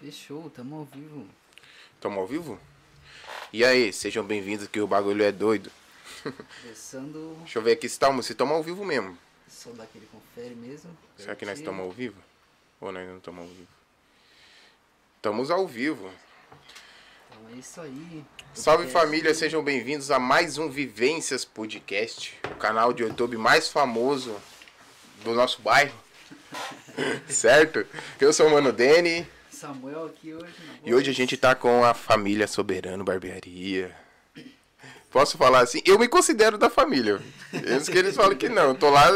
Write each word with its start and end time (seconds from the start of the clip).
Fechou, 0.00 0.48
tamo 0.48 0.76
ao 0.76 0.84
vivo. 0.86 1.26
Tamo 2.00 2.20
ao 2.20 2.26
vivo? 2.26 2.58
E 3.52 3.62
aí, 3.62 3.92
sejam 3.92 4.24
bem-vindos 4.24 4.66
que 4.66 4.80
o 4.80 4.86
bagulho 4.86 5.22
é 5.22 5.30
doido. 5.30 5.70
Começando, 6.62 7.36
Deixa 7.40 7.58
eu 7.58 7.62
ver 7.62 7.72
aqui 7.72 7.86
se 7.86 7.96
estamos 7.96 8.24
se 8.24 8.32
estamos 8.32 8.56
ao 8.56 8.62
vivo 8.62 8.82
mesmo. 8.82 9.18
só 9.46 9.70
dar 9.72 9.84
aquele 9.84 10.06
confere 10.06 10.54
mesmo. 10.54 10.96
Será 11.18 11.36
que 11.36 11.44
nós 11.44 11.58
estamos 11.58 11.84
ao 11.84 11.90
vivo? 11.90 12.16
Ou 12.80 12.90
nós 12.90 13.06
não 13.06 13.18
estamos 13.18 13.42
ao 13.42 13.48
vivo? 13.48 13.68
Estamos 15.16 15.50
ao 15.50 15.66
vivo. 15.66 16.10
Então 17.28 17.54
é 17.54 17.58
isso 17.58 17.78
aí. 17.82 18.24
Salve 18.54 18.84
Podcast. 18.84 19.06
família, 19.06 19.34
sejam 19.34 19.62
bem-vindos 19.62 20.10
a 20.10 20.18
mais 20.18 20.56
um 20.56 20.70
Vivências 20.70 21.44
Podcast, 21.44 22.40
o 22.50 22.54
canal 22.54 22.94
de 22.94 23.02
YouTube 23.02 23.36
mais 23.36 23.68
famoso 23.68 24.34
do 25.22 25.34
nosso 25.34 25.60
bairro. 25.60 25.94
certo? 27.28 27.86
Eu 28.18 28.32
sou 28.32 28.46
o 28.46 28.50
Mano 28.50 28.72
Dene 28.72 29.28
Samuel 29.60 30.06
aqui 30.06 30.32
hoje. 30.32 30.54
na 30.66 30.88
e 30.88 30.94
hoje 30.94 31.10
a 31.10 31.12
gente 31.12 31.36
tá 31.36 31.54
com 31.54 31.84
a 31.84 31.92
família 31.92 32.46
Soberano 32.46 33.04
Barbearia. 33.04 33.94
Posso 35.10 35.36
falar 35.36 35.60
assim? 35.60 35.82
Eu 35.84 35.98
me 35.98 36.06
considero 36.06 36.56
da 36.56 36.70
família. 36.70 37.20
Eles 37.52 37.88
que 37.88 37.98
eles 37.98 38.14
falam 38.14 38.36
que 38.36 38.48
não. 38.48 38.68
Eu 38.68 38.74
tô 38.76 38.88
lá, 38.90 39.08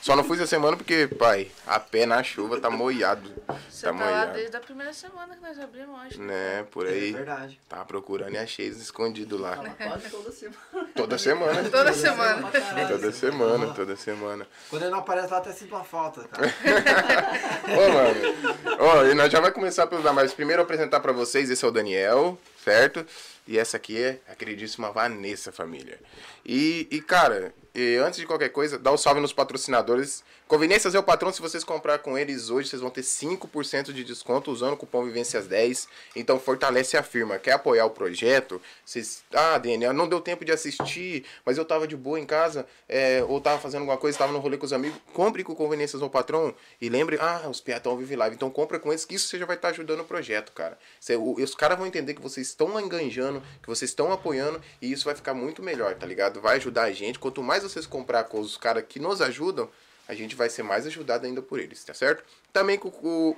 só 0.00 0.14
não 0.14 0.22
fui 0.22 0.36
essa 0.36 0.46
semana 0.46 0.76
porque, 0.76 1.08
pai, 1.08 1.50
a 1.66 1.80
pé 1.80 2.06
na 2.06 2.22
chuva 2.22 2.60
tá 2.60 2.70
moiado. 2.70 3.32
Você 3.68 3.86
Tá 3.86 3.92
tá, 3.92 3.98
lá 3.98 4.04
moiado. 4.10 4.32
desde 4.34 4.56
a 4.56 4.60
primeira 4.60 4.92
semana 4.92 5.34
que 5.34 5.42
nós 5.42 5.58
abrimos, 5.58 5.98
acho. 6.02 6.20
Né, 6.22 6.64
por 6.70 6.86
É 6.86 6.90
aí. 6.90 7.12
verdade. 7.12 7.58
Tava 7.68 7.84
procurando 7.84 8.32
e 8.32 8.38
achei 8.38 8.66
eles 8.66 8.78
escondidos 8.80 9.40
lá. 9.40 9.56
Quase 9.56 10.08
toda 10.08 10.30
semana. 10.30 10.88
Toda 10.94 11.18
semana. 11.18 11.68
Toda 11.68 11.92
semana. 11.92 12.46
pra 12.48 12.60
caralho. 12.60 12.88
Toda 12.88 13.12
semana, 13.12 13.66
toda 13.74 13.96
semana. 13.96 14.46
Quando 14.68 14.82
ele 14.82 14.90
não 14.92 14.98
aparece 15.00 15.32
lá, 15.32 15.38
até 15.38 15.50
sinto 15.52 15.74
uma 15.74 15.82
falta, 15.82 16.22
cara. 16.28 16.46
Ô, 17.68 17.88
mano. 17.92 18.76
Ó, 18.78 19.04
e 19.04 19.14
nós 19.14 19.32
já 19.32 19.40
vai 19.40 19.50
começar 19.50 19.88
pelos 19.88 20.04
mais. 20.12 20.32
Primeiro 20.32 20.60
eu 20.60 20.64
apresentar 20.64 21.00
pra 21.00 21.10
vocês, 21.12 21.50
esse 21.50 21.64
é 21.64 21.68
o 21.68 21.72
Daniel, 21.72 22.38
certo? 22.62 23.06
E 23.46 23.58
essa 23.58 23.76
aqui 23.76 24.00
é 24.00 24.20
a 24.28 24.34
queridíssima 24.34 24.92
Vanessa, 24.92 25.50
família. 25.50 25.98
E, 26.44 26.86
e 26.90 27.00
cara, 27.00 27.54
e 27.74 27.96
antes 27.96 28.20
de 28.20 28.26
qualquer 28.26 28.50
coisa, 28.50 28.78
dá 28.78 28.92
um 28.92 28.96
salve 28.96 29.20
nos 29.20 29.32
patrocinadores. 29.32 30.22
Conveniências 30.50 30.96
é 30.96 30.98
o 30.98 31.02
patrão, 31.04 31.32
se 31.32 31.40
vocês 31.40 31.62
comprar 31.62 32.00
com 32.00 32.18
eles 32.18 32.50
hoje, 32.50 32.68
vocês 32.68 32.82
vão 32.82 32.90
ter 32.90 33.02
5% 33.02 33.92
de 33.92 34.02
desconto 34.02 34.50
usando 34.50 34.72
o 34.72 34.76
cupom 34.76 35.06
Vivências10. 35.06 35.86
Então 36.16 36.40
fortalece 36.40 36.96
a 36.96 37.04
firma. 37.04 37.38
Quer 37.38 37.52
apoiar 37.52 37.86
o 37.86 37.90
projeto? 37.90 38.60
Vocês. 38.84 39.22
Ah, 39.32 39.56
Daniel, 39.58 39.92
não 39.92 40.08
deu 40.08 40.20
tempo 40.20 40.44
de 40.44 40.50
assistir, 40.50 41.24
mas 41.46 41.56
eu 41.56 41.64
tava 41.64 41.86
de 41.86 41.96
boa 41.96 42.18
em 42.18 42.26
casa, 42.26 42.66
é, 42.88 43.22
ou 43.28 43.40
tava 43.40 43.60
fazendo 43.60 43.82
alguma 43.82 43.96
coisa, 43.96 44.18
tava 44.18 44.32
no 44.32 44.40
rolê 44.40 44.58
com 44.58 44.66
os 44.66 44.72
amigos. 44.72 44.98
Compre 45.12 45.44
com 45.44 45.54
Conveniências 45.54 46.02
ao 46.02 46.10
patrão 46.10 46.52
e 46.80 46.88
lembre, 46.88 47.16
ah, 47.20 47.46
os 47.48 47.60
piatão 47.60 47.96
vive 47.96 48.16
live. 48.16 48.34
Então 48.34 48.50
compra 48.50 48.80
com 48.80 48.88
eles, 48.88 49.04
que 49.04 49.14
isso 49.14 49.28
você 49.28 49.38
já 49.38 49.46
vai 49.46 49.54
estar 49.54 49.68
ajudando 49.68 50.00
o 50.00 50.04
projeto, 50.04 50.50
cara. 50.50 50.76
Você- 50.98 51.14
o- 51.14 51.34
os 51.40 51.54
caras 51.54 51.78
vão 51.78 51.86
entender 51.86 52.12
que 52.14 52.20
vocês 52.20 52.48
estão 52.48 52.80
enganjando, 52.80 53.40
que 53.62 53.68
vocês 53.68 53.92
estão 53.92 54.10
apoiando, 54.10 54.60
e 54.82 54.90
isso 54.90 55.04
vai 55.04 55.14
ficar 55.14 55.32
muito 55.32 55.62
melhor, 55.62 55.94
tá 55.94 56.04
ligado? 56.06 56.40
Vai 56.40 56.56
ajudar 56.56 56.82
a 56.86 56.92
gente. 56.92 57.20
Quanto 57.20 57.40
mais 57.40 57.62
vocês 57.62 57.86
comprar 57.86 58.24
com 58.24 58.40
os 58.40 58.56
caras 58.56 58.82
que 58.88 58.98
nos 58.98 59.20
ajudam, 59.20 59.70
a 60.10 60.14
gente 60.14 60.34
vai 60.34 60.50
ser 60.50 60.64
mais 60.64 60.84
ajudado 60.88 61.24
ainda 61.24 61.40
por 61.40 61.60
eles, 61.60 61.84
tá 61.84 61.94
certo? 61.94 62.24
Também 62.52 62.76
com 62.76 62.88
o 62.88 63.36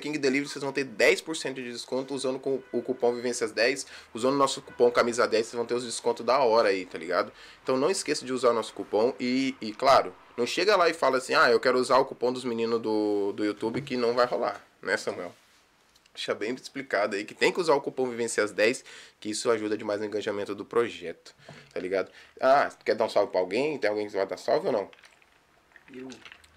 King 0.00 0.18
Delivery 0.18 0.48
vocês 0.48 0.62
vão 0.62 0.72
ter 0.72 0.84
10% 0.84 1.54
de 1.54 1.70
desconto 1.70 2.12
usando 2.12 2.42
o 2.72 2.82
cupom 2.82 3.14
Vivências10. 3.14 3.86
Usando 4.12 4.34
o 4.34 4.36
nosso 4.36 4.60
cupom 4.60 4.90
Camisa 4.90 5.28
10, 5.28 5.46
vocês 5.46 5.56
vão 5.56 5.64
ter 5.64 5.74
os 5.74 5.84
descontos 5.84 6.26
da 6.26 6.40
hora 6.40 6.70
aí, 6.70 6.84
tá 6.84 6.98
ligado? 6.98 7.32
Então 7.62 7.76
não 7.76 7.88
esqueça 7.88 8.26
de 8.26 8.32
usar 8.32 8.50
o 8.50 8.52
nosso 8.52 8.74
cupom 8.74 9.14
e, 9.20 9.54
e 9.60 9.72
claro, 9.72 10.12
não 10.36 10.44
chega 10.44 10.74
lá 10.74 10.88
e 10.88 10.92
fala 10.92 11.18
assim, 11.18 11.34
ah, 11.34 11.48
eu 11.48 11.60
quero 11.60 11.78
usar 11.78 11.98
o 11.98 12.04
cupom 12.04 12.32
dos 12.32 12.44
meninos 12.44 12.82
do, 12.82 13.32
do 13.32 13.44
YouTube 13.44 13.80
que 13.80 13.96
não 13.96 14.12
vai 14.12 14.26
rolar, 14.26 14.60
né, 14.82 14.96
Samuel? 14.96 15.32
Deixa 16.12 16.34
bem 16.34 16.52
explicado 16.52 17.14
aí 17.14 17.24
que 17.24 17.32
tem 17.32 17.52
que 17.52 17.60
usar 17.60 17.74
o 17.74 17.80
cupom 17.80 18.10
Vivências10, 18.10 18.82
que 19.20 19.30
isso 19.30 19.48
ajuda 19.48 19.78
demais 19.78 20.00
no 20.00 20.06
engajamento 20.06 20.52
do 20.52 20.64
projeto, 20.64 21.32
tá 21.72 21.78
ligado? 21.78 22.10
Ah, 22.40 22.68
quer 22.84 22.96
dar 22.96 23.04
um 23.04 23.08
salve 23.08 23.30
pra 23.30 23.40
alguém? 23.40 23.78
Tem 23.78 23.88
alguém 23.88 24.08
que 24.08 24.12
vai 24.16 24.26
dar 24.26 24.36
salve 24.36 24.66
ou 24.66 24.72
não? 24.72 24.90
Eu, 25.94 26.08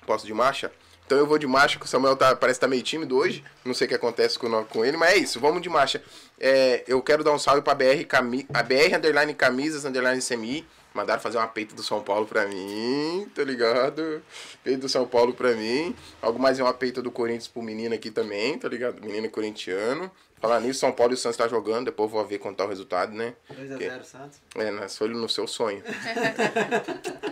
Posso 0.05 0.25
de 0.25 0.33
marcha? 0.33 0.71
Então 1.05 1.17
eu 1.17 1.27
vou 1.27 1.37
de 1.37 1.47
marcha, 1.47 1.77
que 1.77 1.85
o 1.85 1.87
Samuel 1.87 2.15
tá, 2.15 2.35
parece 2.35 2.59
que 2.59 2.61
tá 2.61 2.67
meio 2.67 2.81
tímido 2.81 3.17
hoje. 3.17 3.43
Não 3.63 3.73
sei 3.73 3.85
o 3.85 3.87
que 3.89 3.95
acontece 3.95 4.39
com, 4.39 4.63
com 4.65 4.85
ele, 4.85 4.97
mas 4.97 5.13
é 5.13 5.17
isso, 5.17 5.39
vamos 5.39 5.61
de 5.61 5.69
marcha. 5.69 6.01
É, 6.39 6.83
eu 6.87 7.01
quero 7.01 7.23
dar 7.23 7.31
um 7.31 7.39
salve 7.39 7.61
pra 7.61 7.75
BR, 7.75 8.05
cami, 8.07 8.47
a 8.53 8.63
BR 8.63 8.95
underline 8.95 9.33
camisas 9.33 9.85
underline 9.85 10.21
CMI. 10.21 10.65
Mandaram 10.93 11.19
fazer 11.19 11.37
uma 11.37 11.47
peita 11.47 11.73
do 11.73 11.81
São 11.81 12.03
Paulo 12.03 12.27
pra 12.27 12.45
mim, 12.45 13.27
tá 13.33 13.43
ligado? 13.43 14.21
Peito 14.63 14.81
do 14.81 14.89
São 14.89 15.07
Paulo 15.07 15.33
pra 15.33 15.53
mim. 15.53 15.95
Algo 16.21 16.39
mais 16.39 16.59
é 16.59 16.63
uma 16.63 16.73
peita 16.73 17.01
do 17.01 17.09
Corinthians 17.09 17.47
pro 17.47 17.63
menino 17.63 17.95
aqui 17.95 18.11
também, 18.11 18.59
tá 18.59 18.69
ligado? 18.69 19.03
Menino 19.03 19.27
corintiano. 19.29 20.11
Falar 20.43 20.59
nisso, 20.59 20.81
São 20.81 20.91
Paulo 20.91 21.13
e 21.13 21.15
o 21.15 21.17
Santos 21.17 21.37
tá 21.37 21.47
jogando, 21.47 21.85
depois 21.85 22.11
vou 22.11 22.25
ver 22.27 22.37
quanto 22.37 22.57
tá 22.57 22.65
o 22.65 22.67
resultado, 22.67 23.13
né? 23.13 23.33
2x0 23.49 24.03
Santos. 24.03 24.39
É, 24.57 24.71
nós 24.71 24.97
foi 24.97 25.07
no 25.07 25.29
seu 25.29 25.47
sonho. 25.47 25.81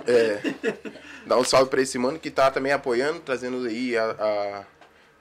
é. 0.08 0.42
Dá 1.26 1.38
um 1.38 1.44
salve 1.44 1.70
pra 1.70 1.82
esse 1.82 1.98
mano 1.98 2.18
que 2.18 2.32
tá 2.32 2.50
também 2.50 2.72
apoiando, 2.72 3.20
trazendo 3.20 3.68
aí 3.68 3.98
a. 3.98 4.12
a- 4.12 4.64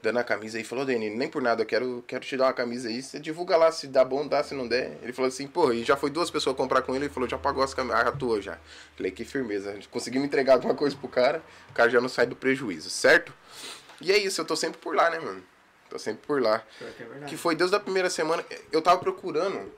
dando 0.03 0.19
a 0.19 0.25
camisa 0.25 0.57
aí. 0.57 0.63
Falou, 0.65 0.87
Dani, 0.87 1.11
nem 1.11 1.29
por 1.29 1.43
nada, 1.43 1.63
eu 1.63 1.67
quero, 1.67 2.03
quero 2.07 2.25
te 2.25 2.35
dar 2.37 2.45
uma 2.47 2.53
camisa 2.55 2.89
aí. 2.89 3.03
Você 3.03 3.19
divulga 3.19 3.57
lá, 3.57 3.71
se 3.73 3.87
dá 3.89 4.03
bom, 4.05 4.25
dá, 4.27 4.43
se 4.43 4.55
não 4.55 4.67
der. 4.69 4.97
Ele 5.03 5.13
falou 5.13 5.29
assim, 5.29 5.47
pô, 5.49 5.73
e 5.73 5.83
já 5.85 5.95
foi 5.97 6.09
duas 6.11 6.31
pessoas 6.31 6.57
comprar 6.57 6.81
com 6.83 6.95
ele, 6.95 7.07
ele 7.07 7.13
falou, 7.13 7.29
já 7.29 7.37
pagou 7.37 7.63
as 7.63 7.75
camisas, 7.75 8.01
a 8.07 8.13
tua 8.13 8.41
já. 8.41 8.57
Falei, 8.97 9.11
que 9.13 9.25
firmeza. 9.27 9.77
Conseguimos 9.91 10.27
entregar 10.27 10.55
alguma 10.55 10.75
coisa 10.75 10.97
pro 10.97 11.09
cara, 11.09 11.43
o 11.71 11.73
cara 11.75 11.91
já 11.91 12.01
não 12.01 12.09
sai 12.09 12.25
do 12.25 12.35
prejuízo, 12.37 12.89
certo? 12.89 13.31
E 14.01 14.11
é 14.11 14.17
isso, 14.17 14.41
eu 14.41 14.45
tô 14.47 14.57
sempre 14.57 14.79
por 14.81 14.95
lá, 14.95 15.11
né, 15.11 15.19
mano? 15.19 15.43
Tô 15.91 15.99
sempre 15.99 16.25
por 16.25 16.41
lá. 16.41 16.63
É. 16.81 17.25
Que 17.27 17.37
foi 17.37 17.57
desde 17.57 17.75
a 17.75 17.81
primeira 17.81 18.09
semana. 18.09 18.45
Eu 18.71 18.81
tava 18.81 19.01
procurando 19.01 19.71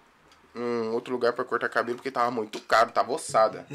um 0.55 0.93
outro 0.93 1.13
lugar 1.13 1.33
pra 1.33 1.45
cortar 1.45 1.71
cabelo 1.71 1.97
porque 1.97 2.11
tava 2.11 2.31
muito 2.31 2.61
caro, 2.61 2.93
tava 2.93 3.11
ossada. 3.13 3.67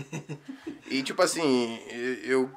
e 0.88 1.01
tipo 1.01 1.22
assim, 1.22 1.82
eu. 2.24 2.50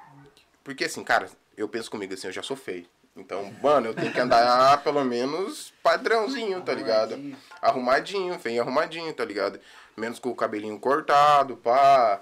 Porque 0.63 0.85
assim, 0.85 1.03
cara, 1.03 1.29
eu 1.57 1.67
penso 1.69 1.91
comigo 1.91 2.13
assim, 2.13 2.27
eu 2.27 2.33
já 2.33 2.43
sou 2.43 2.57
feio. 2.57 2.87
Então, 3.17 3.53
mano, 3.63 3.87
eu 3.89 3.95
tenho 3.95 4.13
que 4.13 4.21
andar 4.21 4.81
pelo 4.85 5.05
menos 5.05 5.73
padrãozinho, 5.83 6.61
tá 6.61 6.73
ligado? 6.75 7.15
Arrumadinho. 7.15 7.37
Arrumadinho, 7.61 8.39
feio 8.39 8.63
arrumadinho, 8.63 9.13
tá 9.15 9.25
ligado? 9.25 9.59
Menos 9.97 10.19
com 10.19 10.29
o 10.29 10.37
cabelinho 10.37 10.79
cortado, 10.79 11.57
pá. 11.57 12.21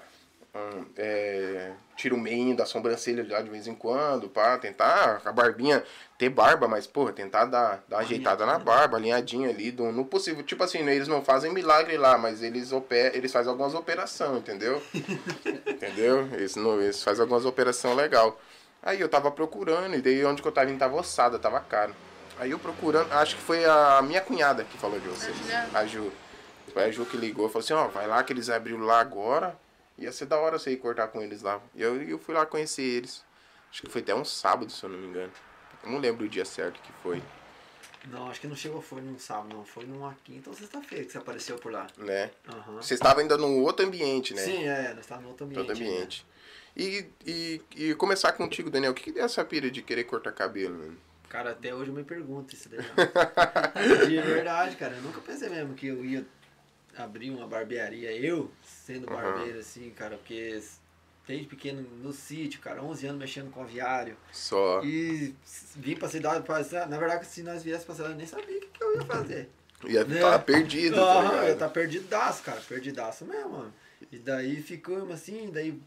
Hum, 0.55 0.85
é, 0.97 1.71
tira 1.95 2.15
o 2.15 2.17
meio 2.17 2.55
da 2.55 2.65
sobrancelha 2.65 3.25
lá 3.29 3.41
de 3.41 3.49
vez 3.49 3.67
em 3.67 3.75
quando, 3.75 4.29
pá, 4.29 4.57
tentar 4.57 5.21
a 5.23 5.31
barbinha 5.31 5.83
ter 6.17 6.29
barba, 6.29 6.67
mas, 6.67 6.85
porra, 6.85 7.13
tentar 7.13 7.45
dar, 7.45 7.83
dar 7.87 7.97
uma 7.97 8.01
ajeitada 8.01 8.45
na 8.45 8.59
barba, 8.59 8.97
alinhadinha 8.97 9.49
ali, 9.49 9.71
do, 9.71 9.91
no 9.91 10.05
possível. 10.05 10.43
Tipo 10.43 10.63
assim, 10.63 10.83
né, 10.83 10.95
eles 10.95 11.07
não 11.07 11.23
fazem 11.23 11.51
milagre 11.53 11.97
lá, 11.97 12.17
mas 12.17 12.41
eles, 12.41 12.71
oper, 12.71 13.11
eles 13.15 13.31
fazem 13.31 13.49
algumas 13.49 13.73
operações, 13.73 14.37
entendeu? 14.39 14.81
entendeu? 15.65 16.27
Eles, 16.33 16.55
não, 16.55 16.81
eles 16.81 17.03
fazem 17.03 17.21
algumas 17.21 17.45
operações 17.45 17.95
legal. 17.95 18.39
Aí 18.81 18.99
eu 18.99 19.09
tava 19.09 19.29
procurando, 19.31 19.95
e 19.95 20.01
daí 20.01 20.23
onde 20.25 20.41
que 20.41 20.47
eu 20.47 20.51
tava 20.51 20.69
indo 20.69 20.79
tava 20.79 20.95
ossada, 20.95 21.37
tava 21.37 21.59
caro. 21.59 21.93
Aí 22.39 22.51
eu 22.51 22.59
procurando, 22.59 23.11
acho 23.11 23.35
que 23.35 23.41
foi 23.41 23.65
a 23.65 24.01
minha 24.01 24.21
cunhada 24.21 24.63
que 24.63 24.77
falou 24.77 24.99
de 24.99 25.07
vocês. 25.07 25.35
Juliana. 25.37 25.69
A 25.73 25.85
Ju. 25.85 26.11
Foi 26.73 26.83
a 26.83 26.91
Ju 26.91 27.05
que 27.05 27.17
ligou, 27.17 27.49
falou 27.49 27.63
assim, 27.63 27.73
ó, 27.73 27.87
vai 27.87 28.07
lá 28.07 28.23
que 28.23 28.31
eles 28.31 28.49
abriram 28.49 28.79
lá 28.79 28.99
agora. 28.99 29.57
Ia 29.99 30.11
ser 30.11 30.25
da 30.25 30.37
hora 30.37 30.57
você 30.57 30.71
ir 30.71 30.77
cortar 30.77 31.07
com 31.09 31.21
eles 31.21 31.41
lá. 31.41 31.61
E 31.75 31.81
eu, 31.81 32.01
eu 32.01 32.17
fui 32.17 32.33
lá 32.33 32.45
conhecer 32.45 32.81
eles. 32.81 33.23
Acho 33.71 33.81
que 33.83 33.89
foi 33.89 34.01
até 34.01 34.15
um 34.15 34.25
sábado, 34.25 34.71
se 34.71 34.83
eu 34.83 34.89
não 34.89 34.97
me 34.97 35.07
engano. 35.07 35.31
Eu 35.83 35.91
não 35.91 35.99
lembro 35.99 36.25
o 36.25 36.29
dia 36.29 36.45
certo 36.45 36.81
que 36.81 36.91
foi, 37.03 37.21
Não, 38.07 38.29
acho 38.29 38.41
que 38.41 38.47
não 38.47 38.55
chegou, 38.55 38.81
foi 38.81 39.01
num 39.01 39.19
sábado, 39.19 39.55
não. 39.55 39.63
Foi 39.65 39.85
numa 39.85 40.15
quinta 40.23 40.49
ou 40.49 40.55
sexta-feira 40.55 41.05
que 41.05 41.11
você 41.11 41.17
apareceu 41.17 41.57
por 41.57 41.71
lá. 41.71 41.87
né? 41.97 42.31
Aham. 42.47 42.81
Você 42.81 42.93
estava 42.93 43.21
ainda 43.21 43.37
num 43.37 43.61
outro 43.61 43.85
ambiente, 43.85 44.33
né? 44.33 44.41
Sim, 44.41 44.63
é, 44.67 44.89
nós 44.93 44.99
estávamos 45.01 45.25
no 45.25 45.29
outro 45.31 45.45
ambiente. 45.45 45.67
Todo 45.67 45.75
ambiente. 45.75 46.25
E, 46.75 47.05
e, 47.25 47.61
e 47.75 47.95
começar 47.95 48.31
contigo, 48.33 48.69
Daniel. 48.69 48.91
O 48.91 48.95
que, 48.95 49.03
que 49.03 49.11
deu 49.11 49.25
essa 49.25 49.43
pira 49.43 49.69
de 49.69 49.81
querer 49.81 50.05
cortar 50.05 50.31
cabelo, 50.31 50.75
mano? 50.77 50.91
né? 50.91 50.97
Cara, 51.27 51.51
até 51.51 51.75
hoje 51.75 51.91
eu 51.91 51.93
me 51.95 52.03
pergunto 52.03 52.55
isso 52.55 52.69
daí. 52.69 52.79
ó. 52.95 54.05
De 54.07 54.19
verdade, 54.21 54.75
cara. 54.77 54.95
Eu 54.95 55.01
nunca 55.03 55.21
pensei 55.21 55.49
mesmo 55.49 55.75
que 55.75 55.87
eu 55.87 56.03
ia 56.03 56.25
abrir 56.97 57.29
uma 57.31 57.47
barbearia, 57.47 58.11
eu 58.11 58.51
sendo 58.63 59.07
barbeiro, 59.07 59.59
assim, 59.59 59.89
cara, 59.91 60.17
porque 60.17 60.61
desde 61.27 61.45
pequeno 61.47 61.81
no 61.81 62.11
sítio, 62.11 62.59
cara, 62.59 62.81
11 62.83 63.05
anos 63.07 63.19
mexendo 63.19 63.51
com 63.51 63.61
aviário. 63.61 64.17
Só. 64.31 64.81
E 64.83 65.35
vim 65.75 65.95
pra 65.95 66.09
cidade, 66.09 66.43
pra, 66.43 66.59
na 66.87 66.97
verdade, 66.97 67.25
se 67.25 67.43
nós 67.43 67.61
viéssemos 67.63 67.85
pra 67.85 67.95
cidade, 67.95 68.13
eu 68.13 68.17
nem 68.17 68.25
sabia 68.27 68.57
o 68.57 68.61
que, 68.61 68.67
que 68.67 68.83
eu 68.83 68.95
ia 68.95 69.05
fazer. 69.05 69.49
Ia 69.87 70.03
Né? 70.03 70.15
estar 70.15 70.39
perdido, 70.39 70.95
tá 70.97 71.01
Aham, 71.01 71.23
ligado? 71.31 71.47
eu 71.47 71.57
tá 71.57 71.69
perdidaço, 71.69 72.43
cara, 72.43 72.59
perdidaço 72.59 73.23
mesmo, 73.23 73.49
mano. 73.51 73.73
E 74.11 74.17
daí 74.19 74.61
ficamos 74.61 75.09
assim, 75.09 75.49
daí 75.53 75.79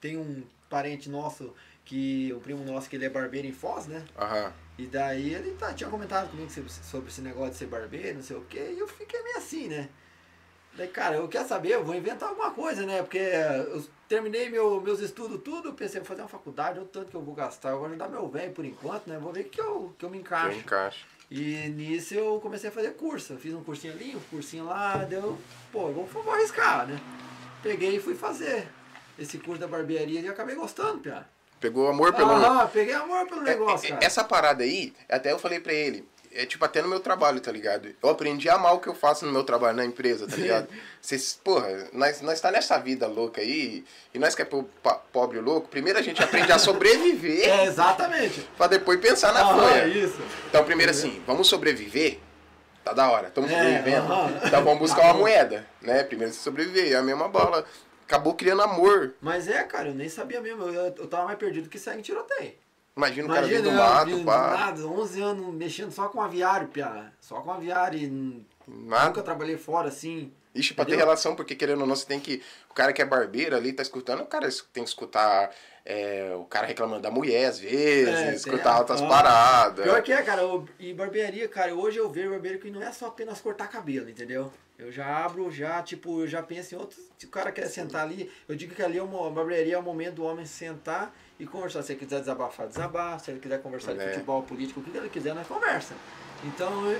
tem 0.00 0.16
um 0.16 0.44
parente 0.68 1.08
nosso, 1.10 1.52
que 1.84 2.32
um 2.32 2.38
primo 2.38 2.62
nosso 2.64 2.88
que 2.88 2.94
ele 2.94 3.06
é 3.06 3.08
barbeiro 3.08 3.48
em 3.48 3.52
Foz, 3.52 3.88
né? 3.88 4.04
Aham. 4.16 4.52
E 4.78 4.86
daí 4.86 5.34
ele 5.34 5.50
tá, 5.54 5.74
tinha 5.74 5.90
comentado 5.90 6.30
comigo 6.30 6.48
sobre, 6.48 6.70
sobre 6.70 7.08
esse 7.10 7.20
negócio 7.20 7.50
de 7.50 7.56
ser 7.56 7.66
barbeiro, 7.66 8.18
não 8.18 8.22
sei 8.22 8.36
o 8.36 8.44
quê, 8.44 8.72
e 8.72 8.78
eu 8.78 8.86
fiquei 8.86 9.20
meio 9.20 9.38
assim, 9.38 9.66
né? 9.66 9.88
Daí, 10.80 10.88
cara, 10.88 11.16
eu 11.16 11.28
quero 11.28 11.46
saber, 11.46 11.72
eu 11.72 11.84
vou 11.84 11.94
inventar 11.94 12.30
alguma 12.30 12.52
coisa, 12.52 12.86
né? 12.86 13.02
Porque 13.02 13.18
eu 13.18 13.84
terminei 14.08 14.48
meu, 14.48 14.80
meus 14.80 15.00
estudos 15.00 15.42
tudo, 15.42 15.74
pensei, 15.74 16.00
vou 16.00 16.06
fazer 16.08 16.22
uma 16.22 16.28
faculdade, 16.28 16.80
o 16.80 16.86
tanto 16.86 17.10
que 17.10 17.14
eu 17.14 17.20
vou 17.20 17.34
gastar, 17.34 17.72
eu 17.72 17.76
vou 17.80 17.86
ajudar 17.86 18.08
meu 18.08 18.26
velho 18.28 18.50
por 18.52 18.64
enquanto, 18.64 19.06
né? 19.06 19.18
Vou 19.18 19.30
ver 19.30 19.44
que 19.44 19.60
eu, 19.60 19.94
que 19.98 20.06
eu 20.06 20.08
me 20.08 20.16
Eu 20.16 20.20
encaixo. 20.22 20.58
encaixo. 20.58 21.06
E 21.30 21.68
nisso 21.68 22.14
eu 22.14 22.40
comecei 22.40 22.70
a 22.70 22.72
fazer 22.72 22.94
curso. 22.94 23.34
Eu 23.34 23.38
fiz 23.38 23.52
um 23.52 23.62
cursinho 23.62 23.92
ali, 23.92 24.16
um 24.16 24.20
cursinho 24.30 24.64
lá, 24.64 24.96
deu, 25.04 25.36
pô, 25.70 25.88
vou, 25.92 26.06
vou 26.06 26.32
arriscar, 26.32 26.86
né? 26.86 26.98
Peguei 27.62 27.96
e 27.96 28.00
fui 28.00 28.14
fazer 28.14 28.66
esse 29.18 29.36
curso 29.36 29.60
da 29.60 29.68
barbearia 29.68 30.20
e 30.22 30.28
acabei 30.28 30.54
gostando, 30.54 31.00
Pia. 31.00 31.26
Pegou 31.60 31.88
amor 31.88 32.14
pelo. 32.14 32.30
Ah, 32.30 32.66
peguei 32.72 32.94
amor 32.94 33.26
pelo 33.26 33.42
É, 33.42 33.50
negócio, 33.50 33.84
é, 33.84 33.90
cara. 33.90 34.02
Essa 34.06 34.24
parada 34.24 34.64
aí, 34.64 34.94
até 35.10 35.30
eu 35.30 35.38
falei 35.38 35.60
pra 35.60 35.74
ele, 35.74 36.08
é 36.32 36.46
tipo 36.46 36.64
até 36.64 36.80
no 36.82 36.88
meu 36.88 37.00
trabalho, 37.00 37.40
tá 37.40 37.50
ligado? 37.50 37.88
Eu 38.02 38.08
aprendi 38.08 38.48
a 38.48 38.54
amar 38.54 38.74
o 38.74 38.78
que 38.80 38.88
eu 38.88 38.94
faço 38.94 39.26
no 39.26 39.32
meu 39.32 39.42
trabalho 39.44 39.76
na 39.76 39.84
empresa, 39.84 40.26
tá 40.26 40.36
ligado? 40.38 40.68
Vocês, 41.00 41.38
porra, 41.42 41.88
nós, 41.92 42.20
nós 42.20 42.40
tá 42.40 42.50
nessa 42.50 42.78
vida 42.78 43.06
louca 43.06 43.40
aí, 43.40 43.84
e 44.14 44.18
nós 44.18 44.34
que 44.34 44.42
é 44.42 44.44
po- 44.44 44.68
pobre 45.12 45.40
louco, 45.40 45.68
primeiro 45.68 45.98
a 45.98 46.02
gente 46.02 46.22
aprende 46.22 46.50
a 46.52 46.58
sobreviver 46.58 47.48
É, 47.50 47.64
exatamente. 47.66 48.48
pra 48.56 48.66
depois 48.66 49.00
pensar 49.00 49.32
na 49.32 49.40
Ah, 49.50 49.54
folha. 49.54 49.86
isso. 49.88 50.20
Então, 50.48 50.64
primeiro 50.64 50.90
assim, 50.92 51.22
vamos 51.26 51.48
sobreviver? 51.48 52.18
Tá 52.84 52.92
da 52.94 53.10
hora, 53.10 53.28
estamos 53.28 53.50
É, 53.50 53.54
sobrevivendo. 53.56 54.06
Então 54.46 54.64
vamos 54.64 54.78
buscar 54.90 55.02
uma 55.04 55.14
moeda, 55.14 55.66
né? 55.82 56.02
Primeiro 56.04 56.32
você 56.32 56.40
sobreviver, 56.40 56.92
é 56.92 56.96
a 56.96 57.02
mesma 57.02 57.28
bola. 57.28 57.64
Acabou 58.06 58.34
criando 58.34 58.62
amor. 58.62 59.14
Mas 59.20 59.46
é, 59.46 59.62
cara, 59.64 59.88
eu 59.88 59.94
nem 59.94 60.08
sabia 60.08 60.40
mesmo. 60.40 60.64
Eu, 60.64 60.86
eu 60.96 61.06
tava 61.06 61.26
mais 61.26 61.38
perdido 61.38 61.68
que 61.68 61.78
em 61.94 62.00
tiroteio. 62.00 62.54
Imagina 62.96 63.28
o 63.28 63.34
cara 63.34 63.46
vindo 63.46 63.62
do 63.62 63.72
mato, 63.72 64.10
do 64.10 64.24
pá. 64.24 64.50
nada, 64.50 64.86
11 64.86 65.22
anos 65.22 65.54
mexendo 65.54 65.90
só 65.92 66.08
com 66.08 66.20
aviário, 66.20 66.68
Pia. 66.68 67.12
Só 67.20 67.40
com 67.40 67.50
aviário. 67.50 67.98
e 67.98 68.46
Nada. 68.66 69.06
Nunca 69.06 69.22
trabalhei 69.22 69.56
fora 69.56 69.88
assim. 69.88 70.32
Ixi, 70.54 70.74
pra 70.74 70.84
ter 70.84 70.96
relação, 70.96 71.36
porque 71.36 71.54
querendo 71.54 71.82
ou 71.82 71.86
não, 71.86 71.94
você 71.94 72.04
tem 72.06 72.18
que. 72.18 72.42
O 72.68 72.74
cara 72.74 72.92
que 72.92 73.00
é 73.00 73.04
barbeiro 73.04 73.54
ali 73.56 73.72
tá 73.72 73.82
escutando, 73.82 74.22
o 74.22 74.26
cara 74.26 74.48
tem 74.72 74.82
que 74.82 74.88
escutar 74.88 75.50
é, 75.84 76.34
o 76.36 76.44
cara 76.44 76.66
reclamando 76.66 77.02
da 77.02 77.10
mulher 77.10 77.46
às 77.46 77.58
vezes, 77.58 78.14
É, 78.14 78.34
escutar 78.34 78.78
outras 78.78 79.00
ah, 79.00 79.06
paradas. 79.06 79.84
Pior 79.84 80.02
que 80.02 80.12
é, 80.12 80.22
cara, 80.22 80.42
eu- 80.42 80.68
e 80.78 80.92
barbearia, 80.92 81.48
cara, 81.48 81.74
hoje 81.74 81.98
eu 81.98 82.10
vejo 82.10 82.30
barbeiro 82.30 82.58
que 82.58 82.70
não 82.70 82.82
é 82.82 82.92
só 82.92 83.06
apenas 83.06 83.40
cortar 83.40 83.68
cabelo, 83.68 84.10
entendeu? 84.10 84.52
Eu 84.78 84.90
já 84.90 85.24
abro, 85.24 85.50
já, 85.50 85.82
tipo, 85.82 86.22
eu 86.22 86.26
já 86.26 86.42
penso 86.42 86.74
em 86.74 86.78
outros. 86.78 87.00
Se 87.18 87.26
o 87.26 87.28
cara 87.28 87.52
quer 87.52 87.66
sentar 87.66 88.02
ali, 88.02 88.30
eu 88.48 88.56
digo 88.56 88.74
que 88.74 88.82
ali 88.82 88.98
é 88.98 89.02
uma, 89.02 89.26
a 89.28 89.30
barbearia 89.30 89.74
é 89.74 89.78
o 89.78 89.82
momento 89.82 90.14
do 90.16 90.24
homem 90.24 90.46
sentar 90.46 91.14
e 91.40 91.46
conversar. 91.46 91.82
Se 91.82 91.92
ele 91.92 92.00
quiser 92.00 92.20
desabafar, 92.20 92.68
desabafa. 92.68 93.24
Se 93.24 93.30
ele 93.32 93.40
quiser 93.40 93.60
conversar 93.62 93.94
de 93.94 94.00
É. 94.00 94.12
futebol, 94.12 94.42
político, 94.42 94.80
o 94.80 94.82
que 94.82 94.96
ele 94.96 95.08
quiser, 95.08 95.34
nós 95.34 95.46
conversa. 95.46 95.94
Então, 96.44 96.94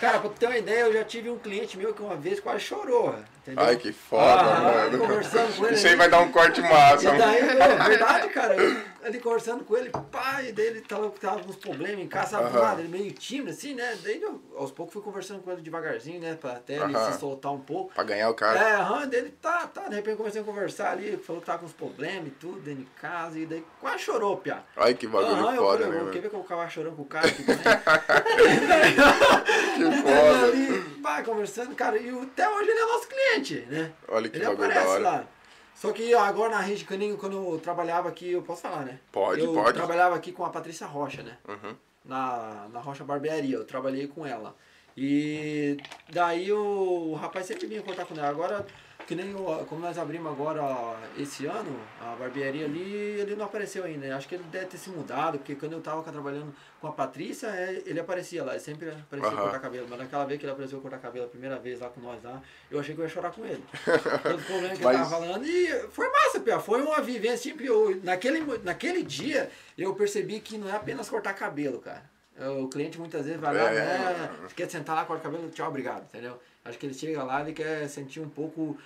cara, 0.00 0.18
pra 0.18 0.30
ter 0.30 0.46
uma 0.46 0.56
ideia, 0.58 0.80
eu 0.82 0.92
já 0.92 1.04
tive 1.04 1.28
um 1.30 1.38
cliente 1.38 1.76
meu 1.76 1.92
que 1.92 2.02
uma 2.02 2.16
vez 2.16 2.38
quase 2.40 2.60
chorou, 2.60 3.14
entendeu? 3.42 3.64
Ai, 3.64 3.76
que 3.76 3.92
foda, 3.92 4.40
Ah, 4.42 4.60
mano. 4.62 4.98
Conversando 4.98 5.56
com 5.56 5.66
ele. 5.66 5.74
Isso 5.74 5.86
aí 5.86 5.96
vai 5.96 6.08
dar 6.08 6.20
um 6.20 6.30
corte 6.30 6.60
massa. 6.60 7.14
E 7.14 7.18
daí, 7.18 7.38
é 7.40 7.76
verdade, 7.88 8.28
cara. 8.28 8.56
Eu, 9.00 9.06
ali 9.06 9.20
conversando 9.20 9.64
com 9.64 9.76
ele, 9.76 9.90
pai 10.10 10.52
dele 10.52 10.80
tava, 10.80 11.10
tava 11.10 11.40
com 11.40 11.50
uns 11.50 11.56
problemas 11.56 12.00
em 12.00 12.08
casa, 12.08 12.30
sabe, 12.38 12.56
nada, 12.56 12.80
ele 12.80 12.88
meio 12.88 13.10
tímido, 13.12 13.50
assim, 13.50 13.74
né? 13.74 13.96
Daí 14.02 14.20
eu, 14.20 14.40
aos 14.56 14.70
poucos 14.70 14.92
fui 14.92 15.02
conversando 15.02 15.40
com 15.42 15.50
ele 15.52 15.62
devagarzinho, 15.62 16.20
né? 16.20 16.36
Pra 16.40 16.52
até 16.52 16.76
ele 16.76 16.96
se 16.98 17.18
soltar 17.18 17.52
um 17.52 17.60
pouco. 17.60 17.92
Pra 17.94 18.04
ganhar 18.04 18.28
o 18.30 18.34
cara. 18.34 18.58
É, 18.58 18.74
aham, 18.74 19.06
dele 19.06 19.34
tá, 19.40 19.66
tá, 19.66 19.88
de 19.88 19.94
repente 19.96 20.16
comecei 20.16 20.40
a 20.40 20.44
conversar 20.44 20.92
ali, 20.92 21.16
falou 21.16 21.40
que 21.40 21.46
tava 21.46 21.58
com 21.60 21.66
uns 21.66 21.72
problemas 21.72 22.28
e 22.28 22.32
tudo 22.32 22.60
dentro 22.60 22.84
de 22.84 22.90
casa, 23.00 23.38
e 23.38 23.46
daí 23.46 23.64
quase 23.80 23.98
chorou, 24.00 24.36
piá. 24.38 24.62
Ai, 24.76 24.94
que 24.94 25.06
bagulho 25.06 25.36
eu 25.54 25.56
foda, 25.56 25.84
falei, 25.84 26.00
né, 26.02 26.10
"Quer 26.12 26.20
ver 26.20 26.30
que 26.30 26.36
eu 26.36 26.40
acabar 26.40 26.70
chorando 26.70 26.96
com 26.96 27.02
o 27.02 27.06
cara 27.06 27.28
aqui 27.28 27.44
também? 27.44 27.64
Que 29.78 30.02
foda. 30.02 30.46
ali, 30.46 30.80
pá, 31.02 31.22
conversando, 31.22 31.74
cara, 31.74 31.96
e 31.98 32.08
até 32.10 32.48
hoje 32.48 32.70
ele 32.70 32.80
é 32.80 32.86
nosso 32.86 33.08
cliente, 33.08 33.66
né? 33.70 33.92
Olha 34.08 34.28
que 34.28 34.36
Ele 34.36 34.44
bagulho 34.44 34.68
da 34.68 34.74
aparece 34.74 34.90
hora. 34.90 35.02
lá. 35.02 35.24
Só 35.78 35.92
que 35.92 36.12
agora 36.12 36.56
na 36.56 36.60
Rede 36.60 36.84
Caninho, 36.84 37.16
quando 37.16 37.36
eu 37.36 37.60
trabalhava 37.60 38.08
aqui, 38.08 38.32
eu 38.32 38.42
posso 38.42 38.62
falar, 38.62 38.84
né? 38.84 38.98
Pode, 39.12 39.40
eu 39.44 39.52
pode. 39.54 39.74
trabalhava 39.74 40.16
aqui 40.16 40.32
com 40.32 40.44
a 40.44 40.50
Patrícia 40.50 40.84
Rocha, 40.88 41.22
né? 41.22 41.38
Uhum. 41.46 41.76
Na, 42.04 42.66
na 42.72 42.80
Rocha 42.80 43.04
Barbearia, 43.04 43.54
eu 43.54 43.64
trabalhei 43.64 44.08
com 44.08 44.26
ela. 44.26 44.56
E 44.96 45.76
daí 46.10 46.50
o, 46.50 47.12
o 47.12 47.14
rapaz 47.14 47.46
sempre 47.46 47.68
vinha 47.68 47.80
cortar 47.80 48.06
com 48.06 48.14
ela. 48.14 48.28
Agora, 48.28 48.66
que 49.08 49.14
nem 49.14 49.34
o, 49.34 49.64
como 49.64 49.80
nós 49.80 49.96
abrimos 49.96 50.30
agora 50.30 50.62
esse 51.16 51.46
ano, 51.46 51.80
a 51.98 52.14
barbearia 52.14 52.66
ali, 52.66 52.82
ele 53.18 53.34
não 53.34 53.46
apareceu 53.46 53.82
ainda. 53.84 54.14
Acho 54.14 54.28
que 54.28 54.34
ele 54.34 54.44
deve 54.52 54.66
ter 54.66 54.76
se 54.76 54.90
mudado, 54.90 55.38
porque 55.38 55.54
quando 55.54 55.72
eu 55.72 55.80
tava 55.80 56.02
trabalhando 56.02 56.54
com 56.78 56.86
a 56.88 56.92
Patrícia, 56.92 57.46
é, 57.46 57.82
ele 57.86 57.98
aparecia 57.98 58.44
lá, 58.44 58.52
ele 58.52 58.60
sempre 58.60 58.90
aparecia 58.90 59.30
Aham. 59.32 59.42
cortar 59.44 59.60
cabelo. 59.60 59.86
Mas 59.88 59.98
naquela 59.98 60.26
vez 60.26 60.38
que 60.38 60.44
ele 60.44 60.52
apareceu 60.52 60.78
cortar 60.82 60.98
cabelo 60.98 61.24
a 61.24 61.28
primeira 61.28 61.58
vez 61.58 61.80
lá 61.80 61.88
com 61.88 62.02
nós 62.02 62.22
lá, 62.22 62.42
eu 62.70 62.78
achei 62.78 62.94
que 62.94 63.00
eu 63.00 63.04
ia 63.06 63.10
chorar 63.10 63.30
com 63.32 63.46
ele. 63.46 63.64
Todo 64.22 64.42
problema 64.44 64.76
que 64.76 64.84
Mas- 64.84 64.94
ele 64.96 65.04
tava 65.04 65.10
falando. 65.10 65.46
E 65.46 65.68
foi 65.90 66.10
massa, 66.10 66.40
Pia. 66.40 66.60
Foi 66.60 66.82
uma 66.82 67.00
vivência. 67.00 67.50
Tipo, 67.50 67.62
eu, 67.64 68.00
naquele, 68.04 68.44
naquele 68.62 69.02
dia, 69.02 69.50
eu 69.78 69.94
percebi 69.94 70.38
que 70.38 70.58
não 70.58 70.68
é 70.68 70.76
apenas 70.76 71.08
cortar 71.08 71.32
cabelo, 71.32 71.78
cara. 71.78 72.02
O 72.60 72.68
cliente 72.68 73.00
muitas 73.00 73.24
vezes 73.24 73.40
vai 73.40 73.54
lá, 73.54 73.70
É. 73.72 73.74
né? 73.74 74.30
Quer 74.54 74.68
sentar 74.70 74.94
lá, 74.94 75.04
corta 75.06 75.22
cabelo, 75.24 75.48
tchau, 75.50 75.66
obrigado, 75.68 76.02
entendeu? 76.04 76.38
Acho 76.64 76.76
que 76.78 76.84
ele 76.84 76.94
chega 76.94 77.24
lá, 77.24 77.40
ele 77.40 77.54
quer 77.54 77.88
sentir 77.88 78.20
um 78.20 78.28
pouco 78.28 78.78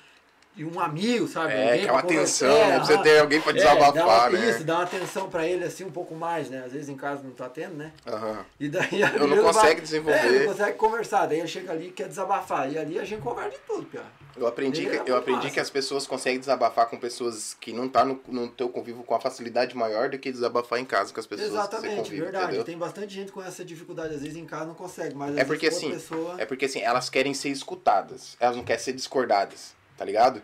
de 0.55 0.65
um 0.67 0.79
amigo, 0.79 1.27
sabe? 1.29 1.53
É, 1.55 1.63
Alguém 1.65 1.81
que 1.83 1.89
é 1.89 1.93
uma 1.93 2.01
atenção, 2.01 2.49
né? 2.49 2.75
Pra 2.77 2.85
você 2.85 2.93
aham. 2.95 3.03
ter 3.03 3.19
alguém 3.21 3.41
pra 3.41 3.51
É, 3.53 3.55
desabafar, 3.55 3.93
dá 3.95 4.05
uma- 4.07 4.31
né? 4.31 4.51
Isso, 4.51 4.65
dá 4.65 4.75
uma 4.75 4.83
atenção 4.85 5.31
pra 5.31 5.47
ele 5.47 5.65
assim 5.65 5.85
um 5.85 5.91
pouco 5.91 6.15
mais, 6.15 6.51
né? 6.51 6.63
Às 6.67 6.73
vezes 6.73 6.89
em 6.91 6.97
casa 6.97 7.23
não 7.23 7.31
tá 7.31 7.49
tendo, 7.49 7.75
né? 7.75 7.91
Aham. 8.07 8.45
E 8.61 8.69
daí 8.69 9.01
Eu 9.01 9.27
não 9.27 9.33
ele 9.37 9.43
vai- 9.43 9.53
consegue 9.55 9.81
desenvolver. 9.81 10.19
É, 10.19 10.39
não 10.41 10.53
consegue 10.53 10.77
conversar. 10.77 11.27
Daí 11.27 11.39
ele 11.39 11.49
chega 11.49 11.73
ali 11.73 11.89
e 11.89 11.91
quer 11.91 12.07
desabafar. 12.09 12.71
E 12.71 12.77
ali 12.79 12.99
a 12.99 13.05
gente 13.05 13.23
conversa 13.23 13.51
de 13.51 13.59
tudo, 13.67 13.87
pior. 13.87 14.05
Eu 14.37 14.47
aprendi, 14.47 14.87
que, 14.87 14.97
é 14.97 15.03
eu 15.07 15.17
aprendi 15.17 15.41
massa. 15.41 15.51
que 15.55 15.61
as 15.61 15.69
pessoas 15.71 16.07
conseguem 16.07 16.39
desabafar 16.39 16.87
com 16.87 16.99
pessoas 16.99 17.55
que 17.61 17.71
não 17.73 17.87
tá 17.89 18.03
no, 18.05 18.19
no 18.29 18.49
teu 18.49 18.69
convívio 18.69 19.03
com 19.05 19.15
a 19.15 19.21
facilidade 19.21 19.77
maior 19.77 20.09
do 20.09 20.19
que 20.19 20.33
desabafar 20.33 20.79
em 20.79 20.85
casa 20.87 21.13
com 21.13 21.21
as 21.21 21.27
pessoas 21.27 21.49
que 21.51 21.55
você 21.55 21.61
Exatamente, 21.61 21.97
convive, 21.97 22.21
verdade. 22.23 22.45
entendeu? 22.47 22.65
Tem 22.65 22.79
bastante 22.79 23.13
gente 23.15 23.31
com 23.33 23.43
essa 23.43 23.63
dificuldade. 23.65 24.15
Às 24.15 24.23
vezes 24.23 24.37
em 24.39 24.47
casa 24.47 24.67
não 24.67 24.75
consegue, 24.75 25.15
mas 25.15 25.37
É 25.37 25.45
porque 25.45 25.67
assim, 25.69 25.91
pessoa... 25.93 26.35
é 26.39 26.47
porque 26.47 26.65
assim, 26.65 26.81
elas 26.81 27.11
querem 27.11 27.35
ser 27.35 27.51
escutadas, 27.51 28.37
elas 28.41 28.57
não 28.57 28.65
querem 28.65 28.83
ser 28.83 28.93
discordadas, 28.95 29.75
tá 29.97 30.05
ligado? 30.05 30.43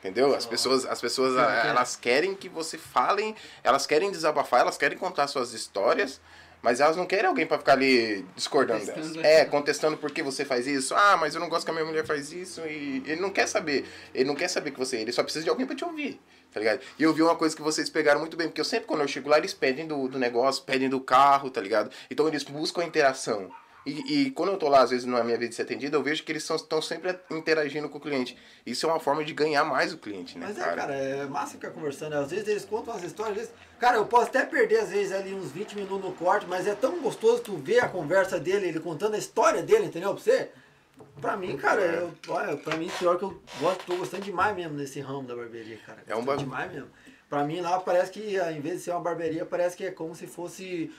Entendeu? 0.00 0.34
As 0.34 0.44
pessoas, 0.46 0.84
as 0.84 1.00
pessoas, 1.00 1.34
Sim, 1.34 1.38
a- 1.40 1.58
entendo. 1.58 1.70
elas 1.70 1.94
querem 1.96 2.34
que 2.34 2.48
você 2.48 2.76
falem, 2.76 3.36
elas 3.62 3.86
querem 3.86 4.10
desabafar, 4.10 4.60
elas 4.60 4.76
querem 4.76 4.98
contar 4.98 5.28
suas 5.28 5.52
histórias, 5.52 6.20
mas 6.60 6.80
elas 6.80 6.96
não 6.96 7.06
querem 7.06 7.26
alguém 7.26 7.46
pra 7.46 7.56
ficar 7.58 7.74
ali 7.74 8.24
discordando 8.34 8.84
delas. 8.84 9.16
É, 9.18 9.44
contestando 9.44 9.96
por 9.96 10.10
que 10.10 10.20
você 10.22 10.44
faz 10.44 10.66
isso. 10.66 10.92
Ah, 10.94 11.16
mas 11.16 11.34
eu 11.36 11.40
não 11.40 11.48
gosto 11.48 11.64
que 11.64 11.70
a 11.70 11.74
minha 11.74 11.86
mulher 11.86 12.04
faz 12.04 12.32
isso 12.32 12.60
e 12.62 13.02
ele 13.06 13.20
não 13.20 13.30
quer 13.30 13.46
saber. 13.46 13.84
Ele 14.12 14.24
não 14.24 14.34
quer 14.34 14.48
saber 14.48 14.72
que 14.72 14.78
você, 14.78 14.96
ele 14.96 15.12
só 15.12 15.22
precisa 15.22 15.44
de 15.44 15.50
alguém 15.50 15.66
pra 15.66 15.76
te 15.76 15.84
ouvir. 15.84 16.20
Tá 16.52 16.60
ligado? 16.60 16.80
E 16.98 17.02
eu 17.02 17.14
vi 17.14 17.22
uma 17.22 17.34
coisa 17.36 17.56
que 17.56 17.62
vocês 17.62 17.88
pegaram 17.88 18.20
muito 18.20 18.36
bem, 18.36 18.46
porque 18.48 18.60
eu 18.60 18.64
sempre 18.64 18.86
quando 18.86 19.00
eu 19.00 19.08
chego 19.08 19.28
lá, 19.30 19.38
eles 19.38 19.54
pedem 19.54 19.86
do, 19.86 20.06
do 20.06 20.18
negócio, 20.18 20.62
pedem 20.64 20.88
do 20.88 21.00
carro, 21.00 21.48
tá 21.48 21.60
ligado? 21.60 21.90
Então 22.10 22.28
eles 22.28 22.42
buscam 22.42 22.82
a 22.82 22.84
interação. 22.84 23.50
E, 23.84 24.22
e 24.26 24.30
quando 24.30 24.50
eu 24.52 24.58
tô 24.58 24.68
lá, 24.68 24.82
às 24.82 24.90
vezes, 24.90 25.04
na 25.04 25.24
minha 25.24 25.36
vez 25.36 25.50
de 25.50 25.56
ser 25.56 25.62
atendido, 25.62 25.96
eu 25.96 26.02
vejo 26.02 26.22
que 26.22 26.30
eles 26.30 26.48
estão 26.48 26.80
sempre 26.80 27.18
interagindo 27.30 27.88
com 27.88 27.98
o 27.98 28.00
cliente. 28.00 28.36
Isso 28.64 28.86
é 28.86 28.88
uma 28.88 29.00
forma 29.00 29.24
de 29.24 29.34
ganhar 29.34 29.64
mais 29.64 29.92
o 29.92 29.98
cliente, 29.98 30.38
né, 30.38 30.46
Mas 30.46 30.56
é, 30.58 30.60
cara? 30.60 30.76
cara, 30.76 30.94
é 30.94 31.24
massa 31.26 31.52
ficar 31.52 31.70
conversando. 31.70 32.12
Às 32.14 32.30
vezes 32.30 32.46
eles 32.46 32.64
contam 32.64 32.94
umas 32.94 33.02
histórias, 33.02 33.32
às 33.36 33.42
vezes... 33.48 33.54
Cara, 33.80 33.96
eu 33.96 34.06
posso 34.06 34.28
até 34.28 34.44
perder, 34.46 34.78
às 34.78 34.90
vezes, 34.90 35.12
ali 35.12 35.34
uns 35.34 35.50
20 35.50 35.74
minutos 35.74 36.00
no 36.04 36.12
corte, 36.12 36.46
mas 36.46 36.68
é 36.68 36.74
tão 36.76 37.00
gostoso 37.00 37.42
tu 37.42 37.56
ver 37.56 37.80
a 37.80 37.88
conversa 37.88 38.38
dele, 38.38 38.68
ele 38.68 38.78
contando 38.78 39.14
a 39.14 39.18
história 39.18 39.60
dele, 39.62 39.86
entendeu? 39.86 40.14
Pra 40.14 40.22
você. 40.22 40.50
Pra 41.20 41.36
mim, 41.36 41.56
cara, 41.56 41.80
eu, 41.80 42.14
olha, 42.28 42.56
pra 42.56 42.76
mim, 42.76 42.88
pior 42.98 43.18
que 43.18 43.24
eu 43.24 43.42
gosto, 43.60 43.84
tô 43.84 43.96
gostando 43.96 44.22
demais 44.22 44.54
mesmo 44.54 44.76
desse 44.76 45.00
ramo 45.00 45.24
da 45.26 45.34
barbearia, 45.34 45.78
cara. 45.84 45.98
É 46.06 46.14
um 46.14 46.24
Gostando 46.24 46.26
bagulho. 46.26 46.46
demais 46.46 46.72
mesmo. 46.72 46.88
Pra 47.28 47.42
mim 47.44 47.60
lá 47.60 47.80
parece 47.80 48.12
que, 48.12 48.36
em 48.38 48.60
vez 48.60 48.76
de 48.78 48.84
ser 48.84 48.90
uma 48.92 49.00
barbearia, 49.00 49.44
parece 49.44 49.76
que 49.76 49.84
é 49.84 49.90
como 49.90 50.14
se 50.14 50.26
fosse 50.28 50.92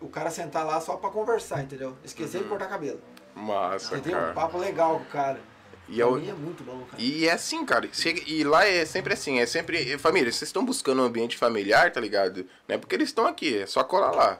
o 0.00 0.08
cara 0.08 0.30
sentar 0.30 0.64
lá 0.64 0.80
só 0.80 0.96
pra 0.96 1.10
conversar, 1.10 1.62
entendeu? 1.62 1.96
Esquecer 2.04 2.42
de 2.42 2.48
cortar 2.48 2.66
cabelo. 2.68 3.00
Massa, 3.34 3.96
Entendeu? 3.96 4.18
Um 4.18 4.22
cara. 4.22 4.32
papo 4.34 4.58
legal 4.58 4.96
com 4.98 5.02
o 5.02 5.06
cara. 5.06 5.40
E 5.88 5.98
eu- 6.00 6.12
mim 6.16 6.30
é 6.30 6.32
muito 6.32 6.62
bom, 6.62 6.78
cara. 6.90 7.02
E 7.02 7.26
é 7.26 7.32
assim, 7.32 7.64
cara. 7.66 7.88
Chega, 7.92 8.22
e 8.26 8.44
lá 8.44 8.64
é 8.64 8.84
sempre 8.86 9.12
assim, 9.12 9.40
é 9.40 9.44
sempre. 9.46 9.98
Família, 9.98 10.30
vocês 10.30 10.48
estão 10.48 10.64
buscando 10.64 11.02
um 11.02 11.04
ambiente 11.04 11.36
familiar, 11.36 11.92
tá 11.92 12.00
ligado? 12.00 12.46
Não 12.68 12.76
é 12.76 12.78
porque 12.78 12.94
eles 12.94 13.08
estão 13.08 13.26
aqui, 13.26 13.58
é 13.58 13.66
só 13.66 13.82
colar 13.84 14.12
lá. 14.12 14.38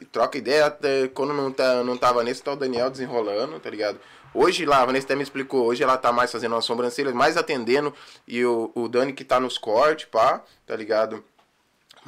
E 0.00 0.04
troca 0.04 0.38
ideia, 0.38 0.66
até 0.66 1.08
quando 1.08 1.34
não, 1.34 1.50
tá, 1.52 1.82
não 1.82 1.96
tava 1.98 2.22
nesse, 2.22 2.42
tá 2.42 2.52
o 2.52 2.56
Daniel 2.56 2.88
desenrolando, 2.88 3.58
tá 3.58 3.68
ligado? 3.68 3.98
Hoje 4.32 4.64
lá, 4.64 4.82
a 4.82 4.86
Vanessa 4.86 5.06
até 5.06 5.16
me 5.16 5.22
explicou, 5.22 5.66
hoje 5.66 5.82
ela 5.82 5.96
tá 5.98 6.12
mais 6.12 6.30
fazendo 6.30 6.52
uma 6.52 6.60
sobrancelha, 6.62 7.12
mais 7.12 7.36
atendendo, 7.36 7.92
e 8.26 8.44
o, 8.44 8.70
o 8.74 8.86
Dani 8.88 9.12
que 9.12 9.24
tá 9.24 9.40
nos 9.40 9.58
cortes, 9.58 10.06
pá, 10.06 10.42
tá 10.66 10.76
ligado? 10.76 11.24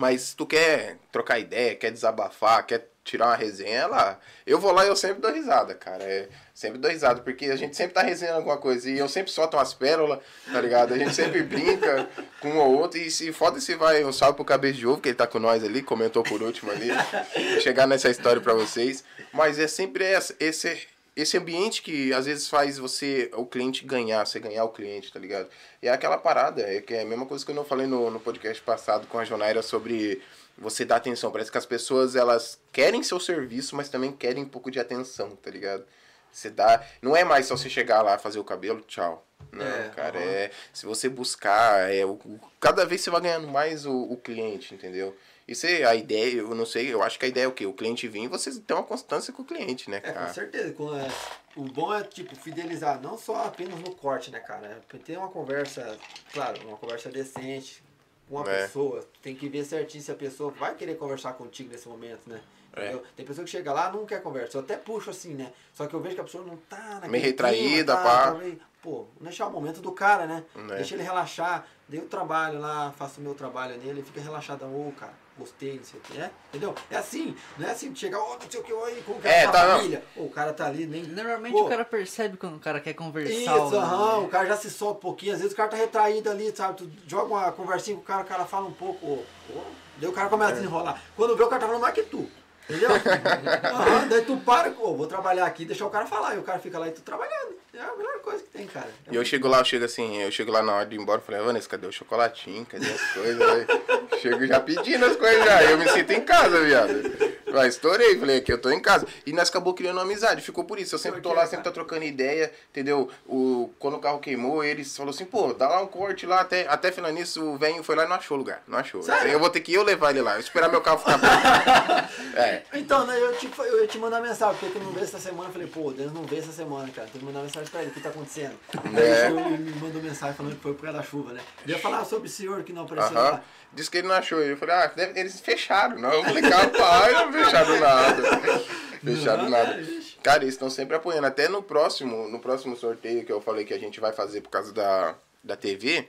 Mas 0.01 0.23
se 0.23 0.37
tu 0.37 0.47
quer 0.47 0.97
trocar 1.13 1.39
ideia, 1.39 1.77
quer 1.77 1.93
desabafar, 1.93 2.65
quer 2.65 2.89
tirar 3.05 3.27
uma 3.27 3.37
resenha, 3.37 3.81
é 3.81 3.87
lá. 3.87 4.19
Eu 4.47 4.59
vou 4.59 4.73
lá 4.73 4.87
e 4.87 4.89
eu 4.89 4.97
sempre 4.97 5.21
dou 5.21 5.31
risada, 5.31 5.75
cara. 5.75 6.03
É, 6.03 6.27
sempre 6.55 6.79
dou 6.79 6.91
risada, 6.91 7.21
porque 7.21 7.45
a 7.45 7.57
gente 7.57 7.77
sempre 7.77 7.93
tá 7.93 8.01
resenhando 8.01 8.39
alguma 8.39 8.57
coisa. 8.57 8.89
E 8.89 8.97
eu 8.97 9.07
sempre 9.11 9.31
solto 9.31 9.59
umas 9.59 9.75
pérolas, 9.75 10.21
tá 10.51 10.59
ligado? 10.59 10.95
A 10.95 10.99
gente 10.99 11.15
sempre 11.15 11.43
brinca 11.43 12.09
com 12.41 12.49
um 12.49 12.57
ou 12.61 12.79
outro. 12.79 12.99
E 12.99 13.11
se 13.11 13.31
foda 13.31 13.61
se 13.61 13.75
vai 13.75 14.03
um 14.03 14.11
salve 14.11 14.37
pro 14.37 14.45
cabeça 14.45 14.79
de 14.79 14.87
ovo, 14.87 15.03
que 15.03 15.11
ele 15.11 15.17
tá 15.17 15.27
com 15.27 15.39
nós 15.39 15.63
ali, 15.63 15.83
comentou 15.83 16.23
por 16.23 16.41
último 16.41 16.71
ali. 16.71 16.89
Vou 16.89 17.61
chegar 17.61 17.87
nessa 17.87 18.09
história 18.09 18.41
pra 18.41 18.55
vocês. 18.55 19.05
Mas 19.35 19.59
é 19.59 19.69
sempre 19.69 20.03
essa, 20.03 20.35
esse, 20.41 20.89
esse 21.17 21.37
ambiente 21.37 21.83
que 21.83 22.13
às 22.13 22.27
vezes 22.27 22.49
faz 22.49 22.79
você, 22.79 23.31
o 23.35 23.45
cliente 23.45 23.85
ganhar, 23.85 24.25
você 24.27 24.39
ganhar 24.41 24.65
o 24.65 24.69
cliente, 24.71 25.13
tá 25.13 25.19
ligado? 25.19 25.49
E 25.83 25.89
é 25.89 25.91
aquela 25.91 26.17
parada, 26.19 26.63
é 26.63 26.81
que 26.81 26.95
é 26.95 27.03
a 27.03 27.07
mesma 27.07 27.27
coisa 27.27 27.45
que 27.45 27.51
eu 27.51 27.55
não 27.55 27.65
falei 27.65 27.87
no, 27.87 28.11
no 28.11 28.21
podcast 28.21 28.63
passado 28.63 29.07
com 29.07 29.19
a 29.19 29.25
Jonaira 29.25 29.63
sobre 29.63 30.23
você 30.57 30.85
dá 30.85 30.97
atenção. 30.97 31.31
Parece 31.33 31.51
que 31.51 31.59
as 31.59 31.67
pessoas, 31.67 32.15
elas 32.17 32.59
querem 32.73 33.03
seu 33.03 33.19
serviço, 33.19 33.75
mas 33.77 33.89
também 33.89 34.13
querem 34.13 34.43
um 34.45 34.49
pouco 34.49 34.71
de 34.71 34.79
atenção, 34.79 35.31
tá 35.37 35.51
ligado? 35.51 35.85
Você 36.31 36.49
dá. 36.51 36.85
Não 37.03 37.17
é 37.17 37.25
mais 37.25 37.47
só 37.47 37.57
você 37.57 37.69
chegar 37.69 38.03
lá, 38.03 38.17
fazer 38.19 38.39
o 38.39 38.45
cabelo, 38.45 38.81
tchau. 38.83 39.27
Não, 39.51 39.65
É, 39.67 39.89
cara, 39.97 40.19
aham. 40.19 40.29
é. 40.29 40.51
Se 40.73 40.87
você 40.87 41.09
buscar, 41.09 41.91
é, 41.93 42.05
o- 42.05 42.19
cada 42.61 42.85
vez 42.85 43.01
você 43.01 43.11
vai 43.11 43.21
ganhando 43.23 43.49
mais 43.49 43.85
o, 43.85 43.93
o 43.93 44.17
cliente, 44.17 44.75
entendeu? 44.75 45.17
Isso 45.51 45.67
é 45.67 45.85
a 45.85 45.97
ideia, 45.97 46.37
eu 46.39 46.55
não 46.55 46.65
sei, 46.65 46.95
eu 46.95 47.03
acho 47.03 47.19
que 47.19 47.25
a 47.25 47.29
ideia 47.29 47.45
é 47.45 47.49
o 47.49 47.53
quê? 47.53 47.67
O 47.67 47.73
cliente 47.73 48.07
vir 48.07 48.23
e 48.23 48.29
você 48.29 48.53
ter 48.61 48.73
uma 48.73 48.85
constância 48.85 49.33
com 49.33 49.43
o 49.43 49.45
cliente, 49.45 49.91
né, 49.91 49.97
É, 49.97 50.01
com 50.01 50.13
cara? 50.15 50.33
certeza. 50.33 50.69
É, 50.69 51.11
o 51.59 51.65
bom 51.65 51.93
é, 51.93 52.05
tipo, 52.05 52.37
fidelizar, 52.37 53.01
não 53.03 53.19
só 53.19 53.47
apenas 53.47 53.81
no 53.81 53.93
corte, 53.97 54.31
né, 54.31 54.39
cara? 54.39 54.81
É 54.95 54.97
ter 54.99 55.19
uma 55.19 55.29
conversa, 55.29 55.99
claro, 56.33 56.65
uma 56.69 56.77
conversa 56.77 57.11
decente 57.11 57.83
com 58.29 58.37
uma 58.37 58.49
É. 58.49 58.63
pessoa. 58.63 59.05
Tem 59.21 59.35
que 59.35 59.49
ver 59.49 59.65
certinho 59.65 60.05
se 60.05 60.13
a 60.13 60.15
pessoa 60.15 60.53
vai 60.53 60.73
querer 60.77 60.97
conversar 60.97 61.33
contigo 61.33 61.71
nesse 61.73 61.89
momento, 61.89 62.21
né? 62.29 62.41
É. 62.77 62.97
Tem 63.17 63.27
pessoa 63.27 63.45
que 63.45 63.51
chega 63.51 63.73
lá 63.73 63.91
não 63.91 64.07
quer 64.07 64.23
conversa. 64.23 64.57
Eu 64.57 64.61
até 64.63 64.77
puxo 64.77 65.11
assim, 65.11 65.35
né? 65.35 65.53
Só 65.75 65.89
que 65.89 65.95
eu 65.95 66.01
vejo 66.01 66.15
que 66.15 66.21
a 66.21 66.25
pessoa 66.25 66.45
não 66.45 66.57
tá 66.57 66.79
naquele 66.95 67.11
Meio 67.11 67.25
retraída, 67.25 67.97
pá. 67.97 68.31
tá, 68.31 68.35
meio- 68.35 68.61
Pô, 68.81 69.05
deixar 69.21 69.47
o 69.49 69.51
momento 69.51 69.83
do 69.83 69.93
cara, 69.93 70.25
né? 70.27 70.43
É. 70.71 70.77
Deixa 70.77 70.95
ele 70.95 71.03
relaxar. 71.03 71.67
Dei 71.89 72.01
o 72.01 72.07
trabalho 72.07 72.59
lá, 72.61 72.95
faço 72.97 73.21
o 73.21 73.23
meu 73.23 73.35
trabalho 73.35 73.77
nele, 73.77 73.91
ele 73.91 74.03
fica 74.03 74.21
relaxadão. 74.23 74.71
Ô, 74.73 74.91
cara, 74.93 75.13
gostei, 75.41 75.77
não 75.77 75.85
sei 75.85 75.99
o 75.99 76.03
que, 76.03 76.19
né? 76.19 76.31
Entendeu? 76.51 76.75
É 76.91 76.97
assim, 76.97 77.35
não 77.59 77.67
é 77.67 77.71
assim 77.73 77.95
chegar, 77.95 78.19
ô, 78.21 78.35
não 78.35 78.51
sei 78.51 78.61
o 78.61 78.63
que, 78.63 78.73
oi, 78.73 79.03
como 79.05 79.21
que 79.21 79.27
É, 79.29 79.43
é, 79.43 79.45
a 79.45 79.51
tá, 79.51 79.67
não. 79.67 79.77
família. 79.79 80.05
Ô, 80.17 80.23
o 80.25 80.31
cara 80.31 80.53
tá 80.53 80.67
ali, 80.67 80.87
nem. 80.87 81.03
Normalmente 81.03 81.53
Pô, 81.53 81.65
o 81.67 81.69
cara 81.69 81.85
percebe 81.85 82.37
quando 82.37 82.57
o 82.57 82.61
cara 82.61 82.81
quer 82.81 82.95
conversar. 82.95 83.33
Isso, 83.33 83.71
não, 83.71 83.81
aham, 83.81 84.21
né? 84.21 84.27
o 84.27 84.29
cara 84.29 84.47
já 84.47 84.57
se 84.57 84.71
solta 84.71 84.99
um 84.99 85.01
pouquinho, 85.01 85.33
às 85.33 85.39
vezes 85.41 85.53
o 85.53 85.57
cara 85.57 85.69
tá 85.69 85.77
retraído 85.77 86.31
ali, 86.31 86.55
sabe? 86.55 86.77
Tu 86.77 86.91
joga 87.07 87.27
uma 87.27 87.53
conversinha 87.53 87.97
com 87.97 88.03
o 88.03 88.07
cara, 88.07 88.23
o 88.23 88.27
cara 88.27 88.45
fala 88.45 88.67
um 88.67 88.73
pouco, 88.73 89.05
ô, 89.05 89.25
ô, 89.53 89.63
daí 89.97 90.09
o 90.09 90.13
cara 90.13 90.29
começa 90.29 90.53
a 90.53 90.55
desenrolar. 90.55 91.03
Quando 91.17 91.37
vê, 91.37 91.43
o 91.43 91.49
cara 91.49 91.61
tá 91.61 91.67
falando 91.67 91.83
mais 91.83 91.95
que 91.95 92.03
tu. 92.05 92.31
Entendeu? 92.69 92.91
Aham, 92.93 94.07
daí 94.09 94.25
tu 94.25 94.37
para, 94.39 94.71
ô, 94.79 94.95
vou 94.97 95.07
trabalhar 95.07 95.45
aqui, 95.45 95.65
deixar 95.65 95.87
o 95.87 95.91
cara 95.91 96.07
falar, 96.07 96.37
e 96.37 96.39
o 96.39 96.43
cara 96.43 96.59
fica 96.61 96.79
lá 96.79 96.87
e 96.87 96.93
tu 96.93 97.01
trabalhando. 97.03 97.55
É 97.73 97.81
a 97.81 97.97
melhor 97.97 98.19
coisa 98.21 98.43
que 98.43 98.51
tem, 98.51 98.67
cara. 98.67 98.89
É 99.07 99.13
E 99.13 99.17
eu 99.17 99.25
chego 99.25 99.49
lá, 99.49 99.59
eu 99.59 99.65
chego 99.65 99.85
assim, 99.85 100.23
eu 100.23 100.31
chego 100.31 100.51
lá 100.51 100.63
na 100.63 100.75
hora 100.75 100.87
de 100.87 100.97
ir 100.97 101.01
embora, 101.01 101.21
eu 101.21 101.25
falei, 101.25 101.41
Vanessa, 101.41 101.69
cadê 101.69 101.87
o 101.87 101.93
chocolatinho? 101.93 102.67
Cadê 102.67 102.87
as 102.87 103.13
coisas? 103.13 103.41
Aí, 103.41 104.19
chego 104.21 104.47
já 104.47 104.61
pedindo 104.61 105.05
as 105.05 105.17
coisas 105.17 105.45
já. 105.45 105.63
Eu 105.65 105.79
me 105.79 105.89
sinto 105.89 106.13
em 106.13 106.21
casa, 106.21 106.61
viado. 106.61 107.31
Mas 107.53 107.75
estourei, 107.75 108.19
falei, 108.19 108.39
aqui 108.39 108.53
eu 108.53 108.61
tô 108.61 108.71
em 108.71 108.81
casa. 108.81 109.07
E 109.27 109.33
nós 109.33 109.49
acabou 109.49 109.75
criando 109.75 109.97
uma 109.97 110.03
amizade, 110.03 110.41
ficou 110.41 110.65
por 110.65 110.79
isso. 110.79 110.95
Eu 110.95 110.99
sempre 110.99 111.21
tô 111.21 111.33
lá, 111.33 111.47
sempre 111.47 111.65
tô 111.65 111.73
trocando 111.73 112.05
ideia, 112.05 112.53
entendeu? 112.71 113.09
O, 113.27 113.71
quando 113.79 113.97
o 113.97 113.99
carro 113.99 114.19
queimou, 114.21 114.63
eles 114.63 114.97
falaram 114.97 115.15
assim, 115.15 115.25
pô, 115.25 115.53
dá 115.53 115.69
lá 115.69 115.83
um 115.83 115.87
corte 115.87 116.27
lá, 116.27 116.41
até, 116.41 116.67
até 116.69 116.93
final 116.93 117.11
nisso, 117.11 117.43
o 117.43 117.59
velho 117.59 117.83
foi 117.83 117.97
lá 117.97 118.05
e 118.05 118.09
não 118.09 118.17
achou 118.17 118.37
lugar. 118.37 118.63
Não 118.67 118.79
achou. 118.79 119.03
Sério? 119.03 119.33
Eu 119.33 119.41
vou 119.41 119.51
ter 119.51 119.61
que 119.61 119.73
eu 119.73 119.83
levar 119.83 120.11
ele 120.11 120.23
lá, 120.23 120.35
eu 120.35 120.41
esperar 120.41 120.69
meu 120.69 120.81
carro 120.81 120.99
ficar 120.99 121.19
pronto. 121.19 122.11
É. 122.35 122.63
Então, 122.75 123.07
né, 123.07 123.19
eu, 123.21 123.35
te, 123.37 123.51
eu 123.59 123.81
ia 123.81 123.87
te 123.87 123.99
mandar 123.99 124.21
mensagem, 124.21 124.57
porque 124.59 124.79
tu 124.79 124.83
não 124.85 124.93
veio 124.93 125.05
essa 125.05 125.19
semana. 125.19 125.49
Eu 125.49 125.53
falei, 125.53 125.67
pô, 125.67 125.91
Deus 125.93 126.13
não 126.13 126.23
veio 126.23 126.43
essa 126.43 126.53
semana, 126.53 126.89
cara. 126.95 127.09
Tem 127.09 127.21
que 127.21 127.25
mandar 127.25 127.41
mensagem 127.41 127.60
pra 127.69 127.83
ele, 127.83 127.91
o 127.91 127.95
que 127.95 128.01
tá 128.01 128.09
acontecendo? 128.09 128.55
É. 128.97 129.27
Aí 129.27 129.55
ele 129.55 129.65
me 129.65 129.73
mandou 129.81 130.01
mensagem 130.03 130.35
falando 130.35 130.55
que 130.57 130.63
foi 130.63 130.73
por 130.75 130.83
causa 130.85 130.99
da 130.99 131.05
chuva, 131.05 131.33
né? 131.33 131.41
Eu 131.67 131.75
ia 131.75 131.79
falar 131.79 132.05
sobre 132.05 132.29
o 132.29 132.31
senhor 132.31 132.63
que 132.63 132.73
não 132.73 132.83
apareceu 132.85 133.17
Aham. 133.19 133.31
lá. 133.33 133.43
Disse 133.73 133.91
que 133.91 133.99
ele 133.99 134.09
não 134.09 134.15
achou. 134.15 134.41
Eu 134.41 134.57
falei, 134.57 134.75
ah, 134.75 134.87
deve- 134.87 135.19
eles 135.21 135.39
fecharam. 135.41 135.99
Não, 135.99 136.13
eu 136.13 136.25
falei, 136.25 136.43
capaz, 136.49 137.13
não 137.13 137.33
fecharam 137.33 137.81
nada. 137.81 138.23
fecharam 139.05 139.43
Não, 139.45 139.51
nada. 139.51 139.75
bicho? 139.75 140.19
Cara, 140.23 140.43
eles 140.45 140.55
estão 140.55 140.69
sempre 140.71 140.97
apoiando. 140.97 141.27
Até 141.27 141.49
no 141.49 141.63
próximo, 141.63 142.29
no 142.29 142.39
próximo 142.41 142.77
sorteio 142.77 143.25
que 143.25 143.33
eu 143.33 143.41
falei 143.41 143.65
que 143.65 143.75
a 143.75 143.79
gente 143.79 144.01
vai 144.01 144.13
fazer 144.13 144.41
por 144.41 144.51
causa 144.51 144.73
da, 144.73 145.15
da 145.43 145.57
TV, 145.57 146.09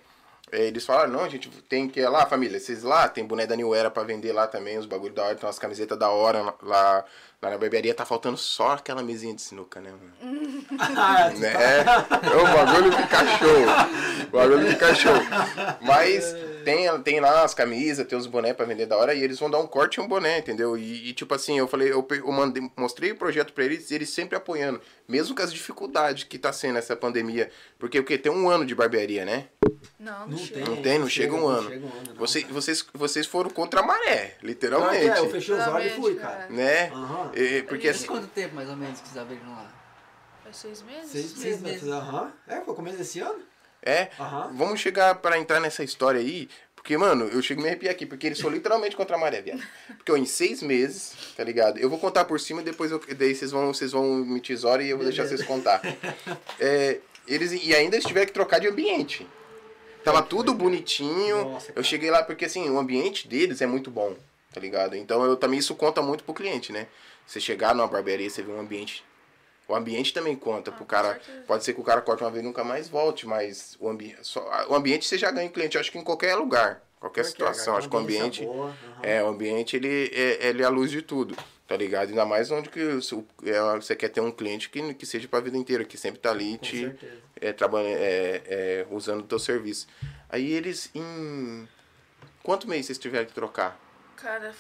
eh, 0.52 0.66
eles 0.68 0.86
falaram, 0.86 1.12
não, 1.12 1.24
a 1.24 1.30
gente 1.30 1.50
tem 1.70 1.88
que 1.88 2.00
ir 2.02 2.10
lá, 2.10 2.26
família, 2.26 2.60
vocês 2.60 2.84
lá, 2.84 3.08
tem 3.08 3.24
boné 3.24 3.46
da 3.48 3.56
New 3.56 3.74
Era 3.74 3.90
pra 3.90 4.04
vender 4.04 4.34
lá 4.34 4.48
também, 4.48 4.78
os 4.78 4.86
bagulho 4.86 5.14
da 5.14 5.24
hora, 5.24 5.36
tem 5.36 5.46
umas 5.48 5.60
camisetas 5.60 5.98
da 5.98 6.10
hora 6.10 6.54
lá, 6.62 7.06
lá 7.42 7.50
na 7.50 7.58
barbearia, 7.58 7.94
tá 7.94 8.06
faltando 8.06 8.38
só 8.38 8.74
aquela 8.74 9.02
mesinha 9.02 9.34
de 9.34 9.42
sinuca, 9.42 9.82
né, 9.82 9.90
mano? 9.92 10.64
Ah, 10.96 11.30
né? 11.32 11.84
tá- 11.84 12.08
O 12.22 12.44
bagulho 12.56 12.92
fica 12.92 13.26
show. 13.38 14.28
O 14.28 14.32
bagulho 14.32 14.68
fica 14.70 14.94
show. 14.96 15.14
Mas 15.82 16.36
tem, 16.64 17.02
tem 17.02 17.20
lá 17.20 17.44
as 17.44 17.56
camisas, 17.56 18.06
tem 18.06 18.16
os 18.18 18.28
bonés 18.28 18.56
pra 18.56 18.66
vender 18.66 18.86
da 18.86 18.96
hora 18.96 19.16
e 19.16 19.24
eles 19.24 19.40
vão 19.40 19.50
dar 19.50 19.58
um 19.60 19.66
corte 19.66 19.96
e 19.96 20.02
um 20.02 20.08
boné, 20.08 20.38
entendeu? 20.38 20.78
E, 20.78 21.10
e, 21.10 21.14
tipo 21.14 21.34
assim, 21.34 21.58
eu 21.58 21.68
falei, 21.68 21.92
eu, 21.92 22.08
eu 22.12 22.32
mandei, 22.32 22.70
mostrei 22.78 23.12
o 23.12 23.16
projeto 23.18 23.54
pra 23.54 23.64
eles 23.66 23.90
e 23.90 23.96
eles 23.96 24.10
sempre 24.12 24.38
apoiando. 24.38 24.80
Mesmo 25.08 25.36
com 25.36 25.42
as 25.42 25.52
dificuldades 25.52 26.24
que 26.26 26.38
tá 26.38 26.54
sendo 26.54 26.78
essa 26.78 26.96
pandemia. 26.96 27.50
Porque 27.80 27.98
o 28.00 28.04
quê? 28.04 28.20
Tem 28.20 28.32
um 28.32 28.50
ano 28.50 28.66
de 28.66 28.76
barbearia, 28.76 29.26
né? 29.26 29.48
Não, 30.00 30.22
não, 30.22 30.28
Não 30.30 30.38
chega. 30.40 30.66
Não 30.66 30.82
tem, 30.82 30.98
não 31.00 31.08
chega 31.10 31.36
um 31.36 31.48
ano. 31.48 31.70
chega 31.70 31.86
um 31.86 31.90
ano, 31.90 32.04
não, 32.10 32.16
Você, 32.16 32.44
vocês, 32.46 32.86
vocês 32.94 33.28
foram 33.28 33.50
contra 33.52 33.82
a 33.82 33.84
maré, 33.84 34.36
Não, 34.42 34.50
literalmente. 34.50 35.08
é, 35.10 35.20
eu 35.20 35.30
fechei 35.30 35.54
os 35.56 35.68
olhos 35.68 35.92
e 35.92 35.96
fui, 35.96 36.16
cara. 36.16 36.48
Né? 36.50 36.88
Aham. 36.90 37.32
E- 37.36 37.62
porque 37.64 37.88
assim. 37.90 38.08
quanto 38.08 38.28
tempo 38.28 38.56
mais 38.56 38.68
ou 38.70 38.76
menos 38.76 39.00
que 39.00 39.08
vocês 39.08 39.18
abriram 39.22 39.50
lá? 39.52 39.72
Faz 40.44 40.58
seis 40.58 40.82
meses? 40.82 41.12
Seis 41.12 41.26
Seis 41.32 41.44
meses, 41.44 41.62
né? 41.62 41.72
meses. 41.72 41.90
Aham. 41.90 42.34
É, 42.48 42.62
foi 42.62 42.74
começo 42.74 42.98
desse 42.98 43.20
ano? 43.20 43.40
É, 43.84 44.10
Aham. 44.20 44.52
vamos 44.56 44.80
chegar 44.80 45.16
pra 45.16 45.38
entrar 45.38 45.60
nessa 45.60 45.84
história 45.84 46.20
aí, 46.20 46.50
porque, 46.76 46.98
mano, 46.98 47.26
eu 47.26 47.42
chego 47.42 47.62
a 47.62 47.64
me 47.64 47.70
arrepiar 47.70 47.92
aqui, 47.94 48.06
porque 48.08 48.26
eles 48.28 48.40
são 48.40 48.50
literalmente 48.50 48.96
contra 48.96 49.16
a 49.16 49.20
maré, 49.20 49.42
viado. 49.44 49.62
Porque, 49.98 50.12
ó, 50.12 50.18
em 50.18 50.26
seis 50.26 50.64
meses, 50.64 51.14
tá 51.38 51.44
ligado? 51.44 51.78
Eu 51.80 51.90
vou 51.90 52.00
contar 52.00 52.26
por 52.26 52.40
cima 52.40 52.62
e 52.62 52.64
depois 52.64 52.92
eu, 52.92 53.00
daí 53.16 53.36
vocês 53.36 53.52
vão, 53.52 53.72
vocês 53.72 53.92
vão 53.92 54.16
me 54.26 54.42
tesoura 54.42 54.84
e 54.84 54.90
eu 54.90 54.98
vou 54.98 55.06
deixar 55.06 55.24
Beleza. 55.24 55.44
vocês 55.44 55.48
contar. 55.48 55.82
É, 56.60 57.00
eles, 57.28 57.52
e 57.52 57.76
ainda 57.76 57.96
eles 57.96 58.06
tiveram 58.06 58.26
que 58.26 58.34
trocar 58.34 58.60
de 58.60 58.68
ambiente. 58.68 59.28
Tava 60.04 60.22
tudo 60.22 60.54
bonitinho. 60.54 61.46
Nossa, 61.46 61.72
eu 61.76 61.84
cheguei 61.84 62.10
lá 62.10 62.24
porque, 62.24 62.46
assim, 62.46 62.70
o 62.70 62.78
ambiente 62.80 63.28
deles 63.28 63.62
é 63.62 63.68
muito 63.68 63.92
bom, 63.92 64.16
tá 64.54 64.60
ligado? 64.60 64.96
Então, 64.96 65.24
eu 65.24 65.36
também 65.36 65.60
isso 65.60 65.76
conta 65.76 66.02
muito 66.02 66.24
pro 66.24 66.34
cliente, 66.34 66.72
né? 66.72 66.88
Você 67.26 67.40
chegar 67.40 67.76
numa 67.76 67.88
barbearia, 67.88 68.30
você 68.30 68.42
vê 68.42 68.52
um 68.52 68.60
ambiente 68.60 69.04
o 69.72 69.76
ambiente 69.76 70.14
também 70.14 70.36
conta 70.36 70.70
pro 70.72 70.84
Ah, 70.84 70.86
com 70.86 70.86
cara. 70.86 71.14
certeza. 71.14 71.38
Pode 71.48 71.64
ser 71.64 71.74
que 71.74 71.80
o 71.80 71.84
cara 71.84 72.02
corte 72.02 72.22
uma 72.24 72.30
vez 72.30 72.44
e 72.44 72.46
nunca 72.46 72.62
mais 72.64 72.90
volte, 72.90 73.26
mas 73.26 73.78
o, 73.80 73.88
ambi 73.88 74.16
só, 74.22 74.42
o 74.68 74.76
ambiente 74.76 75.08
você 75.08 75.18
já 75.18 75.32
ganha 75.32 75.50
cliente, 75.50 75.76
eu 75.76 75.82
acho 75.82 75.92
que 75.92 75.98
em 75.98 76.04
qualquer 76.04 76.36
lugar, 76.36 76.82
qualquer 77.00 77.24
situação. 77.24 77.78
Acho 77.78 77.88
que 77.90 77.96
o 77.96 78.00
ambiente. 78.00 78.44
Aham. 78.44 78.72
É, 79.02 79.24
o 79.24 79.28
ambiente 79.28 79.76
ele 79.78 80.12
é, 80.14 80.48
ele 80.48 80.62
é 80.62 80.66
a 80.66 80.70
luz 80.70 80.92
de 80.92 81.02
tudo, 81.02 81.36
tá 81.68 81.78
ligado? 81.78 82.10
Ainda 82.10 82.26
mais 82.26 82.52
onde 82.52 82.70
que 82.70 82.82
o 82.82 83.00
é, 83.46 83.76
você 83.76 83.96
quer 83.96 84.10
ter 84.10 84.20
um 84.20 84.32
cliente 84.32 84.70
que, 84.70 84.94
que 84.94 85.06
seja 85.06 85.28
pra 85.28 85.40
vida 85.40 85.58
inteira, 85.58 85.86
que 85.86 85.98
sempre 85.98 86.20
tá 86.20 86.32
ali 86.32 86.58
Com 86.58 86.66
te 86.66 86.80
certeza. 86.82 87.31
É, 87.42 87.52
trabalhando, 87.52 87.98
é, 87.98 88.42
é, 88.46 88.88
usando 88.92 89.22
o 89.22 89.24
teu 89.24 89.40
serviço. 89.40 89.88
Aí 90.30 90.52
eles 90.52 90.90
em. 90.96 91.68
Quanto 92.44 92.68
mês 92.68 92.86
vocês 92.86 92.98
tiveram 92.98 93.26
que 93.26 93.34
trocar? 93.34 93.78
Cara, 94.16 94.54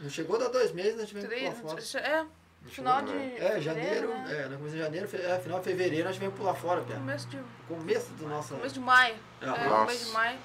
Não 0.00 0.10
chegou 0.10 0.36
a 0.36 0.40
dar 0.40 0.48
dois 0.48 0.72
meses, 0.72 0.96
nós 0.96 1.08
tivemos 1.08 1.28
que 1.28 1.34
três, 1.36 1.54
pular 1.58 1.76
fora. 1.80 2.04
é, 2.06 2.24
final 2.68 3.02
de 3.02 3.12
né? 3.12 3.36
É, 3.38 3.60
janeiro, 3.60 4.08
né? 4.08 4.42
é, 4.44 4.48
no 4.48 4.56
começo 4.56 4.74
de 4.76 4.82
janeiro, 4.82 5.06
fe- 5.08 5.18
é, 5.18 5.38
final 5.38 5.58
de 5.60 5.64
fevereiro, 5.64 6.04
nós 6.04 6.14
tivemos 6.14 6.34
que 6.34 6.40
pular 6.40 6.54
fora, 6.54 6.80
Pia. 6.82 6.96
Começo 6.96 7.28
de, 7.28 7.38
Começo 7.68 8.10
do 8.14 8.26
nosso. 8.28 8.54
começo 8.54 8.74
de 8.74 8.80
maio. 8.80 9.14
É, 9.40 9.46
nossa. 9.46 9.68
começo 9.86 10.04
de 10.06 10.10
maio. 10.12 10.38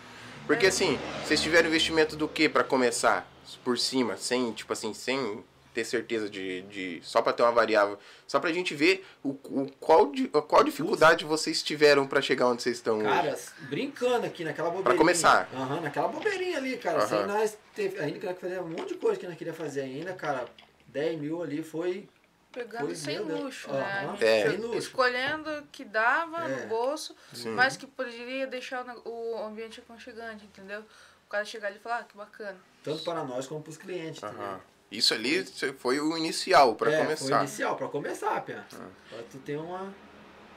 Porque 0.46 0.66
É. 0.66 0.70
assim, 0.70 1.00
vocês 1.26 1.42
tiveram 1.42 1.68
investimento 1.70 2.16
do 2.16 2.28
que 2.28 2.48
pra 2.50 2.64
começar? 2.64 3.28
Por 3.64 3.78
cima, 3.80 4.16
sem, 4.16 4.52
tipo 4.54 4.72
assim, 4.72 4.94
sem 4.94 5.44
ter 5.74 5.86
certeza 5.86 6.30
de. 6.30 6.62
de 6.64 7.00
só 7.04 7.22
pra 7.22 7.32
ter 7.34 7.44
uma 7.44 7.52
variável. 7.52 7.98
Só 8.28 8.40
pra 8.40 8.52
gente 8.52 8.74
ver 8.76 9.06
o, 9.24 9.30
o, 9.30 9.72
qual, 9.80 10.12
di- 10.12 10.28
qual 10.28 10.64
dificuldade 10.64 11.26
vocês 11.26 11.62
tiveram 11.64 12.08
pra 12.08 12.22
chegar 12.22 12.48
onde 12.48 12.62
vocês 12.64 12.78
estão 12.78 12.98
hoje. 12.98 13.06
Cara, 13.08 13.40
brincando 13.70 14.26
aqui 14.26 14.44
naquela 14.44 14.70
bobeirinha. 14.70 14.98
começar. 14.98 15.50
Aham, 15.54 15.82
naquela 15.82 16.08
bobeirinha 16.08 16.58
ali, 16.58 16.78
cara. 16.78 17.00
Aham. 17.00 17.08
Sem 17.08 17.26
nós 17.28 17.58
teve, 17.76 18.00
ainda 18.00 18.34
que 18.34 18.42
fazer 18.42 18.60
um 18.60 18.68
monte 18.70 18.90
de 18.90 18.96
coisa 18.96 19.20
que 19.20 19.28
nós 19.28 19.38
queria 19.38 19.54
fazer 19.54 19.82
ainda, 19.82 20.14
cara. 20.14 20.46
10 20.88 21.20
mil 21.20 21.42
ali 21.44 21.62
foi. 21.64 22.08
Pegando 22.52 22.96
sem 22.96 23.24
Deus. 23.24 23.40
luxo, 23.44 23.72
né? 23.72 24.10
A 24.20 24.26
É. 24.26 24.50
Sem 24.50 24.58
luxo. 24.58 24.78
Escolhendo 24.80 25.50
o 25.60 25.64
que 25.72 25.86
dava 25.86 26.46
É. 26.46 26.48
no 26.62 26.68
bolso, 26.68 27.16
Sim. 27.32 27.50
mas 27.52 27.78
que 27.78 27.86
poderia 27.86 28.48
deixar 28.48 28.84
o 29.06 29.38
ambiente 29.46 29.80
aconchegante, 29.80 30.46
entendeu? 30.46 30.80
O 31.28 31.30
cara 31.30 31.46
chegar 31.46 31.68
ali 31.68 31.78
e 31.78 31.80
falar, 31.80 32.00
ah, 32.00 32.04
que 32.06 32.18
bacana. 32.18 32.58
Tanto 32.84 33.04
para 33.04 33.24
nós 33.24 33.46
como 33.46 33.62
para 33.62 33.70
os 33.70 33.78
clientes. 33.78 34.24
Aham. 34.24 34.34
entendeu? 34.34 34.62
Isso 34.92 35.14
ali 35.14 35.46
foi 35.78 36.00
o 36.00 36.18
inicial 36.18 36.76
pra 36.76 36.92
é, 36.92 36.98
Foi 36.98 37.06
começar. 37.06 37.38
Ah. 37.38 37.44
inicial, 37.44 37.76
pra 37.76 37.88
começar, 37.88 38.42
Pia. 38.42 38.66
Pra 39.10 39.20
tu 39.30 39.38
ter 39.38 39.56
uma, 39.58 39.82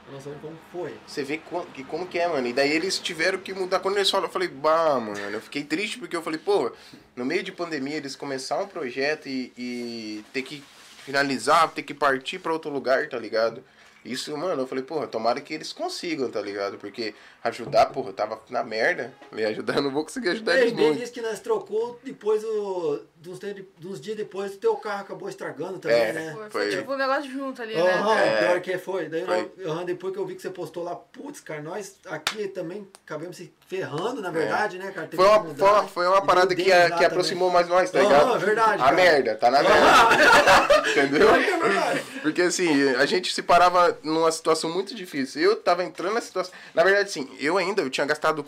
uma 0.07 0.11
noção 0.11 0.33
de 0.33 0.39
como 0.39 0.57
foi. 0.71 0.93
Você 1.05 1.23
vê 1.23 1.37
como 1.37 1.65
que, 1.67 1.83
como 1.83 2.07
que 2.07 2.17
é, 2.17 2.27
mano. 2.27 2.47
E 2.47 2.53
daí 2.53 2.71
eles 2.71 2.97
tiveram 2.97 3.37
que 3.37 3.53
mudar. 3.53 3.79
Quando 3.79 3.97
eles 3.97 4.09
falaram, 4.09 4.29
eu 4.29 4.33
falei, 4.33 4.47
bah, 4.47 4.99
mano, 4.99 5.19
eu 5.19 5.41
fiquei 5.41 5.63
triste 5.63 5.99
porque 5.99 6.15
eu 6.15 6.23
falei, 6.23 6.39
pô, 6.39 6.71
no 7.15 7.23
meio 7.23 7.43
de 7.43 7.51
pandemia 7.51 7.97
eles 7.97 8.15
começaram 8.15 8.63
um 8.63 8.67
projeto 8.67 9.27
e, 9.27 9.53
e 9.55 10.25
ter 10.33 10.41
que 10.41 10.63
finalizar, 11.05 11.69
ter 11.71 11.83
que 11.83 11.93
partir 11.93 12.39
pra 12.39 12.53
outro 12.53 12.71
lugar, 12.71 13.07
tá 13.09 13.19
ligado? 13.19 13.63
Isso, 14.03 14.35
mano, 14.35 14.63
eu 14.63 14.67
falei, 14.67 14.83
porra, 14.83 15.07
tomara 15.07 15.39
que 15.39 15.53
eles 15.53 15.71
consigam, 15.71 16.29
tá 16.29 16.41
ligado? 16.41 16.77
Porque 16.77 17.13
ajudar, 17.43 17.87
porra, 17.87 18.09
eu 18.09 18.13
tava 18.13 18.39
na 18.49 18.63
merda. 18.63 19.13
Me 19.31 19.43
ajudar, 19.45 19.75
eu 19.77 19.81
não 19.81 19.91
vou 19.91 20.03
conseguir 20.03 20.29
ajudar 20.29 20.55
É, 20.57 20.61
eles 20.61 20.73
bem 20.73 20.85
muito. 20.87 20.99
disso 20.99 21.11
que 21.11 21.21
nós 21.21 21.39
trocou 21.39 21.99
depois 22.03 22.43
o. 22.43 23.01
de 23.17 23.29
uns, 23.29 23.39
tempos- 23.39 23.65
de 23.79 23.87
uns 23.87 24.01
dias 24.01 24.17
depois, 24.17 24.53
o 24.53 24.57
teu 24.57 24.75
carro 24.75 25.01
acabou 25.01 25.29
estragando 25.29 25.79
também, 25.79 25.97
É. 26.01 26.11
né? 26.13 26.33
Foi, 26.35 26.49
Foi. 26.49 26.69
tipo 26.69 26.91
um 26.93 26.97
negócio 26.97 27.31
junto 27.31 27.61
ali, 27.61 27.73
Aham, 27.75 28.15
né? 28.15 28.27
É. 28.27 28.47
pior 28.47 28.61
que 28.61 28.77
foi. 28.77 29.07
Daí 29.07 29.25
Foi. 29.25 29.85
depois 29.85 30.13
que 30.13 30.19
eu 30.19 30.25
vi 30.25 30.35
que 30.35 30.41
você 30.41 30.49
postou 30.49 30.83
lá, 30.83 30.93
putz, 30.95 31.39
cara, 31.39 31.61
nós 31.61 31.95
aqui 32.05 32.47
também 32.49 32.85
acabamos 33.05 33.37
se 33.37 33.53
ferrando, 33.67 34.21
na 34.21 34.29
verdade, 34.29 34.77
né, 34.77 34.91
cara? 34.91 35.09
Foi 35.15 35.25
uma, 35.25 35.39
mudar. 35.39 35.55
foi 35.55 35.69
uma, 35.69 35.87
foi 35.87 36.07
uma 36.07 36.21
parada 36.21 36.53
que, 36.53 36.69
a- 36.71 36.91
que 36.91 37.05
aproximou 37.05 37.49
mais 37.49 37.67
nós, 37.69 37.89
tá 37.91 38.01
ligado? 38.01 38.39
verdade, 38.39 38.73
A 38.81 38.85
cara. 38.85 38.95
merda, 38.95 39.35
tá 39.35 39.49
na 39.49 39.63
merda. 39.63 40.89
Entendeu? 40.91 41.29
É 41.33 41.57
verdade. 41.57 42.03
Porque 42.21 42.41
assim, 42.41 42.89
a 42.95 43.05
gente 43.05 43.33
se 43.33 43.41
parava 43.41 43.97
numa 44.03 44.31
situação 44.31 44.69
muito 44.69 44.93
difícil. 44.93 45.41
Eu 45.41 45.55
tava 45.55 45.83
entrando 45.83 46.13
na 46.13 46.21
situação. 46.21 46.53
Na 46.73 46.83
verdade, 46.83 47.09
assim, 47.09 47.27
eu 47.39 47.57
ainda 47.57 47.81
eu 47.81 47.89
tinha 47.89 48.05
gastado. 48.05 48.45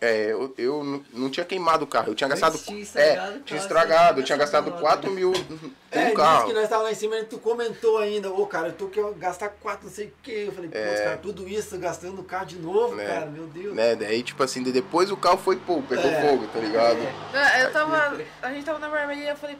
é, 0.00 0.32
eu, 0.32 0.54
eu 0.58 0.84
não- 0.84 1.04
tinha 1.30 1.44
queimado 1.44 1.84
o 1.84 1.86
carro. 1.86 2.08
Eu 2.10 2.14
tinha 2.14 2.28
gastado. 2.28 2.58
tinha 2.58 2.78
é, 2.78 2.82
estragado 2.82 3.36
o 3.36 3.40
tinha 3.42 3.60
estragado. 3.60 4.20
Eu 4.20 4.24
tinha 4.24 4.38
gastado 4.38 4.64
gastado 4.70 4.80
4 4.80 5.10
nota. 5.10 5.20
mil 5.20 5.32
É, 5.90 5.98
no 6.00 6.04
disse 6.06 6.16
carro. 6.16 6.46
que 6.48 6.52
nós 6.52 6.68
tava 6.68 6.82
lá 6.82 6.92
em 6.92 6.94
cima 6.94 7.16
e 7.16 7.24
tu 7.24 7.38
comentou 7.38 7.96
ainda, 7.98 8.30
ô 8.30 8.46
cara, 8.46 8.68
eu 8.68 8.72
tô 8.72 8.88
que 8.88 8.98
eu 9.00 9.14
gastar 9.14 9.48
quatro, 9.48 9.86
não 9.86 9.92
sei 9.92 10.06
o 10.08 10.12
que. 10.22 10.30
Eu 10.46 10.52
falei, 10.52 10.68
putz, 10.68 11.00
cara, 11.00 11.16
tudo 11.16 11.48
isso 11.48 11.78
gastando 11.78 12.20
o 12.20 12.24
carro 12.24 12.46
de 12.46 12.58
novo, 12.58 13.00
É. 13.00 13.06
cara, 13.06 13.26
meu 13.26 13.46
Deus. 13.46 13.74
Né? 13.74 13.94
Daí, 13.94 14.22
tipo 14.22 14.42
assim, 14.42 14.62
de- 14.62 14.72
depois 14.72 15.10
o 15.10 15.16
carro 15.16 15.38
foi, 15.38 15.56
pô, 15.56 15.80
pegou 15.82 16.04
É. 16.10 16.20
fogo, 16.28 16.46
tá 16.48 16.58
ligado? 16.58 16.98
Não, 17.32 17.58
Eu 17.60 17.72
tava. 17.72 18.18
A 18.42 18.52
gente 18.52 18.64
tava 18.64 18.78
na 18.78 18.88
barbearia 18.88 19.30
eu 19.30 19.36
falei, 19.36 19.56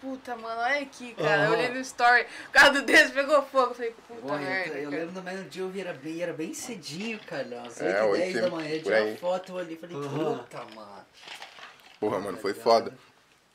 puta, 0.00 0.36
mano, 0.36 0.60
olha 0.60 0.80
aqui, 0.80 1.14
cara. 1.14 1.44
Eu 1.44 1.48
Aham. 1.48 1.52
olhei 1.52 1.68
no 1.70 1.80
story, 1.80 2.26
o 2.48 2.50
carro 2.52 2.72
do 2.74 2.82
Denis 2.82 3.10
pegou 3.12 3.42
fogo. 3.42 3.70
Eu 3.70 3.74
falei, 3.74 3.94
puta 4.08 4.32
eu, 4.32 4.38
merda. 4.38 4.74
eu 4.78 4.90
cara. 4.90 4.96
lembro 5.02 5.14
também 5.14 5.36
no 5.36 5.44
dia 5.44 5.62
eu 5.62 5.68
vi, 5.68 5.80
era 5.80 5.92
bem, 5.92 6.20
era 6.22 6.32
bem 6.32 6.54
cedinho, 6.54 7.18
cara. 7.26 7.62
Às 7.66 7.80
8 7.80 7.82
É, 7.82 7.98
e 8.00 8.02
oito 8.04 8.16
10 8.22 8.36
e- 8.36 8.40
da 8.40 8.50
manhã, 8.50 8.68
eu 8.70 8.82
tirei 8.82 8.98
aí. 8.98 9.10
uma 9.10 9.16
foto 9.18 9.58
ali 9.58 9.76
falei, 9.76 9.96
Aham. 9.96 10.38
puta, 10.38 10.64
mano. 10.74 11.06
Porra, 11.98 12.18
mano, 12.18 12.38
foi 12.38 12.54
foda. 12.54 12.94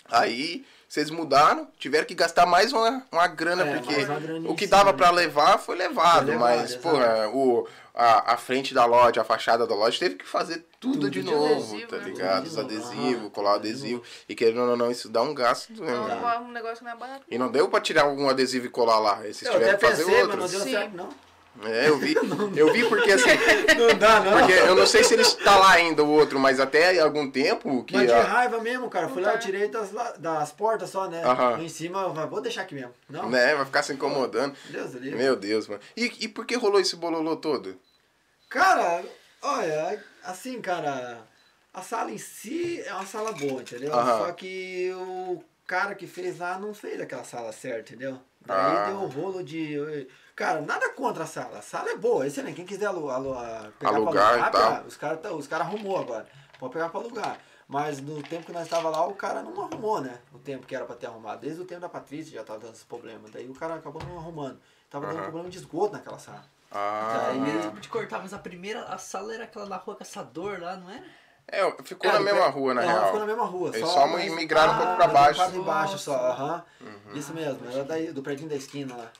Aí, 0.07 0.63
vocês 0.87 1.09
mudaram, 1.09 1.67
tiveram 1.79 2.05
que 2.05 2.13
gastar 2.13 2.45
mais 2.45 2.71
uma, 2.71 3.03
uma 3.11 3.27
grana, 3.27 3.63
É, 3.65 3.73
porque 3.73 3.95
uma 4.05 4.51
o 4.51 4.55
que 4.55 4.67
dava 4.67 4.93
né? 4.93 5.11
levar 5.11 5.57
foi 5.57 5.75
levado, 5.75 6.25
Foi 6.27 6.33
levado, 6.35 6.39
mas, 6.39 6.75
porra, 6.75 7.27
o, 7.29 7.67
a, 7.95 8.33
a 8.33 8.37
frente 8.37 8.73
da 8.73 8.85
loja, 8.85 9.21
a 9.21 9.23
fachada 9.23 9.65
da 9.65 9.73
loja, 9.73 9.97
teve 9.97 10.15
que 10.15 10.25
fazer 10.25 10.65
tudo, 10.79 10.93
Tudo 10.95 11.09
de 11.09 11.23
de 11.23 11.31
novo, 11.31 11.53
adesivo, 11.75 11.87
tá 11.89 11.97
né? 11.97 12.03
ligado? 12.03 12.45
Os 12.47 12.57
adesivos, 12.57 13.21
aham, 13.23 13.29
colar 13.29 13.51
o 13.53 13.55
adesivo. 13.55 14.03
E 14.27 14.35
querendo 14.35 14.61
ou 14.69 14.75
não, 14.77 14.91
isso 14.91 15.07
dá 15.09 15.21
um 15.21 15.33
gasto. 15.33 15.71
né, 15.71 15.77
Então, 15.81 16.21
mano? 16.21 16.45
um 16.45 16.51
negócio 16.51 16.83
não 16.83 16.91
é 16.91 16.95
barato. 16.95 17.23
E 17.29 17.37
não 17.37 17.49
deu 17.49 17.69
pra 17.69 17.79
tirar 17.79 18.03
algum 18.03 18.29
adesivo 18.29 18.65
e 18.65 18.69
colar 18.69 18.99
lá. 18.99 19.25
Esses 19.27 19.49
tiveram 19.49 19.77
que 19.77 19.85
fazer 19.85 20.05
pensei, 20.05 20.23
mas 20.23 20.35
não 20.37 20.47
deu 20.49 20.59
Sim. 20.61 20.71
certo, 20.71 20.95
não. 20.95 21.09
É, 21.63 21.87
eu 21.87 21.97
vi. 21.97 22.13
Eu 22.55 22.71
vi 22.73 22.87
porque 22.89 23.11
assim. 23.13 23.29
Não 23.79 23.97
dá, 23.97 24.19
não. 24.19 24.37
Porque 24.39 24.51
eu 24.53 24.75
não 24.75 24.85
sei 24.85 25.03
se 25.03 25.13
ele 25.13 25.21
está 25.21 25.57
lá 25.57 25.71
ainda 25.73 26.03
o 26.03 26.09
outro, 26.09 26.37
mas 26.39 26.59
até 26.59 26.99
algum 26.99 27.29
tempo 27.31 27.83
que. 27.83 27.93
Mas 27.95 28.07
de 28.07 28.13
raiva 28.13 28.59
mesmo, 28.59 28.89
cara. 28.89 29.07
Fui 29.07 29.21
lá, 29.21 29.33
eu 29.33 29.39
tirei 29.39 29.67
das, 29.69 29.89
das 30.17 30.51
portas 30.51 30.89
só, 30.89 31.07
né? 31.09 31.23
Aham. 31.23 31.61
Em 31.61 31.69
cima, 31.69 32.01
eu 32.01 32.27
vou 32.29 32.41
deixar 32.41 32.61
aqui 32.63 32.75
mesmo. 32.75 32.93
Não, 33.09 33.29
Né, 33.29 33.55
vai 33.55 33.65
ficar 33.65 33.83
se 33.83 33.93
incomodando. 33.93 34.55
Deus 34.69 34.91
do. 34.91 34.99
Meu 35.01 35.35
Deus, 35.35 35.67
mano. 35.67 35.81
E, 35.95 36.11
e 36.21 36.27
por 36.27 36.45
que 36.45 36.55
rolou 36.55 36.79
esse 36.79 36.95
bololô 36.95 37.35
todo? 37.37 37.77
Cara, 38.49 39.03
olha, 39.41 40.03
assim, 40.23 40.61
cara, 40.61 41.19
a 41.73 41.81
sala 41.81 42.11
em 42.11 42.17
si 42.17 42.81
é 42.85 42.93
uma 42.93 43.05
sala 43.05 43.31
boa, 43.31 43.61
entendeu? 43.61 43.93
Aham. 43.93 44.25
Só 44.25 44.31
que 44.33 44.91
o 44.93 45.43
cara 45.65 45.95
que 45.95 46.05
fez 46.07 46.39
lá 46.39 46.59
não 46.59 46.73
fez 46.73 46.99
aquela 47.01 47.23
sala 47.23 47.51
certa, 47.51 47.93
entendeu? 47.93 48.19
Daí 48.45 48.57
Ah. 48.77 48.85
deu 48.87 48.97
um 48.97 49.07
rolo 49.07 49.43
de. 49.43 50.07
Cara, 50.35 50.61
nada 50.61 50.89
contra 50.93 51.23
a 51.23 51.27
sala. 51.27 51.59
A 51.59 51.61
sala 51.61 51.91
é 51.91 51.95
boa, 51.97 52.27
excelente. 52.27 52.55
Quem 52.55 52.65
quiser 52.65 52.87
alu, 52.87 53.09
alu, 53.09 53.33
pegar 53.79 53.95
Alugar 53.95 54.13
pra 54.13 54.23
alugar, 54.33 54.47
e 54.49 54.51
tal. 54.51 54.71
pega. 54.75 54.87
os 54.87 54.97
caras 54.97 55.31
os 55.31 55.47
cara 55.47 55.63
arrumou 55.63 55.97
agora. 55.97 56.27
Pode 56.59 56.73
pegar 56.73 56.89
pra 56.89 56.99
alugar. 56.99 57.37
Mas 57.67 57.99
no 58.01 58.21
tempo 58.21 58.45
que 58.45 58.51
nós 58.51 58.63
estava 58.63 58.89
lá, 58.89 59.05
o 59.07 59.15
cara 59.15 59.41
não 59.41 59.63
arrumou, 59.63 60.01
né? 60.01 60.19
O 60.33 60.37
tempo 60.37 60.67
que 60.67 60.75
era 60.75 60.85
pra 60.85 60.95
ter 60.95 61.07
arrumado. 61.07 61.39
Desde 61.41 61.61
o 61.61 61.65
tempo 61.65 61.81
da 61.81 61.89
Patrícia 61.89 62.33
já 62.33 62.43
tava 62.43 62.59
dando 62.59 62.73
esse 62.75 62.85
problema. 62.85 63.27
Daí 63.31 63.49
o 63.49 63.55
cara 63.55 63.75
acabou 63.75 64.03
não 64.03 64.17
arrumando. 64.17 64.59
Tava 64.89 65.07
dando 65.07 65.15
Aham. 65.15 65.23
problema 65.23 65.49
de 65.49 65.57
esgoto 65.57 65.93
naquela 65.93 66.19
sala. 66.19 66.43
Ah. 66.71 67.27
Aí 67.29 67.39
mesmo 67.39 67.71
de 67.79 67.87
cortar, 67.87 68.19
mas 68.19 68.33
a 68.33 68.37
primeira, 68.37 68.83
a 68.83 68.97
sala 68.97 69.33
era 69.33 69.45
aquela 69.45 69.65
da 69.65 69.77
rua 69.77 69.95
Caçador 69.95 70.59
lá, 70.59 70.75
não 70.75 70.89
era? 70.91 71.03
É, 71.47 71.83
ficou 71.83 72.09
É, 72.09 72.13
na 72.13 72.19
mesma 72.19 72.47
rua, 72.49 72.73
na 72.73 72.81
Aham, 72.81 72.91
real. 72.91 73.05
Ficou 73.05 73.19
na 73.21 73.25
mesma 73.25 73.45
rua. 73.45 73.69
Eles 73.73 73.89
só 73.89 74.07
migraram 74.07 74.73
um 74.73 74.77
pouco 74.77 74.95
pra 74.95 75.07
mas 75.07 75.13
baixo. 75.13 75.31
Um 75.39 75.43
quadro 75.43 75.61
embaixo 75.61 75.97
só, 75.97 76.15
aham. 76.31 76.65
Uhum. 76.81 77.13
Isso 77.15 77.33
mesmo, 77.33 77.71
era 77.71 77.83
daí, 77.83 78.11
do 78.11 78.21
prédio 78.21 78.49
da 78.49 78.55
esquina 78.55 78.95
lá. 78.95 79.11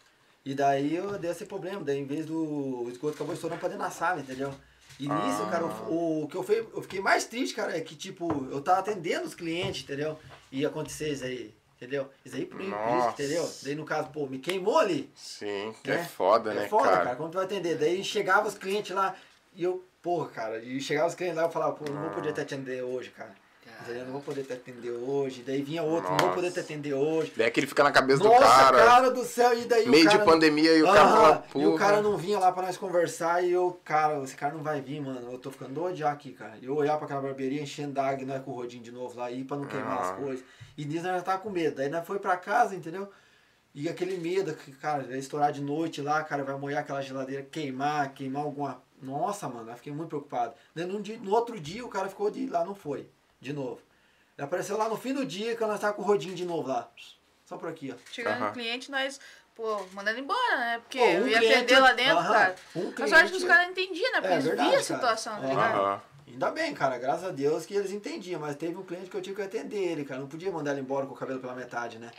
E 0.46 0.54
daí 0.54 0.96
eu 0.96 1.18
dei 1.18 1.32
esse 1.32 1.46
problema, 1.46 1.84
daí 1.84 1.98
em 2.00 2.06
vez 2.06 2.26
do 2.28 2.86
esgoto 2.90 3.16
acabou 3.16 3.34
estourando 3.34 3.60
pra 3.60 3.68
dentro 3.70 3.84
da 3.84 3.90
sala, 3.90 4.22
entendeu? 4.22 4.54
E 5.00 5.10
nisso, 5.10 5.42
Ah. 5.44 5.50
cara, 5.50 5.66
o, 5.66 6.24
o 6.24 6.28
que 6.28 6.36
eu, 6.38 6.46
eu 6.74 6.82
fiquei 6.84 7.02
mais 7.02 7.26
triste, 7.26 7.56
cara, 7.56 7.76
é 7.76 7.82
que 7.82 7.96
tipo, 7.96 8.48
eu 8.52 8.62
tava 8.62 8.80
atendendo 8.80 9.26
os 9.26 9.34
clientes, 9.34 9.84
entendeu? 9.84 10.18
E 10.52 10.62
ia 10.62 10.68
acontecer 10.68 11.10
isso 11.12 11.26
aí, 11.26 11.54
entendeu? 11.76 12.08
Isso 12.24 12.36
aí 12.36 12.46
por 12.46 12.62
isso, 12.62 12.70
Nossa. 12.70 13.10
entendeu? 13.24 13.52
Daí 13.64 13.76
no 13.76 13.84
caso, 13.86 14.10
pô, 14.10 14.28
me 14.28 14.38
queimou 14.40 14.78
ali. 14.78 15.10
Sim, 15.16 15.74
que 15.84 15.90
né? 15.90 15.98
é 16.00 16.04
foda, 16.04 16.54
né, 16.54 16.66
É 16.66 16.70
foda, 16.70 16.90
cara. 16.92 17.04
cara? 17.06 17.16
como 17.16 17.30
tu 17.30 17.36
vai 17.36 17.46
atender? 17.46 17.76
Daí 17.78 18.04
chegava 18.04 18.48
os 18.48 18.56
clientes 18.58 18.96
lá 18.96 19.16
e 19.56 19.64
eu, 19.64 19.84
porra, 20.02 20.30
cara, 20.30 20.60
e 20.60 20.80
chegava 20.80 21.08
os 21.08 21.16
clientes 21.16 21.36
lá 21.38 21.44
e 21.44 21.46
eu 21.48 21.52
falava, 21.52 21.74
pô, 21.74 21.92
não 21.92 22.02
vou 22.02 22.12
poder 22.12 22.32
te 22.34 22.40
atender 22.42 22.84
hoje, 22.84 23.10
cara. 23.10 23.34
Entendeu? 23.82 24.06
Não 24.06 24.12
vou 24.14 24.22
poder 24.22 24.44
te 24.44 24.54
atender 24.54 24.92
hoje. 24.92 25.44
Daí 25.46 25.62
vinha 25.62 25.84
outro, 25.84 26.10
não 26.10 26.18
vou 26.18 26.30
poder 26.30 26.48
te 26.52 26.58
Nossa. 26.58 26.60
atender 26.62 26.94
hoje. 26.94 27.34
Daí 27.36 27.48
é 27.48 27.52
que 27.52 27.60
ele 27.60 27.68
fica 27.68 27.84
na 27.84 27.92
cabeça 27.92 28.24
Nossa, 28.24 28.38
do 28.40 28.42
cara. 28.44 28.78
cara 28.86 29.12
do 29.12 29.24
céu, 29.24 29.54
e 29.58 29.66
daí 29.66 29.88
meio 29.88 30.04
o 30.04 30.08
cara... 30.08 30.18
de 30.20 30.26
pandemia 30.26 30.74
e 30.76 30.82
o 30.82 30.86
cara 30.86 31.08
fala, 31.10 31.44
E 31.56 31.66
o 31.66 31.76
cara 31.76 32.02
não 32.02 32.18
vinha 32.18 32.40
lá 32.40 32.52
pra 32.52 32.64
nós 32.66 32.78
conversar 32.78 33.44
e 33.44 33.52
eu, 33.52 33.80
cara, 33.84 34.24
esse 34.24 34.36
cara 34.36 34.54
não 34.56 34.64
vai 34.64 34.82
vir, 34.82 35.00
mano. 35.02 35.32
Eu 35.32 35.38
tô 35.38 35.52
ficando 35.52 35.74
doido 35.74 35.98
já 35.98 36.12
aqui, 36.12 36.32
cara. 36.32 36.58
E 36.62 36.66
eu 36.66 36.76
olhar 36.76 36.96
pra 36.98 37.06
aquela 37.06 37.22
barbearia 37.22 37.62
enchendo 37.62 37.94
d'água 37.94 38.24
e 38.24 38.26
nós 38.26 38.44
com 38.44 38.52
o 38.52 38.56
rodinho 38.56 38.82
de 38.84 38.92
novo 38.92 39.18
lá, 39.20 39.30
ir 39.30 39.44
pra 39.44 39.58
não 39.58 39.66
queimar 39.66 39.98
Ah. 40.00 40.12
as 40.12 40.18
coisas. 40.20 40.46
E 40.78 40.86
nisso 40.86 41.04
nós 41.04 41.18
já 41.18 41.22
tava 41.22 41.38
com 41.40 41.50
medo. 41.50 41.76
Daí 41.76 41.90
nós 41.90 42.06
foi 42.06 42.18
pra 42.20 42.38
casa, 42.38 42.76
entendeu? 42.76 43.10
E 43.74 43.90
aquele 43.90 44.18
medo 44.18 44.54
que, 44.56 44.72
cara, 44.72 45.04
vai 45.04 45.18
estourar 45.18 45.52
de 45.52 45.62
noite 45.62 46.02
lá, 46.02 46.24
cara, 46.24 46.44
vai 46.44 46.56
molhar 46.58 46.80
aquela 46.82 47.02
geladeira, 47.02 47.44
queimar, 47.44 48.14
queimar 48.14 48.44
alguma. 48.44 48.82
Nossa, 49.02 49.50
mano, 49.50 49.70
eu 49.70 49.76
fiquei 49.76 49.92
muito 49.94 50.08
preocupado. 50.10 50.54
Daí 50.74 50.86
no, 50.86 51.02
dia, 51.02 51.20
no 51.22 51.32
outro 51.32 51.60
dia 51.60 51.86
o 51.86 51.90
cara 51.90 52.08
ficou 52.08 52.32
de 52.32 52.40
ir 52.44 52.50
lá, 52.50 52.64
não 52.64 52.74
foi, 52.74 53.10
de 53.46 53.54
novo. 53.54 53.80
Ele 54.38 54.46
apareceu 54.46 54.76
lá 54.78 54.90
no 54.90 54.98
fim 54.98 55.14
do 55.14 55.24
dia 55.26 55.56
que 55.56 55.64
nós 55.66 55.80
tava 55.80 55.94
com 55.94 56.02
o 56.02 56.06
rodinho 56.06 56.36
de 56.36 56.44
novo 56.44 56.68
lá. 56.68 56.90
Só 57.46 57.58
por 57.58 57.70
aqui, 57.70 57.94
ó. 57.94 58.12
Chegando 58.12 58.38
Aham. 58.38 58.48
no 58.48 58.54
cliente, 58.54 58.90
nós, 58.90 59.20
pô, 59.56 59.86
mandando 59.94 60.20
embora, 60.20 60.58
né? 60.58 60.80
Porque 60.80 60.98
Pô, 60.98 61.06
um 61.06 61.10
eu 61.10 61.28
ia 61.28 61.38
cliente- 61.38 61.56
atender 61.58 61.80
lá 61.80 61.94
dentro, 61.94 62.18
aham, 62.18 62.34
cara. 62.34 62.56
um 62.76 62.94
Mas 62.98 63.12
eu 63.12 63.18
acho 63.18 63.30
que 63.30 63.38
os 63.38 63.44
cliente- 63.44 63.48
caras 63.48 63.70
entendiam, 63.72 64.12
né? 64.12 64.18
Porque 64.22 64.28
É, 64.28 64.32
eles 64.34 64.46
verdade, 64.46 64.70
viam 64.70 64.82
a 64.82 64.84
cara. 64.84 64.96
situação, 64.96 65.34
tá 65.34 65.40
Aham. 65.42 65.50
ligado? 65.50 65.80
Aham. 65.80 66.02
Ainda 66.28 66.52
bem, 66.52 66.74
cara, 66.74 66.98
graças 66.98 67.24
a 67.24 67.30
Deus 67.30 67.66
que 67.68 67.76
eles 67.76 67.92
entendiam, 67.92 68.42
mas 68.42 68.56
teve 68.56 68.76
um 68.76 68.84
cliente 68.84 69.10
que 69.12 69.16
eu 69.16 69.22
tive 69.22 69.36
que 69.36 69.42
atender 69.44 69.78
ele, 69.78 70.04
cara. 70.04 70.20
Não 70.20 70.28
podia 70.28 70.52
mandar 70.52 70.72
ele 70.72 70.82
embora 70.82 71.06
com 71.06 71.14
o 71.14 71.16
cabelo 71.16 71.40
pela 71.40 71.54
metade, 71.54 72.00
né? 72.00 72.12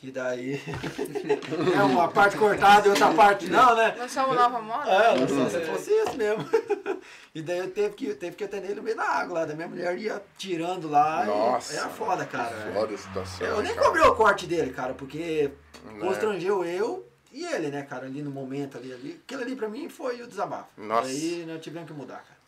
Que 0.00 0.12
daí. 0.12 0.60
é 1.74 1.82
uma 1.82 2.06
parte 2.06 2.36
cortada 2.36 2.86
e 2.86 2.90
outra 2.90 3.12
parte 3.14 3.50
não, 3.50 3.74
né? 3.74 3.96
Lançar 3.98 4.26
uma 4.26 4.34
nova 4.34 4.60
moda. 4.62 4.88
É, 4.88 5.26
só 5.26 5.48
se 5.48 5.60
fosse 5.64 5.90
isso 5.90 6.16
mesmo. 6.16 6.48
e 7.34 7.42
daí 7.42 7.58
eu 7.58 7.70
teve 7.70 7.94
que, 7.96 8.14
teve 8.14 8.36
que 8.36 8.44
atender 8.44 8.66
ele 8.68 8.76
no 8.76 8.82
meio 8.84 8.96
da 8.96 9.02
água 9.02 9.40
lá. 9.40 9.44
Da 9.44 9.54
minha 9.54 9.66
mulher 9.66 9.98
ia 9.98 10.22
tirando 10.36 10.88
lá. 10.88 11.24
Nossa. 11.24 11.74
E 11.74 11.76
era 11.78 11.88
foda, 11.88 12.24
cara. 12.24 12.70
Foda 12.72 12.94
a 12.94 12.98
situação. 12.98 13.44
Eu 13.44 13.60
nem 13.60 13.74
cara. 13.74 13.86
cobrei 13.86 14.04
o 14.04 14.14
corte 14.14 14.46
dele, 14.46 14.72
cara, 14.72 14.94
porque 14.94 15.50
Né? 15.84 15.98
constrangeu 15.98 16.64
eu 16.64 17.04
e 17.32 17.44
ele, 17.44 17.68
né, 17.68 17.82
cara, 17.82 18.06
ali 18.06 18.22
no 18.22 18.30
momento 18.30 18.78
ali, 18.78 18.92
ali. 18.92 19.20
Aquilo 19.24 19.42
ali 19.42 19.56
pra 19.56 19.68
mim 19.68 19.88
foi 19.88 20.22
o 20.22 20.28
desabafo. 20.28 20.68
Nossa. 20.76 21.08
Aí 21.08 21.44
nós 21.44 21.60
tivemos 21.60 21.90
que 21.90 21.94
mudar, 21.96 22.22
cara. 22.22 22.38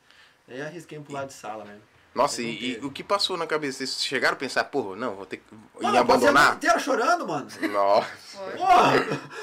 Aí 0.49 0.63
arrisquei 0.63 0.99
um 0.99 1.03
pular 1.03 1.25
de 1.25 1.33
sala 1.33 1.65
mesmo. 1.65 1.83
Nossa, 2.14 2.42
e, 2.42 2.73
e 2.73 2.85
o 2.85 2.90
que 2.90 3.05
passou 3.05 3.37
na 3.37 3.46
cabeça? 3.46 3.79
Vocês 3.79 4.03
chegaram 4.03 4.35
a 4.35 4.38
pensar, 4.38 4.64
porra, 4.64 4.96
não, 4.96 5.14
vou 5.14 5.27
ter 5.27 5.37
que. 5.38 5.44
Mano, 5.55 5.64
noite 5.81 5.96
abandonar? 5.99 6.55
inteira 6.57 6.79
chorando, 6.79 7.27
mano. 7.27 7.46
Nossa. 7.70 8.09
Porra! 8.57 8.92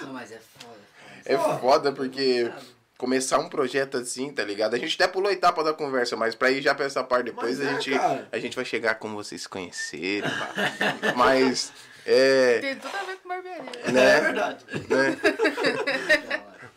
Não, 0.01 0.13
mas 0.13 0.31
é 0.31 0.39
foda. 0.39 0.65
foda. 0.65 1.21
É 1.25 1.37
Porra. 1.37 1.57
foda 1.59 1.91
porque 1.93 2.51
começar 2.97 3.37
um 3.39 3.47
projeto 3.47 3.97
assim, 3.97 4.33
tá 4.33 4.43
ligado? 4.43 4.73
A 4.73 4.77
gente 4.79 4.95
até 4.95 5.07
pulou 5.11 5.29
a 5.29 5.33
etapa 5.33 5.63
da 5.63 5.73
conversa, 5.73 6.15
mas 6.17 6.35
pra 6.35 6.49
ir 6.51 6.61
já 6.61 6.73
pra 6.75 6.85
essa 6.85 7.03
parte 7.03 7.25
depois, 7.27 7.57
Mas 7.59 7.67
a, 7.67 7.71
é, 7.71 7.73
gente, 7.75 7.91
cara. 7.97 8.27
a 8.31 8.39
gente 8.39 8.55
vai 8.55 8.65
chegar 8.65 8.95
como 8.95 9.15
vocês 9.15 9.43
se 9.43 9.49
conhecerem, 9.49 10.29
mas. 11.15 11.71
É. 12.05 12.59
Tem 12.59 12.75
tudo 12.77 12.95
a 12.95 13.03
ver 13.03 13.17
com 13.17 13.29
barbearia. 13.29 13.91
Né? 13.91 14.17
É 14.17 14.21
verdade. 14.21 14.65
né? 14.89 15.17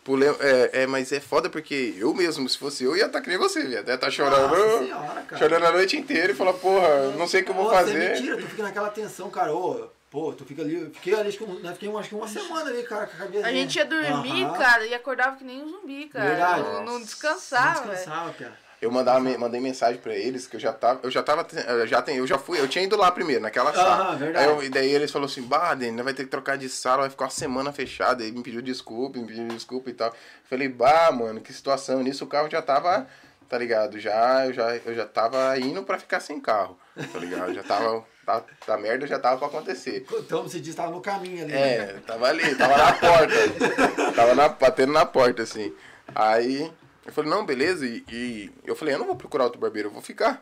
Pulei, 0.03 0.29
é, 0.39 0.81
é, 0.81 0.87
mas 0.87 1.11
é 1.11 1.19
foda 1.19 1.47
porque 1.47 1.93
eu 1.97 2.11
mesmo, 2.13 2.49
se 2.49 2.57
fosse 2.57 2.83
eu, 2.83 2.97
ia 2.97 3.05
estar 3.05 3.21
que 3.21 3.29
nem 3.29 3.37
você, 3.37 3.61
ia 3.67 3.81
até 3.81 3.93
estar 3.93 4.09
chorando. 4.09 4.49
Nossa 4.49 4.79
senhora, 4.79 5.21
cara. 5.21 5.37
chorando 5.37 5.65
a 5.65 5.71
noite 5.71 5.95
inteira 5.95 6.31
e 6.31 6.35
falar, 6.35 6.53
porra, 6.53 7.11
não 7.17 7.27
sei 7.27 7.41
o 7.41 7.45
que 7.45 7.51
eu 7.51 7.55
vou 7.55 7.69
fazer. 7.69 8.03
É 8.03 8.13
mentira, 8.13 8.37
tu 8.37 8.47
fica 8.47 8.63
naquela 8.63 8.89
tensão, 8.89 9.29
cara. 9.29 9.53
Ô, 9.53 9.89
pô, 10.09 10.33
tu 10.33 10.43
fica 10.43 10.63
ali. 10.63 10.81
eu 10.81 10.89
Fiquei 10.89 11.13
ali, 11.13 11.29
acho 11.29 11.37
que, 11.37 11.45
né, 11.45 11.71
fiquei 11.73 11.95
acho 11.95 12.09
que 12.09 12.15
uma 12.15 12.27
semana 12.27 12.71
ali, 12.71 12.81
cara, 12.81 13.05
com 13.05 13.15
a 13.15 13.19
cabeça. 13.19 13.47
A 13.47 13.51
gente 13.51 13.75
ia 13.75 13.85
dormir, 13.85 14.51
cara, 14.57 14.87
e 14.87 14.93
acordava 14.95 15.37
que 15.37 15.43
nem 15.43 15.61
um 15.61 15.69
zumbi, 15.69 16.07
cara. 16.07 16.29
Verdade. 16.29 16.63
Não, 16.63 16.83
não 16.85 17.01
descansava, 17.01 17.85
Não 17.85 17.93
descansava, 17.93 18.33
cara. 18.33 18.70
Eu 18.81 18.89
mandava, 18.91 19.19
mandei 19.37 19.61
mensagem 19.61 20.01
pra 20.01 20.15
eles 20.15 20.47
que 20.47 20.55
eu 20.55 20.59
já 20.59 20.73
tava, 20.73 21.01
eu 21.03 21.11
já 21.11 21.21
tava, 21.21 21.45
eu 21.67 21.85
já 21.85 22.01
tem, 22.01 22.17
eu 22.17 22.25
já 22.25 22.39
fui, 22.39 22.59
eu 22.59 22.67
tinha 22.67 22.83
ido 22.83 22.97
lá 22.97 23.11
primeiro 23.11 23.39
naquela 23.41 23.71
sala. 23.73 24.03
Aham, 24.05 24.17
verdade. 24.17 24.45
Aí 24.45 24.51
eu- 24.51 24.63
e 24.63 24.69
daí 24.69 24.89
eles 24.89 25.11
falaram 25.11 25.29
assim, 25.31 25.43
bah, 25.43 25.75
Dani, 25.75 26.01
vai 26.01 26.13
ter 26.15 26.23
que 26.23 26.29
trocar 26.31 26.57
de 26.57 26.67
sala, 26.67 27.01
vai 27.01 27.09
ficar 27.11 27.25
uma 27.25 27.29
semana 27.31 27.71
fechada. 27.71 28.23
Aí 28.23 28.31
me 28.31 28.41
pediu 28.41 28.61
desculpa, 28.61 29.19
me 29.19 29.27
pediu 29.27 29.47
desculpa 29.49 29.91
e 29.91 29.93
tal. 29.93 30.11
Falei, 30.49 30.67
bah, 30.67 31.11
mano, 31.11 31.39
que 31.41 31.53
situação. 31.53 32.01
Nisso 32.01 32.23
o 32.25 32.27
carro 32.27 32.49
já 32.49 32.61
tava 32.61 33.05
tá 33.47 33.57
ligado? 33.57 33.99
Já, 33.99 34.45
eu, 34.45 34.53
já, 34.53 34.77
eu 34.77 34.95
já 34.95 35.05
tava 35.05 35.59
indo 35.59 35.83
pra 35.83 35.99
ficar 35.99 36.21
sem 36.21 36.39
carro, 36.39 36.79
tá 37.11 37.19
ligado? 37.19 37.49
Eu 37.49 37.55
já 37.55 37.63
tava. 37.63 38.01
Tá, 38.25 38.41
tá 38.65 38.77
merda 38.77 39.05
já 39.05 39.19
tava 39.19 39.37
pra 39.39 39.47
acontecer. 39.47 40.05
Então 40.09 40.43
você 40.43 40.57
disse 40.59 40.71
que 40.71 40.77
tava 40.77 40.91
no 40.93 41.01
caminho 41.01 41.43
ali. 41.43 41.51
né? 41.51 41.73
É, 41.75 41.85
tava 42.07 42.27
ali, 42.29 42.55
tava 42.55 42.77
na 42.77 42.93
porta. 42.93 44.13
tava 44.15 44.35
na, 44.35 44.47
batendo 44.47 44.93
na 44.93 45.05
porta, 45.05 45.43
assim. 45.43 45.73
Aí 46.15 46.71
eu 47.05 47.11
falei, 47.13 47.29
não, 47.29 47.45
beleza. 47.45 47.85
E, 47.85 48.03
e 48.09 48.51
eu 48.65 48.75
falei, 48.75 48.93
eu 48.95 48.99
não 48.99 49.05
vou 49.07 49.15
procurar 49.15 49.45
outro 49.45 49.59
barbeiro, 49.59 49.89
eu 49.89 49.93
vou 49.93 50.01
ficar. 50.01 50.41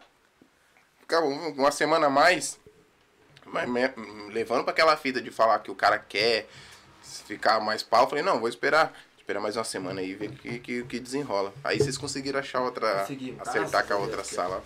Ficar 1.02 1.22
um- 1.22 1.50
uma 1.54 1.72
semana 1.72 2.08
a 2.08 2.10
mais. 2.10 2.60
Mas 3.45 3.67
me- 3.69 4.32
levando 4.32 4.63
pra 4.63 4.72
aquela 4.72 4.95
fita 4.95 5.22
de 5.22 5.32
falar 5.32 5.60
que 5.60 5.72
o 5.72 5.76
cara 5.76 5.98
quer 5.98 6.48
ficar 7.02 7.60
mais 7.60 7.82
pau, 7.82 8.04
eu 8.04 8.10
falei, 8.10 8.24
não, 8.24 8.39
vou 8.39 8.50
esperar. 8.50 8.93
Esperar 9.17 9.39
mais 9.39 9.56
uma 9.56 9.63
semana 9.63 10.02
aí 10.02 10.12
e 10.12 10.15
ver 10.15 10.30
o 10.30 10.34
que, 10.34 10.60
que, 10.60 10.84
que 10.84 11.00
desenrola. 11.00 11.54
Aí 11.63 11.78
vocês 11.80 11.98
conseguiram 11.98 12.39
achar 12.39 12.62
outra. 12.62 13.02
Conseguimos. 13.02 13.48
Acertar 13.48 13.86
com 13.88 13.93
a 13.93 13.98
outra 13.98 14.17
Deus, 14.17 14.28
sala. 14.28 14.63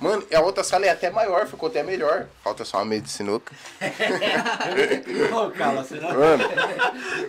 Mano, 0.00 0.26
a 0.34 0.40
outra 0.40 0.64
sala 0.64 0.86
é 0.86 0.88
até 0.88 1.10
maior, 1.10 1.46
ficou 1.46 1.68
até 1.68 1.82
melhor. 1.82 2.26
Falta 2.42 2.64
só 2.64 2.78
uma 2.78 2.86
mesa 2.86 3.02
de 3.02 3.10
sinuca. 3.10 3.54
Mano, 6.14 6.44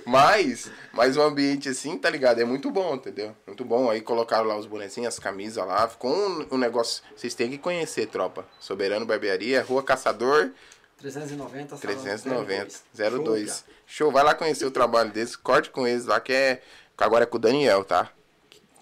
mas, 0.06 0.72
mas 0.94 1.18
o 1.18 1.22
ambiente 1.22 1.68
assim, 1.68 1.98
tá 1.98 2.10
ligado? 2.10 2.40
É 2.40 2.46
muito 2.46 2.72
bom, 2.72 2.96
entendeu? 2.96 3.36
Muito 3.46 3.66
bom. 3.66 3.90
Aí 3.90 4.00
colocaram 4.00 4.46
lá 4.46 4.56
os 4.56 4.66
bonecinhos, 4.66 5.14
as 5.14 5.20
camisas 5.20 5.68
lá. 5.68 5.86
Ficou 5.86 6.16
um, 6.16 6.48
um 6.52 6.58
negócio. 6.58 7.04
Vocês 7.14 7.34
têm 7.34 7.50
que 7.50 7.58
conhecer, 7.58 8.08
tropa. 8.08 8.46
Soberano 8.58 9.06
Barbearia, 9.06 9.62
Rua 9.62 9.84
Caçador, 9.84 10.52
390, 10.98 11.76
sala 11.76 11.82
390, 11.82 12.80
02. 12.96 13.26
02. 13.26 13.66
Show, 13.86 14.12
vai 14.14 14.24
lá 14.24 14.34
conhecer 14.34 14.66
o 14.66 14.72
trabalho 14.72 15.12
deles. 15.12 15.36
Corte 15.36 15.70
com 15.70 15.86
eles 15.86 16.06
lá, 16.06 16.22
que 16.22 16.32
é. 16.32 16.62
Agora 16.98 17.24
é 17.24 17.28
com 17.28 17.36
o 17.36 17.40
Daniel, 17.40 17.84
tá? 17.84 18.10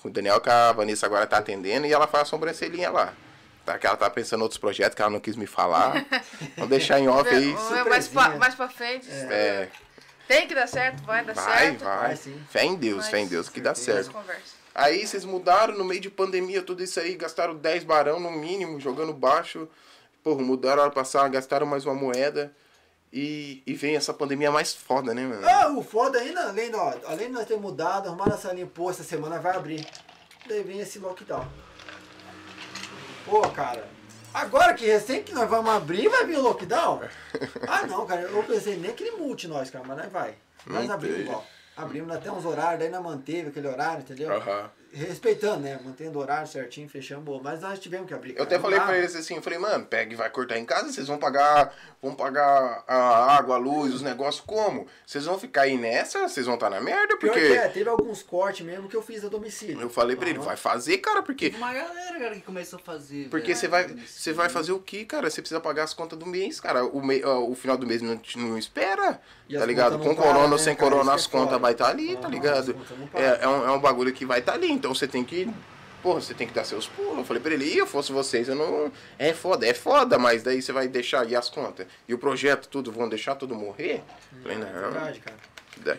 Com 0.02 0.10
o 0.10 0.12
Daniel 0.12 0.40
que 0.42 0.50
a 0.50 0.74
Vanessa 0.74 1.08
agora 1.08 1.26
tá 1.26 1.38
atendendo 1.38 1.88
e 1.88 1.94
ela 1.94 2.06
faz 2.06 2.24
a 2.24 2.26
sobrancelhinha 2.26 2.92
lá. 2.92 3.16
Tá? 3.70 3.78
Que 3.78 3.86
ela 3.86 3.96
tá 3.98 4.10
pensando 4.10 4.40
em 4.40 4.44
outros 4.44 4.58
projetos 4.60 4.96
que 4.96 5.02
ela 5.02 5.12
não 5.12 5.20
quis 5.20 5.36
me 5.36 5.46
falar. 5.46 6.04
Vamos 6.56 6.70
deixar 6.72 7.00
em 7.00 7.08
off 7.08 7.30
aí. 7.30 7.56
Mais, 7.88 8.08
pra, 8.08 8.30
mais 8.30 8.56
pra 8.56 8.68
frente. 8.68 9.08
É, 9.12 9.68
Tem 10.28 10.48
que 10.48 10.56
dar 10.56 10.66
certo, 10.68 11.04
vai 11.04 11.24
dar 11.24 11.34
vai, 11.34 11.58
certo. 11.60 11.84
vai. 11.84 12.08
Vai. 12.08 12.16
Fé 12.50 12.64
em 12.66 12.76
Deus, 12.76 12.98
Mas- 12.98 13.08
fé 13.10 13.20
em 13.20 13.28
Deus, 13.28 13.48
que 13.48 13.62
dá 13.62 13.76
certo. 13.76 14.12
Aí 14.74 15.06
vocês 15.06 15.24
mudaram 15.24 15.78
no 15.78 15.84
meio 15.84 16.02
de 16.02 16.10
pandemia, 16.10 16.64
tudo 16.64 16.82
isso 16.84 17.00
aí, 17.00 17.16
gastaram 17.16 17.56
10 17.56 17.84
barão 17.84 18.20
no 18.20 18.32
mínimo, 18.32 18.80
jogando 18.80 19.14
baixo. 19.14 19.68
Porra, 20.24 20.42
mudaram 20.42 20.82
a 20.82 20.86
hora 20.86 20.94
passada, 20.94 21.28
gastaram 21.30 21.68
mais 21.68 21.86
uma 21.86 21.94
moeda. 21.94 22.52
E, 23.14 23.62
e 23.68 23.74
vem 23.76 23.96
essa 23.96 24.14
pandemia 24.14 24.52
mais 24.52 24.74
foda, 24.74 25.14
né, 25.14 25.24
mano? 25.26 25.48
Ah, 25.48 25.70
o 25.72 25.84
foda 25.84 26.20
ainda, 26.20 26.48
além, 26.48 26.74
ó, 26.76 26.94
além 27.06 27.28
de 27.28 27.34
nós 27.34 27.46
ter 27.48 27.58
mudado, 27.58 28.08
arrumar 28.08 28.34
a 28.34 28.38
salinha, 28.38 28.68
pô, 28.68 28.90
essa 28.90 29.04
semana 29.04 29.40
vai 29.40 29.56
abrir. 29.56 29.86
Daí 30.48 30.64
vem 30.64 30.80
esse 30.80 30.98
lockdown. 31.00 31.48
Pô, 33.30 33.42
cara, 33.50 33.88
agora 34.34 34.74
que 34.74 34.86
recém 34.86 35.24
que 35.24 35.34
nós 35.34 35.50
vamos 35.50 35.72
abrir, 35.72 36.08
vai 36.10 36.26
vir 36.26 36.38
o 36.38 36.42
lockdown? 36.42 37.02
Ah, 37.68 37.86
não, 37.86 38.06
cara, 38.06 38.22
eu 38.22 38.44
pensei 38.44 38.76
nem 38.78 38.92
que 38.94 39.04
ele 39.04 39.18
multe 39.18 39.48
nós, 39.48 39.70
cara, 39.70 39.86
mas 39.88 39.98
nós 39.98 40.12
vai. 40.12 40.34
Nós 40.66 40.90
abrimos 40.90 41.20
igual. 41.20 41.46
Abrimos 41.78 42.16
até 42.16 42.32
uns 42.32 42.44
horários, 42.46 42.80
daí 42.80 42.90
nós 42.90 43.02
manteve 43.02 43.50
aquele 43.50 43.68
horário, 43.68 44.02
entendeu? 44.02 44.36
Aham. 44.36 44.70
Respeitando, 44.92 45.60
né? 45.62 45.80
Mantendo 45.84 46.18
o 46.18 46.22
horário 46.22 46.48
certinho, 46.48 46.90
fechamos, 46.90 47.24
boa. 47.24 47.40
mas 47.44 47.62
nós 47.62 47.78
tivemos 47.80 48.08
que 48.08 48.14
abrir. 48.14 48.32
Eu 48.32 48.38
cara, 48.38 48.48
até 48.48 48.60
falei 48.60 48.80
pra 48.80 48.98
eles 48.98 49.16
assim, 49.16 49.36
eu 49.36 49.42
falei, 49.42 49.60
mano, 49.60 49.86
pega 49.86 50.14
e 50.14 50.16
vai 50.16 50.30
cortar 50.30 50.58
em 50.58 50.66
casa, 50.66 50.92
vocês 50.92 51.08
vão 51.08 51.18
pagar, 51.18 51.74
vão 52.02 52.16
pagar 52.16 52.84
a 52.88 53.36
água, 53.38 53.56
a 53.56 53.58
luz, 53.60 53.94
os 53.94 54.02
negócios 54.02 54.44
como? 54.46 54.88
Vocês 55.06 55.26
vão 55.26 55.38
ficar 55.38 55.62
aí 55.64 55.78
nessa, 55.78 56.28
vocês 56.28 56.46
vão 56.46 56.56
estar 56.56 56.70
na 56.70 56.82
merda, 56.82 57.18
Pior 57.18 57.32
porque 57.34 57.48
que 57.48 57.54
é, 57.54 57.68
teve 57.68 57.90
alguns 57.90 58.24
cortes 58.24 58.66
mesmo 58.66 58.88
que 58.90 58.96
eu 58.96 59.02
fiz 59.04 59.24
a 59.24 59.30
domicílio. 59.30 59.80
eu 59.80 59.90
falei 59.90 60.16
pra 60.16 60.28
ele, 60.30 60.40
vai 60.40 60.58
fazer, 60.58 60.98
cara, 60.98 61.22
porque 61.22 61.52
Teve 61.52 61.62
uma 61.62 61.74
galera, 61.74 62.18
cara, 62.20 62.36
que 62.36 62.42
começou 62.42 62.80
a 62.80 62.82
fazer. 62.82 63.28
Porque 63.30 63.54
você 63.54 63.68
vai, 63.68 63.88
você 63.88 64.34
vai 64.34 64.50
fazer 64.50 64.72
o 64.72 64.80
que, 64.80 65.06
cara? 65.06 65.30
Você 65.30 65.42
precisa 65.42 65.60
pagar 65.60 65.84
as 65.84 65.94
contas 65.94 66.18
do 66.18 66.26
mês, 66.26 66.60
cara. 66.60 66.84
O, 66.86 67.06
mei- 67.06 67.24
o 67.24 67.54
final 67.54 67.78
do 67.78 67.86
mês 67.86 68.02
não, 68.02 68.20
não 68.38 68.58
espera, 68.58 69.22
E 69.48 69.58
tá 69.58 69.66
ligado? 69.66 70.00
Com 70.00 70.16
corona 70.16 70.46
ou 70.46 70.50
né, 70.50 70.58
sem 70.58 70.76
cara? 70.76 70.90
corona, 70.90 71.14
as 71.14 71.26
é 71.26 71.30
contas 71.30 71.48
foda. 71.50 71.60
vai 71.60 71.74
estar 71.74 71.88
ali, 71.90 72.18
tá 72.18 72.28
ligado? 72.28 72.76
É, 73.14 73.44
é, 73.44 73.48
um, 73.48 73.68
é 73.68 73.72
um 73.72 73.80
bagulho 73.80 74.12
que 74.12 74.26
vai 74.26 74.40
estar 74.40 74.54
ali, 74.54 74.79
então 74.80 74.94
você 74.96 75.08
tem 75.08 75.24
que. 75.24 75.48
Porra, 76.02 76.22
você 76.22 76.34
tem 76.34 76.48
que 76.48 76.54
dar 76.54 76.64
seus 76.64 76.88
pulos. 76.88 77.18
Eu 77.18 77.26
falei 77.26 77.44
pra 77.44 77.54
ele, 77.54 77.66
e 77.66 77.78
eu 77.78 77.86
fosse 77.86 78.12
vocês, 78.14 78.48
eu 78.48 78.56
não. 78.56 78.90
É 79.18 79.34
foda, 79.34 79.68
é 79.68 79.74
foda, 79.74 80.18
mas 80.18 80.42
daí 80.42 80.62
você 80.62 80.72
vai 80.72 80.88
deixar 80.88 81.22
aí 81.24 81.36
as 81.36 81.50
contas. 81.50 81.86
E 82.08 82.14
o 82.14 82.18
projeto, 82.18 82.68
tudo, 82.70 82.90
vão 82.92 83.10
deixar 83.10 83.36
tudo 83.36 83.54
morrer? 83.54 84.02
Falei, 84.42 84.58
É 84.58 84.60
não. 84.62 84.72
verdade, 84.92 85.20
cara. 85.20 85.38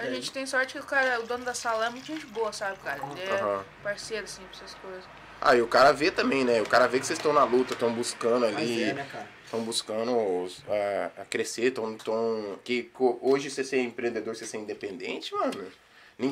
A 0.03 0.11
gente 0.11 0.31
tem 0.33 0.45
sorte 0.47 0.75
que 0.75 0.81
o 0.81 0.85
cara, 0.85 1.21
o 1.21 1.27
dono 1.27 1.45
da 1.45 1.55
sala 1.55 1.87
é 1.87 1.91
muito 1.91 2.07
gente 2.07 2.27
boa, 2.27 2.53
sabe, 2.53 2.79
cara? 2.81 3.01
Ele 3.13 3.21
é 3.31 3.35
Aham. 3.43 3.65
parceiro, 3.83 4.25
assim, 4.25 4.43
pra 4.43 4.57
essas 4.65 4.75
coisas. 4.81 5.05
Ah, 5.41 5.57
e 5.57 5.63
o 5.63 5.67
cara 5.67 5.93
vê 5.93 6.11
também, 6.11 6.45
né? 6.45 6.61
O 6.61 6.67
cara 6.69 6.87
vê 6.87 6.99
que 7.01 7.07
vocês 7.07 7.19
estão 7.19 7.33
na 7.33 7.45
luta, 7.45 7.73
estão 7.75 7.93
buscando 7.93 8.45
ali. 8.47 8.83
é, 8.83 8.93
né, 8.95 9.07
cara? 9.11 9.27
estão 9.45 9.63
buscando 9.65 10.17
os- 10.45 10.63
a, 10.69 11.23
a 11.23 11.25
crescer, 11.25 11.67
estão. 11.69 11.97
Tão, 11.97 12.59
que 12.63 12.91
hoje 13.21 13.51
você 13.51 13.65
ser 13.65 13.81
empreendedor, 13.81 14.35
você 14.37 14.47
ser 14.47 14.59
independente, 14.59 15.35
mano, 15.35 15.67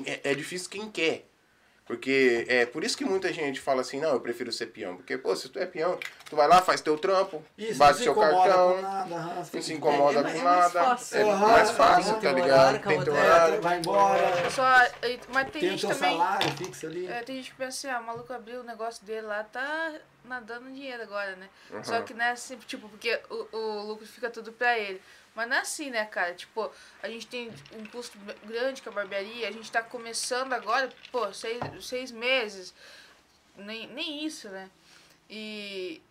é, 0.07 0.21
é 0.31 0.35
difícil 0.35 0.71
quem 0.71 0.91
quer. 0.91 1.25
Porque 1.88 2.44
é 2.48 2.66
por 2.66 2.85
isso 2.85 2.98
que 2.98 3.05
muita 3.05 3.33
gente 3.33 3.59
fala 3.59 3.81
assim, 3.81 3.98
não, 3.98 4.11
eu 4.11 4.20
prefiro 4.20 4.53
ser 4.53 4.66
peão. 4.66 4.96
Porque, 4.98 5.16
pô, 5.16 5.35
se 5.35 5.48
tu 5.48 5.59
é 5.59 5.64
peão, 5.64 5.98
tu 6.29 6.37
vai 6.37 6.46
lá, 6.46 6.61
faz 6.61 6.83
teu 6.83 6.98
trampo, 6.98 7.42
Isso, 7.57 7.79
bate 7.79 8.03
seu 8.03 8.14
cartão, 8.14 8.83
nada, 8.83 9.07
não 9.55 9.62
se 9.62 9.72
incomoda 9.72 10.20
É- 10.20 10.31
é 10.31 10.35
com 10.35 10.42
nada. 10.44 10.68
fácil. 10.85 11.16
É 11.18 11.24
mais 11.35 11.70
fácil, 11.70 12.12
Tem 12.18 12.20
tá 12.20 12.33
ligado? 12.33 12.79
Tem 12.87 13.03
teu 13.03 13.16
É, 13.16 13.20
horário. 13.22 13.62
vai 13.62 13.79
embora, 13.79 14.51
Só, 14.51 14.66
e- 15.07 15.18
mas 15.33 15.51
tem, 15.51 15.62
tem 15.62 15.70
gente 15.70 15.81
teu 15.87 15.96
também. 15.96 16.18
salário 16.18 16.51
fixo 16.59 16.87
ali. 16.87 17.07
É, 17.07 17.22
tem 17.22 17.37
gente 17.37 17.51
que 17.53 17.57
pensa 17.57 17.88
assim, 17.88 17.96
ah, 17.96 18.01
o 18.01 18.07
maluco 18.07 18.31
abriu 18.35 18.61
o 18.61 18.64
negócio 18.64 19.03
dele 19.07 19.22
lá, 19.22 19.42
tá 19.44 19.94
nadando 20.27 20.70
dinheiro 20.70 21.03
agora, 21.03 21.37
né? 21.37 21.48
Uhum. 21.70 21.83
Só 21.85 22.03
que 22.03 22.12
não 22.12 22.22
é 22.22 22.33
assim, 22.33 22.59
tipo, 22.66 22.87
porque 22.90 23.18
o, 23.31 23.57
o 23.57 23.83
lucro 23.87 24.07
fica 24.07 24.29
tudo 24.29 24.53
pra 24.53 24.79
ele. 24.79 25.01
Mas 25.38 25.48
não 25.48 25.57
é 25.57 25.61
assim, 25.61 25.88
né, 25.88 26.05
cara? 26.05 26.35
Tipo, 26.35 26.68
a 27.01 27.09
gente 27.09 27.29
tem 27.29 27.48
um 27.72 27.87
custo 27.87 28.18
grande 28.42 28.83
com 28.83 28.90
a 28.90 28.92
barbearia, 28.92 29.46
a 29.46 29.53
gente 29.53 29.70
tá 29.70 29.81
começando 29.81 30.53
agora, 30.53 30.90
pô, 31.12 31.33
seis, 31.33 31.61
seis 31.81 32.11
meses, 32.11 32.74
nem, 33.57 33.87
nem 33.87 34.27
isso, 34.27 34.48
né? 34.48 34.68
E 35.31 36.03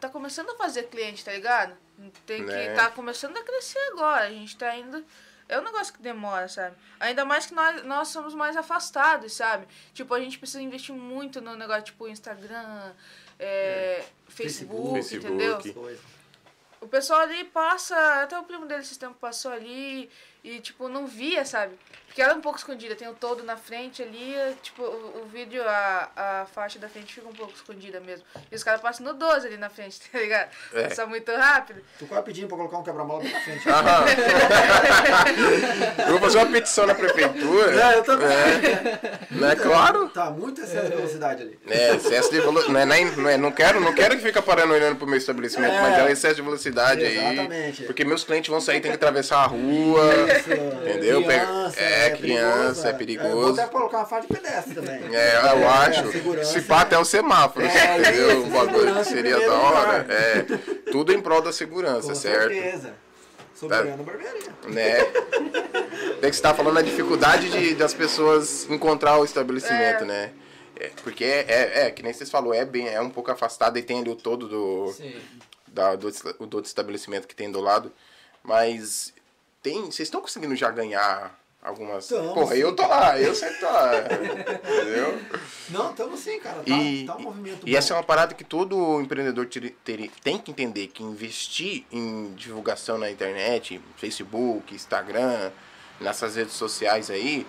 tá 0.00 0.08
começando 0.08 0.48
a 0.48 0.56
fazer 0.56 0.84
cliente, 0.84 1.22
tá 1.22 1.30
ligado? 1.30 1.76
Tem 2.24 2.42
que 2.42 2.50
Né? 2.50 2.74
tá 2.74 2.90
começando 2.90 3.36
a 3.36 3.42
crescer 3.42 3.80
agora, 3.92 4.24
a 4.24 4.30
gente 4.30 4.56
tá 4.56 4.74
indo 4.74 5.04
é 5.46 5.60
um 5.60 5.64
negócio 5.64 5.92
que 5.92 6.00
demora, 6.00 6.48
sabe? 6.48 6.74
Ainda 6.98 7.26
mais 7.26 7.44
que 7.44 7.54
nós, 7.54 7.84
nós 7.84 8.08
somos 8.08 8.34
mais 8.34 8.56
afastados, 8.56 9.34
sabe? 9.34 9.66
Tipo, 9.92 10.14
a 10.14 10.20
gente 10.20 10.38
precisa 10.38 10.62
investir 10.62 10.94
muito 10.94 11.42
no 11.42 11.54
negócio, 11.54 11.84
tipo, 11.84 12.08
Instagram, 12.08 12.92
é, 13.38 14.04
Facebook, 14.26 14.94
Facebook. 14.94 15.26
entendeu? 15.26 15.74
Coisa. 15.74 16.17
O 16.80 16.86
pessoal 16.86 17.20
ali 17.20 17.44
passa, 17.44 18.22
até 18.22 18.38
o 18.38 18.44
primo 18.44 18.66
dele 18.66 18.82
esse 18.82 18.98
tempo 18.98 19.14
passou 19.14 19.50
ali 19.50 20.08
e, 20.44 20.60
tipo, 20.60 20.88
não 20.88 21.06
via, 21.06 21.44
sabe? 21.44 21.76
Porque 22.18 22.24
ela 22.24 22.32
é 22.32 22.36
um 22.36 22.40
pouco 22.40 22.58
escondida, 22.58 22.96
tem 22.96 23.06
o 23.06 23.14
todo 23.14 23.44
na 23.44 23.56
frente 23.56 24.02
ali, 24.02 24.34
tipo, 24.60 24.82
o, 24.82 25.22
o 25.22 25.28
vídeo, 25.32 25.62
a, 25.64 26.08
a 26.16 26.46
faixa 26.52 26.76
da 26.76 26.88
frente 26.88 27.14
fica 27.14 27.28
um 27.28 27.32
pouco 27.32 27.52
escondida 27.54 28.00
mesmo. 28.00 28.26
E 28.50 28.56
os 28.56 28.64
caras 28.64 28.80
passam 28.80 29.06
no 29.06 29.14
12 29.14 29.46
ali 29.46 29.56
na 29.56 29.70
frente, 29.70 30.00
tá 30.10 30.18
ligado? 30.18 30.48
É. 30.74 30.90
Só 30.90 31.06
muito 31.06 31.30
rápido. 31.30 31.80
Tu 31.96 32.06
quase 32.06 32.24
pedindo 32.24 32.48
pra 32.48 32.56
colocar 32.56 32.78
um 32.78 32.82
quebra-mola 32.82 33.22
bem 33.22 33.32
na 33.32 33.40
frente. 33.40 33.68
Aham. 33.70 34.04
eu 36.08 36.08
vou 36.08 36.18
fazer 36.18 36.38
uma 36.38 36.46
petição 36.46 36.86
na 36.88 36.94
prefeitura. 36.96 37.80
É, 37.80 37.98
eu 37.98 38.02
também. 38.02 38.28
Não 39.30 39.50
é 39.50 39.54
claro? 39.54 40.08
Tá 40.08 40.28
muito 40.28 40.60
excesso 40.60 40.90
de 40.90 40.96
velocidade 40.96 41.42
ali. 41.42 41.56
É, 41.68 41.94
excesso 41.94 42.32
de 42.32 42.40
velocidade. 42.40 42.72
Não, 42.72 42.80
é, 42.80 42.84
nem- 42.84 43.16
não, 43.16 43.30
é, 43.30 43.36
não, 43.36 43.52
quero, 43.52 43.80
não 43.80 43.94
quero 43.94 44.16
que 44.16 44.22
fique 44.24 44.42
parando 44.42 44.74
olhando 44.74 44.96
pro 44.96 45.06
meu 45.06 45.18
estabelecimento, 45.18 45.72
É. 45.72 45.80
mas 45.82 45.98
é 45.98 46.02
o 46.02 46.08
excesso 46.08 46.34
de 46.34 46.42
velocidade 46.42 47.00
Exatamente. 47.04 47.82
aí. 47.82 47.86
Porque 47.86 48.04
meus 48.04 48.24
clientes 48.24 48.50
vão 48.50 48.60
sair, 48.60 48.80
tem 48.80 48.90
que 48.90 48.96
atravessar 48.96 49.44
a 49.44 49.46
rua. 49.46 50.02
Isso, 50.36 50.50
Entendeu? 50.88 51.22
Criança, 51.28 51.80
É, 51.80 52.07
criança, 52.16 52.88
é 52.88 52.92
Eu 52.92 52.96
perigoso. 52.96 53.30
vou 53.34 53.52
até 53.52 53.66
colocar 53.66 53.98
uma 53.98 54.06
faixa 54.06 54.26
de 54.28 54.34
pedestre 54.34 54.74
também. 54.74 55.14
É, 55.14 55.36
eu 55.36 55.58
É, 55.58 55.66
acho. 55.66 56.12
segurança. 56.12 56.52
Se 56.52 56.62
pá 56.62 56.80
até 56.82 56.98
o 56.98 57.04
semáforo, 57.04 57.64
É, 57.66 57.98
entendeu? 57.98 58.28
isso, 58.30 58.40
Um 58.46 58.50
bagulho 58.50 58.94
que 58.96 59.04
seria 59.04 59.38
da 59.40 59.52
hora. 59.54 60.06
É, 60.08 60.42
tudo 60.90 61.12
em 61.12 61.20
prol 61.20 61.40
da 61.42 61.52
segurança, 61.52 62.08
Com 62.08 62.14
certo? 62.14 62.52
certeza. 62.52 62.94
Soberano 63.54 64.04
barbearia. 64.04 64.52
Né? 64.68 65.04
Tem 66.20 66.30
que 66.30 66.36
estar 66.36 66.54
falando 66.54 66.78
a 66.78 66.82
dificuldade 66.82 67.50
de, 67.50 67.74
das 67.74 67.92
pessoas 67.92 68.66
encontrar 68.70 69.18
o 69.18 69.24
estabelecimento, 69.24 70.04
É. 70.04 70.06
né? 70.06 70.30
É, 70.80 70.90
porque 71.02 71.24
é, 71.24 71.44
é, 71.48 71.86
é, 71.86 71.90
que 71.90 72.02
nem 72.04 72.12
vocês 72.12 72.30
falou, 72.30 72.54
é 72.54 72.64
bem, 72.64 72.88
é 72.88 73.00
um 73.00 73.10
pouco 73.10 73.32
afastado 73.32 73.76
e 73.78 73.82
tem 73.82 73.98
ali 74.00 74.10
o 74.10 74.14
todo 74.14 74.46
do, 74.46 74.92
Sim. 74.92 75.12
da, 75.66 75.96
do, 75.96 76.06
o 76.38 76.46
do 76.46 76.56
outro 76.58 76.68
estabelecimento 76.68 77.26
que 77.26 77.34
tem 77.34 77.50
do 77.50 77.60
lado. 77.60 77.92
Mas 78.44 79.12
tem. 79.60 79.82
Vocês 79.86 80.06
estão 80.06 80.20
conseguindo 80.20 80.54
já 80.54 80.70
ganhar 80.70 81.36
algumas. 81.62 82.06
Tamo, 82.08 82.34
Porra, 82.34 82.54
sim. 82.54 82.60
eu 82.60 82.74
tô 82.76 82.86
lá, 82.86 83.20
eu 83.20 83.34
sempre 83.34 83.58
tô 83.58 83.66
lá. 83.66 83.92
entendeu? 84.02 85.18
Não, 85.70 85.90
estamos 85.90 86.20
sim, 86.20 86.38
cara. 86.40 86.62
Tá, 86.62 86.70
E, 86.76 87.04
tá 87.06 87.16
um 87.16 87.22
movimento 87.22 87.66
e 87.66 87.72
bom. 87.72 87.78
essa 87.78 87.92
é 87.92 87.96
uma 87.96 88.02
parada 88.02 88.34
que 88.34 88.44
todo 88.44 89.00
empreendedor 89.00 89.46
teri- 89.46 89.76
teri- 89.84 90.10
tem 90.22 90.38
que 90.38 90.50
entender 90.50 90.86
que 90.88 91.02
investir 91.02 91.84
em 91.92 92.32
divulgação 92.34 92.96
na 92.98 93.10
internet, 93.10 93.80
Facebook, 93.96 94.74
Instagram, 94.74 95.50
nessas 96.00 96.36
redes 96.36 96.54
sociais 96.54 97.10
aí, 97.10 97.46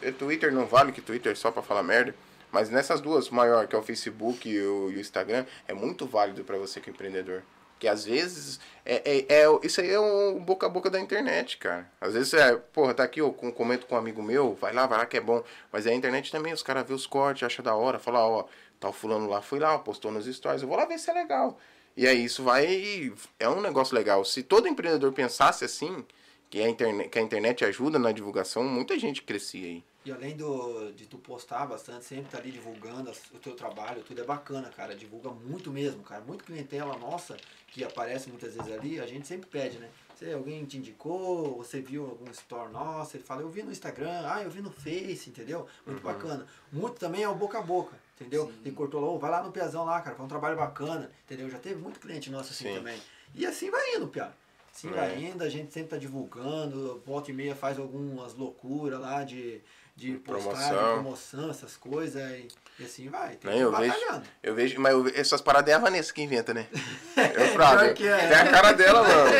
eh, 0.00 0.10
Twitter 0.12 0.52
não 0.52 0.66
vale, 0.66 0.92
que 0.92 1.00
Twitter 1.00 1.32
é 1.32 1.34
só 1.34 1.50
pra 1.50 1.62
falar 1.62 1.82
merda, 1.82 2.14
Mas 2.50 2.68
nessas 2.68 3.00
duas 3.00 3.30
maior, 3.30 3.66
que 3.66 3.74
é 3.74 3.78
o 3.78 3.82
Facebook 3.82 4.46
e 4.46 4.60
o, 4.60 4.90
e 4.90 4.96
o 4.96 5.00
Instagram, 5.00 5.46
é 5.66 5.72
muito 5.72 6.06
válido 6.06 6.44
para 6.44 6.58
você 6.58 6.80
que 6.80 6.90
é 6.90 6.92
empreendedor. 6.92 7.42
Porque 7.82 7.88
às 7.88 8.04
vezes 8.04 8.60
é, 8.86 9.02
é, 9.28 9.42
é- 9.42 9.46
isso 9.64 9.80
aí 9.80 9.90
é 9.90 9.98
um 9.98 10.38
boca 10.38 10.66
a 10.66 10.68
boca 10.68 10.88
da 10.88 11.00
internet, 11.00 11.56
cara. 11.56 11.90
Às 12.00 12.12
vezes 12.14 12.32
é, 12.32 12.54
porra, 12.54 12.94
tá 12.94 13.02
aqui, 13.02 13.20
eu 13.20 13.32
com- 13.32 13.50
comento 13.50 13.86
com 13.86 13.96
um 13.96 13.98
amigo 13.98 14.22
meu, 14.22 14.54
vai 14.54 14.72
lá, 14.72 14.86
vai 14.86 14.98
lá 14.98 15.04
que 15.06 15.16
é 15.16 15.20
bom. 15.20 15.42
Mas 15.72 15.84
a 15.84 15.92
internet 15.92 16.30
também, 16.30 16.52
os 16.52 16.62
caras 16.62 16.86
vê 16.86 16.94
os 16.94 17.08
cortes, 17.08 17.42
acha 17.42 17.60
da 17.60 17.74
hora, 17.74 17.98
fala, 17.98 18.20
ó, 18.24 18.44
tal 18.78 18.92
fulano 18.92 19.28
lá 19.28 19.42
foi 19.42 19.58
lá, 19.58 19.76
postou 19.80 20.12
nos 20.12 20.26
stories, 20.26 20.62
eu 20.62 20.68
vou 20.68 20.76
lá 20.76 20.84
ver 20.84 20.96
se 20.96 21.10
é 21.10 21.12
legal. 21.12 21.58
E 21.96 22.06
aí 22.06 22.24
isso 22.24 22.44
vai. 22.44 23.12
É 23.40 23.48
um 23.48 23.60
negócio 23.60 23.96
legal. 23.96 24.24
Se 24.24 24.44
todo 24.44 24.68
empreendedor 24.68 25.12
pensasse 25.12 25.64
assim, 25.64 26.06
que 26.52 26.62
a 26.62 26.68
internet, 26.68 27.08
que 27.08 27.18
a 27.18 27.22
internet 27.22 27.64
ajuda 27.64 27.98
na 27.98 28.12
divulgação, 28.12 28.62
muita 28.62 28.98
gente 28.98 29.22
crescia 29.22 29.66
aí. 29.66 29.82
E 30.04 30.12
além 30.12 30.36
do, 30.36 30.92
de 30.92 31.06
tu 31.06 31.16
postar 31.16 31.64
bastante, 31.64 32.04
sempre 32.04 32.30
tá 32.30 32.36
ali 32.36 32.50
divulgando 32.50 33.10
o 33.32 33.38
teu 33.38 33.54
trabalho, 33.54 34.02
tudo 34.02 34.20
é 34.20 34.24
bacana, 34.24 34.68
cara. 34.68 34.94
Divulga 34.94 35.30
muito 35.30 35.70
mesmo, 35.70 36.02
cara. 36.02 36.20
Muito 36.20 36.44
clientela 36.44 36.94
nossa 36.98 37.38
que 37.68 37.82
aparece 37.82 38.28
muitas 38.28 38.54
vezes 38.54 38.70
ali, 38.70 39.00
a 39.00 39.06
gente 39.06 39.26
sempre 39.26 39.48
pede, 39.48 39.78
né? 39.78 39.88
Se 40.14 40.30
alguém 40.30 40.62
te 40.66 40.76
indicou, 40.76 41.56
você 41.56 41.80
viu 41.80 42.04
algum 42.04 42.30
store 42.32 42.70
nosso, 42.70 43.16
ele 43.16 43.24
fala, 43.24 43.40
eu 43.40 43.48
vi 43.48 43.62
no 43.62 43.72
Instagram, 43.72 44.20
ah, 44.26 44.42
eu 44.42 44.50
vi 44.50 44.60
no 44.60 44.70
Face, 44.70 45.30
entendeu? 45.30 45.66
Muito 45.86 46.02
bacana. 46.02 46.46
Muito 46.70 46.98
também 46.98 47.22
é 47.22 47.28
o 47.30 47.34
boca 47.34 47.60
a 47.60 47.62
boca, 47.62 47.96
entendeu? 48.20 48.48
Sim. 48.48 48.60
Ele 48.62 48.74
cortou 48.74 49.00
lá, 49.00 49.08
"Ô, 49.08 49.18
vai 49.18 49.30
lá 49.30 49.42
no 49.42 49.50
Piazão 49.50 49.86
lá, 49.86 50.02
cara, 50.02 50.14
foi 50.14 50.26
um 50.26 50.28
trabalho 50.28 50.56
bacana, 50.58 51.10
entendeu? 51.24 51.48
Já 51.48 51.58
teve 51.58 51.76
muito 51.76 51.98
cliente 51.98 52.30
nosso 52.30 52.50
assim 52.52 52.68
Sim. 52.68 52.74
também. 52.74 53.00
E 53.34 53.46
assim 53.46 53.70
vai 53.70 53.94
indo, 53.94 54.06
Pia. 54.08 54.34
Assim 54.72 54.88
É. 54.88 54.92
vai 54.92 55.22
indo, 55.24 55.44
a 55.44 55.48
gente 55.48 55.72
sempre 55.72 55.90
tá 55.90 55.96
divulgando, 55.98 57.02
volta 57.04 57.30
e 57.30 57.34
meia 57.34 57.54
faz 57.54 57.78
algumas 57.78 58.34
loucuras 58.34 58.98
lá 58.98 59.22
de, 59.22 59.60
de 60.02 60.12
postagem, 60.18 60.68
Promoção. 60.68 60.92
promoção, 60.94 61.50
essas 61.50 61.76
coisas, 61.76 62.20
e, 62.30 62.48
e 62.80 62.84
assim 62.84 63.08
vai. 63.08 63.36
Tem 63.36 63.50
Né, 63.50 63.52
que 63.52 63.58
ir 63.58 63.62
eu 63.62 63.72
vejo-. 63.72 64.22
Eu 64.42 64.54
vejo, 64.54 64.80
mas 64.80 64.92
eu 64.92 65.02
ve- 65.04 65.12
essas 65.14 65.40
paradas 65.40 65.70
é 65.72 65.76
a 65.76 65.78
Vanessa 65.78 66.12
que 66.12 66.20
inventa, 66.22 66.52
né? 66.52 66.66
Eu 67.16 67.48
frago. 67.52 67.94
Que 67.94 68.06
é. 68.08 68.26
Tem 68.28 68.36
a 68.38 68.50
cara 68.50 68.72
dela, 68.72 69.02
mano. 69.02 69.30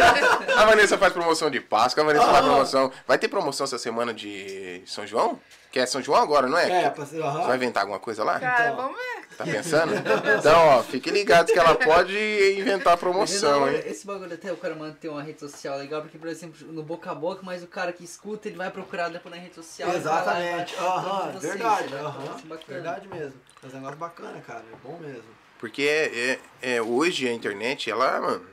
A 0.57 0.65
Vanessa 0.67 0.97
faz 0.99 1.13
promoção 1.13 1.51
de 1.51 1.61
Páscoa, 1.61 2.03
a 2.03 2.07
Vanessa 2.07 2.27
faz 2.27 2.37
Ah. 2.39 2.43
promoção. 2.43 2.93
Vai 3.09 3.19
ter 3.19 3.29
promoção 3.29 3.65
essa 3.65 3.79
semana 3.79 4.13
de 4.15 4.83
São 4.87 5.07
João? 5.07 5.41
Que 5.71 5.81
é 5.81 5.87
São 5.87 6.03
João 6.03 6.21
agora, 6.23 6.47
não 6.47 6.59
é? 6.59 6.85
É, 6.85 6.91
Você 6.91 7.17
ser, 7.17 7.23
aham. 7.23 7.47
vai 7.47 7.57
inventar 7.57 7.83
alguma 7.83 7.99
coisa 7.99 8.23
lá? 8.23 8.39
Cara, 8.39 8.65
Então. 8.65 8.77
vamos 8.77 8.97
ver. 8.97 9.13
Tá 9.39 9.45
pensando? 9.45 9.93
Então, 10.39 10.67
ó, 10.69 10.83
fiquem 10.83 11.11
ligados 11.11 11.51
que 11.51 11.59
ela 11.59 11.75
pode 11.75 12.15
inventar 12.59 12.99
promoção, 12.99 13.67
hein? 13.67 13.83
Esse 13.87 14.07
bagulho 14.07 14.35
até 14.35 14.53
o 14.53 14.57
cara 14.59 14.75
manter 14.75 15.09
uma 15.09 15.23
rede 15.23 15.41
social 15.41 15.79
legal, 15.79 16.03
porque, 16.03 16.19
por 16.19 16.29
exemplo, 16.29 16.67
no 16.71 16.83
boca 16.83 17.11
a 17.11 17.15
boca, 17.15 17.41
mas 17.43 17.63
o 17.63 17.67
cara 17.67 17.91
que 17.95 18.05
escuta, 18.05 18.49
ele 18.49 18.59
vai 18.59 18.71
procurar 18.71 19.09
depois 19.09 19.35
na 19.35 19.41
rede 19.41 19.55
social. 19.55 19.89
Exatamente, 19.97 20.52
aham, 20.57 21.21
todos 21.27 21.41
vocês, 21.41 21.55
verdade, 21.55 21.89
né? 21.95 22.01
aham, 22.01 22.25
é 22.25 22.47
bacana. 22.47 22.63
verdade 22.69 23.09
mesmo. 23.09 23.41
É 23.63 23.67
um 23.67 23.71
negócio 23.71 23.97
bacana, 23.97 24.41
cara, 24.41 24.65
é 24.73 24.77
bom 24.87 24.99
mesmo. 24.99 25.25
Porque 25.59 25.83
é, 25.83 26.39
é- 26.63 26.75
é, 26.77 26.83
hoje 26.83 27.29
a 27.29 27.33
internet, 27.33 27.89
ela, 27.91 28.21
mano, 28.21 28.47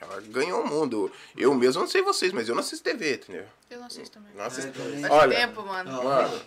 ela 0.00 0.20
ganhou 0.22 0.62
o 0.62 0.66
mundo. 0.68 1.10
Eu 1.36 1.54
mesmo 1.54 1.80
não 1.82 1.88
sei 1.88 2.02
vocês, 2.02 2.32
mas 2.32 2.48
eu 2.48 2.54
não 2.54 2.60
assisto 2.60 2.82
TV, 2.84 3.14
entendeu? 3.14 3.44
Eu 3.70 3.78
não 3.78 3.86
assisto 3.86 4.18
também. 4.18 4.32
Não 4.34 4.44
assisto. 4.44 4.72
É, 4.80 5.10
Olha, 5.10 5.36
tempo, 5.36 5.62
mano. 5.62 6.02
Mano, 6.02 6.40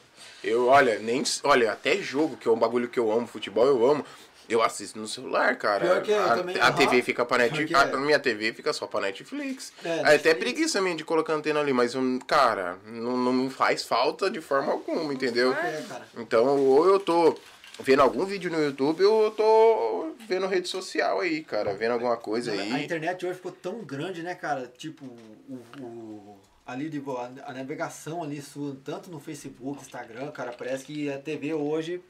eu, 0.43 0.67
olha, 0.67 0.99
nem. 0.99 1.23
Olha, 1.43 1.71
até 1.71 1.97
jogo, 1.97 2.35
que 2.35 2.47
é 2.47 2.51
um 2.51 2.57
bagulho 2.59 2.89
que 2.89 2.99
eu 2.99 3.11
amo, 3.11 3.25
futebol 3.27 3.65
eu 3.65 3.89
amo. 3.89 4.05
Eu 4.51 4.61
assisto 4.61 4.99
no 4.99 5.07
celular, 5.07 5.55
cara. 5.57 5.85
Pior 5.85 6.01
que 6.01 6.11
eu 6.11 6.23
a, 6.23 6.35
também, 6.35 6.59
a. 6.59 6.71
TV 6.71 7.01
fica 7.01 7.25
pra 7.25 7.37
Netflix. 7.37 7.71
é. 7.71 7.93
A 7.93 7.97
minha 7.97 8.19
TV 8.19 8.53
fica 8.53 8.73
só 8.73 8.85
pra 8.87 9.01
Netflix. 9.01 9.71
É, 9.83 9.99
até 9.99 10.09
Netflix. 10.11 10.39
preguiça 10.39 10.81
minha 10.81 10.95
de 10.95 11.03
colocar 11.05 11.33
antena 11.33 11.59
ali, 11.59 11.71
mas, 11.73 11.93
eu, 11.95 12.01
cara, 12.27 12.77
não, 12.85 13.15
não 13.17 13.33
me 13.33 13.49
faz 13.49 13.83
falta 13.83 14.29
de 14.29 14.41
forma 14.41 14.71
alguma, 14.71 15.13
entendeu? 15.13 15.53
É. 15.53 15.83
Então, 16.17 16.45
ou 16.59 16.85
eu 16.85 16.99
tô 16.99 17.37
vendo 17.79 18.01
algum 18.01 18.25
vídeo 18.25 18.51
no 18.51 18.61
YouTube, 18.61 19.03
ou 19.05 19.23
eu 19.23 19.31
tô 19.31 20.11
vendo 20.27 20.45
rede 20.47 20.67
social 20.67 21.19
aí, 21.21 21.43
cara. 21.43 21.73
Vendo 21.73 21.93
alguma 21.93 22.17
coisa 22.17 22.51
A 22.51 22.55
aí. 22.55 22.83
internet 22.83 23.25
hoje 23.25 23.35
ficou 23.35 23.51
tão 23.51 23.79
grande, 23.83 24.21
né, 24.21 24.35
cara? 24.35 24.71
Tipo, 24.77 25.05
o, 25.49 25.59
o- 25.81 26.39
ali 26.65 26.89
de, 26.89 26.99
a, 26.99 27.49
a 27.49 27.53
navegação 27.53 28.23
ali 28.23 28.41
sua, 28.41 28.77
tanto 28.85 29.09
no 29.09 29.19
Facebook, 29.19 29.81
Instagram, 29.81 30.29
cara, 30.31 30.53
parece 30.53 30.85
que 30.85 31.11
a 31.11 31.17
TV 31.17 31.53
hoje 31.53 32.01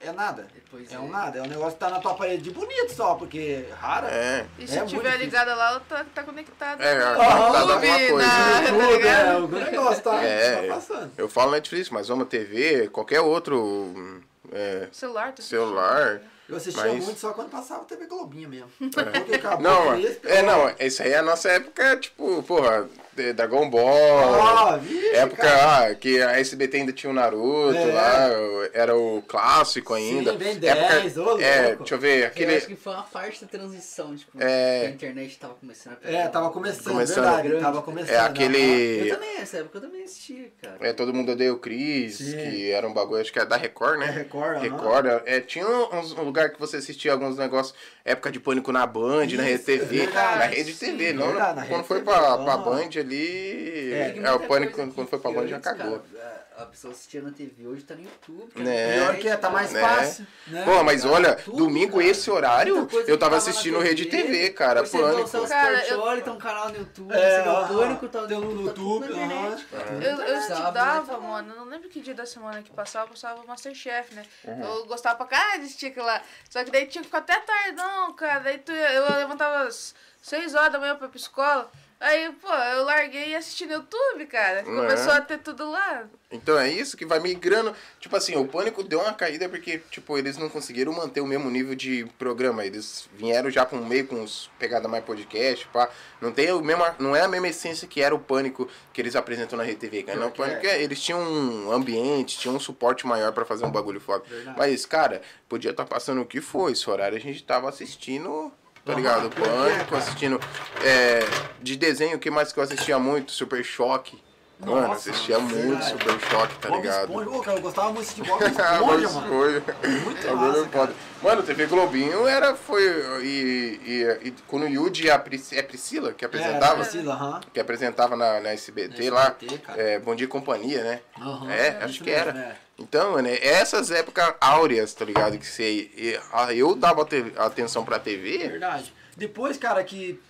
é 0.00 0.12
nada. 0.12 0.46
Pois 0.70 0.90
é 0.92 0.94
é. 0.94 0.98
um 0.98 1.08
nada, 1.08 1.38
é 1.38 1.42
um 1.42 1.46
negócio 1.46 1.72
que 1.72 1.78
tá 1.80 1.88
na 1.90 1.98
tua 2.00 2.14
parede 2.14 2.42
de 2.42 2.50
bonito 2.50 2.92
só, 2.94 3.14
porque 3.14 3.66
é 3.68 3.72
rara. 3.74 4.08
É. 4.08 4.46
E 4.58 4.66
se 4.66 4.78
É 4.78 4.84
tiver 4.84 5.16
ligada 5.16 5.54
lá, 5.54 5.70
ela 5.70 5.80
tá, 5.80 6.04
tá 6.14 6.22
conectada. 6.22 6.82
É, 6.84 6.94
no 6.94 7.00
tá 7.00 7.14
conectada 7.16 7.58
alguma 7.72 7.98
coisa. 7.98 8.16
na- 8.16 8.62
tá 8.62 8.90
ligado? 8.92 9.28
é, 9.28 9.36
o 9.36 9.48
negócio 9.48 10.02
tá, 10.02 10.22
É. 10.22 10.66
tá 10.68 10.74
passando. 10.74 11.12
Eu 11.16 11.28
falo 11.28 11.50
Netflix, 11.52 11.90
mas 11.90 12.10
Oma 12.10 12.24
TV, 12.24 12.88
qualquer 12.88 13.20
outro 13.20 14.22
é, 14.52 14.88
Celular, 14.92 15.32
tá 15.32 15.42
celular. 15.42 16.20
Eu 16.48 16.56
assistia 16.56 16.84
Mas- 16.92 17.04
muito 17.04 17.18
só 17.18 17.32
quando 17.32 17.50
passava 17.50 17.84
TV 17.84 18.06
Globinha 18.06 18.46
mesmo. 18.46 18.70
Porque 18.78 19.34
acabou 19.34 19.62
Não, 19.62 19.94
é, 19.94 20.16
é, 20.26 20.42
não, 20.42 20.72
isso 20.78 21.02
aí 21.02 21.10
é 21.10 21.18
a 21.18 21.22
nossa 21.22 21.48
época, 21.50 21.96
tipo, 21.96 22.40
porra, 22.44 22.88
Dragon 23.34 23.68
Ball. 23.70 24.34
Ah, 24.42 24.76
vixe, 24.76 25.08
época 25.14 25.42
cara. 25.42 25.88
ah, 25.90 25.94
que 25.94 26.20
a 26.22 26.38
SBT 26.38 26.76
ainda 26.78 26.92
tinha 26.92 27.10
o 27.10 27.14
Naruto 27.14 27.76
É. 27.76 27.84
lá, 27.92 28.28
era 28.72 28.96
o 28.96 29.22
clássico 29.22 29.94
ainda. 29.94 30.32
Sim, 30.32 30.38
bem 30.38 30.50
época, 30.62 31.00
10, 31.00 31.16
ô, 31.18 31.38
é, 31.40 31.76
deixa 31.76 31.94
eu 31.94 31.98
ver, 31.98 32.22
Eu 32.22 32.26
aquele. 32.28 32.56
acho 32.56 32.66
que 32.66 32.76
foi 32.76 32.92
uma 32.92 33.02
parte 33.02 33.40
da 33.44 33.48
transição, 33.48 34.14
tipo, 34.16 34.32
É. 34.40 34.80
que 34.80 34.86
a 34.86 34.90
internet 34.90 35.38
tava 35.38 35.54
começando 35.54 35.92
a 35.94 35.96
pegar. 35.96 36.18
É, 36.18 36.28
tava 36.28 36.50
começando, 36.50 36.92
Começando. 36.92 37.24
verdade, 37.24 37.48
Grande. 37.48 37.64
tava 37.64 37.82
começando. 37.82 38.14
É 38.14 38.18
aquele. 38.20 39.08
Eu 39.08 39.14
também, 39.14 39.38
nessa 39.38 39.56
época 39.58 39.78
eu 39.78 39.82
também 39.82 40.04
assistia, 40.04 40.50
cara. 40.62 40.76
É, 40.80 40.92
todo 40.92 41.12
mundo 41.14 41.32
odeia 41.32 41.52
o 41.52 41.58
Chris, 41.58 42.16
Sim. 42.18 42.36
que 42.36 42.70
era 42.70 42.86
um 42.86 42.92
bagulho, 42.92 43.20
acho 43.20 43.32
que 43.32 43.38
é 43.38 43.44
da 43.44 43.56
Record, 43.56 43.98
né? 43.98 44.06
É 44.06 44.10
Record. 44.10 44.58
Record, 44.62 45.06
é, 45.26 45.40
tinha 45.40 45.66
uns, 45.66 46.12
um 46.12 46.22
lugar 46.22 46.50
que 46.50 46.58
você 46.60 46.76
assistia 46.76 47.12
alguns 47.12 47.36
negócios, 47.36 47.74
época 48.06 48.30
de 48.30 48.38
pânico 48.40 48.70
na 48.72 48.86
Band, 48.86 49.26
na 49.26 49.42
Rede 49.42 49.54
Isso, 49.56 49.64
TV, 49.64 49.98
verdade, 50.06 50.38
na 50.38 50.44
Rede 50.46 50.72
sim, 50.72 50.96
TV, 50.96 51.12
não, 51.12 51.26
verdade, 51.26 51.60
na 51.60 51.66
quando 51.66 51.84
foi 51.84 51.98
TV, 51.98 52.10
pra, 52.10 52.38
pra. 52.38 52.56
Band 52.56 52.88
ali, 52.98 53.92
É, 53.92 54.16
é, 54.22 54.32
o 54.32 54.40
pânico 54.40 54.74
quando, 54.76 55.08
foi 55.08 55.18
pra 55.18 55.30
Band 55.32 55.48
já 55.48 55.58
cagou. 55.58 55.98
cara, 55.98 56.45
a, 56.56 56.66
pessoa 56.66 56.92
assistia 56.92 57.20
na 57.22 57.30
TV, 57.30 57.66
hoje 57.66 57.82
tá 57.82 57.94
no 57.94 58.02
YouTube. 58.02 58.50
cara. 58.52 58.64
Né? 58.64 58.94
Pior 58.94 59.16
que 59.16 59.28
é, 59.28 59.36
tá 59.36 59.50
mais 59.50 59.72
Né? 59.72 59.80
fácil. 59.80 60.26
Né? 60.46 60.64
Pô, 60.64 60.82
mas 60.82 61.02
Cara, 61.02 61.14
olha, 61.14 61.34
tudo, 61.36 61.56
domingo 61.58 61.98
cara. 61.98 62.04
esse 62.04 62.30
horário, 62.30 62.76
eu 62.76 62.86
que 62.86 63.16
tava 63.16 63.32
na 63.32 63.36
assistindo 63.38 63.78
Rede 63.78 64.06
TV, 64.06 64.50
cara, 64.50 64.84
você 64.84 64.96
vê 64.96 65.02
o 65.02 65.06
pânico. 65.08 65.28
Celso 65.28 65.48
Cara, 65.48 65.78
Portioli, 65.78 66.22
tem 66.22 66.32
um 66.32 66.38
canal 66.38 66.68
no 66.70 66.76
YouTube, 66.78 67.12
É, 67.14 67.42
você 67.42 67.48
aham. 67.48 67.78
Pânico, 67.78 68.08
tá 68.08 68.20
no 68.22 68.28
tá 68.28 68.34
YouTube, 68.34 69.08
na 69.08 69.12
internet. 69.24 69.66
aham. 69.74 70.02
Eu, 70.02 70.20
eu 70.22 70.38
estudava, 70.38 71.18
né? 71.18 71.28
mano, 71.28 71.52
eu 71.52 71.56
não 71.56 71.64
lembro 71.64 71.88
que 71.88 72.00
dia 72.00 72.14
da 72.14 72.26
semana 72.26 72.62
que 72.62 72.70
passava, 72.70 73.04
eu 73.06 73.10
passava 73.10 73.40
o 73.42 73.46
Masterchef, 73.46 74.14
né? 74.14 74.24
Uhum. 74.44 74.64
Eu 74.64 74.86
gostava 74.86 75.16
pra 75.16 75.26
caralho 75.26 75.60
de 75.60 75.66
assistir 75.66 75.86
aquilo 75.86 76.06
lá. 76.06 76.22
Só 76.48 76.64
que 76.64 76.70
daí 76.70 76.86
tinha 76.86 77.02
que 77.02 77.08
ficar 77.08 77.18
até 77.18 77.38
tardão, 77.40 78.12
cara. 78.14 78.40
Daí 78.40 78.58
tu, 78.58 78.72
eu 78.72 79.16
levantava 79.16 79.64
às 79.66 79.94
6 80.22 80.54
horas 80.54 80.72
da 80.72 80.78
manhã 80.78 80.96
pra 80.96 81.06
ir 81.06 81.10
pra 81.10 81.18
escola. 81.18 81.70
Aí, 81.98 82.30
pô, 82.32 82.52
eu 82.52 82.84
larguei 82.84 83.30
e 83.30 83.36
assisti 83.36 83.64
no 83.64 83.74
YouTube, 83.74 84.26
cara. 84.26 84.62
Não 84.62 84.84
é? 84.84 84.88
Começou 84.88 85.12
a 85.12 85.20
ter 85.20 85.38
tudo 85.38 85.70
lá. 85.70 86.04
Então 86.30 86.58
é 86.58 86.68
isso 86.70 86.96
que 86.96 87.06
vai 87.06 87.18
migrando. 87.20 87.74
Tipo 87.98 88.16
assim, 88.16 88.36
o 88.36 88.46
Pânico 88.46 88.82
deu 88.82 89.00
uma 89.00 89.14
caída 89.14 89.48
porque, 89.48 89.78
tipo, 89.90 90.18
eles 90.18 90.36
não 90.36 90.50
conseguiram 90.50 90.92
manter 90.92 91.22
o 91.22 91.26
mesmo 91.26 91.50
nível 91.50 91.74
de 91.74 92.04
programa. 92.18 92.66
Eles 92.66 93.08
vieram 93.14 93.50
já 93.50 93.64
com 93.64 93.76
meio 93.76 94.06
com 94.06 94.22
os 94.22 94.50
pegada 94.58 94.86
mais 94.86 95.04
podcast, 95.04 95.66
pá. 95.68 95.88
Não 96.20 96.32
tem 96.32 96.52
o 96.52 96.60
mesmo, 96.60 96.84
não 96.98 97.16
é 97.16 97.22
a 97.22 97.28
mesma 97.28 97.48
essência 97.48 97.88
que 97.88 98.02
era 98.02 98.14
o 98.14 98.18
Pânico 98.18 98.68
que 98.92 99.00
eles 99.00 99.16
apresentam 99.16 99.56
na 99.56 99.64
RTV, 99.64 100.02
cara. 100.02 100.18
Não, 100.18 100.28
o 100.28 100.32
Pânico 100.32 100.66
é, 100.66 100.82
eles 100.82 101.00
tinham 101.00 101.20
um 101.20 101.72
ambiente, 101.72 102.38
tinham 102.38 102.56
um 102.56 102.60
suporte 102.60 103.06
maior 103.06 103.32
pra 103.32 103.46
fazer 103.46 103.64
um 103.64 103.70
bagulho 103.70 104.00
foda. 104.00 104.24
Verdade. 104.28 104.58
Mas, 104.58 104.84
cara, 104.84 105.22
podia 105.48 105.70
estar 105.70 105.86
passando 105.86 106.20
o 106.20 106.26
que 106.26 106.42
foi. 106.42 106.72
Esse 106.72 106.90
horário 106.90 107.16
a 107.16 107.20
gente 107.20 107.42
tava 107.42 107.68
assistindo, 107.68 108.52
tá 108.86 108.94
ligado? 108.94 109.26
é, 109.26 109.30
Pânico, 109.30 109.84
cara. 109.90 109.98
assistindo. 110.02 110.40
é, 110.82 111.20
de 111.60 111.76
desenho, 111.76 112.16
o 112.16 112.20
que 112.20 112.30
mais 112.30 112.52
que 112.52 112.58
eu 112.58 112.64
assistia 112.64 112.98
muito? 112.98 113.32
Super 113.32 113.62
Choque. 113.64 114.24
Mano, 114.58 114.88
Nossa, 114.88 115.10
assistia 115.10 115.38
muito 115.38 115.54
verdade. 115.54 115.84
Super 115.90 116.18
Choque, 116.30 116.54
tá 116.60 116.68
Bob 116.70 116.78
ligado? 116.80 117.10
Esponja, 117.10 117.28
ô, 117.30 117.40
cara, 117.42 117.58
eu 117.58 117.62
gostava 117.62 117.92
muito 117.92 118.14
de 118.14 118.22
Bob 118.22 118.40
Ah, 118.42 118.48
Esponja, 118.48 118.78
Bob 118.78 118.88
mano. 118.88 119.04
Esponja. 119.04 119.62
Muito 120.02 120.28
Agora 120.30 120.48
massa, 120.52 120.68
foda. 120.70 120.92
Mano, 121.22 121.42
TV 121.42 121.66
Globinho 121.66 122.26
era, 122.26 122.54
foi, 122.56 122.82
e, 123.22 123.80
e, 123.84 124.28
e 124.28 124.34
quando 124.46 124.62
o 124.62 124.68
Yudi 124.68 125.04
e 125.06 125.10
a 125.10 125.18
Pris, 125.18 125.52
é 125.52 125.60
Priscila 125.62 126.14
que 126.14 126.24
É, 126.24 126.28
apresentava, 126.28 126.76
Priscila, 126.76 127.12
aham. 127.14 127.40
que 127.52 127.60
apresentava 127.60 128.16
na, 128.16 128.40
na 128.40 128.48
SBT, 128.54 129.10
Na 129.10 129.14
lá, 129.14 129.26
SBT, 129.38 129.58
cara. 129.58 129.82
é, 129.82 129.98
Bom 129.98 130.14
Dia 130.14 130.24
e 130.24 130.28
Companhia, 130.28 130.82
né? 130.82 131.00
Aham, 131.20 131.50
É, 131.50 131.68
isso 131.76 131.84
acho 131.84 132.04
que 132.04 132.10
mesmo, 132.10 132.30
era. 132.30 132.38
é. 132.38 132.56
Então, 132.78 133.12
mano, 133.12 133.28
é 133.28 133.38
essas 133.44 133.90
épocas 133.90 134.34
áureas, 134.40 134.92
tá 134.92 135.04
ligado? 135.04 135.38
Que 135.38 135.46
você, 135.46 136.20
eu 136.54 136.74
dava 136.74 137.04
te- 137.04 137.32
atenção 137.36 137.84
pra 137.84 137.98
TV, 137.98 138.38
Verdade. 138.48 138.92
Depois, 139.16 139.56
cara, 139.56 139.82
que 139.82 140.20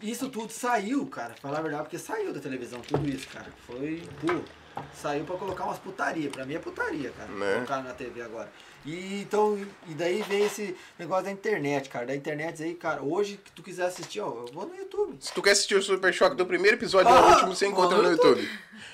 isso 0.00 0.28
tudo 0.28 0.52
saiu, 0.52 1.04
cara, 1.06 1.34
falar 1.42 1.58
a 1.58 1.62
verdade, 1.62 1.82
porque 1.84 1.98
saiu 1.98 2.32
da 2.32 2.38
televisão 2.38 2.80
tudo 2.80 3.08
isso, 3.08 3.26
cara. 3.28 3.46
Foi, 3.66 4.00
pô, 4.20 4.82
saiu 4.94 5.24
pra 5.24 5.36
colocar 5.36 5.64
umas 5.64 5.78
putaria. 5.78 6.30
Pra 6.30 6.44
mim 6.46 6.54
é 6.54 6.58
putaria, 6.60 7.10
cara. 7.10 7.28
Né? 7.32 7.54
Colocar 7.56 7.82
na 7.82 7.92
TV 7.92 8.22
agora. 8.22 8.48
E 8.86 9.22
então, 9.22 9.58
e 9.88 9.94
daí 9.94 10.22
vem 10.22 10.44
esse 10.44 10.76
negócio 10.96 11.24
da 11.24 11.32
internet, 11.32 11.88
cara. 11.88 12.06
Da 12.06 12.14
internet 12.14 12.62
aí, 12.62 12.74
cara, 12.74 13.02
hoje 13.02 13.40
que 13.44 13.50
tu 13.50 13.60
quiser 13.60 13.86
assistir, 13.86 14.20
ó, 14.20 14.28
eu 14.28 14.46
vou 14.52 14.66
no 14.68 14.76
YouTube. 14.76 15.16
se 15.18 15.32
tu 15.34 15.42
quer 15.42 15.50
assistir 15.50 15.74
o 15.74 15.82
Super 15.82 16.14
Choque 16.14 16.36
do 16.36 16.46
primeiro 16.46 16.76
episódio 16.76 17.12
Ah, 17.12 17.18
ao 17.18 17.30
último, 17.30 17.56
você 17.56 17.66
encontra 17.66 17.96
no 17.96 18.04
no 18.04 18.10
YouTube. 18.12 18.48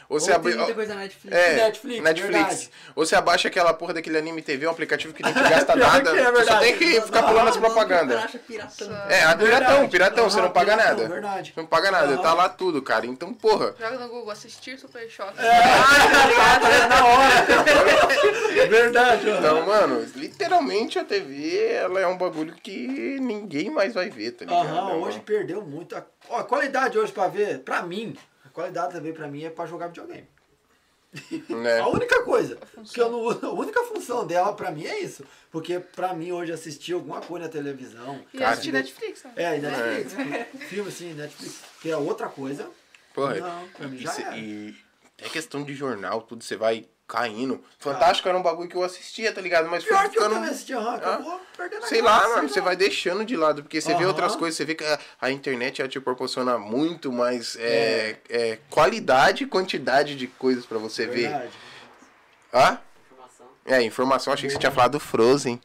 Ou 0.08 0.20
você 0.20 0.32
Ou 0.32 0.38
tem 0.40 0.56
muita 0.56 0.74
coisa 0.74 0.94
na 0.94 1.00
Netflix. 1.00 1.36
É, 1.36 1.54
Netflix, 1.56 2.02
Netflix. 2.02 2.36
verdade. 2.38 2.70
Ou 2.94 3.06
você 3.06 3.16
abaixa 3.16 3.48
aquela 3.48 3.72
porra 3.74 3.94
daquele 3.94 4.18
anime 4.18 4.42
TV, 4.42 4.66
um 4.66 4.70
aplicativo 4.70 5.12
que 5.14 5.22
não 5.22 5.32
te 5.32 5.40
gasta 5.48 5.76
nada. 5.76 6.10
é 6.18 6.32
você 6.32 6.44
só 6.44 6.58
tem 6.58 6.76
que 6.76 7.00
ficar 7.00 7.22
pulando 7.24 7.48
as 7.48 7.56
propagandas. 7.56 8.14
cara 8.16 8.28
acha 8.28 8.38
piratão. 8.38 8.92
É, 9.08 9.24
a 9.24 9.36
piratão, 9.36 9.88
piratão, 9.88 10.30
você 10.30 10.40
não 10.40 10.50
paga 10.50 10.72
piratão, 10.74 10.96
nada. 10.96 11.08
verdade. 11.08 11.52
Você 11.54 11.60
não 11.60 11.66
paga 11.66 11.90
nada, 11.90 12.18
tá 12.18 12.34
lá 12.34 12.48
tudo, 12.48 12.82
cara. 12.82 13.06
Então, 13.06 13.32
porra. 13.34 13.74
Joga 13.78 13.98
no 13.98 14.08
Google, 14.08 14.30
assistir 14.30 14.78
Super 14.78 15.08
Choque. 15.08 15.38
É 15.38 15.44
na 16.88 17.04
hora. 17.06 17.34
Verdade. 18.68 19.30
Então, 19.30 19.66
mano, 19.66 20.06
literalmente 20.14 20.98
a 20.98 21.04
TV, 21.04 21.64
ela 21.66 22.00
é 22.00 22.06
um 22.06 22.16
bagulho 22.16 22.54
que 22.62 23.18
ninguém 23.20 23.70
mais 23.70 23.94
vai 23.94 24.08
ver, 24.10 24.32
tá 24.32 24.44
ligado? 24.44 24.66
Aham, 24.66 24.92
hoje 24.96 25.20
perdeu 25.20 25.62
muito. 25.62 25.94
A, 25.96 26.42
qualidade 26.44 26.98
hoje 26.98 27.12
pra 27.12 27.28
ver, 27.28 27.60
pra 27.60 27.82
mim, 27.82 28.16
qualidade 28.54 28.94
da 28.94 29.00
TV 29.00 29.12
pra 29.12 29.28
mim 29.28 29.44
é 29.44 29.50
pra 29.50 29.66
jogar 29.66 29.88
videogame. 29.88 30.26
Né? 31.48 31.78
A 31.82 31.88
única 31.88 32.22
coisa, 32.24 32.58
que 32.92 33.00
eu 33.00 33.10
não, 33.10 33.20
uso- 33.20 33.44
a 33.46 33.50
única 33.52 33.82
função 33.84 34.26
dela 34.26 34.52
pra 34.52 34.70
mim 34.70 34.84
é 34.86 34.98
isso. 35.00 35.24
Porque 35.50 35.78
pra 35.78 36.12
mim 36.14 36.32
hoje 36.32 36.50
assistir 36.52 36.92
alguma 36.94 37.20
coisa 37.20 37.46
na 37.46 37.52
televisão. 37.52 38.24
E 38.32 38.38
Cara, 38.38 38.50
assistir 38.52 38.72
Netflix, 38.72 39.22
né? 39.22 39.32
É, 39.36 39.58
e 39.58 39.60
Netflix. 39.60 40.64
Filme 40.68 40.88
assim, 40.88 41.12
Netflix. 41.14 41.60
Que 41.80 41.90
é 41.90 41.96
outra 41.96 42.28
coisa. 42.28 42.68
Porra, 43.14 43.36
Não, 43.36 43.68
pra 43.68 43.86
mim 43.86 43.96
e, 43.98 44.00
já 44.00 44.36
e 44.36 44.74
é 45.18 45.28
questão 45.28 45.62
de 45.62 45.72
jornal, 45.74 46.22
tudo, 46.22 46.42
você 46.42 46.56
vai 46.56 46.88
caindo. 47.06 47.62
Fantástico 47.78 48.28
era 48.28 48.36
um 48.36 48.42
bagulho 48.42 48.68
que 48.68 48.76
eu 48.76 48.82
assistia, 48.82 49.32
tá 49.32 49.40
ligado? 49.40 49.68
Mas 49.68 49.84
foi 49.84 49.92
Pior 49.92 50.02
que 50.02 50.18
eu 50.18 50.22
ficando. 50.22 50.34
também 50.34 50.50
assisti, 50.50 50.72
aham, 50.72 50.94
acabou 50.94 51.40
perdendo 51.56 51.84
a 51.84 51.86
Sei 51.86 52.02
lá, 52.02 52.28
mano, 52.28 52.48
você 52.48 52.60
vai 52.60 52.76
deixando 52.76 53.24
de 53.24 53.36
lado, 53.36 53.62
porque 53.62 53.80
você 53.80 53.94
vê 53.94 54.00
Aham. 54.00 54.08
outras 54.08 54.34
coisas, 54.36 54.56
você 54.56 54.64
vê 54.64 54.74
que 54.74 54.84
a, 54.84 54.98
a 55.20 55.30
internet 55.30 55.80
ela 55.80 55.88
te 55.88 56.00
proporciona 56.00 56.58
muito 56.58 57.12
mais 57.12 57.56
é, 57.56 58.16
é, 58.28 58.58
qualidade 58.70 59.44
e 59.44 59.46
quantidade 59.46 60.16
de 60.16 60.26
coisas 60.26 60.64
pra 60.64 60.78
você 60.78 61.06
ver. 61.06 61.28
Verdade. 61.28 61.52
Hã? 62.52 62.78
Informação. 63.06 63.46
É, 63.66 63.82
informação, 63.82 64.32
achei 64.32 64.48
que 64.48 64.52
você 64.52 64.58
tinha 64.58 64.72
falado 64.72 64.92
do 64.92 65.00
Frozen. 65.00 65.60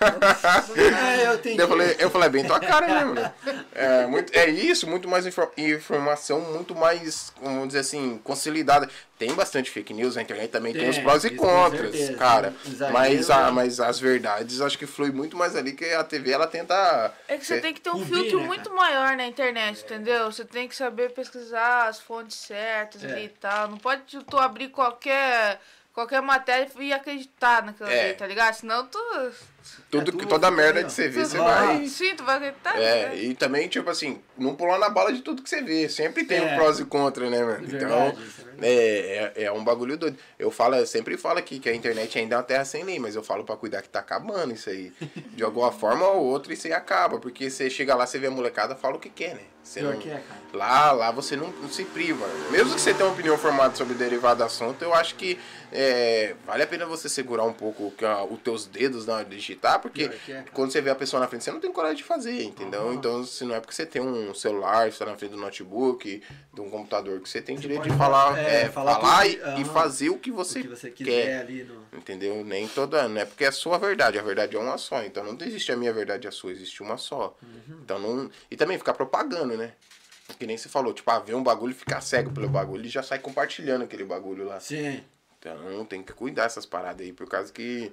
É, 0.00 1.26
eu 1.26 1.34
entendi. 1.34 1.60
Eu 1.60 1.68
falei, 1.68 1.96
eu 1.98 2.10
falei, 2.10 2.26
é 2.28 2.30
bem 2.30 2.44
tua 2.46 2.58
cara 2.60 2.86
mesmo. 2.86 3.14
né? 3.14 3.32
É, 3.74 4.06
muito, 4.06 4.36
é 4.36 4.48
isso, 4.48 4.86
muito 4.88 5.06
mais 5.08 5.26
infor- 5.26 5.52
informação, 5.56 6.40
muito 6.40 6.74
mais, 6.74 7.32
vamos 7.42 7.68
dizer 7.68 7.80
assim, 7.80 8.18
consolidada. 8.24 8.88
Tem 9.18 9.34
bastante 9.34 9.70
fake 9.70 9.92
news 9.92 10.16
na 10.16 10.22
internet 10.22 10.48
também, 10.50 10.72
tem, 10.72 10.80
Tem, 10.82 10.90
os 10.90 10.98
prós 10.98 11.24
e 11.24 11.30
contras, 11.30 11.90
certeza. 11.90 12.14
cara. 12.14 12.54
Exagero, 12.64 12.92
Mas, 12.94 13.28
a, 13.30 13.44
né? 13.46 13.50
mas 13.50 13.78
as 13.78 14.00
verdades 14.00 14.62
acho 14.62 14.78
que 14.78 14.86
flui 14.86 15.10
muito 15.12 15.36
mais 15.36 15.54
ali 15.54 15.72
que 15.72 15.84
a 15.92 16.02
TV 16.02 16.30
ela 16.30 16.46
tenta. 16.46 17.12
É 17.28 17.36
que 17.36 17.44
você 17.44 17.56
ser- 17.56 17.60
tem 17.60 17.74
que 17.74 17.82
ter 17.82 17.90
um 17.90 17.98
Cobrir, 17.98 18.06
filtro 18.14 18.40
né, 18.40 18.46
muito 18.46 18.72
maior 18.74 19.14
na 19.18 19.26
internet, 19.26 19.82
entendeu? 19.84 20.32
Você 20.32 20.42
tem 20.46 20.66
que 20.66 20.74
saber 20.74 21.10
pesquisar 21.12 21.88
as 21.88 22.00
fontes 22.00 22.38
certas 22.38 23.04
É. 23.04 23.12
ali 23.12 23.24
e 23.26 23.28
tal. 23.28 23.68
Não 23.68 23.76
pode 23.76 24.02
tu 24.24 24.38
abrir 24.38 24.68
qualquer, 24.68 25.60
qualquer 25.92 26.20
matéria 26.22 26.68
e 26.78 26.92
acreditar 26.92 27.62
naquilo 27.62 27.88
É. 27.88 28.06
ali, 28.06 28.14
tá 28.14 28.26
ligado? 28.26 28.54
Senão 28.54 28.86
tu. 28.86 28.98
Tudo, 29.90 30.10
É, 30.10 30.12
tu- 30.22 30.26
toda 30.26 30.50
merda 30.50 30.84
que 30.84 30.92
você 30.92 31.08
vê, 31.08 31.24
você 31.24 31.36
vai. 31.38 31.86
Sim, 31.86 32.14
tu 32.14 32.22
vai 32.24 32.36
acreditar. 32.36 32.78
É, 32.80 33.16
e 33.16 33.34
também, 33.34 33.66
tipo 33.68 33.90
assim, 33.90 34.20
não 34.38 34.54
pular 34.54 34.78
na 34.78 34.88
bala 34.88 35.12
de 35.12 35.20
tudo 35.20 35.42
que 35.42 35.50
você 35.50 35.62
vê. 35.62 35.88
Sempre 35.88 36.24
tem 36.24 36.38
É. 36.38 36.42
um 36.42 36.54
prós 36.56 36.78
e 36.78 36.84
contras, 36.84 37.30
né, 37.30 37.40
mano? 37.44 37.66
Verdade, 37.66 37.84
então, 37.84 38.16
é 38.62 38.68
é, 38.68 39.32
é, 39.36 39.42
é 39.44 39.52
um 39.52 39.64
bagulho 39.64 39.96
doido. 39.96 40.16
Eu 40.38 40.50
falo, 40.50 40.76
eu 40.76 40.86
sempre 40.86 41.16
falo 41.16 41.38
aqui 41.38 41.58
que 41.58 41.68
a 41.68 41.74
internet 41.74 42.18
ainda 42.18 42.36
é 42.36 42.38
uma 42.38 42.44
terra 42.44 42.64
sem 42.64 42.84
lei, 42.84 42.98
mas 42.98 43.14
eu 43.16 43.22
falo 43.22 43.42
pra 43.44 43.56
cuidar 43.56 43.82
que 43.82 43.88
tá 43.88 43.98
acabando 44.00 44.52
isso 44.54 44.68
aí. 44.70 44.92
De 45.34 45.42
alguma 45.42 45.72
forma 45.72 46.06
ou 46.06 46.24
outra, 46.26 46.52
isso 46.52 46.66
aí 46.66 46.72
acaba. 46.72 47.18
Porque 47.18 47.50
você 47.50 47.68
chega 47.70 47.94
lá, 47.94 48.06
você 48.06 48.18
vê 48.18 48.26
a 48.28 48.30
molecada, 48.30 48.76
fala 48.76 48.96
o 48.96 49.00
que 49.00 49.08
quer, 49.08 49.34
né? 49.34 49.40
Você 49.62 49.82
não- 49.82 49.92
que 49.96 50.08
é, 50.08 50.14
cara. 50.14 50.40
Lá, 50.54 50.92
lá 50.92 51.10
você 51.10 51.36
não, 51.36 51.48
não 51.48 51.68
se 51.68 51.84
priva. 51.84 52.26
Mesmo 52.50 52.74
que 52.74 52.80
você 52.80 52.92
tenha 52.94 53.06
uma 53.06 53.12
opinião 53.12 53.36
formada 53.38 53.74
sobre 53.76 53.94
derivado 53.94 54.38
do 54.38 54.44
assunto, 54.44 54.82
eu 54.82 54.92
acho 54.94 55.14
que 55.16 55.38
é, 55.72 56.34
vale 56.46 56.62
a 56.62 56.66
pena 56.66 56.86
você 56.86 57.08
segurar 57.08 57.44
um 57.44 57.52
pouco 57.52 57.92
que 57.96 58.04
os 58.04 58.38
teus 58.40 58.66
dedos 58.66 59.06
na 59.06 59.16
hora 59.16 59.24
de 59.24 59.38
digitar, 59.60 59.80
porque 59.80 60.04
é, 60.04 60.08
cara. 60.08 60.44
quando 60.52 60.72
você 60.72 60.80
vê 60.80 60.90
a 60.90 60.94
pessoa 60.94 61.20
na 61.20 61.28
frente, 61.28 61.44
você 61.44 61.52
não 61.52 61.60
tem 61.60 61.70
coragem 61.72 61.98
de 61.98 62.04
fazer, 62.04 62.42
entendeu? 62.42 62.82
Aham. 62.82 62.94
Então, 62.94 63.24
se 63.24 63.44
não 63.44 63.54
é 63.54 63.60
porque 63.60 63.74
você 63.74 63.84
tem 63.86 64.00
um 64.02 64.34
celular, 64.34 64.90
você 64.90 64.98
tá 64.98 65.06
na 65.06 65.16
frente 65.16 65.32
do 65.32 65.36
notebook, 65.36 66.22
de 66.52 66.60
um 66.60 66.70
computador, 66.70 67.20
que 67.20 67.28
você 67.28 67.40
tem 67.42 67.56
Você 67.56 67.62
direito 67.62 67.82
de 67.82 67.90
falar, 67.96 68.38
é, 68.38 68.62
é, 68.62 68.68
falar 68.70 68.94
falar, 68.94 69.26
e, 69.26 69.36
que- 69.36 69.60
e 69.60 69.64
fazer 69.66 70.08
o 70.10 70.18
que 70.18 70.30
você, 70.30 70.60
o 70.60 70.62
que 70.62 70.68
você 70.68 70.90
quiser 70.90 71.26
quer. 71.26 71.40
ali 71.40 71.64
no. 71.64 71.86
Entendeu? 71.96 72.44
Nem 72.44 72.66
toda. 72.68 73.06
Não 73.08 73.20
é 73.20 73.24
porque 73.24 73.44
é 73.44 73.48
a 73.48 73.52
sua 73.52 73.78
verdade, 73.78 74.18
a 74.18 74.22
verdade 74.22 74.56
é 74.56 74.58
uma 74.58 74.78
só. 74.78 75.02
Então 75.04 75.22
não 75.24 75.36
existe 75.40 75.70
a 75.70 75.76
minha 75.76 75.92
verdade 75.92 76.26
e 76.26 76.28
a 76.28 76.32
sua, 76.32 76.50
existe 76.52 76.82
uma 76.82 76.96
só. 76.96 77.36
Uhum. 77.42 77.80
Então 77.82 77.98
não. 77.98 78.30
E 78.50 78.56
também 78.56 78.78
ficar 78.78 78.94
propagando, 78.94 79.56
né? 79.56 79.72
Que 80.38 80.46
nem 80.46 80.56
você 80.56 80.68
falou, 80.68 80.94
tipo, 80.94 81.10
ah, 81.10 81.18
ver 81.18 81.34
um 81.34 81.42
bagulho 81.42 81.72
e 81.72 81.74
ficar 81.74 82.00
cego 82.00 82.30
pelo 82.30 82.48
bagulho 82.48 82.86
e 82.86 82.88
já 82.88 83.02
sai 83.02 83.18
compartilhando 83.18 83.82
aquele 83.82 84.04
bagulho 84.04 84.44
lá. 84.46 84.60
Sim. 84.60 85.02
Então 85.38 85.84
tem 85.86 86.02
que 86.02 86.12
cuidar 86.12 86.44
dessas 86.44 86.64
paradas 86.66 87.04
aí, 87.04 87.12
por 87.12 87.26
causa 87.28 87.52
que 87.52 87.92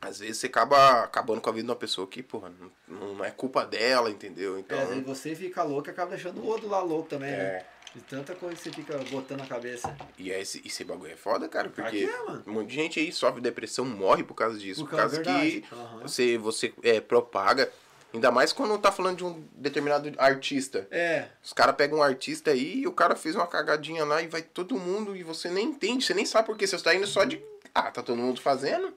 às 0.00 0.18
vezes 0.20 0.38
você 0.38 0.46
acaba 0.46 1.02
acabando 1.04 1.40
com 1.40 1.50
a 1.50 1.52
vida 1.52 1.64
de 1.64 1.70
uma 1.70 1.76
pessoa 1.76 2.06
que, 2.06 2.22
porra, 2.22 2.52
não, 2.86 3.14
não 3.14 3.24
é 3.24 3.30
culpa 3.30 3.64
dela, 3.66 4.10
entendeu? 4.10 4.58
Então. 4.58 4.78
É, 4.78 4.82
às 4.82 4.88
vezes 4.90 5.04
você 5.04 5.34
fica 5.34 5.62
louco 5.62 5.88
e 5.88 5.90
acaba 5.90 6.10
deixando 6.10 6.40
o 6.40 6.46
outro 6.46 6.68
lá 6.68 6.80
louco 6.80 7.08
também, 7.08 7.30
É. 7.30 7.36
né? 7.36 7.64
De 7.94 8.02
tanta 8.02 8.34
coisa 8.34 8.54
que 8.54 8.62
você 8.62 8.70
fica 8.70 8.98
botando 9.10 9.40
na 9.40 9.46
cabeça. 9.46 9.96
E 10.18 10.30
é 10.30 10.38
esse, 10.42 10.60
esse 10.64 10.84
bagulho 10.84 11.10
é 11.10 11.16
foda, 11.16 11.48
cara, 11.48 11.70
porque 11.70 11.90
que 11.90 12.04
é, 12.04 12.22
mano. 12.24 12.44
um 12.46 12.52
monte 12.52 12.68
de 12.68 12.74
gente 12.74 13.00
aí 13.00 13.10
sofre 13.10 13.40
depressão, 13.40 13.82
morre 13.82 14.22
por 14.22 14.34
causa 14.34 14.58
disso. 14.58 14.82
Por 14.84 14.90
Por, 14.90 14.96
causa- 14.98 15.22
causa 15.22 15.40
que. 15.40 15.64
Aham. 15.72 16.00
você, 16.02 16.36
você 16.38 16.72
é, 16.82 17.00
propaga. 17.00 17.72
Ainda 18.12 18.30
mais 18.30 18.52
quando 18.52 18.78
tá 18.78 18.92
falando 18.92 19.16
de 19.16 19.24
um 19.24 19.42
determinado 19.52 20.12
artista. 20.18 20.86
É, 20.90 21.28
Os 21.42 21.54
caras 21.54 21.74
pegam 21.76 21.98
um 21.98 22.02
artista 22.02 22.50
aí 22.50 22.80
e 22.80 22.86
o 22.86 22.92
cara 22.92 23.16
fez 23.16 23.34
uma 23.34 23.46
cagadinha 23.46 24.04
lá 24.04 24.20
e 24.22 24.26
vai 24.28 24.42
todo 24.42 24.78
mundo 24.78 25.16
e 25.16 25.22
você 25.22 25.48
nem 25.50 25.66
entende, 25.68 26.04
você 26.04 26.12
nem 26.14 26.26
sabe 26.26 26.46
por 26.46 26.56
quê. 26.58 26.66
Você 26.66 26.78
tá 26.78 26.94
indo 26.94 27.06
só 27.06 27.24
de. 27.24 27.42
Ah, 27.74 27.90
tá 27.90 28.02
todo 28.02 28.16
mundo 28.18 28.40
fazendo? 28.40 28.92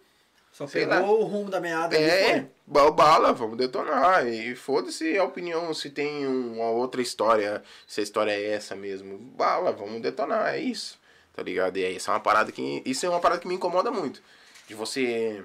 Só 0.62 0.68
Sei 0.68 0.86
pegou 0.86 0.99
lá. 0.99 1.12
o 1.12 1.24
rumo 1.24 1.49
da 1.49 1.59
meada 1.59 1.97
É, 1.97 2.47
bala, 2.68 3.34
vamos 3.34 3.57
detonar. 3.57 4.28
E 4.28 4.55
foda-se 4.55 5.18
a 5.18 5.24
opinião, 5.24 5.74
se 5.74 5.89
tem 5.89 6.28
uma 6.28 6.70
outra 6.70 7.01
história, 7.01 7.64
se 7.88 7.99
a 7.99 8.03
história 8.03 8.32
é 8.32 8.53
essa 8.53 8.76
mesmo. 8.76 9.18
Bala, 9.18 9.72
vamos 9.72 10.01
detonar, 10.01 10.53
é 10.53 10.59
isso. 10.59 10.99
Tá 11.34 11.41
ligado? 11.41 11.78
E 11.78 11.86
aí, 11.86 11.95
isso 11.95 12.12
é 12.12 12.14
uma 12.14 12.20
parada 12.20 12.51
que. 12.51 12.84
Isso 12.86 13.05
é 13.05 13.09
uma 13.09 13.20
parada 13.20 13.41
que 13.41 13.47
me 13.47 13.55
incomoda 13.55 13.89
muito. 13.89 14.22
De 14.68 14.76
você 14.76 15.43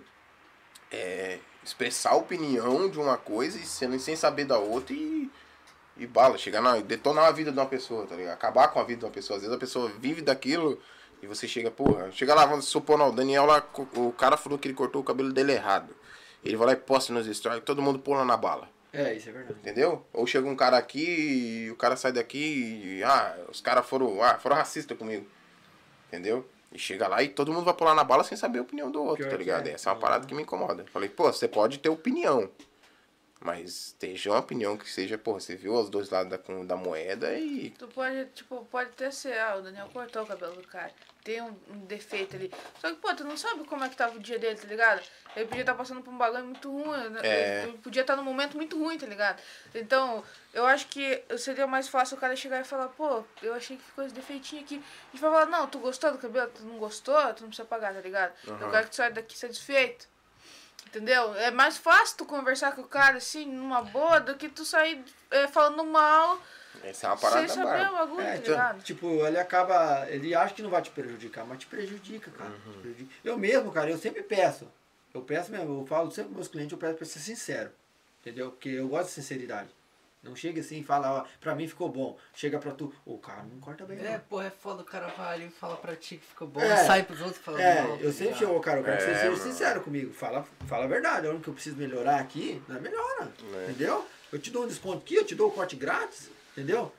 é, 0.92 1.38
expressar 1.64 2.10
a 2.10 2.16
opinião 2.16 2.88
de 2.90 2.98
uma 3.00 3.16
coisa 3.16 3.56
e 3.58 3.62
sendo 3.62 3.98
sem 3.98 4.16
saber 4.16 4.44
da 4.44 4.58
outra 4.58 4.94
e. 4.94 5.30
E 5.96 6.06
bala, 6.06 6.36
chegar 6.36 6.60
na. 6.60 6.76
detonar 6.80 7.24
a 7.24 7.32
vida 7.32 7.50
de 7.50 7.58
uma 7.58 7.64
pessoa, 7.64 8.06
tá 8.06 8.14
ligado? 8.14 8.34
Acabar 8.34 8.68
com 8.68 8.78
a 8.78 8.84
vida 8.84 8.98
de 8.98 9.04
uma 9.06 9.10
pessoa. 9.10 9.38
Às 9.38 9.44
vezes 9.44 9.56
a 9.56 9.58
pessoa 9.58 9.90
vive 9.98 10.20
daquilo 10.20 10.78
e 11.22 11.26
você 11.26 11.46
chega, 11.48 11.70
porra, 11.70 12.10
chega 12.12 12.34
lá, 12.34 12.44
vamos 12.46 12.66
supor, 12.66 12.98
não, 12.98 13.08
o 13.08 13.12
Daniel 13.12 13.46
lá, 13.46 13.66
o 13.94 14.12
cara 14.12 14.36
falou 14.36 14.58
que 14.58 14.68
ele 14.68 14.74
cortou 14.74 15.00
o 15.00 15.04
cabelo 15.04 15.32
dele 15.32 15.52
errado. 15.52 15.94
Ele 16.44 16.56
vai 16.56 16.68
lá 16.68 16.72
e 16.74 16.76
posta 16.76 17.12
nos 17.12 17.26
stories, 17.26 17.64
todo 17.64 17.82
mundo 17.82 17.98
pula 17.98 18.24
na 18.24 18.36
bala. 18.36 18.68
É, 18.92 19.12
isso 19.14 19.28
é 19.28 19.32
verdade. 19.32 19.58
Entendeu? 19.60 20.06
Ou 20.12 20.26
chega 20.26 20.48
um 20.48 20.56
cara 20.56 20.78
aqui 20.78 21.64
e 21.66 21.70
o 21.70 21.76
cara 21.76 21.96
sai 21.96 22.12
daqui 22.12 22.38
e. 22.98 23.04
Ah, 23.04 23.36
os 23.50 23.60
caras 23.60 23.86
foram. 23.86 24.22
Ah, 24.22 24.38
foram 24.38 24.56
racistas 24.56 24.96
comigo. 24.96 25.26
Entendeu? 26.08 26.48
E 26.72 26.78
chega 26.78 27.06
lá 27.06 27.22
e 27.22 27.28
todo 27.28 27.52
mundo 27.52 27.64
vai 27.64 27.74
pular 27.74 27.94
na 27.94 28.04
bala 28.04 28.24
sem 28.24 28.38
saber 28.38 28.60
a 28.60 28.62
opinião 28.62 28.90
do 28.90 29.02
outro, 29.02 29.24
Pior 29.24 29.30
tá 29.30 29.36
ligado? 29.36 29.66
é. 29.66 29.72
Essa 29.72 29.90
é 29.90 29.92
uma 29.92 29.98
parada 29.98 30.26
que 30.26 30.34
me 30.34 30.42
incomoda. 30.42 30.84
Falei, 30.92 31.08
pô, 31.08 31.30
você 31.30 31.46
pode 31.46 31.78
ter 31.78 31.88
opinião. 31.90 32.48
Mas 33.46 33.86
esteja 33.86 34.30
uma 34.30 34.40
opinião 34.40 34.76
que 34.76 34.90
seja, 34.90 35.16
pô, 35.16 35.34
você 35.34 35.54
viu 35.54 35.72
os 35.72 35.88
dois 35.88 36.10
lados 36.10 36.30
da, 36.36 36.36
da 36.64 36.76
moeda 36.76 37.32
e. 37.38 37.70
Tu 37.70 37.86
pode, 37.86 38.24
tipo, 38.34 38.64
pode 38.64 38.90
até 38.90 39.08
ser, 39.12 39.38
ah, 39.38 39.54
o 39.54 39.62
Daniel 39.62 39.88
cortou 39.92 40.24
o 40.24 40.26
cabelo 40.26 40.56
do 40.56 40.66
cara. 40.66 40.90
Tem 41.22 41.40
um, 41.40 41.54
um 41.70 41.78
defeito 41.86 42.34
ali. 42.34 42.52
Só 42.80 42.88
que, 42.90 42.96
pô, 42.96 43.14
tu 43.14 43.22
não 43.22 43.36
sabe 43.36 43.62
como 43.64 43.84
é 43.84 43.88
que 43.88 43.96
tava 43.96 44.16
o 44.16 44.18
dia 44.18 44.36
dele, 44.36 44.56
tá 44.58 44.66
ligado? 44.66 45.00
Ele 45.36 45.46
podia 45.46 45.62
estar 45.62 45.74
passando 45.74 46.02
por 46.02 46.12
um 46.12 46.18
bagulho 46.18 46.44
muito 46.44 46.68
ruim. 46.68 47.08
né? 47.10 47.20
É. 47.22 47.62
Ele 47.68 47.78
podia 47.78 48.02
estar 48.02 48.16
num 48.16 48.24
momento 48.24 48.56
muito 48.56 48.76
ruim, 48.76 48.98
tá 48.98 49.06
ligado? 49.06 49.40
Então, 49.72 50.24
eu 50.52 50.66
acho 50.66 50.88
que 50.88 51.22
seria 51.38 51.68
mais 51.68 51.86
fácil 51.88 52.16
o 52.16 52.20
cara 52.20 52.34
chegar 52.34 52.60
e 52.60 52.64
falar, 52.64 52.88
pô, 52.88 53.22
eu 53.42 53.54
achei 53.54 53.76
que 53.76 53.82
ficou 53.84 54.04
esse 54.04 54.14
defeitinho 54.14 54.62
aqui. 54.62 54.74
A 54.76 55.12
gente 55.12 55.20
vai 55.20 55.30
falar, 55.30 55.46
não, 55.46 55.68
tu 55.68 55.78
gostou 55.78 56.10
do 56.10 56.18
cabelo? 56.18 56.50
Tu 56.52 56.64
não 56.64 56.78
gostou? 56.78 57.14
Tu 57.34 57.42
não 57.42 57.48
precisa 57.48 57.64
pagar, 57.68 57.94
tá 57.94 58.00
ligado? 58.00 58.32
Eu 58.44 58.54
Aham. 58.54 58.70
quero 58.72 58.84
que 58.84 58.90
tu 58.90 58.96
saia 58.96 59.10
daqui 59.12 59.38
satisfeito. 59.38 60.08
Entendeu? 60.86 61.34
É 61.34 61.50
mais 61.50 61.76
fácil 61.76 62.16
tu 62.18 62.24
conversar 62.24 62.72
com 62.74 62.82
o 62.82 62.88
cara 62.88 63.18
assim, 63.18 63.44
numa 63.44 63.82
boa, 63.82 64.18
do 64.20 64.34
que 64.36 64.48
tu 64.48 64.64
sair 64.64 65.04
é, 65.30 65.46
falando 65.48 65.84
mal 65.84 66.40
Essa 66.82 67.06
é 67.06 67.10
uma 67.10 67.16
parada 67.16 67.48
sem 67.48 67.62
saber 67.62 67.88
o 67.88 67.92
bagulho, 67.92 68.26
É, 68.26 68.36
então, 68.36 68.78
tipo, 68.80 69.06
ele 69.26 69.38
acaba. 69.38 70.06
Ele 70.08 70.34
acha 70.34 70.54
que 70.54 70.62
não 70.62 70.70
vai 70.70 70.80
te 70.82 70.90
prejudicar, 70.90 71.44
mas 71.44 71.58
te 71.58 71.66
prejudica, 71.66 72.30
cara. 72.30 72.50
Uhum. 72.50 72.72
Te 72.72 72.78
prejudica. 72.78 73.10
Eu 73.24 73.36
mesmo, 73.36 73.70
cara, 73.72 73.90
eu 73.90 73.98
sempre 73.98 74.22
peço. 74.22 74.66
Eu 75.12 75.22
peço 75.22 75.50
mesmo, 75.50 75.80
eu 75.80 75.86
falo 75.86 76.10
sempre 76.10 76.24
pros 76.30 76.36
meus 76.36 76.48
clientes, 76.48 76.72
eu 76.72 76.78
peço 76.78 76.94
pra 76.94 77.06
ser 77.06 77.18
sincero. 77.18 77.70
Entendeu? 78.20 78.50
Porque 78.50 78.68
eu 78.68 78.88
gosto 78.88 79.06
de 79.06 79.14
sinceridade. 79.14 79.68
Não 80.26 80.34
chega 80.36 80.60
assim 80.60 80.80
e 80.80 80.84
fala, 80.84 81.20
ó, 81.22 81.24
pra 81.40 81.54
mim 81.54 81.68
ficou 81.68 81.88
bom. 81.88 82.18
Chega 82.34 82.58
pra 82.58 82.72
tu, 82.72 82.92
ô, 83.04 83.16
cara, 83.18 83.42
não 83.44 83.58
corta 83.60 83.84
bem, 83.84 83.98
É, 83.98 84.12
não. 84.12 84.20
porra, 84.20 84.46
é 84.46 84.50
foda, 84.50 84.82
o 84.82 84.84
cara 84.84 85.06
vai 85.08 85.34
ali 85.34 85.46
e 85.46 85.50
fala 85.50 85.76
pra 85.76 85.94
ti 85.94 86.16
que 86.16 86.26
ficou 86.26 86.48
bom, 86.48 86.60
É. 86.60 86.76
sai 86.84 87.02
pros 87.04 87.20
outros 87.20 87.38
e 87.38 87.40
fala 87.44 87.60
É, 87.62 87.82
mal, 87.82 87.90
eu 87.92 87.96
tá 87.98 88.02
sempre 88.04 88.24
ligado? 88.24 88.38
chego, 88.38 88.60
cara, 88.60 88.80
eu 88.80 88.84
quero 88.84 88.96
que 88.96 89.02
você 89.04 89.10
É, 89.10 89.14
seja 89.14 89.30
mano. 89.30 89.42
sincero 89.42 89.80
comigo. 89.82 90.12
Fala, 90.12 90.44
fala 90.66 90.84
a 90.84 90.88
verdade. 90.88 91.26
A 91.26 91.30
hora 91.30 91.38
que 91.38 91.48
eu 91.48 91.54
preciso 91.54 91.76
melhorar 91.76 92.20
aqui, 92.20 92.62
não 92.68 92.76
é 92.76 92.80
melhora. 92.80 93.32
É. 93.54 93.64
Entendeu? 93.70 94.06
Eu 94.32 94.38
te 94.40 94.50
dou 94.50 94.64
um 94.64 94.66
desconto 94.68 94.98
aqui, 94.98 95.14
eu 95.14 95.24
te 95.24 95.34
dou 95.34 95.48
o 95.48 95.52
corte 95.52 95.76
grátis, 95.76 96.28
entendeu? 96.52 96.92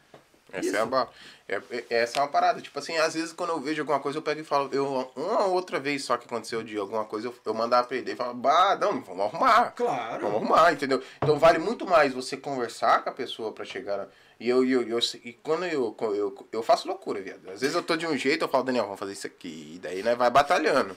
Essa 0.51 0.67
Isso. 0.67 0.75
é, 0.75 0.79
a, 0.79 0.85
ba- 0.85 1.09
é, 1.47 1.61
é- 1.71 1.85
essa 1.89 2.19
é 2.19 2.21
uma 2.21 2.27
parada. 2.27 2.61
Tipo 2.61 2.79
assim, 2.79 2.95
às 2.97 3.13
vezes 3.13 3.33
quando 3.33 3.51
eu 3.51 3.59
vejo 3.59 3.81
alguma 3.81 3.99
coisa, 3.99 4.17
eu 4.17 4.21
pego 4.21 4.41
e 4.41 4.43
falo, 4.43 4.69
eu, 4.71 5.11
uma 5.15 5.45
outra 5.45 5.79
vez 5.79 6.03
só 6.03 6.17
que 6.17 6.25
aconteceu 6.25 6.63
de 6.63 6.77
alguma 6.77 7.05
coisa, 7.05 7.27
eu, 7.27 7.35
eu 7.45 7.53
mandar 7.53 7.83
perder 7.85 8.13
e 8.13 8.15
falo, 8.15 8.33
bah, 8.33 8.77
não, 8.79 9.01
vamos 9.01 9.25
arrumar. 9.25 9.71
Claro. 9.71 10.21
Vamos 10.21 10.37
arrumar, 10.37 10.71
entendeu? 10.73 11.01
Então 11.21 11.37
vale 11.37 11.59
muito 11.59 11.85
mais 11.85 12.13
você 12.13 12.37
conversar 12.37 13.03
com 13.03 13.09
a 13.09 13.13
pessoa 13.13 13.51
pra 13.51 13.65
chegar. 13.65 14.07
E 14.39 14.47
eu, 14.47 14.63
eu, 14.63 14.87
eu, 14.87 14.99
e 15.23 15.33
quando 15.33 15.65
eu, 15.65 15.95
eu, 15.99 16.47
eu, 16.51 16.61
faço 16.61 16.87
loucura, 16.87 17.19
viado. 17.19 17.49
Às 17.49 17.61
vezes 17.61 17.75
eu 17.75 17.81
tô 17.81 17.97
de 17.97 18.05
um 18.05 18.15
jeito, 18.15 18.43
eu 18.45 18.47
falo, 18.47 18.65
Daniel, 18.65 18.83
vamos 18.83 18.99
fazer 18.99 19.13
isso 19.13 19.25
aqui. 19.25 19.73
E 19.75 19.79
daí, 19.79 20.03
né, 20.03 20.13
vai 20.13 20.29
batalhando. 20.29 20.95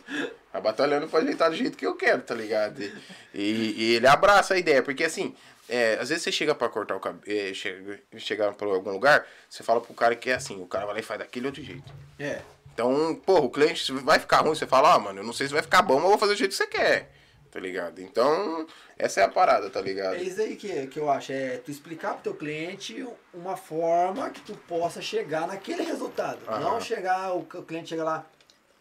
Vai 0.53 0.61
batalhando 0.61 1.09
pra 1.09 1.21
ajeitar 1.21 1.49
do 1.49 1.57
jeito 1.57 1.79
que 1.79 1.87
eu 1.87 1.95
quero, 1.95 2.21
tá 2.21 2.35
ligado? 2.35 2.83
E, 2.83 2.91
e 3.33 3.95
ele 3.95 4.07
abraça 4.07 4.53
a 4.53 4.59
ideia, 4.59 4.83
porque 4.83 5.05
assim, 5.05 5.35
é, 5.71 5.99
às 6.01 6.09
vezes 6.09 6.25
você 6.25 6.33
chega 6.33 6.55
pra 6.55 6.69
cortar 6.69 6.97
o 6.97 7.01
cabelo, 7.01 7.55
chega, 7.55 8.01
chegar 8.19 8.53
pra 8.55 8.67
algum 8.67 8.91
lugar, 8.91 9.27
você 9.49 9.63
fala 9.63 9.81
pro 9.81 9.95
cara 9.95 10.17
que 10.17 10.29
é 10.29 10.35
assim, 10.35 10.61
o 10.61 10.67
cara 10.67 10.85
vai 10.85 10.95
lá 10.95 11.01
e 11.01 11.05
faz 11.05 11.21
daquele 11.21 11.47
outro 11.47 11.63
jeito. 11.63 11.93
É. 12.19 12.43
Então, 12.75 13.15
porra, 13.25 13.41
o 13.43 13.51
cliente 13.51 13.93
vai 13.93 14.19
ficar 14.19 14.41
ruim, 14.41 14.55
você 14.55 14.67
fala, 14.67 14.95
ah, 14.95 14.99
mano, 14.99 15.21
eu 15.21 15.25
não 15.25 15.33
sei 15.33 15.47
se 15.47 15.53
vai 15.53 15.63
ficar 15.63 15.83
bom, 15.83 15.95
mas 15.95 16.05
eu 16.05 16.11
vou 16.11 16.19
fazer 16.19 16.33
do 16.35 16.39
jeito 16.39 16.51
que 16.51 16.57
você 16.57 16.67
quer. 16.67 17.13
Tá 17.51 17.59
ligado? 17.59 18.01
Então, 18.01 18.65
essa 18.97 19.21
é 19.21 19.25
a 19.25 19.29
parada, 19.29 19.69
tá 19.69 19.81
ligado? 19.81 20.15
É 20.15 20.23
isso 20.23 20.41
aí 20.41 20.55
que, 20.55 20.87
que 20.87 21.01
eu 21.01 21.11
acho, 21.11 21.33
é 21.33 21.57
tu 21.57 21.71
explicar 21.71 22.15
pro 22.15 22.23
teu 22.23 22.35
cliente 22.35 23.05
uma 23.35 23.57
forma 23.57 24.31
que 24.31 24.41
tu 24.41 24.55
possa 24.69 25.03
chegar 25.03 25.49
naquele 25.49 25.83
resultado. 25.83 26.39
Aham. 26.47 26.61
Não 26.61 26.81
chegar, 26.81 27.33
o 27.35 27.43
cliente 27.43 27.89
chega 27.89 28.05
lá, 28.05 28.25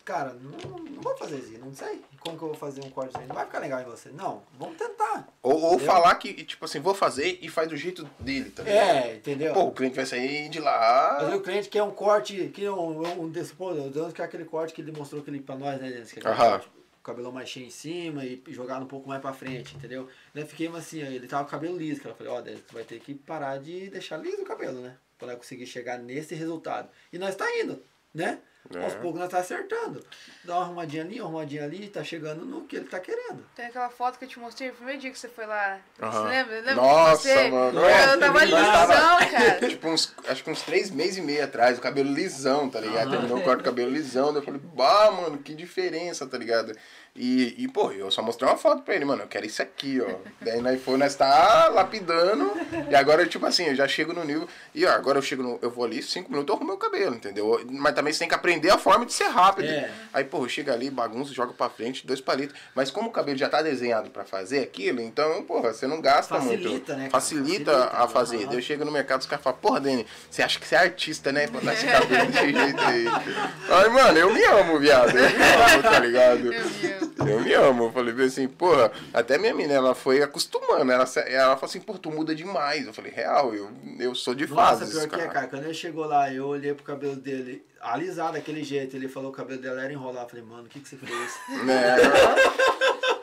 cara, 0.10 0.34
não, 0.34 0.80
não 0.80 1.02
vou 1.04 1.16
fazer 1.16 1.38
isso, 1.38 1.60
não 1.60 1.72
sei 1.72 2.02
como 2.20 2.36
que 2.36 2.44
eu 2.44 2.48
vou 2.50 2.58
fazer 2.58 2.84
um 2.84 2.90
corte 2.90 3.16
não 3.28 3.36
vai 3.36 3.46
ficar 3.46 3.60
legal 3.60 3.80
em 3.80 3.86
você. 3.86 4.10
Não, 4.10 4.42
vamos 4.58 4.76
tentar. 4.76 5.28
Ou, 5.44 5.62
ou 5.62 5.80
falar 5.80 6.16
que, 6.16 6.34
tipo 6.44 6.66
assim, 6.66 6.80
vou 6.80 6.96
fazer 6.96 7.38
e 7.42 7.48
faz 7.48 7.70
do 7.70 7.78
jeito 7.78 8.04
dele, 8.20 8.50
tá 8.50 8.64
ligado? 8.64 8.90
É, 8.90 9.16
entendeu? 9.16 9.54
Pô, 9.54 9.66
o 9.66 9.72
cliente 9.72 9.96
vai 9.96 10.06
sair 10.06 10.50
de 10.50 10.60
lá. 10.60 11.20
vezes 11.20 11.36
o 11.36 11.42
cliente 11.42 11.70
quer 11.70 11.84
um 11.84 11.92
corte, 11.92 12.50
que 12.54 12.68
um, 12.68 13.22
um 13.22 13.30
desse, 13.30 13.54
pô, 13.54 13.72
Deus 13.72 14.12
quer 14.14 14.24
aquele 14.24 14.46
corte 14.46 14.74
que 14.74 14.82
ele 14.82 14.92
mostrou 14.92 15.22
aquele 15.22 15.40
pra 15.40 15.56
nós, 15.56 15.80
né, 15.80 15.92
Denis? 15.92 16.16
É 16.18 16.28
Aham. 16.28 16.62
cabelão 17.04 17.32
mais 17.32 17.48
cheio 17.48 17.68
em 17.68 17.72
cima 17.72 18.26
e 18.26 18.42
jogado 18.50 18.84
um 18.84 18.88
pouco 18.88 19.08
mais 19.08 19.22
pra 19.22 19.32
frente, 19.32 19.76
entendeu? 19.76 20.10
Daí 20.34 20.46
fiquei 20.46 20.68
assim, 20.70 21.02
ele 21.02 21.28
tava 21.28 21.44
com 21.44 21.50
o 21.50 21.52
cabelo 21.52 21.78
liso, 21.78 22.02
que 22.02 22.08
eu 22.08 22.16
falei, 22.16 22.34
ó, 22.34 22.42
Denis, 22.42 22.62
tu 22.68 22.74
vai 22.74 22.84
ter 22.84 23.00
que 23.00 23.14
parar 23.14 23.58
de 23.60 23.90
deixar 23.90 24.18
liso 24.18 24.42
o 24.42 24.46
cabelo, 24.46 24.82
né? 24.82 24.98
Pra 25.18 25.36
conseguir 25.36 25.66
chegar 25.68 25.98
nesse 25.98 26.34
resultado. 26.36 26.90
E 27.12 27.18
nós 27.18 27.36
tá 27.36 27.46
indo, 27.60 27.82
né? 28.14 28.40
É. 28.76 28.84
Aos 28.84 28.94
poucos 28.96 29.20
nós 29.20 29.30
tá 29.30 29.40
acertando. 29.40 30.06
Dá 30.44 30.56
uma 30.58 30.66
arrumadinha 30.66 31.04
ali, 31.04 31.20
uma 31.20 31.30
arrumadinha 31.30 31.64
ali, 31.64 31.88
tá 31.88 32.04
chegando 32.04 32.46
no 32.46 32.66
que 32.66 32.76
ele 32.76 32.86
tá 32.86 33.00
querendo. 33.00 33.44
Tem 33.56 33.66
aquela 33.66 33.90
foto 33.90 34.20
que 34.20 34.26
eu 34.26 34.30
te 34.30 34.38
mostrei 34.38 34.70
no 34.70 34.76
primeiro 34.76 35.02
dia 35.02 35.10
que 35.10 35.18
você 35.18 35.28
foi 35.28 35.48
lá. 35.48 35.80
Você 35.98 36.20
lembra? 36.20 36.56
Lembra 36.58 36.76
Nossa, 36.76 37.28
de 37.28 37.34
você? 37.34 37.48
mano. 37.50 37.80
Eu 37.80 38.20
tava 38.20 38.44
lisão, 38.44 39.32
cara. 39.32 39.60
Tipo, 39.70 39.88
uns, 39.90 40.14
acho 40.28 40.44
que 40.44 40.52
uns 40.52 40.62
três 40.62 40.92
meses 40.92 41.18
e 41.18 41.22
meio 41.22 41.44
atrás, 41.44 41.80
o 41.80 41.82
cabelo 41.82 42.12
lisão, 42.12 42.70
tá 42.70 42.80
ligado? 42.80 43.10
Terminou 43.10 43.40
o 43.40 43.44
corte 43.44 43.60
do 43.60 43.66
cabelo 43.66 43.90
lisão, 43.90 44.28
daí 44.28 44.42
eu 44.42 44.46
falei, 44.46 44.62
bah, 44.64 45.12
mano, 45.12 45.40
que 45.40 45.56
diferença, 45.56 46.28
tá 46.28 46.38
ligado? 46.38 46.74
E, 47.16 47.56
e, 47.64 47.68
pô, 47.68 47.92
eu 47.92 48.10
só 48.10 48.22
mostrei 48.22 48.50
uma 48.50 48.58
foto 48.58 48.82
pra 48.84 48.96
ele, 48.96 49.04
mano, 49.04 49.24
eu 49.24 49.28
quero 49.28 49.46
isso 49.46 49.62
aqui, 49.62 50.00
ó. 50.02 50.08
Daí 50.42 50.62
nós 50.62 50.82
foi, 50.82 50.98
nós 50.98 51.16
tá 51.16 51.68
lapidando, 51.68 52.52
e 52.90 52.96
agora, 52.96 53.26
tipo 53.26 53.46
assim, 53.46 53.66
eu 53.66 53.76
já 53.76 53.88
chego 53.88 54.14
no 54.14 54.24
nível, 54.24 54.48
e 54.74 54.86
ó, 54.86 54.92
agora 54.92 55.18
eu 55.18 55.22
chego 55.22 55.44
no, 55.44 55.60
eu 55.62 55.70
vou 55.70 55.84
ali, 55.84 56.02
cinco 56.02 56.32
minutos 56.32 56.50
eu 56.50 56.56
arrumo 56.56 56.70
meu 56.70 56.78
cabelo, 56.78 57.16
entendeu? 57.16 57.62
Mas 57.70 57.94
também 57.94 58.14
você 58.14 58.20
tem 58.20 58.28
que 58.30 58.36
aprender 58.36 58.70
a 58.70 58.78
forma 58.78 59.06
de 59.06 59.12
ser 59.14 59.28
rápido. 59.28 59.68
É. 59.68 59.92
Aí, 60.14 60.24
pô, 60.24 60.48
chega 60.48 60.72
ali, 60.74 60.90
bagunça, 60.90 61.34
joga 61.34 61.52
pra 61.52 61.70
frente, 61.70 62.08
dois 62.08 62.22
palitos. 62.22 62.56
Mas 62.74 62.90
como 62.90 63.10
o 63.10 63.12
cabelo 63.12 63.38
já 63.38 63.50
tá 63.50 63.62
desenhado 63.62 64.10
pra 64.10 64.24
fazer 64.24 64.60
aquilo, 64.60 65.02
então, 65.02 65.44
porra, 65.44 65.74
você 65.74 65.88
não 65.88 66.00
gasta 66.00 66.36
Facilita, 66.36 66.70
muito. 66.70 66.92
né, 66.94 66.98
cara? 66.98 67.10
Facilita, 67.10 67.72
Facilita, 67.72 67.98
a 68.04 68.08
fazer. 68.08 68.38
aham. 68.38 68.46
Daí 68.48 68.56
eu 68.58 68.62
chego 68.62 68.86
no 68.86 68.92
mercado, 68.92 69.20
os 69.22 69.28
caras 69.28 69.44
falam, 69.44 69.60
porra, 69.60 69.80
Dani, 69.82 70.06
você 70.30 70.42
acha 70.42 70.58
que 70.60 70.66
você 70.68 70.76
é 70.76 70.80
artista, 70.80 71.32
né? 71.32 71.48
Botar 71.48 71.74
esse 71.74 71.86
cabelo 71.86 72.26
desse 72.32 72.54
jeito 72.54 72.82
aí. 72.82 73.06
Aí, 73.70 73.90
mano, 73.90 74.18
eu 74.18 74.34
me 74.34 74.44
amo, 74.46 74.80
viado. 74.80 75.10
Eu 75.18 75.30
me 75.30 75.44
amo, 75.74 75.84
tá 75.84 76.00
ligado? 76.00 76.40
Meu 76.44 76.99
Eu 77.20 77.40
me 77.42 77.54
amo. 77.54 77.86
Eu 77.86 77.92
falei 77.92 78.26
assim, 78.26 78.48
porra, 78.48 78.92
até 79.14 79.38
minha 79.38 79.54
menina, 79.54 79.76
ela 79.76 79.96
foi 79.96 80.22
acostumando. 80.22 80.92
Ela, 80.92 81.06
ela 81.28 81.56
falou 81.56 81.66
assim, 81.66 81.80
pô, 81.80 81.98
tu 81.98 82.12
muda 82.12 82.34
demais. 82.36 82.86
Eu 82.88 82.94
falei, 82.94 83.12
real, 83.12 83.54
eu, 83.54 83.70
eu 84.00 84.14
sou 84.16 84.34
de 84.34 84.48
Nossa, 84.48 84.80
fases, 84.86 84.94
pior 84.94 85.08
que 85.08 85.16
é, 85.16 85.18
cara. 85.20 85.30
cara. 85.32 85.48
Quando 85.48 85.64
ele 85.66 85.74
chegou 85.74 86.06
lá, 86.06 86.32
eu 86.34 86.46
olhei 86.48 86.74
pro 86.74 86.84
cabelo 86.84 87.16
dele, 87.16 87.66
alisado 87.82 88.34
daquele 88.34 88.64
jeito, 88.64 88.96
ele 88.96 89.08
falou 89.08 89.32
que 89.32 89.40
o 89.40 89.44
cabelo 89.44 89.62
dela 89.62 89.82
era 89.84 89.92
enrolado. 89.94 90.26
Eu 90.26 90.30
falei, 90.30 90.46
mano, 90.46 90.64
o 90.64 90.68
que, 90.68 90.80
que 90.80 90.90
você 90.90 90.98
fez? 90.98 91.40
Né? 91.66 91.96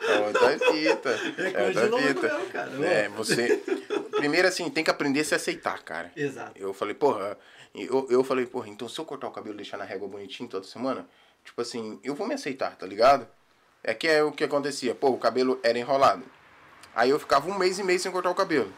É 0.07 0.19
outra 0.19 0.49
fita. 0.71 1.09
É 1.37 1.63
É 1.63 1.67
outra 1.67 1.97
fita. 1.99 2.21
mesmo, 2.21 2.45
cara. 2.51 2.85
É, 2.85 3.09
você. 3.09 3.61
Primeiro, 4.15 4.47
assim, 4.47 4.69
tem 4.69 4.83
que 4.83 4.89
aprender 4.89 5.19
a 5.19 5.23
se 5.25 5.35
aceitar, 5.35 5.83
cara. 5.83 6.11
Exato. 6.15 6.53
Eu 6.55 6.73
falei, 6.73 6.93
porra. 6.93 7.37
Eu, 7.75 8.07
eu 8.09 8.23
falei, 8.23 8.45
porra, 8.45 8.69
então 8.69 8.87
se 8.89 8.97
eu 8.97 9.05
cortar 9.05 9.27
o 9.27 9.31
cabelo 9.31 9.53
e 9.53 9.57
deixar 9.57 9.77
na 9.77 9.83
régua 9.83 10.07
bonitinho 10.07 10.49
toda 10.49 10.65
semana, 10.65 11.05
tipo 11.43 11.61
assim, 11.61 11.99
eu 12.03 12.15
vou 12.15 12.25
me 12.25 12.33
aceitar, 12.33 12.75
tá 12.75 12.87
ligado? 12.87 13.27
É 13.83 13.93
que 13.93 14.07
é 14.07 14.23
o 14.23 14.31
que 14.31 14.43
acontecia. 14.43 14.93
Pô, 14.93 15.09
o 15.09 15.17
cabelo 15.17 15.59
era 15.63 15.77
enrolado. 15.77 16.23
Aí 16.95 17.09
eu 17.09 17.19
ficava 17.19 17.49
um 17.49 17.57
mês 17.57 17.79
e 17.79 17.83
meio 17.83 17.99
sem 17.99 18.11
cortar 18.11 18.31
o 18.31 18.35
cabelo. 18.35 18.73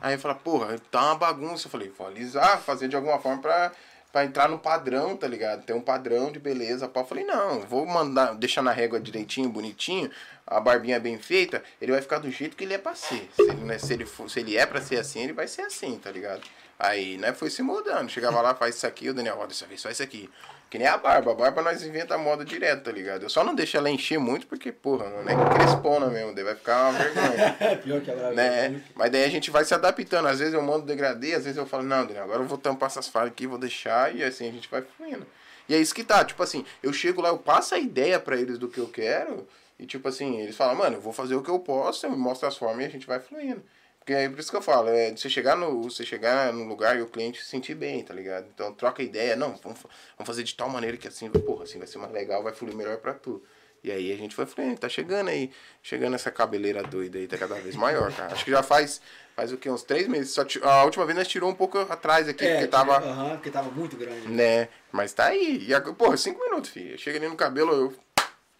Aí 0.00 0.14
eu 0.14 0.18
falei, 0.18 0.36
porra, 0.42 0.78
tá 0.90 1.04
uma 1.06 1.14
bagunça. 1.14 1.66
Eu 1.66 1.70
falei, 1.70 1.92
vou 1.96 2.06
alisar, 2.06 2.60
fazer 2.60 2.88
de 2.88 2.96
alguma 2.96 3.18
forma 3.18 3.40
pra, 3.42 3.72
pra 4.12 4.24
entrar 4.24 4.48
no 4.48 4.58
padrão, 4.58 5.16
tá 5.16 5.28
ligado? 5.28 5.64
Ter 5.64 5.72
um 5.72 5.80
padrão 5.80 6.32
de 6.32 6.38
beleza. 6.38 6.88
Pá. 6.88 7.00
Eu 7.00 7.06
falei, 7.06 7.24
não, 7.24 7.60
vou 7.60 7.84
mandar, 7.86 8.34
deixar 8.34 8.62
na 8.62 8.72
régua 8.72 8.98
direitinho, 8.98 9.48
bonitinho, 9.48 10.10
a 10.46 10.60
barbinha 10.60 11.00
bem 11.00 11.18
feita, 11.18 11.62
ele 11.80 11.92
vai 11.92 12.00
ficar 12.00 12.18
do 12.18 12.30
jeito 12.30 12.56
que 12.56 12.64
ele 12.64 12.74
é 12.74 12.78
pra 12.78 12.94
ser. 12.94 13.28
Se 13.34 13.42
ele, 13.42 13.64
né, 13.64 13.78
se 13.78 13.92
ele, 13.92 14.06
for, 14.06 14.30
se 14.30 14.40
ele 14.40 14.56
é 14.56 14.64
pra 14.64 14.80
ser 14.80 14.98
assim, 14.98 15.24
ele 15.24 15.32
vai 15.32 15.48
ser 15.48 15.62
assim, 15.62 15.98
tá 15.98 16.10
ligado? 16.10 16.42
Aí, 16.78 17.16
né, 17.18 17.32
foi 17.32 17.50
se 17.50 17.62
mudando. 17.62 18.08
Chegava 18.08 18.40
lá, 18.40 18.54
faz 18.54 18.76
isso 18.76 18.86
aqui, 18.86 19.08
o 19.10 19.14
Daniel, 19.14 19.38
ó, 19.40 19.46
dessa 19.46 19.66
vez 19.66 19.82
faz 19.82 19.96
isso 19.96 20.02
aqui. 20.02 20.30
Que 20.68 20.78
nem 20.78 20.86
a 20.88 20.96
barba. 20.96 21.30
A 21.30 21.34
barba 21.34 21.62
nós 21.62 21.82
inventa 21.84 22.14
a 22.14 22.18
moda 22.18 22.44
direto, 22.44 22.84
tá 22.84 22.92
ligado? 22.92 23.22
Eu 23.22 23.30
só 23.30 23.44
não 23.44 23.54
deixo 23.54 23.76
ela 23.76 23.88
encher 23.88 24.18
muito, 24.18 24.46
porque, 24.48 24.72
porra, 24.72 25.08
não 25.08 25.20
é 25.28 25.54
crespona 25.54 26.06
mesmo, 26.06 26.34
daí 26.34 26.42
vai 26.44 26.56
ficar 26.56 26.90
uma 26.90 26.98
vergonha 26.98 27.56
É 27.60 27.76
pior 27.76 28.00
que 28.00 28.10
a 28.10 28.14
brava. 28.14 28.34
né? 28.34 28.82
Mas 28.94 29.10
daí 29.12 29.24
a 29.24 29.28
gente 29.28 29.50
vai 29.50 29.64
se 29.64 29.72
adaptando. 29.74 30.26
Às 30.26 30.40
vezes 30.40 30.54
eu 30.54 30.62
mando 30.62 30.84
degradê, 30.84 31.34
às 31.34 31.44
vezes 31.44 31.56
eu 31.56 31.66
falo, 31.66 31.84
não, 31.84 32.04
Daniel, 32.04 32.24
agora 32.24 32.42
eu 32.42 32.46
vou 32.46 32.58
tampar 32.58 32.88
essas 32.88 33.06
falhas 33.08 33.30
aqui, 33.30 33.46
vou 33.46 33.58
deixar, 33.58 34.14
e 34.14 34.24
assim 34.24 34.48
a 34.48 34.52
gente 34.52 34.68
vai 34.68 34.82
fluindo. 34.82 35.26
E 35.68 35.74
é 35.74 35.78
isso 35.78 35.94
que 35.94 36.04
tá, 36.04 36.24
tipo 36.24 36.42
assim, 36.42 36.64
eu 36.82 36.92
chego 36.92 37.20
lá, 37.20 37.28
eu 37.28 37.38
passo 37.38 37.74
a 37.74 37.78
ideia 37.78 38.18
pra 38.20 38.36
eles 38.36 38.58
do 38.58 38.68
que 38.68 38.78
eu 38.78 38.88
quero, 38.88 39.46
e 39.78 39.86
tipo 39.86 40.08
assim, 40.08 40.40
eles 40.40 40.56
falam, 40.56 40.76
mano, 40.76 40.96
eu 40.96 41.00
vou 41.00 41.12
fazer 41.12 41.34
o 41.36 41.42
que 41.42 41.50
eu 41.50 41.58
posso, 41.58 42.06
eu 42.06 42.10
me 42.10 42.16
mostro 42.16 42.46
as 42.48 42.56
formas 42.56 42.84
e 42.84 42.88
a 42.88 42.90
gente 42.90 43.06
vai 43.06 43.20
fluindo. 43.20 43.62
Porque 44.06 44.12
é 44.14 44.28
por 44.28 44.38
isso 44.38 44.52
que 44.52 44.56
eu 44.56 44.62
falo, 44.62 44.88
é 44.88 45.10
você 45.10 45.28
chegar 45.28 45.56
no, 45.56 45.82
você 45.82 46.04
chegar 46.04 46.52
no 46.52 46.62
lugar 46.62 46.96
e 46.96 47.02
o 47.02 47.08
cliente 47.08 47.42
se 47.42 47.46
sentir 47.50 47.74
bem, 47.74 48.04
tá 48.04 48.14
ligado? 48.14 48.46
Então 48.54 48.72
troca 48.72 49.02
ideia, 49.02 49.34
não, 49.34 49.48
vamos, 49.56 49.80
vamos 49.80 50.26
fazer 50.26 50.44
de 50.44 50.54
tal 50.54 50.68
maneira 50.68 50.96
que 50.96 51.08
assim, 51.08 51.28
porra, 51.28 51.64
assim 51.64 51.76
vai 51.76 51.88
ser 51.88 51.98
mais 51.98 52.12
legal, 52.12 52.40
vai 52.40 52.52
fluir 52.52 52.72
melhor 52.76 52.98
pra 52.98 53.12
tu. 53.12 53.42
E 53.82 53.90
aí 53.90 54.12
a 54.12 54.16
gente 54.16 54.36
vai 54.36 54.46
fluindo, 54.46 54.78
tá 54.78 54.88
chegando 54.88 55.26
aí, 55.28 55.50
chegando 55.82 56.14
essa 56.14 56.30
cabeleira 56.30 56.84
doida 56.84 57.18
aí, 57.18 57.26
tá 57.26 57.36
cada 57.36 57.56
vez 57.56 57.74
maior, 57.74 58.12
cara. 58.12 58.32
Acho 58.32 58.44
que 58.44 58.50
já 58.52 58.62
faz, 58.62 59.00
faz 59.34 59.50
o 59.50 59.56
que, 59.56 59.68
uns 59.68 59.82
três 59.82 60.06
meses. 60.06 60.32
Só 60.32 60.46
a 60.62 60.84
última 60.84 61.04
vez 61.04 61.18
nós 61.18 61.26
tirou 61.26 61.50
um 61.50 61.54
pouco 61.54 61.76
atrás 61.78 62.28
aqui, 62.28 62.44
É, 62.46 62.52
porque 62.52 62.68
tava, 62.68 62.98
Aham, 62.98 63.30
porque 63.34 63.50
tava 63.50 63.72
muito 63.72 63.96
grande. 63.96 64.28
né, 64.28 64.68
mas 64.92 65.12
tá 65.12 65.26
aí. 65.26 65.66
E, 65.66 65.74
agora, 65.74 65.94
porra, 65.96 66.16
cinco 66.16 66.38
minutos, 66.44 66.70
filho. 66.70 66.96
Chega 66.96 67.18
ali 67.18 67.26
no 67.26 67.34
cabelo, 67.34 67.72
eu 67.72 67.94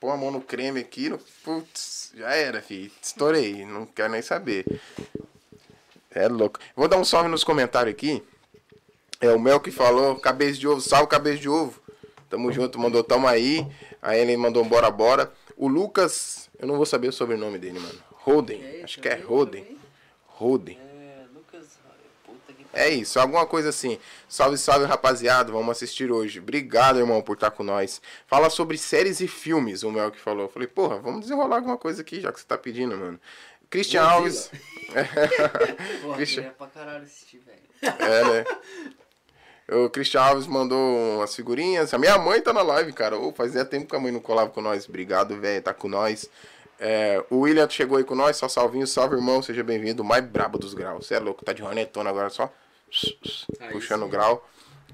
põe 0.01 0.11
a 0.11 0.17
mão 0.17 0.33
no 0.33 0.41
creme 0.41 0.81
aqui, 0.81 1.09
no, 1.09 1.19
putz, 1.45 2.13
já 2.17 2.35
era, 2.35 2.61
filho. 2.61 2.91
Estourei, 3.01 3.65
não 3.65 3.87
quero 3.87 4.11
nem 4.11 4.23
saber. 4.23 4.65
É 6.17 6.29
louco. 6.29 6.59
Vou 6.75 6.89
dar 6.89 6.97
um 6.97 7.05
salve 7.05 7.29
nos 7.29 7.45
comentários 7.45 7.93
aqui. 7.95 8.23
É 9.21 9.31
o 9.33 9.39
Mel 9.39 9.61
que 9.61 9.71
falou, 9.71 10.17
cabeça 10.17 10.59
de 10.59 10.67
ovo, 10.67 10.81
salve 10.81 11.09
cabeça 11.09 11.39
de 11.39 11.49
ovo. 11.49 11.79
Tamo 12.31 12.51
junto, 12.51 12.79
mandou 12.79 13.05
tamo 13.05 13.29
aí. 13.29 13.67
Aí 14.01 14.21
ele 14.21 14.35
mandou 14.35 14.65
um 14.65 14.69
bora 14.69 14.91
bora. 14.91 15.31
O 15.59 15.69
Lucas, 15.69 16.49
eu 16.59 16.67
não 16.67 16.77
vou 16.77 16.87
saber 16.87 17.09
o 17.09 17.13
sobrenome 17.13 17.59
dele, 17.59 17.79
mano. 17.79 17.99
Roden, 18.13 18.83
acho 18.83 18.97
tá 18.97 19.03
que 19.03 19.09
é? 19.09 19.17
Tá 19.17 19.27
Roden. 19.27 19.79
Roden. 20.27 20.79
É, 20.79 21.25
É 22.73 22.89
isso, 22.89 23.21
alguma 23.21 23.47
coisa 23.47 23.69
assim. 23.69 23.99
Salve, 24.27 24.57
salve, 24.57 24.87
rapaziada. 24.87 25.53
Vamos 25.53 25.71
assistir 25.71 26.11
hoje. 26.11 26.41
Obrigado, 26.41 26.99
irmão, 26.99 27.21
por 27.21 27.35
estar 27.35 27.51
com 27.51 27.63
nós. 27.63 28.01
Fala 28.27 28.49
sobre 28.49 28.79
séries 28.79 29.21
e 29.21 29.29
filmes, 29.29 29.83
o 29.83 29.91
Mel 29.91 30.11
que 30.11 30.19
falou. 30.19 30.45
Eu 30.45 30.49
falei, 30.49 30.69
porra, 30.69 30.99
vamos 30.99 31.21
desenrolar 31.21 31.57
alguma 31.57 31.77
coisa 31.77 32.01
aqui, 32.01 32.21
já 32.23 32.33
que 32.33 32.41
você 32.41 32.47
tá 32.47 32.57
pedindo, 32.57 32.97
mano. 32.97 33.21
Christian 33.71 34.03
Alves. 34.03 34.51
Porra, 36.03 36.17
Christian. 36.17 36.43
queria 36.43 36.57
pra 36.57 36.67
caralho 36.69 37.05
assistir, 37.05 37.39
velho. 37.39 37.59
É, 37.83 38.25
né? 38.25 38.45
O 39.69 39.91
Christian 39.91 40.21
Alves 40.21 40.47
mandou 40.47 41.17
umas 41.17 41.35
figurinhas. 41.35 41.93
A 41.93 41.99
minha 41.99 42.17
mãe 42.19 42.41
tá 42.41 42.53
na 42.53 42.63
live, 42.63 42.93
cara. 42.93 43.19
Ô, 43.19 43.33
fazia 43.33 43.65
tempo 43.65 43.89
que 43.89 43.97
a 43.97 44.01
mãe 44.01 44.13
não 44.13 44.21
colava 44.21 44.51
com 44.51 44.61
nós. 44.61 44.89
Obrigado, 44.89 45.37
velho. 45.41 45.63
Tá 45.63 45.75
com 45.75 45.89
nós. 45.89 46.31
É, 46.79 47.25
o 47.31 47.41
William 47.41 47.69
chegou 47.69 47.99
aí 47.99 48.05
com 48.05 48.15
nós. 48.15 48.37
Só 48.37 48.49
salvinho. 48.49 48.87
Salve, 48.87 49.17
irmão. 49.17 49.43
Seja 49.43 49.65
bem-vindo. 49.65 50.03
O 50.03 50.07
mais 50.07 50.25
brabo 50.25 50.57
dos 50.57 50.73
graus. 50.73 51.07
Você 51.07 51.15
é 51.15 51.19
louco. 51.19 51.45
Tá 51.45 51.53
de 51.53 51.63
ronetona 51.63 52.09
agora 52.11 52.31
só. 52.31 52.53
Aí 53.61 53.73
puxando 53.73 54.03
o 54.03 54.05
sim. 54.05 54.11
grau. 54.13 54.49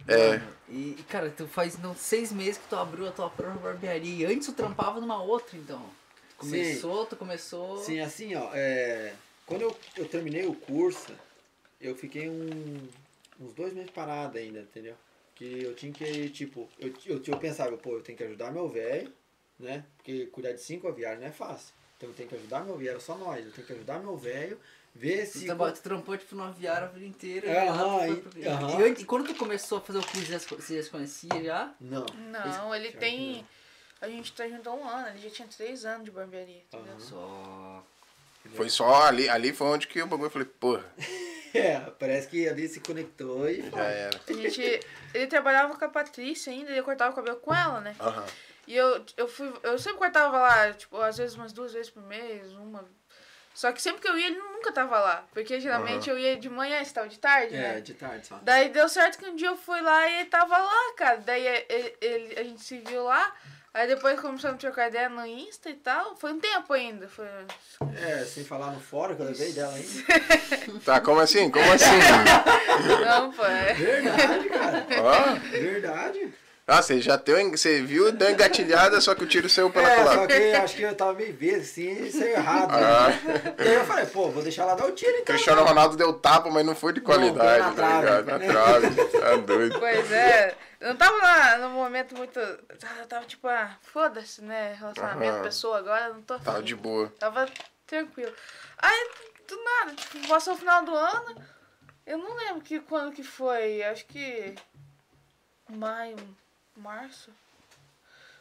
É. 0.08 0.28
Mano, 0.30 0.42
e, 0.70 0.96
e, 0.98 1.04
cara, 1.06 1.28
tu 1.28 1.46
faz 1.46 1.78
não, 1.78 1.94
seis 1.94 2.32
meses 2.32 2.56
que 2.56 2.66
tu 2.66 2.76
abriu 2.76 3.06
a 3.06 3.12
tua 3.12 3.28
própria 3.28 3.60
barbearia. 3.60 4.26
E 4.26 4.32
antes 4.32 4.46
tu 4.46 4.54
trampava 4.54 5.00
numa 5.00 5.22
outra, 5.22 5.58
então. 5.58 5.82
Começou, 6.42 7.06
tu 7.06 7.16
começou. 7.16 7.76
Sim, 7.78 8.00
assim, 8.00 8.34
ó, 8.34 8.50
é, 8.52 9.14
quando 9.46 9.62
eu, 9.62 9.76
eu 9.96 10.08
terminei 10.08 10.44
o 10.44 10.54
curso, 10.54 11.12
eu 11.80 11.94
fiquei 11.94 12.28
um, 12.28 12.88
uns 13.40 13.52
dois 13.54 13.72
meses 13.72 13.90
parado 13.90 14.36
ainda, 14.38 14.60
entendeu? 14.60 14.96
Que 15.36 15.62
eu 15.62 15.74
tinha 15.74 15.92
que, 15.92 16.28
tipo, 16.30 16.68
eu, 16.78 16.92
eu, 17.06 17.22
eu 17.24 17.38
pensava, 17.38 17.76
pô, 17.76 17.92
eu 17.92 18.02
tenho 18.02 18.18
que 18.18 18.24
ajudar 18.24 18.50
meu 18.52 18.68
velho, 18.68 19.12
né? 19.58 19.84
Porque 19.96 20.26
cuidar 20.26 20.52
de 20.52 20.60
cinco 20.60 20.88
aviários 20.88 21.20
não 21.20 21.28
é 21.28 21.32
fácil. 21.32 21.72
Então 21.96 22.10
eu 22.10 22.14
tenho 22.14 22.28
que 22.28 22.34
ajudar 22.34 22.64
meu 22.64 22.76
velho, 22.76 22.90
era 22.90 23.00
só 23.00 23.16
nós, 23.16 23.44
eu 23.46 23.52
tenho 23.52 23.66
que 23.66 23.72
ajudar 23.72 24.00
meu 24.00 24.16
velho, 24.16 24.58
ver 24.92 25.24
se. 25.26 25.46
Tu, 25.46 25.72
tu 25.72 25.82
trampou 25.82 26.16
tipo 26.18 26.34
no 26.34 26.42
aviário 26.42 26.88
a 26.88 26.90
vida 26.90 27.06
inteira. 27.06 27.46
É, 27.46 27.68
aham, 27.68 28.08
e, 28.08 28.40
e, 28.40 28.46
aham. 28.48 28.80
e, 28.80 28.82
antes- 28.82 29.02
e 29.02 29.06
quando 29.06 29.28
tu 29.28 29.34
começou 29.36 29.78
a 29.78 29.80
fazer 29.80 29.98
o 29.98 30.02
curso, 30.02 30.26
você 30.58 30.82
já 30.82 30.90
conhecia 30.90 31.44
já? 31.44 31.74
Não. 31.80 32.04
Não, 32.32 32.74
ele 32.74 32.90
tem. 32.90 33.46
A 34.02 34.08
gente 34.08 34.32
tá 34.32 34.46
junto 34.48 34.68
há 34.68 34.72
um 34.74 34.86
ano, 34.86 35.08
ele 35.08 35.18
já 35.20 35.30
tinha 35.30 35.48
três 35.48 35.84
anos 35.84 36.04
de 36.04 36.10
barbearia, 36.10 36.60
entendeu? 36.70 36.92
Aham. 36.92 37.00
Só. 37.00 37.84
Foi 38.56 38.68
só 38.68 39.04
ali, 39.04 39.28
ali 39.28 39.52
foi 39.52 39.68
onde 39.68 39.86
que 39.86 40.02
o 40.02 40.06
bagulho 40.06 40.26
eu 40.26 40.30
falei, 40.30 40.48
porra, 40.60 40.84
É, 41.54 41.78
parece 41.98 42.28
que 42.28 42.48
ali 42.48 42.66
se 42.66 42.80
conectou 42.80 43.48
e. 43.48 43.60
já 43.70 43.82
era. 43.84 44.18
A 44.26 44.32
gente. 44.32 44.80
Ele 45.12 45.26
trabalhava 45.26 45.76
com 45.76 45.84
a 45.84 45.88
Patrícia 45.88 46.50
ainda, 46.50 46.70
ele 46.70 46.82
cortava 46.82 47.12
o 47.12 47.14
cabelo 47.14 47.36
com 47.36 47.54
ela, 47.54 47.80
né? 47.82 47.94
Aham. 48.00 48.24
E 48.66 48.74
eu, 48.74 49.04
eu 49.18 49.28
fui. 49.28 49.52
Eu 49.62 49.78
sempre 49.78 49.98
cortava 49.98 50.38
lá, 50.38 50.72
tipo, 50.72 50.96
às 50.98 51.18
vezes 51.18 51.36
umas 51.36 51.52
duas 51.52 51.72
vezes 51.74 51.90
por 51.90 52.02
mês, 52.02 52.50
uma. 52.54 52.84
Só 53.54 53.70
que 53.70 53.82
sempre 53.82 54.00
que 54.00 54.08
eu 54.08 54.18
ia, 54.18 54.28
ele 54.28 54.38
nunca 54.38 54.72
tava 54.72 54.98
lá. 54.98 55.26
Porque 55.34 55.60
geralmente 55.60 56.08
eu 56.08 56.18
ia 56.18 56.38
de 56.38 56.48
manhã, 56.48 56.80
esse 56.80 56.94
tava 56.94 57.06
de 57.08 57.18
tarde, 57.18 57.54
É, 57.54 57.74
né? 57.74 57.80
de 57.82 57.92
tarde 57.92 58.26
só. 58.26 58.38
Daí 58.40 58.70
deu 58.70 58.88
certo 58.88 59.18
que 59.18 59.26
um 59.26 59.36
dia 59.36 59.48
eu 59.48 59.56
fui 59.56 59.78
lá 59.82 60.08
e 60.08 60.20
ele 60.20 60.30
tava 60.30 60.56
lá, 60.56 60.94
cara. 60.96 61.18
Daí 61.18 61.46
ele, 61.46 61.96
ele- 62.00 62.40
a 62.40 62.44
gente 62.44 62.62
se 62.62 62.78
viu 62.78 63.04
lá. 63.04 63.30
Aí 63.74 63.88
depois 63.88 64.20
começamos 64.20 64.56
a 64.56 64.58
trocar 64.58 64.88
ideia 64.88 65.08
no 65.08 65.24
Insta 65.24 65.70
e 65.70 65.74
tal. 65.74 66.14
Foi 66.16 66.32
um 66.32 66.38
tempo 66.38 66.74
ainda. 66.74 67.08
Foi... 67.08 67.26
É, 68.02 68.22
sem 68.24 68.44
falar 68.44 68.70
no 68.70 68.80
fórum 68.80 69.14
que 69.16 69.22
eu 69.22 69.26
levei 69.26 69.52
dela 69.52 69.72
ainda. 69.74 70.82
Tá, 70.84 71.00
como 71.00 71.20
assim? 71.20 71.50
Como 71.50 71.64
assim? 71.72 71.86
Não, 73.04 73.32
pô. 73.32 73.44
é. 73.46 73.72
Verdade, 73.72 74.48
cara. 74.48 74.86
Ó, 75.00 75.34
Verdade. 75.50 76.34
Ah, 76.72 76.82
você 76.82 77.00
já 77.00 77.16
deu, 77.16 77.50
você 77.50 77.82
viu, 77.82 78.10
deu 78.12 78.30
engatilhada, 78.30 79.00
só 79.00 79.14
que 79.14 79.24
o 79.24 79.26
tiro 79.26 79.48
saiu 79.48 79.70
pela 79.70 79.88
É, 79.88 80.04
só 80.04 80.26
que 80.26 80.52
acho 80.52 80.76
que 80.76 80.82
eu 80.82 80.94
tava 80.94 81.12
meio 81.12 81.34
vezes 81.36 81.70
assim 81.70 82.04
e 82.04 82.10
saiu 82.10 82.32
errado. 82.32 82.72
Ah. 82.72 83.08
né? 83.08 83.54
Daí 83.58 83.74
eu 83.74 83.84
falei, 83.84 84.06
pô, 84.06 84.30
vou 84.30 84.42
deixar 84.42 84.62
ela 84.62 84.74
dar 84.74 84.86
o 84.86 84.92
tiro 84.92 85.12
então. 85.12 85.24
Cristiano 85.34 85.64
Ronaldo 85.64 85.96
deu 85.96 86.12
tapa, 86.14 86.50
mas 86.50 86.64
não 86.64 86.74
foi 86.74 86.92
de 86.92 87.00
qualidade, 87.00 87.66
Não, 87.66 87.74
tá 87.74 88.00
ligado? 88.00 88.24
Na 88.24 88.38
trave, 88.38 89.04
tá 89.08 89.36
doido. 89.36 89.78
Pois 89.78 90.12
é. 90.12 90.56
Eu 90.80 90.88
não 90.88 90.96
tava 90.96 91.16
lá 91.16 91.58
num 91.58 91.74
momento 91.74 92.16
muito. 92.16 92.40
Eu 92.40 93.06
tava 93.08 93.24
tipo, 93.26 93.46
ah, 93.46 93.76
foda-se, 93.82 94.42
né? 94.42 94.74
Relacionamento, 94.78 95.34
Aham. 95.34 95.42
pessoa, 95.42 95.78
agora 95.78 96.06
eu 96.06 96.14
não 96.14 96.22
tô. 96.22 96.38
Tava 96.38 96.62
de 96.62 96.74
boa. 96.74 97.12
Tava 97.18 97.46
tranquilo. 97.86 98.32
Aí, 98.78 99.10
do 99.46 99.62
nada, 99.62 99.94
tipo, 99.94 100.26
passou 100.26 100.54
o 100.54 100.56
final 100.56 100.82
do 100.84 100.94
ano. 100.94 101.36
Eu 102.04 102.18
não 102.18 102.34
lembro 102.34 102.62
que, 102.62 102.80
quando 102.80 103.12
que 103.12 103.22
foi. 103.22 103.82
Acho 103.84 104.04
que. 104.06 104.56
Maio, 105.68 106.16
março. 106.76 107.30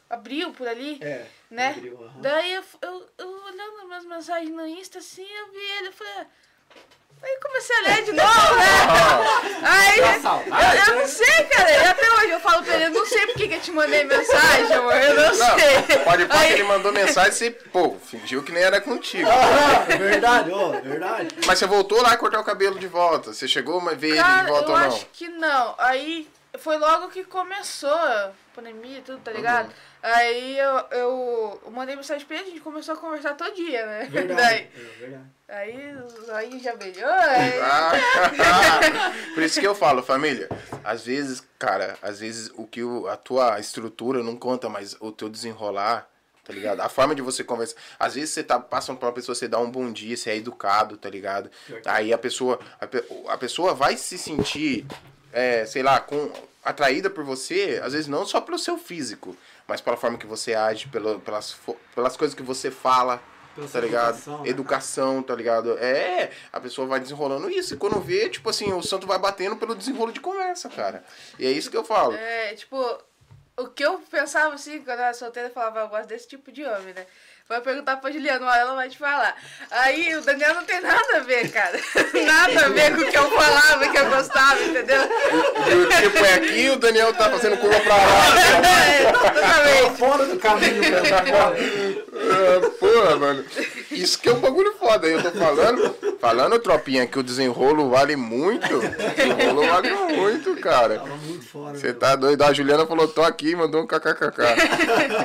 Abril, 0.10 0.52
por 0.52 0.68
ali. 0.68 0.98
É, 1.02 1.26
Né? 1.50 1.70
abriu, 1.70 1.98
aham. 2.04 2.22
Daí 2.22 2.54
eu, 2.54 2.64
eu, 2.82 3.10
eu 3.18 3.30
olhando 3.46 3.88
minhas 3.88 4.06
mensagens 4.06 4.50
no 4.50 4.68
Insta, 4.68 5.00
assim, 5.00 5.26
eu 5.26 5.48
vi 5.52 5.58
ele, 5.78 5.88
eu 5.88 5.94
falei. 5.94 6.14
ah. 6.20 6.26
Aí 7.24 7.38
comecei 7.40 7.76
a 7.76 7.80
ler 7.82 8.04
de 8.04 8.12
novo, 8.14 8.56
né? 8.56 8.66
Aí. 9.62 10.02
Dá 10.22 10.86
Eu, 10.88 10.94
eu 10.96 11.00
não 11.02 11.08
sei, 11.08 11.44
cara. 11.44 11.72
E 11.72 11.76
até 11.86 12.12
hoje 12.14 12.30
eu 12.32 12.40
falo 12.40 12.64
pra 12.64 12.74
ele, 12.76 12.86
eu 12.86 12.90
não 12.92 13.06
sei 13.06 13.28
por 13.28 13.36
que 13.36 13.48
que 13.48 13.54
eu 13.56 13.62
te 13.62 13.72
mandei 13.72 14.04
mensagem, 14.06 14.74
amor. 14.74 14.96
Eu 14.96 15.16
não, 15.16 15.34
sei. 15.36 15.98
Não, 15.98 16.04
pode 16.04 16.26
pôr 16.26 16.32
que 16.38 16.44
Aí- 16.46 16.54
ele 16.54 16.64
mandou 16.64 16.92
mensagem 16.92 17.32
e 17.32 17.36
você, 17.36 17.52
pô, 17.52 17.96
fingiu 18.00 18.42
que 18.44 18.52
nem 18.52 18.64
era 18.64 18.82
contigo. 18.82 19.30
Ah, 19.30 19.86
verdade, 19.98 20.52
ó, 20.52 20.72
verdade. 20.82 21.36
Mas 21.46 21.60
você 21.60 21.68
voltou 21.68 22.02
lá 22.02 22.12
a 22.14 22.18
cortar 22.18 22.40
o 22.40 22.44
cabelo 22.44 22.80
de 22.80 22.88
volta. 22.88 23.34
Você 23.34 23.48
chegou 23.48 23.80
a 23.88 23.94
ver 23.94 24.08
ele 24.08 24.18
de 24.18 24.24
Cara, 24.24 24.48
volta 24.48 24.66
eu 24.70 24.74
ou 24.74 24.80
não? 24.80 24.88
acho 24.88 25.06
que 25.14 25.30
não. 25.30 25.76
Aí 25.78 26.28
foi 26.62 26.78
logo 26.78 27.10
que 27.10 27.24
começou 27.24 27.90
a 27.94 28.32
pandemia 28.56 29.00
e 29.00 29.02
tudo, 29.02 29.20
tá 29.20 29.32
ligado? 29.32 29.68
Uhum. 29.68 29.74
Aí 30.04 30.58
eu, 30.58 30.78
eu, 30.92 31.62
eu 31.66 31.72
mandei 31.72 31.96
mensagem 31.96 32.26
pra 32.26 32.38
ele, 32.38 32.46
a 32.48 32.50
gente 32.52 32.62
começou 32.62 32.94
a 32.94 32.98
conversar 32.98 33.34
todo 33.36 33.54
dia, 33.56 33.86
né? 33.86 34.08
Verdade. 34.10 34.42
Daí, 34.42 34.70
É, 34.76 35.00
verdade. 35.00 35.26
aí, 35.50 35.96
aí 36.34 36.60
já 36.60 36.76
beijou, 36.76 37.06
aí... 37.10 37.60
Ah, 37.62 37.92
por 39.34 39.44
isso 39.44 39.60
que 39.60 39.68
eu 39.68 39.76
falo, 39.76 40.02
família. 40.04 40.50
Às 40.84 41.04
vezes, 41.06 41.44
cara, 41.60 41.98
às 42.02 42.20
vezes 42.20 42.52
o 42.56 42.66
que 42.66 42.84
o- 42.84 43.08
a 43.08 43.16
tua 43.18 43.60
estrutura 43.60 44.24
não 44.24 44.36
conta, 44.36 44.70
mas 44.70 44.96
o 45.00 45.12
teu 45.12 45.30
desenrolar, 45.30 46.08
tá 46.44 46.52
ligado? 46.54 46.80
A 46.82 46.90
forma 46.90 47.14
de 47.16 47.22
você 47.22 47.44
conversar. 47.44 47.76
Às 48.00 48.16
vezes 48.16 48.32
você 48.32 48.44
tá 48.44 48.60
passando 48.60 48.98
pra 48.98 49.08
uma 49.10 49.14
pessoa, 49.14 49.36
você 49.36 49.48
dá 49.48 49.60
um 49.60 49.70
bom 49.70 49.92
dia, 49.92 50.18
você 50.18 50.32
é 50.32 50.38
educado, 50.38 50.98
tá 50.98 51.10
ligado? 51.10 51.50
Aí 51.86 52.12
a 52.12 52.18
pessoa, 52.18 52.60
a, 52.80 53.34
a 53.34 53.38
pessoa 53.38 53.74
vai 53.74 53.96
se 53.98 54.18
sentir, 54.18 54.86
é, 55.34 55.66
sei 55.66 55.84
lá, 55.84 56.00
com 56.00 56.32
atraída 56.64 57.10
por 57.10 57.24
você, 57.24 57.82
às 57.84 57.94
vezes 57.94 58.08
não 58.08 58.26
só 58.26 58.40
pelo 58.40 58.60
seu 58.60 58.78
físico, 58.78 59.36
mas 59.68 59.82
pela 59.82 59.98
forma 59.98 60.18
que 60.18 60.28
você 60.28 60.54
age, 60.54 60.88
pelo, 60.88 61.20
pelas, 61.20 61.56
pelas 61.96 62.16
coisas 62.16 62.36
que 62.36 62.44
você 62.44 62.70
fala, 62.70 63.22
Pela 63.56 63.68
tá 63.68 63.80
ligado? 63.80 64.10
educação, 64.16 64.44
né? 64.44 64.50
Educação, 64.50 65.24
tá 65.24 65.36
ligado? 65.36 65.78
É, 65.80 66.32
a 66.54 66.60
pessoa 66.60 66.88
vai 66.88 67.00
desenrolando 67.00 67.50
isso. 67.50 67.74
E 67.74 67.78
quando 67.78 68.00
vê, 68.00 68.30
tipo 68.30 68.50
assim, 68.50 68.72
o 68.74 68.82
santo 68.84 69.08
vai 69.08 69.18
batendo 69.18 69.56
pelo 69.56 69.76
desenrolo 69.76 70.12
de 70.12 70.20
conversa, 70.20 70.70
cara. 70.70 71.04
E 71.40 71.46
é 71.46 71.52
isso 71.52 71.72
que 71.72 71.78
eu 71.78 71.84
falo. 71.84 72.14
É, 72.14 72.54
tipo, 72.54 72.78
o 73.58 73.68
que 73.68 73.84
eu 73.84 74.00
pensava 74.10 74.54
assim, 74.56 74.80
quando 74.80 75.00
eu 75.00 75.06
era 75.06 75.14
solteira, 75.14 75.50
eu 75.50 75.54
falava, 75.54 75.80
eu 75.82 75.88
gosto 75.90 76.08
desse 76.08 76.28
tipo 76.28 76.52
de 76.52 76.64
homem, 76.64 76.94
né? 76.94 77.06
Vai 77.52 77.60
perguntar 77.60 77.98
pra 77.98 78.10
Juliana, 78.10 78.46
mas 78.46 78.60
ela 78.62 78.76
vai 78.76 78.88
te 78.88 78.98
falar. 78.98 79.36
Aí 79.72 80.16
o 80.16 80.22
Daniel 80.22 80.56
não 80.56 80.64
tem 80.64 80.80
nada 80.80 81.18
a 81.18 81.20
ver, 81.20 81.52
cara. 81.52 81.78
nada 82.26 82.66
a 82.66 82.70
ver 82.70 82.96
com 82.96 83.02
o 83.02 83.12
que 83.12 83.18
eu 83.18 83.30
falava, 83.30 83.90
que 83.90 83.98
eu 83.98 84.10
gostava, 84.10 84.64
entendeu? 84.64 85.02
E 85.70 85.74
o 85.76 85.90
tipo 85.90 86.26
é 86.26 86.34
aqui, 86.36 86.70
o 86.70 86.78
Daniel 86.78 87.14
tá 87.14 87.30
fazendo 87.30 87.58
curva 87.58 87.78
pra 87.82 87.98
lá. 87.98 88.04
é, 88.66 89.12
totalmente. 89.12 89.98
Fora 89.98 90.26
do 90.28 90.40
caminho 90.40 90.80
pra 90.80 91.00
essa 91.00 91.18
agora. 91.28 91.58
Ah, 92.16 92.70
Porra, 92.80 93.16
mano. 93.18 93.46
Isso 93.92 94.20
que 94.20 94.30
é 94.30 94.34
um 94.34 94.40
bagulho 94.40 94.74
foda. 94.74 95.08
Eu 95.08 95.22
tô 95.22 95.32
falando, 95.32 95.96
falando, 96.20 96.60
tropinha, 96.60 97.06
que 97.06 97.20
o 97.20 97.24
desenrolo 97.24 97.90
vale 97.90 98.16
muito. 98.16 98.68
Desenrolo 99.16 99.68
vale 99.68 99.92
muito, 100.16 100.56
cara. 100.58 101.04
Você 101.74 101.88
meu. 101.88 102.00
tá 102.00 102.16
doido? 102.16 102.42
A 102.44 102.54
Juliana 102.54 102.86
falou, 102.86 103.08
tô 103.08 103.22
aqui, 103.22 103.56
mandou 103.56 103.82
um 103.82 103.88
kkkk. 103.88 104.32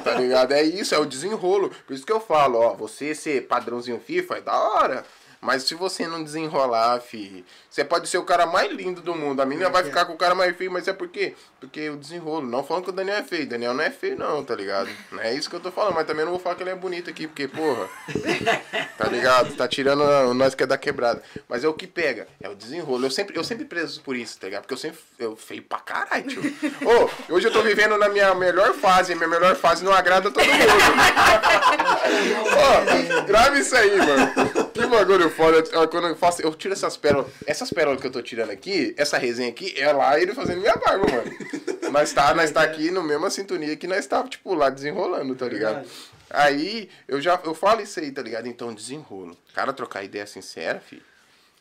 tá 0.03 0.15
ligado? 0.15 0.53
É 0.53 0.63
isso, 0.63 0.95
é 0.95 0.99
o 0.99 1.07
desenrolo. 1.07 1.71
Por 1.87 1.95
isso 1.95 2.05
que 2.05 2.13
eu 2.13 2.21
falo, 2.21 2.59
ó, 2.59 2.75
você 2.75 3.15
ser 3.15 3.47
padrãozinho 3.47 4.01
FIFA 4.01 4.39
é 4.39 4.41
da 4.41 4.59
hora. 4.59 5.05
Mas 5.47 5.63
se 5.63 5.77
você 5.77 6.09
não 6.09 6.25
desenrolar, 6.25 6.99
fi, 7.01 7.45
você 7.71 7.85
pode 7.85 8.09
ser 8.09 8.19
o 8.19 8.25
cara 8.25 8.47
mais 8.47 8.71
lindo 8.73 9.01
do 9.01 9.15
mundo. 9.15 9.41
A 9.41 9.47
menina 9.47 9.71
vai 9.71 9.85
ficar 9.85 10.05
com 10.05 10.15
o 10.15 10.17
cara 10.17 10.35
mais 10.35 10.57
feio, 10.57 10.73
mas 10.73 10.89
é 10.89 10.93
por 10.93 11.07
quê? 11.09 11.35
Porque 11.61 11.89
o 11.89 11.97
desenrolo. 11.97 12.45
Não 12.45 12.65
falando 12.65 12.83
que 12.85 12.91
o 12.91 12.93
Daniel 12.93 13.19
é 13.19 13.23
feio. 13.23 13.45
O 13.45 13.49
Daniel 13.49 13.73
não 13.73 13.85
é 13.85 13.91
feio, 13.91 14.19
não, 14.19 14.43
tá 14.45 14.57
ligado? 14.57 14.91
Não 15.13 15.21
é 15.23 15.33
isso 15.33 15.49
que 15.49 15.55
eu 15.55 15.61
tô 15.61 15.71
falando, 15.71 15.95
mas 15.95 16.05
também 16.07 16.25
não 16.25 16.33
vou 16.33 16.41
falar 16.41 16.57
que 16.57 16.65
ele 16.65 16.71
é 16.71 16.75
bonito 16.75 17.09
aqui, 17.09 17.29
porque, 17.29 17.47
porra. 17.47 17.89
Tá 18.99 19.07
ligado? 19.09 19.55
Tá 19.55 19.69
tirando 19.69 20.03
a- 20.03 20.33
nós 20.35 20.55
que 20.55 20.63
é 20.63 20.67
da 20.67 20.79
quebrada. 20.79 21.23
Mas 21.49 21.63
é 21.63 21.69
o 21.69 21.75
que 21.75 21.87
pega, 21.87 22.27
é 22.43 22.49
o 22.49 22.55
desenrolo. 22.57 23.05
Eu 23.07 23.11
sempre, 23.11 23.37
eu 23.39 23.45
sempre 23.45 23.67
preso 23.67 24.01
por 24.01 24.17
isso, 24.17 24.39
tá 24.41 24.47
ligado? 24.47 24.63
Porque 24.63 24.75
eu 24.75 24.79
sempre. 24.79 24.99
Eu 25.19 25.37
feio 25.37 25.63
pra 25.63 25.79
caralho, 25.79 26.25
tio. 26.27 26.43
Ô, 26.83 27.35
hoje 27.35 27.47
eu 27.47 27.53
tô 27.53 27.63
vivendo 27.63 27.97
na 27.99 28.09
minha 28.09 28.35
melhor 28.35 28.73
fase. 28.75 29.15
Minha 29.15 29.29
melhor 29.29 29.55
fase 29.55 29.85
não 29.85 29.93
agrada 29.93 30.31
todo 30.31 30.45
mundo. 30.45 30.57
Ó, 32.57 33.23
grave 33.27 33.61
isso 33.61 33.77
aí, 33.77 33.97
mano. 33.99 34.33
Que 34.77 34.87
bagulho 34.87 35.31
foda. 35.31 35.63
Quando 35.89 36.09
eu 36.09 36.17
faço, 36.17 36.43
eu 36.43 36.55
tiro 36.55 36.75
essas 36.75 36.97
pérolas. 36.97 37.33
Essas 37.47 37.71
pérolas 37.71 38.01
que 38.01 38.07
eu 38.07 38.11
tô 38.11 38.21
tirando 38.21 38.51
aqui, 38.51 38.95
essa 38.97 39.17
resenha 39.17 39.49
aqui, 39.49 39.75
é 39.81 39.91
lá 39.93 40.21
ele 40.21 40.35
fazendo 40.35 40.61
minha 40.61 40.77
barba, 40.77 41.07
mano. 41.11 41.37
Nós 41.91 42.13
tá, 42.13 42.35
nós 42.35 42.51
tá 42.51 42.63
aqui 42.63 42.91
no 42.91 43.03
mesma 43.03 43.31
sintonia 43.31 43.77
que 43.77 43.87
nós 43.87 44.05
tá, 44.07 44.23
tipo, 44.25 44.53
lá 44.55 44.69
desenrolando, 44.69 45.37
tá 45.37 45.47
ligado? 45.49 45.89
Aí, 46.29 46.91
eu 47.07 47.21
já 47.21 47.41
eu 47.45 47.55
falo 47.55 47.81
isso 47.81 48.01
aí, 48.01 48.11
tá 48.11 48.21
ligado? 48.21 48.49
Então, 48.49 48.75
desenrolo. 48.75 49.39
Cara, 49.55 49.73
trocar 49.73 50.03
ideia 50.03 50.27
sincera, 50.27 50.81
filho, 50.81 51.03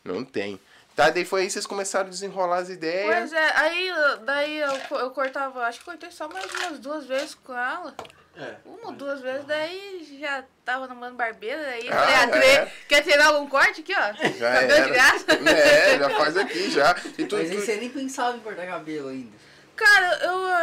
não 0.04 0.24
tem. 0.24 0.60
Tá, 0.96 1.10
daí 1.10 1.24
foi 1.24 1.42
aí 1.42 1.46
que 1.46 1.52
vocês 1.52 1.66
começaram 1.66 2.06
a 2.06 2.10
desenrolar 2.10 2.58
as 2.58 2.70
ideias. 2.70 3.06
Pois 3.06 3.32
é, 3.32 3.52
aí 3.56 3.90
daí 4.24 4.58
eu, 4.58 4.98
eu 4.98 5.10
cortava, 5.10 5.62
acho 5.66 5.78
que 5.78 5.84
cortei 5.84 6.10
só 6.10 6.28
mais 6.28 6.50
umas 6.50 6.78
duas 6.80 7.06
vezes 7.06 7.34
com 7.34 7.52
ela. 7.52 7.94
É. 8.38 8.54
Uma 8.66 8.88
ou 8.88 8.92
duas 8.92 9.20
vezes, 9.20 9.44
daí 9.46 10.18
já 10.20 10.44
tava 10.64 10.86
namorando 10.86 11.16
barbeira, 11.16 11.62
daí 11.62 11.88
Ah, 11.88 11.96
falei, 11.96 12.14
ah, 12.14 12.28
tre- 12.28 12.46
é. 12.46 12.72
quer 12.88 13.02
treinar 13.02 13.28
algum 13.28 13.48
corte 13.48 13.80
aqui, 13.80 13.94
ó? 13.94 14.12
Já 14.36 14.52
Cabelo 14.52 14.72
era. 14.72 14.84
de 14.84 14.90
graça. 14.90 15.24
É, 15.56 15.98
já 15.98 16.10
faz 16.10 16.36
aqui 16.36 16.70
já. 16.70 16.94
E 17.18 17.24
tu, 17.24 17.36
Mas 17.36 17.50
tu- 17.50 17.56
você 17.60 17.76
nem 17.76 17.88
pensava 17.88 18.36
em 18.36 18.40
cortar 18.40 18.66
cabelo 18.66 19.08
ainda. 19.08 19.32
Cara, 19.74 20.18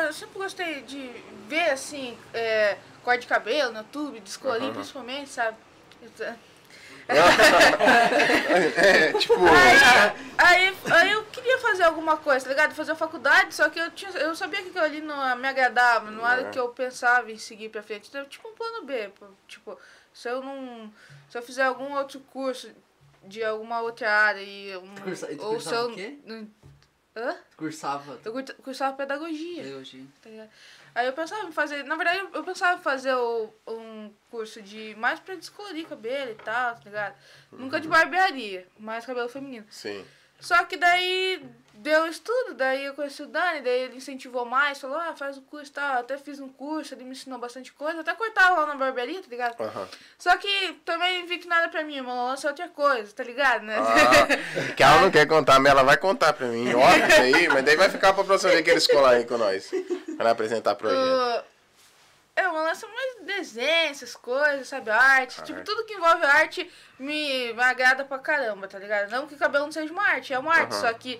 eu 0.07 0.13
sempre 0.13 0.39
gostei 0.39 0.81
de 0.81 1.11
ver, 1.47 1.69
assim, 1.71 2.17
é, 2.33 2.77
corte 3.03 3.21
de 3.21 3.27
cabelo 3.27 3.71
no 3.71 3.79
YouTube, 3.79 4.19
descolorir 4.19 4.65
Aham. 4.65 4.73
principalmente, 4.73 5.29
sabe? 5.29 5.57
Então, 7.03 8.83
é, 8.83 9.13
tipo, 9.13 9.33
Aí, 9.35 10.67
aí, 10.67 10.75
aí 10.91 11.11
eu 11.11 11.23
queria 11.25 11.57
fazer 11.59 11.83
alguma 11.83 12.17
coisa, 12.17 12.45
tá 12.45 12.51
ligado? 12.51 12.73
Fazer 12.75 12.95
faculdade, 12.95 13.53
só 13.53 13.69
que 13.69 13.79
eu, 13.79 13.91
tinha, 13.91 14.11
eu 14.11 14.35
sabia 14.35 14.61
que 14.61 14.69
aquilo 14.69 14.83
ali 14.85 15.01
não 15.01 15.35
me 15.35 15.47
agradava, 15.47 16.09
não 16.09 16.27
era 16.27 16.41
É. 16.43 16.47
o 16.47 16.51
que 16.51 16.59
eu 16.59 16.69
pensava 16.69 17.31
em 17.31 17.37
seguir 17.37 17.69
pra 17.69 17.83
frente. 17.83 18.07
Então, 18.09 18.25
tipo 18.25 18.47
um 18.47 18.53
plano 18.55 18.85
B. 18.85 19.11
Tipo, 19.47 19.77
se 20.13 20.29
eu 20.29 20.41
não. 20.41 20.91
Se 21.29 21.37
eu 21.37 21.41
fizer 21.41 21.63
algum 21.63 21.93
outro 21.95 22.19
curso 22.31 22.71
de 23.23 23.43
alguma 23.43 23.81
outra 23.81 24.09
área 24.11 24.41
e. 24.41 24.75
Um, 24.77 24.95
Tu 24.95 25.09
ou 25.09 25.15
se 25.15 25.35
cursava 25.35 25.75
eu. 25.77 25.89
o 25.89 25.95
quê? 25.95 26.17
não- 26.25 26.47
Hã? 27.15 27.35
Cursava. 27.55 28.19
Eu 28.25 28.33
cursava 28.63 28.97
pedagogia. 28.97 29.61
Pedagogia. 29.63 30.03
tá 30.21 30.29
ligado? 30.31 30.49
Aí 30.95 31.07
eu 31.07 31.13
pensava 31.13 31.47
em 31.47 31.51
fazer, 31.51 31.83
na 31.83 31.95
verdade 31.95 32.19
eu 32.33 32.43
pensava 32.43 32.79
em 32.79 32.83
fazer 32.83 33.13
o- 33.15 33.51
um 33.67 34.13
curso 34.29 34.61
de 34.61 34.93
mais 34.95 35.19
pra 35.19 35.35
descolorir 35.35 35.87
cabelo 35.87 36.31
e 36.31 36.35
tal, 36.35 36.75
tá 36.75 36.81
ligado? 36.85 37.15
Nunca 37.51 37.79
de 37.79 37.87
barbearia, 37.87 38.67
mais 38.77 39.05
cabelo 39.05 39.27
feminino. 39.29 39.65
Sim. 39.69 40.05
Só 40.39 40.63
que 40.65 40.77
daí 40.77 41.43
deu 41.73 42.05
estudo, 42.07 42.53
daí 42.53 42.85
eu 42.85 42.93
conheci 42.93 43.23
o 43.23 43.27
Dani, 43.27 43.61
daí 43.61 43.81
ele 43.81 43.97
incentivou 43.97 44.45
mais, 44.45 44.79
falou, 44.79 44.97
ah, 44.97 45.15
faz 45.15 45.37
o 45.37 45.41
curso 45.41 45.71
e 45.71 45.73
tal. 45.73 45.93
Eu 45.95 45.99
até 46.01 46.17
fiz 46.17 46.39
um 46.39 46.47
curso, 46.47 46.93
ele 46.93 47.03
me 47.03 47.11
ensinou 47.11 47.39
bastante 47.39 47.73
coisa, 47.73 48.01
até 48.01 48.13
cortava 48.13 48.61
lá 48.61 48.65
na 48.67 48.75
barbearia, 48.75 49.21
tá 49.21 49.27
ligado? 49.27 49.59
Aham. 49.59 49.87
Só 50.17 50.37
que 50.37 50.73
também 50.85 51.25
vi 51.25 51.39
que 51.39 51.47
nada 51.47 51.69
pra 51.69 51.83
mim, 51.83 51.99
lance 52.01 52.45
é 52.45 52.49
outra 52.49 52.69
coisa, 52.69 53.11
tá 53.13 53.23
ligado, 53.23 53.63
né? 53.63 53.75
Ah, 53.77 54.73
que 54.75 54.83
ela 54.83 55.01
não 55.01 55.09
quer 55.11 55.25
contar, 55.25 55.59
mas 55.59 55.71
ela 55.71 55.83
vai 55.83 55.97
contar 55.97 56.33
pra 56.33 56.47
mim. 56.47 56.71
Óbvio 56.75 57.07
isso 57.07 57.21
aí, 57.21 57.47
mas 57.47 57.65
daí 57.65 57.75
vai 57.75 57.89
ficar 57.89 58.13
pra 58.13 58.23
próxima 58.23 58.51
vez 58.51 58.63
que 58.63 58.69
eles 58.69 58.87
colar 58.87 59.11
aí 59.11 59.25
com 59.25 59.37
nós. 59.37 59.71
Pra 60.15 60.31
apresentar 60.31 60.75
projeto. 60.75 60.99
Uh, 60.99 61.43
é, 62.35 62.47
uma 62.47 62.63
lança 62.63 62.87
mais 62.87 63.25
desenho, 63.25 63.91
essas 63.91 64.15
coisas, 64.15 64.67
sabe? 64.67 64.89
Arte. 64.89 65.43
Tipo, 65.43 65.59
Arte. 65.59 65.65
tudo 65.65 65.85
que 65.85 65.93
envolve 65.93 66.25
arte 66.25 66.71
me, 66.99 67.53
me 67.53 67.63
agrada 67.63 68.03
pra 68.05 68.19
caramba, 68.19 68.67
tá 68.67 68.79
ligado? 68.79 69.09
Não 69.09 69.27
que 69.27 69.35
cabelo 69.35 69.65
não 69.65 69.71
seja 69.71 69.91
uma 69.91 70.03
arte, 70.03 70.33
é 70.33 70.39
uma 70.39 70.53
arte, 70.53 70.73
Aham. 70.73 70.81
só 70.81 70.93
que 70.93 71.19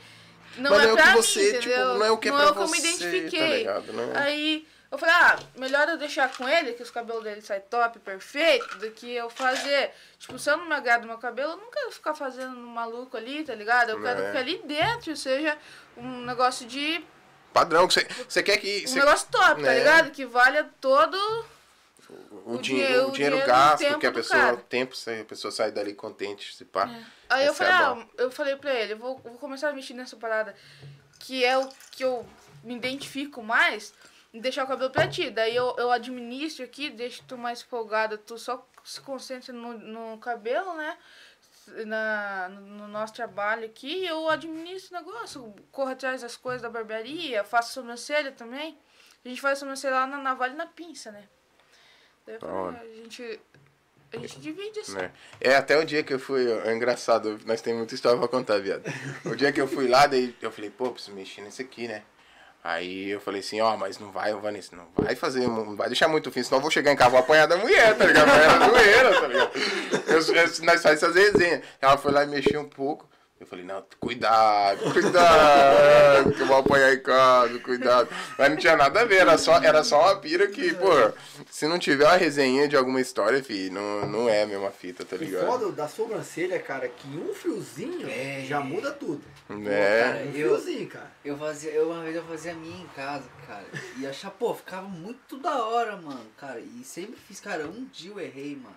não 0.58 0.72
Mas 0.72 0.82
é 0.84 0.88
não 0.88 0.94
é 0.98 1.02
pra 1.02 1.12
mim, 1.12 1.18
você, 1.18 1.46
tipo, 1.54 1.58
entendeu? 1.70 1.94
não 1.98 2.06
é 2.06 2.12
o 2.12 2.18
que 2.18 2.28
é 2.28 2.32
não 2.32 2.38
pra 2.38 2.48
é 2.48 2.50
o 2.50 2.54
que 2.54 2.60
eu 2.62 2.68
me 2.68 2.70
você, 2.70 2.82
tá 2.82 2.88
identifiquei. 2.88 3.58
ligado? 3.60 3.94
Não 3.94 4.12
é- 4.14 4.18
Aí 4.20 4.68
eu 4.92 4.98
falei, 4.98 5.16
ah, 5.16 5.40
melhor 5.56 5.90
eu 5.90 5.98
deixar 5.98 6.32
com 6.36 6.48
ele, 6.48 6.74
que 6.74 6.84
os 6.84 6.92
cabelos 6.92 7.24
dele 7.24 7.42
saem 7.42 7.62
top, 7.70 7.98
perfeito, 8.00 8.78
do 8.78 8.92
que 8.92 9.12
eu 9.14 9.30
fazer. 9.30 9.92
Tipo, 10.20 10.38
se 10.38 10.50
eu 10.52 10.58
não 10.58 10.66
me 10.68 10.76
agrada 10.76 11.04
o 11.04 11.08
meu 11.08 11.18
cabelo, 11.18 11.54
eu 11.54 11.58
não 11.58 11.72
quero 11.72 11.92
ficar 11.92 12.14
fazendo 12.14 12.56
um 12.56 12.68
maluco 12.68 13.18
ali, 13.18 13.44
tá 13.44 13.56
ligado? 13.56 13.90
Eu 13.90 14.02
quero 14.02 14.22
É. 14.22 14.32
que 14.32 14.38
ali 14.38 14.62
dentro 14.66 15.16
seja 15.18 15.58
um 15.98 16.22
negócio 16.26 16.66
de. 16.68 17.04
Padrão, 17.52 17.88
que 17.88 17.94
você, 17.96 18.08
você 18.28 18.42
quer 18.44 18.58
que. 18.58 18.84
Um 18.84 18.88
Você, 18.88 19.00
negócio 19.00 19.28
top, 19.32 19.48
tá 19.48 19.56
né? 19.62 19.78
ligado? 19.80 20.12
Que 20.12 20.26
valha 20.26 20.70
todo. 20.82 21.46
O, 22.32 22.56
o 22.56 22.58
dinheiro, 22.58 22.62
dinheiro- 22.62 23.08
o 23.08 23.12
dinheiro 23.12 23.14
dinheiro 23.14 23.40
do 23.42 23.46
gasto, 23.46 23.80
tempo 23.80 24.00
que 24.00 24.08
a 24.08 24.12
pessoa. 24.12 24.40
cara. 24.40 24.54
O 24.56 24.58
tempo, 24.58 24.96
a 25.22 25.26
pessoa 25.26 25.52
sai 25.52 25.72
dali 25.72 25.94
contente, 25.94 26.54
se 26.56 26.66
pá. 26.66 26.90
Aí 27.30 27.46
eu 27.46 27.52
é 27.52 27.56
falei, 27.56 27.74
a 27.74 27.92
ah, 27.92 28.08
eu 28.18 28.32
falei 28.32 28.56
pra 28.56 28.74
ele, 28.74 28.94
eu 28.94 28.98
vou, 28.98 29.18
vou 29.18 29.38
começar 29.38 29.70
a 29.70 29.74
mexer 29.74 29.94
nessa 29.94 30.16
parada 30.16 30.56
que 31.20 31.44
é 31.46 31.58
o 31.58 31.70
que 31.92 32.04
eu 32.04 32.26
me 32.64 32.76
identifico 32.76 33.42
mais, 33.42 33.94
em 34.34 34.42
deixar 34.42 34.66
o 34.66 34.68
cabelo 34.68 34.92
pra 34.92 35.08
ti. 35.08 35.30
Daí 35.30 35.56
eu, 35.56 35.74
eu 35.78 35.92
administro 35.92 36.66
aqui, 36.66 36.90
deixo 36.90 37.24
tu 37.28 37.38
mais 37.38 37.62
folgada, 37.62 38.18
tu 38.18 38.38
só 38.38 38.68
se 38.84 39.00
concentra 39.00 39.54
no, 39.54 39.78
no 39.78 40.18
cabelo, 40.18 40.74
né? 40.76 40.98
Na, 41.86 42.50
no, 42.50 42.62
no 42.62 42.88
nosso 42.90 43.14
trabalho 43.14 43.66
aqui, 43.66 44.06
eu 44.06 44.28
administro 44.30 44.98
o 44.98 45.00
negócio, 45.00 45.56
corro 45.72 45.92
atrás 45.92 46.22
das 46.22 46.36
coisas 46.36 46.62
da 46.62 46.70
barbearia, 46.70 47.44
faço 47.46 47.72
sobrancelha 47.72 48.34
também. 48.34 48.78
A 49.24 49.30
gente 49.30 49.40
faz 49.40 49.60
sobrancelha 49.60 49.96
lá 49.96 50.08
na 50.08 50.18
navalha 50.18 50.52
e 50.52 50.58
na 50.58 50.66
pinça, 50.66 51.10
né? 51.10 51.30
Daí 52.26 52.36
eu 52.36 52.40
falei, 52.40 52.56
hora. 52.56 52.82
a 52.82 52.96
gente, 52.96 53.40
a 54.14 54.18
gente 54.18 54.40
divide 54.40 54.80
assim. 54.80 54.96
Né? 54.96 55.12
É, 55.42 55.56
até 55.56 55.78
o 55.78 55.86
dia 55.86 56.04
que 56.04 56.14
eu 56.14 56.20
fui, 56.20 56.50
é 56.50 56.74
engraçado, 56.74 57.40
nós 57.46 57.62
temos 57.62 57.80
muita 57.80 57.96
história 57.96 58.18
pra 58.18 58.28
contar, 58.28 58.60
viado. 58.60 58.84
O 59.26 59.36
dia 59.36 59.52
que 59.52 59.60
eu 59.60 59.68
fui 59.68 59.88
lá, 59.88 60.08
daí 60.08 60.36
eu 60.42 60.52
falei, 60.52 60.70
pô, 60.70 60.92
preciso 60.92 61.16
mexer 61.16 61.42
nesse 61.42 61.62
aqui, 61.62 61.88
né? 61.88 62.04
Aí 62.64 63.10
eu 63.10 63.20
falei 63.20 63.42
assim, 63.42 63.60
ó, 63.60 63.76
mas 63.76 64.00
não 64.00 64.10
vai, 64.10 64.34
Vanessa, 64.36 64.74
não 64.74 64.88
vai 64.96 65.16
fazer, 65.16 65.46
não 65.46 65.76
vai 65.76 65.88
deixar 65.88 66.08
muito 66.08 66.32
fino, 66.32 66.46
senão 66.46 66.60
eu 66.60 66.62
vou 66.62 66.72
chegar 66.72 66.94
em 66.94 66.96
casa, 66.96 67.10
vou 67.10 67.20
apanhar 67.20 67.46
da 67.46 67.58
mulher, 67.58 67.98
tá 67.98 68.06
ligado? 68.06 68.28
Da 68.28 68.70
zoeira, 68.70 69.20
tá 69.20 69.28
ligado? 69.28 69.52
Eu, 70.08 70.36
eu, 70.36 70.66
nós 70.66 70.82
faz 70.82 71.04
essas 71.04 71.14
resenhas. 71.14 71.62
Ela 71.82 71.98
foi 71.98 72.14
lá 72.14 72.24
e 72.24 72.28
mexeu 72.28 72.62
um 72.62 72.70
pouco. 72.70 73.06
Eu 73.40 73.48
falei, 73.48 73.66
não, 73.66 73.84
cuidado, 74.00 74.80
cuidado, 74.94 76.32
que 76.34 76.42
eu 76.42 76.46
vou 76.48 76.58
apanhar 76.58 76.94
em 76.94 77.00
casa, 77.02 77.60
cuidado. 77.60 78.08
Mas 78.38 78.50
não 78.50 78.56
tinha 78.56 78.78
nada 78.78 79.02
a 79.02 79.06
ver, 79.06 79.18
era 79.18 79.38
só, 79.38 79.58
era 79.62 79.84
só 79.84 80.02
uma 80.04 80.16
pira 80.16 80.48
que, 80.48 80.74
pô, 80.76 80.88
se 81.50 81.68
não 81.68 81.78
tiver 81.78 82.06
uma 82.06 82.16
resenha 82.16 82.70
de 82.70 82.78
alguma 82.78 83.02
história, 83.02 83.44
fi, 83.44 83.70
não, 83.70 84.08
não 84.08 84.30
é 84.30 84.44
a 84.44 84.48
mesma 84.48 84.72
fita, 84.72 85.04
tá 85.04 85.18
O 85.18 85.20
ligado? 85.20 85.46
foda 85.46 85.72
da 85.74 85.90
sobrancelha, 85.90 86.58
cara, 86.60 86.88
que 86.88 87.08
um 87.18 87.34
fiozinho 87.34 88.08
É. 88.10 88.46
já 88.48 88.62
muda 88.62 88.92
tudo. 88.94 89.22
É. 89.68 90.04
cara, 90.04 90.18
Um 90.24 90.26
eu- 90.28 90.32
fiozinho, 90.34 90.88
cara. 90.88 91.12
Eu 91.26 91.38
fazia, 91.38 91.72
eu 91.72 91.90
uma 91.92 92.02
vez 92.02 92.16
eu 92.16 92.24
fazia 92.24 92.54
a 92.54 92.56
minha 92.56 92.82
em 92.82 92.88
casa, 92.96 93.28
cara. 93.46 93.66
E 93.98 94.08
achava, 94.08 94.34
pô, 94.40 94.54
ficava 94.54 94.88
muito 94.88 95.38
da 95.38 95.66
hora, 95.66 95.98
mano, 95.98 96.26
cara. 96.38 96.62
E 96.62 96.84
sempre 96.86 97.18
fiz, 97.28 97.42
cara, 97.42 97.66
um 97.66 97.86
dia 97.92 98.12
eu 98.12 98.20
errei, 98.22 98.56
mano, 98.56 98.76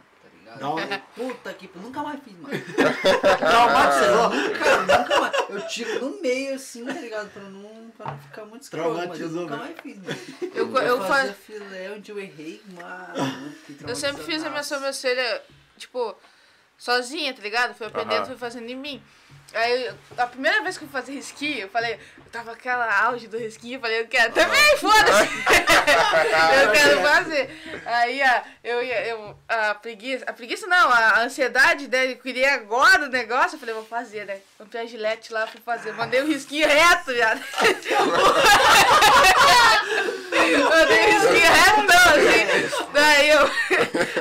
ligado? 0.54 0.60
Não. 0.60 0.76
Puta 1.14 1.52
que 1.54 1.70
nunca 1.74 2.02
mais 2.02 2.20
fiz, 2.22 2.34
mano. 2.38 2.54
Traumatizou. 3.38 4.58
Cara, 4.58 4.98
nunca 4.98 5.20
mais. 5.20 5.36
Eu 5.50 5.66
tiro 5.68 6.00
no 6.10 6.20
meio 6.22 6.54
assim, 6.54 6.84
tá 6.84 6.92
ligado? 6.92 7.30
Pra 7.32 7.42
não, 7.42 7.90
pra 7.96 8.12
não 8.12 8.18
ficar 8.18 8.44
muito 8.46 8.62
escroto, 8.62 8.88
mas 8.90 8.98
eu 8.98 9.04
Traumatizou, 9.28 9.42
nunca 9.42 9.56
mais 9.56 9.80
fiz, 9.80 9.96
mano. 9.98 10.18
Eu, 10.54 10.72
Eu, 10.76 10.82
eu, 10.82 11.04
fazia 11.04 11.32
fa- 11.32 11.38
filé 11.46 11.92
onde 11.96 12.10
eu 12.10 12.18
errei, 12.18 12.62
mano. 12.72 13.52
Eu 13.86 13.96
sempre 13.96 14.22
fiz 14.24 14.42
a 14.44 14.50
minha 14.50 14.62
sobrancelha, 14.62 15.42
tipo, 15.76 16.14
sozinha, 16.78 17.32
tá 17.34 17.42
ligado? 17.42 17.74
Fui 17.74 17.86
aprendendo, 17.86 18.18
Aham. 18.18 18.26
fui 18.26 18.36
fazendo 18.36 18.68
em 18.70 18.76
mim. 18.76 19.02
Aí, 19.54 19.90
a 20.18 20.26
primeira 20.26 20.62
vez 20.62 20.76
que 20.76 20.84
eu 20.84 20.88
fui 20.88 21.00
fazer 21.00 21.12
risquinho, 21.12 21.60
eu 21.60 21.68
falei, 21.68 21.94
eu 21.94 22.24
tava 22.30 22.52
aquela 22.52 23.04
auge 23.04 23.26
do 23.26 23.38
risquinho, 23.38 23.76
eu 23.76 23.80
falei, 23.80 24.00
eu 24.00 24.06
quero 24.06 24.32
também, 24.32 24.76
foda-se! 24.76 25.24
eu 26.62 26.72
quero 26.72 27.00
fazer. 27.08 27.82
Aí, 27.86 28.20
ó, 28.22 28.40
eu 28.62 28.82
ia, 28.82 29.06
eu, 29.06 29.38
a 29.48 29.74
preguiça, 29.74 30.24
a 30.26 30.32
preguiça 30.32 30.66
não, 30.66 30.90
a 30.90 31.20
ansiedade 31.20 31.86
dele, 31.86 32.12
eu 32.14 32.18
queria 32.18 32.54
agora 32.54 33.04
o 33.04 33.08
negócio, 33.08 33.54
eu 33.54 33.60
falei, 33.60 33.74
vou 33.74 33.84
fazer, 33.86 34.26
né? 34.26 34.40
Comprei 34.58 34.82
a 34.82 34.86
gilete 34.86 35.32
lá, 35.32 35.46
fui 35.46 35.60
fazer, 35.64 35.92
mandei 35.92 36.20
o 36.20 36.26
risquinho 36.26 36.68
reto, 36.68 37.14
já. 37.14 37.34
mandei 40.70 41.00
o 41.00 41.12
risquinho 41.12 41.52
reto, 41.52 41.92
assim. 42.10 42.46
Daí 42.92 43.30
eu, 43.30 43.50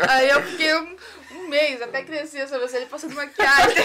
aí 0.08 0.30
eu 0.30 0.44
fiquei 0.44 0.76
um, 0.76 0.96
um 1.32 1.48
mês, 1.50 1.82
até 1.82 2.04
crescer 2.04 2.42
a 2.42 2.48
sobrancelha 2.48 2.86
passando 2.86 3.16
maquiagem. 3.16 3.76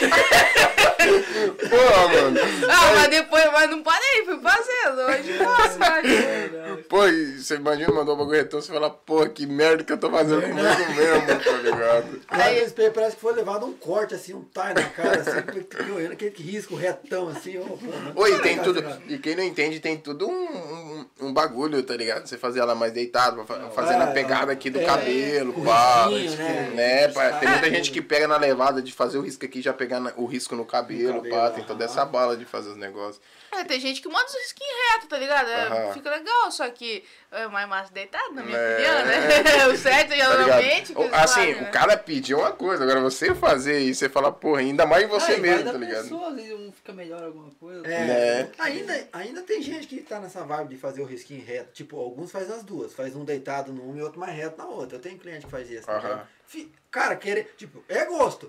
Pô, 1.68 2.08
mano. 2.08 2.40
Ah, 2.68 2.92
mas 2.96 3.08
depois, 3.08 3.44
mas 3.52 3.70
não 3.70 3.82
parei, 3.82 4.24
fui 4.24 4.40
fazendo. 4.40 5.00
Hoje 5.02 5.38
posso, 5.38 5.78
mas... 5.80 6.86
Pô, 6.88 7.06
e 7.06 7.38
você 7.38 7.56
imagina, 7.56 7.92
mandou 7.92 8.14
um 8.14 8.18
bagulho 8.18 8.36
retorno, 8.38 8.64
você 8.64 8.72
fala, 8.72 8.90
pô, 8.90 9.26
que 9.28 9.46
merda 9.46 9.84
que 9.84 9.92
eu 9.92 9.98
tô 9.98 10.10
fazendo 10.10 10.42
comigo 10.42 10.58
mesmo, 10.58 11.44
tá 11.44 11.56
ligado? 11.62 12.20
Aí 12.28 12.70
parece 12.90 13.16
que 13.16 13.22
foi 13.22 13.32
levado 13.34 13.66
um 13.66 13.72
corte, 13.72 14.14
assim, 14.14 14.34
um 14.34 14.42
tie 14.42 14.74
na 14.74 14.82
cara, 14.90 15.20
assim, 15.20 15.42
fiquei 15.70 15.90
olhando 15.92 16.12
aquele 16.12 16.34
risco 16.36 16.74
retão, 16.74 17.28
assim, 17.28 17.54
não 17.54 17.78
Oi, 18.16 18.38
tem 18.40 18.58
tudo. 18.58 18.82
E 19.08 19.18
quem 19.18 19.34
não 19.36 19.44
entende, 19.44 19.80
tem 19.80 19.96
tudo 19.96 20.28
um, 20.28 20.32
um, 20.32 21.06
um 21.28 21.32
bagulho, 21.32 21.82
tá 21.82 21.94
ligado? 21.96 22.26
Você 22.26 22.36
fazer 22.36 22.60
ela 22.60 22.74
mais 22.74 22.92
deitada, 22.92 23.42
fa- 23.44 23.70
fazendo 23.70 24.02
a 24.02 24.08
é, 24.08 24.12
pegada 24.12 24.52
aqui 24.52 24.70
do 24.70 24.80
é, 24.80 24.84
cabelo, 24.84 25.52
pá. 25.64 26.06
risquinho, 26.08 26.74
né? 26.74 26.90
Né, 26.90 27.08
Tem 27.08 27.48
muita 27.48 27.66
É. 27.66 27.70
gente 27.70 27.90
que 27.90 28.00
pega 28.02 28.26
na 28.26 28.36
levada 28.36 28.82
de 28.82 28.92
fazer 28.92 29.18
o 29.18 29.20
risco 29.20 29.44
aqui, 29.44 29.60
já 29.62 29.72
pegar 29.72 30.00
o 30.16 30.24
risco 30.26 30.56
no 30.56 30.64
cabelo, 30.64 30.89
cabelo, 30.90 31.28
pá. 31.28 31.50
Tem 31.50 31.64
toda 31.64 31.84
essa 31.84 32.04
bala 32.04 32.36
de 32.36 32.44
fazer 32.44 32.70
os 32.70 32.76
negócios. 32.76 33.20
É, 33.52 33.64
tem 33.64 33.80
gente 33.80 34.00
que 34.00 34.08
manda 34.08 34.24
os 34.26 34.34
risquinhos 34.34 34.74
reto, 34.92 35.08
tá 35.08 35.18
ligado? 35.18 35.48
É. 35.50 35.92
Fica 35.92 36.08
legal, 36.10 36.50
só 36.52 36.68
que 36.70 37.04
é 37.32 37.48
mais 37.48 37.68
massa 37.68 37.92
deitado, 37.92 38.32
na 38.32 38.42
minha 38.44 38.56
É. 38.56 38.74
opinião, 38.74 39.04
né? 39.06 39.66
o 39.66 39.76
certo, 39.76 40.10
Tá 40.10 40.14
geralmente, 40.14 40.92
eles 40.96 41.12
Assim, 41.14 41.34
fazem, 41.34 41.54
o 41.54 41.60
né? 41.62 41.70
cara 41.70 41.96
pediu 41.96 42.38
uma 42.38 42.52
coisa, 42.52 42.84
agora 42.84 43.00
você 43.00 43.34
fazer 43.34 43.80
isso, 43.80 43.98
você 44.00 44.08
fala, 44.08 44.30
porra, 44.30 44.60
ainda 44.60 44.86
mais 44.86 45.02
em 45.04 45.08
você 45.08 45.32
vai 45.32 45.40
mesmo, 45.40 45.72
tá 45.72 45.78
ligado? 45.78 46.02
Pessoa, 46.04 46.28
às 46.28 46.34
vezes 46.36 46.52
um 46.52 46.70
fica 46.72 46.92
melhor 46.92 47.24
alguma 47.24 47.50
coisa. 47.58 47.84
É, 47.88 48.04
Né? 48.44 48.52
ainda, 48.58 49.08
ainda 49.12 49.42
tem 49.42 49.60
gente 49.60 49.86
que 49.88 50.00
tá 50.00 50.20
nessa 50.20 50.44
vibe 50.44 50.74
de 50.74 50.80
fazer 50.80 51.00
o 51.02 51.04
risquinho 51.04 51.44
reto. 51.44 51.72
Tipo, 51.72 51.98
alguns 51.98 52.30
fazem 52.30 52.54
as 52.54 52.62
duas. 52.62 52.94
Faz 52.94 53.16
um 53.16 53.24
deitado 53.24 53.72
numa 53.72 53.98
e 53.98 54.02
outro 54.02 54.20
mais 54.20 54.32
reto 54.36 54.56
na 54.58 54.66
outra. 54.66 54.96
Eu 54.96 55.02
tenho 55.02 55.18
cliente 55.18 55.44
que 55.46 55.50
faz 55.50 55.68
isso. 55.68 55.86
tá 55.86 55.94
Aham. 55.96 56.08
ligado? 56.08 56.28
Fi- 56.46 56.72
Cara, 56.90 57.14
querer, 57.16 57.52
tipo, 57.56 57.82
é 57.88 58.04
gosto. 58.04 58.48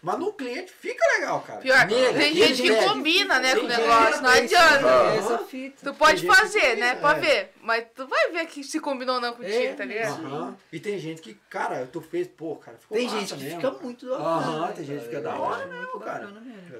Mas 0.00 0.18
no 0.18 0.32
cliente 0.32 0.72
fica 0.72 1.04
legal, 1.18 1.40
cara. 1.40 1.60
Pior, 1.60 1.86
Nele, 1.86 2.18
tem 2.18 2.34
gente 2.34 2.62
que 2.62 2.74
combina, 2.86 3.38
né, 3.40 3.54
Tem 3.54 3.60
com 3.60 3.66
o 3.66 3.68
negócio, 3.68 4.22
não 4.22 4.30
adianta. 4.30 4.86
Ah. 4.86 5.44
É. 5.52 5.70
Tu 5.82 5.94
pode 5.94 6.26
fazer, 6.26 6.76
né, 6.76 6.94
pra 6.96 7.16
é. 7.16 7.20
ver, 7.20 7.50
mas 7.62 7.84
tu 7.94 8.06
vai 8.06 8.30
ver 8.30 8.46
que 8.46 8.62
se 8.62 8.78
combinou 8.80 9.16
ou 9.16 9.20
não 9.20 9.32
contigo, 9.32 9.54
É, 9.54 9.72
tá 9.72 9.84
ligado? 9.84 10.56
E 10.72 10.78
tem 10.78 10.98
gente 10.98 11.20
que, 11.20 11.34
cara, 11.50 11.88
tu 11.92 12.00
fez, 12.00 12.28
pô, 12.28 12.56
cara, 12.56 12.76
ficou 12.78 12.96
Tem 12.96 13.06
massa 13.06 13.18
gente 13.18 13.34
que 13.34 13.44
mesmo. 13.44 13.60
fica 13.60 13.70
muito 13.82 14.06
da 14.06 14.16
hora. 14.16 14.24
Aham, 14.24 14.60
né, 14.66 14.72
tem 14.76 14.84
gente 14.84 15.00
que 15.00 15.08
cara? 15.08 15.18
fica 15.18 15.20
da 15.20 15.36
hora 15.42 15.66
mesmo, 15.66 16.00
cara. 16.00 16.28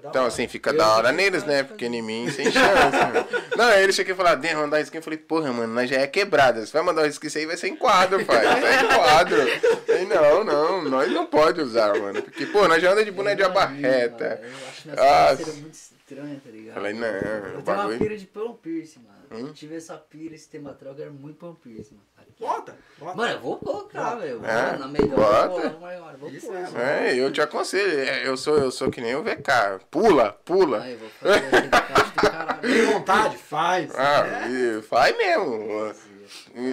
Então, 0.05 0.27
assim, 0.27 0.47
fica 0.47 0.73
da 0.73 0.89
hora 0.95 1.11
neles, 1.12 1.45
né? 1.45 1.62
Porque 1.64 1.87
em 1.87 2.03
mim, 2.03 2.31
sem 2.31 2.51
chance. 2.53 3.57
Não, 3.57 3.64
aí 3.64 3.83
ele 3.83 3.93
chega 3.93 4.12
e 4.12 4.14
fala, 4.14 4.37
Dê, 4.37 4.55
mandar 4.55 4.81
isso 4.81 4.91
aqui. 4.91 4.99
Eu 4.99 5.03
falei, 5.03 5.19
porra, 5.19 5.53
mano, 5.53 5.75
nós 5.75 5.91
já 5.91 5.97
é 5.97 6.07
quebrada. 6.07 6.64
Você 6.64 6.73
vai 6.73 6.83
mandar 6.83 7.07
isso 7.09 7.19
aqui, 7.19 7.27
isso 7.27 7.39
aí 7.39 7.47
vai 7.47 7.57
ser 7.57 7.69
em 7.69 7.77
quadro, 7.77 8.25
pai. 8.25 8.45
Vai 8.61 8.85
em 8.85 8.87
quadro. 8.87 9.43
Aí, 9.89 10.07
não, 10.07 10.45
não, 10.45 10.83
nós 10.85 11.11
não 11.11 11.27
pode 11.27 11.61
usar, 11.61 11.99
mano. 11.99 12.23
Porque, 12.23 12.47
pô, 12.47 12.69
nós 12.69 12.81
já 12.81 12.93
anda 12.93 13.03
de 13.11 13.17
boné 13.17 13.35
de 13.35 13.43
abarreta. 13.43 14.41
Eu 14.43 14.69
acho 14.69 14.89
minhas 14.89 15.01
Ah, 15.01 15.53
muito 15.61 15.75
estranhas, 15.75 16.43
tá 16.43 16.51
ligado? 16.51 16.75
Falei, 16.75 16.93
não, 16.95 17.07
Eu 17.07 17.63
tenho 17.63 17.81
uma 17.81 17.99
pira 17.99 18.17
de 18.17 18.27
pão 18.27 18.55
piercing, 18.55 19.01
mano. 19.01 19.19
Hum? 19.31 19.49
Eu 19.49 19.53
tive 19.53 19.77
essa 19.77 19.95
pira, 19.97 20.35
esse 20.35 20.49
tema 20.49 20.73
troca 20.73 21.03
era 21.03 21.11
muito 21.11 21.37
pão 21.37 21.55
piercing, 21.55 21.95
mano. 21.95 22.09
Bota, 22.39 22.77
bota. 23.01 23.17
Mano, 23.17 23.33
eu 23.33 23.41
vou 23.41 23.57
colocar, 23.59 24.15
velho. 24.15 24.41
É, 24.45 24.79
Na 24.79 24.87
melhor 24.87 25.17
bota. 25.17 25.61
forma 25.71 25.81
maior. 25.81 26.17
Vou 26.19 26.31
Isso 26.31 26.47
pôr. 26.47 26.57
é. 26.81 27.09
É, 27.11 27.17
eu 27.19 27.33
te 27.33 27.41
aconselho. 27.41 27.99
é, 27.99 28.29
Eu 28.29 28.37
sou, 28.37 28.57
eu 28.57 28.71
sou 28.71 28.91
que 28.93 29.01
nem 29.01 29.17
o 29.17 29.25
VK. 29.25 29.81
Pula, 29.91 30.33
pula. 30.45 30.79
Ai, 30.83 30.93
eu 30.95 30.99
vou 30.99 31.09
fazer 31.09 31.69
caralho. 32.15 32.61
Tem 32.61 32.87
vontade, 32.93 33.37
faz. 33.39 33.91
Ah, 33.97 34.25
É. 34.49 34.81
faz 34.83 35.17
mesmo. 35.17 35.93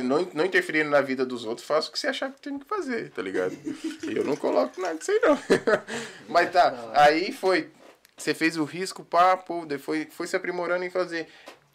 Não, 0.04 0.28
não 0.34 0.46
interferindo 0.46 0.90
na 0.90 1.02
vida 1.02 1.26
dos 1.26 1.46
outros, 1.46 1.68
faça 1.68 1.90
o 1.90 1.92
que 1.92 2.00
você 2.00 2.08
achar 2.08 2.32
que 2.32 2.42
tem 2.42 2.58
que 2.58 2.66
fazer, 2.66 3.12
tá 3.12 3.22
ligado? 3.22 3.56
E 4.04 4.16
eu 4.18 4.24
não 4.24 4.36
coloco 4.36 4.82
nada 4.82 4.96
disso 4.96 5.12
aí, 5.12 5.20
não. 5.22 5.38
Mas 6.28 6.52
tá, 6.52 6.92
aí 6.94 7.32
foi. 7.32 7.70
Você 8.18 8.34
fez 8.34 8.58
o 8.58 8.64
risco, 8.64 9.04
papo, 9.04 9.66
depois 9.66 10.08
foi 10.12 10.26
se 10.26 10.36
aprimorando 10.36 10.84
em 10.84 10.90
fazer. 10.90 11.28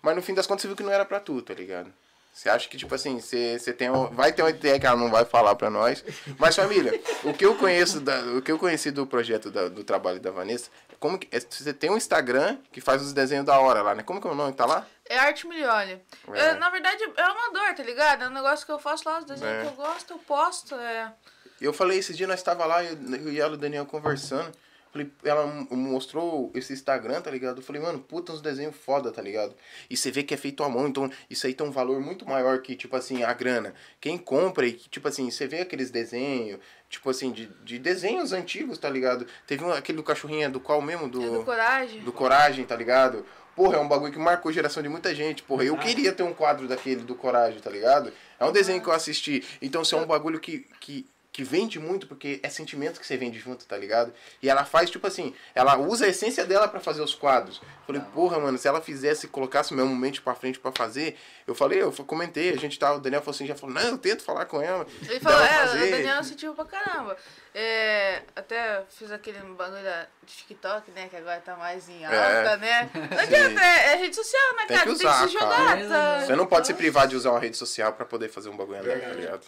Mas 0.02 0.16
no 0.16 0.22
fim 0.22 0.34
das 0.34 0.46
contas 0.46 0.62
você 0.62 0.68
viu 0.68 0.76
que 0.76 0.82
não 0.82 0.92
era 0.92 1.04
pra 1.04 1.20
tu, 1.20 1.40
tá 1.42 1.54
ligado? 1.54 1.92
Você 2.32 2.48
acha 2.48 2.68
que, 2.68 2.76
tipo 2.78 2.94
assim, 2.94 3.20
você, 3.20 3.58
você 3.58 3.72
tem, 3.72 3.90
um- 3.90 4.06
vai 4.08 4.32
ter 4.32 4.42
uma 4.42 4.50
ideia 4.50 4.78
que 4.78 4.86
ela 4.86 4.96
não 4.96 5.10
vai 5.10 5.24
falar 5.24 5.54
pra 5.56 5.68
nós. 5.68 6.02
Mas, 6.38 6.56
família, 6.56 6.98
o 7.24 7.34
que 7.34 7.44
eu 7.44 7.54
conheço, 7.56 8.00
da, 8.00 8.18
o 8.36 8.40
que 8.40 8.50
eu 8.52 8.58
conheci 8.58 8.90
do 8.90 9.06
projeto 9.06 9.50
da- 9.50 9.68
do 9.68 9.84
trabalho 9.84 10.18
da 10.20 10.30
Vanessa, 10.30 10.70
como 10.98 11.18
que, 11.18 11.28
é- 11.36 11.40
você 11.40 11.72
tem 11.74 11.90
um 11.90 11.96
Instagram 11.96 12.56
que 12.72 12.80
faz 12.80 13.02
os 13.02 13.12
desenhos 13.12 13.44
da 13.44 13.58
hora 13.58 13.82
lá, 13.82 13.94
né? 13.94 14.02
Como 14.02 14.20
que 14.20 14.26
é 14.26 14.30
o 14.30 14.34
nome? 14.34 14.52
Tá 14.54 14.64
lá? 14.64 14.86
É 15.06 15.18
arte 15.18 15.46
milhões. 15.46 15.98
É. 16.32 16.54
na 16.54 16.70
verdade, 16.70 17.02
é 17.16 17.22
amador, 17.22 17.74
tá 17.74 17.82
ligado? 17.82 18.22
É 18.24 18.28
um 18.28 18.32
negócio 18.32 18.64
que 18.64 18.72
eu 18.72 18.78
faço 18.78 19.08
lá, 19.08 19.18
os 19.18 19.24
desenhos 19.24 19.54
É. 19.56 19.60
que 19.62 19.66
eu 19.68 19.72
gosto, 19.72 20.10
eu 20.12 20.18
posto. 20.18 20.74
É. 20.76 21.12
Eu 21.60 21.72
falei, 21.74 21.98
esse 21.98 22.14
dia 22.14 22.26
nós 22.26 22.38
estava 22.40 22.64
lá, 22.64 22.82
eu, 22.82 22.96
eu 23.16 23.32
e 23.32 23.40
ela 23.40 23.52
e 23.52 23.54
o 23.54 23.58
Daniel 23.58 23.84
conversando. 23.84 24.50
Falei, 24.92 25.08
ela 25.22 25.46
mostrou 25.70 26.50
esse 26.54 26.72
Instagram, 26.72 27.20
tá 27.20 27.30
ligado? 27.30 27.58
Eu 27.58 27.62
falei, 27.62 27.80
mano, 27.80 28.00
puta, 28.00 28.32
uns 28.32 28.40
desenhos 28.40 28.74
foda, 28.74 29.12
tá 29.12 29.22
ligado? 29.22 29.54
E 29.88 29.96
você 29.96 30.10
vê 30.10 30.22
que 30.24 30.34
é 30.34 30.36
feito 30.36 30.64
à 30.64 30.68
mão, 30.68 30.88
então 30.88 31.08
isso 31.28 31.46
aí 31.46 31.54
tem 31.54 31.64
um 31.66 31.70
valor 31.70 32.00
muito 32.00 32.26
maior 32.26 32.60
que, 32.60 32.74
tipo 32.74 32.96
assim, 32.96 33.22
a 33.22 33.32
grana. 33.32 33.72
Quem 34.00 34.18
compra 34.18 34.66
e, 34.66 34.72
tipo 34.72 35.06
assim, 35.06 35.30
você 35.30 35.46
vê 35.46 35.60
aqueles 35.60 35.90
desenhos, 35.92 36.58
tipo 36.88 37.08
assim, 37.08 37.30
de, 37.30 37.46
de 37.64 37.78
desenhos 37.78 38.32
antigos, 38.32 38.78
tá 38.78 38.90
ligado? 38.90 39.26
Teve 39.46 39.62
um, 39.62 39.70
aquele 39.72 39.96
do 39.96 40.02
cachorrinho, 40.02 40.44
é 40.44 40.48
do 40.48 40.58
qual 40.58 40.82
mesmo? 40.82 41.08
Do, 41.08 41.22
É 41.22 41.30
do 41.38 41.44
Coragem. 41.44 42.00
do 42.00 42.12
Coragem, 42.12 42.64
tá 42.64 42.74
ligado? 42.74 43.24
Porra, 43.54 43.76
é 43.76 43.80
um 43.80 43.88
bagulho 43.88 44.12
que 44.12 44.18
marcou 44.18 44.50
a 44.50 44.52
geração 44.52 44.82
de 44.82 44.88
muita 44.88 45.14
gente. 45.14 45.42
Porra, 45.42 45.64
eu 45.64 45.76
queria 45.76 46.12
ter 46.12 46.22
um 46.22 46.32
quadro 46.32 46.66
daquele 46.66 47.02
do 47.02 47.14
Coragem, 47.14 47.60
tá 47.60 47.70
ligado? 47.70 48.12
É 48.38 48.44
um 48.44 48.52
desenho 48.52 48.80
que 48.80 48.88
eu 48.88 48.92
assisti. 48.92 49.44
Então, 49.60 49.82
isso 49.82 49.94
é 49.94 49.98
um 49.98 50.06
bagulho 50.06 50.40
que, 50.40 50.66
que, 50.80 51.06
que 51.40 51.44
vende 51.44 51.78
muito, 51.80 52.06
porque 52.06 52.38
é 52.42 52.50
sentimento 52.50 53.00
que 53.00 53.06
você 53.06 53.16
vende 53.16 53.38
junto, 53.38 53.64
tá 53.64 53.74
ligado? 53.74 54.12
E 54.42 54.50
ela 54.50 54.62
faz, 54.62 54.90
tipo 54.90 55.06
assim, 55.06 55.34
ela 55.54 55.78
usa 55.78 56.04
a 56.04 56.08
essência 56.08 56.44
dela 56.44 56.68
pra 56.68 56.80
fazer 56.80 57.00
os 57.00 57.14
quadros. 57.14 57.62
Falei, 57.86 58.02
porra, 58.12 58.38
mano, 58.38 58.58
se 58.58 58.68
ela 58.68 58.82
fizesse, 58.82 59.26
colocasse 59.26 59.72
o 59.72 59.74
meu 59.76 59.86
momento 59.86 60.20
pra 60.22 60.34
frente 60.34 60.60
pra 60.60 60.70
fazer, 60.70 61.16
eu 61.46 61.54
falei, 61.54 61.80
eu 61.80 61.90
comentei, 62.04 62.50
a 62.52 62.56
gente 62.58 62.78
tava, 62.78 62.98
o 62.98 63.00
Daniel 63.00 63.22
falou 63.22 63.34
assim, 63.34 63.46
já 63.46 63.54
falou, 63.54 63.74
não, 63.74 63.80
eu 63.82 63.96
tento 63.96 64.22
falar 64.22 64.44
com 64.44 64.60
ela. 64.60 64.86
Ele 65.08 65.18
falou, 65.18 65.38
dela 65.38 65.50
é, 65.50 65.66
fazer. 65.66 65.86
o 65.86 65.90
Daniel 65.90 66.24
sentiu 66.24 66.54
pra 66.54 66.64
caramba. 66.66 67.16
É, 67.54 68.20
até 68.36 68.82
fiz 68.90 69.10
aquele 69.10 69.38
bagulho 69.54 69.82
de 70.26 70.34
TikTok, 70.34 70.90
né? 70.90 71.08
Que 71.08 71.16
agora 71.16 71.40
tá 71.40 71.56
mais 71.56 71.88
em 71.88 72.04
alta, 72.04 72.16
É. 72.18 72.56
né? 72.58 72.90
Não 73.10 73.18
adianta, 73.18 73.60
é, 73.64 73.92
é 73.92 73.96
rede 73.96 74.14
social, 74.14 74.56
né, 74.56 74.66
Tem 74.68 74.76
cara? 74.76 74.90
que 74.92 74.98
Tem 74.98 75.08
que 75.08 75.14
se 75.16 75.24
usar, 75.24 75.28
jogar. 75.28 75.88
Tá? 75.88 76.20
Você 76.26 76.36
não 76.36 76.46
pode 76.46 76.66
se 76.66 76.74
privar 76.74 77.08
de 77.08 77.16
usar 77.16 77.30
uma 77.30 77.40
rede 77.40 77.56
social 77.56 77.94
pra 77.94 78.04
poder 78.04 78.28
fazer 78.28 78.50
um 78.50 78.56
bagulho 78.58 78.78
andar, 78.80 79.00
tá 79.00 79.08
ligado? 79.14 79.46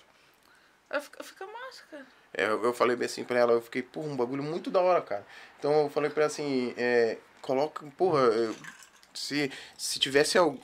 Vai 0.92 1.00
ficar- 1.00 1.24
Fica 1.24 1.46
massa, 1.46 1.82
cara. 1.90 2.06
É, 2.34 2.44
eu, 2.46 2.72
falei 2.72 2.94
bem 2.96 3.06
assim 3.06 3.24
pra 3.24 3.38
ela, 3.38 3.52
eu 3.52 3.60
fiquei, 3.62 3.82
porra, 3.82 4.06
um 4.08 4.16
bagulho 4.16 4.42
muito 4.42 4.70
da 4.70 4.80
hora, 4.80 5.00
cara. 5.02 5.26
Então 5.58 5.82
eu 5.82 5.90
falei 5.90 6.08
pra 6.10 6.22
ela 6.22 6.30
assim, 6.32 6.72
é, 6.76 7.18
coloca, 7.40 7.84
porra, 7.96 8.20
se, 9.12 9.50
se 9.76 9.98
tivesse 9.98 10.38
al- 10.38 10.56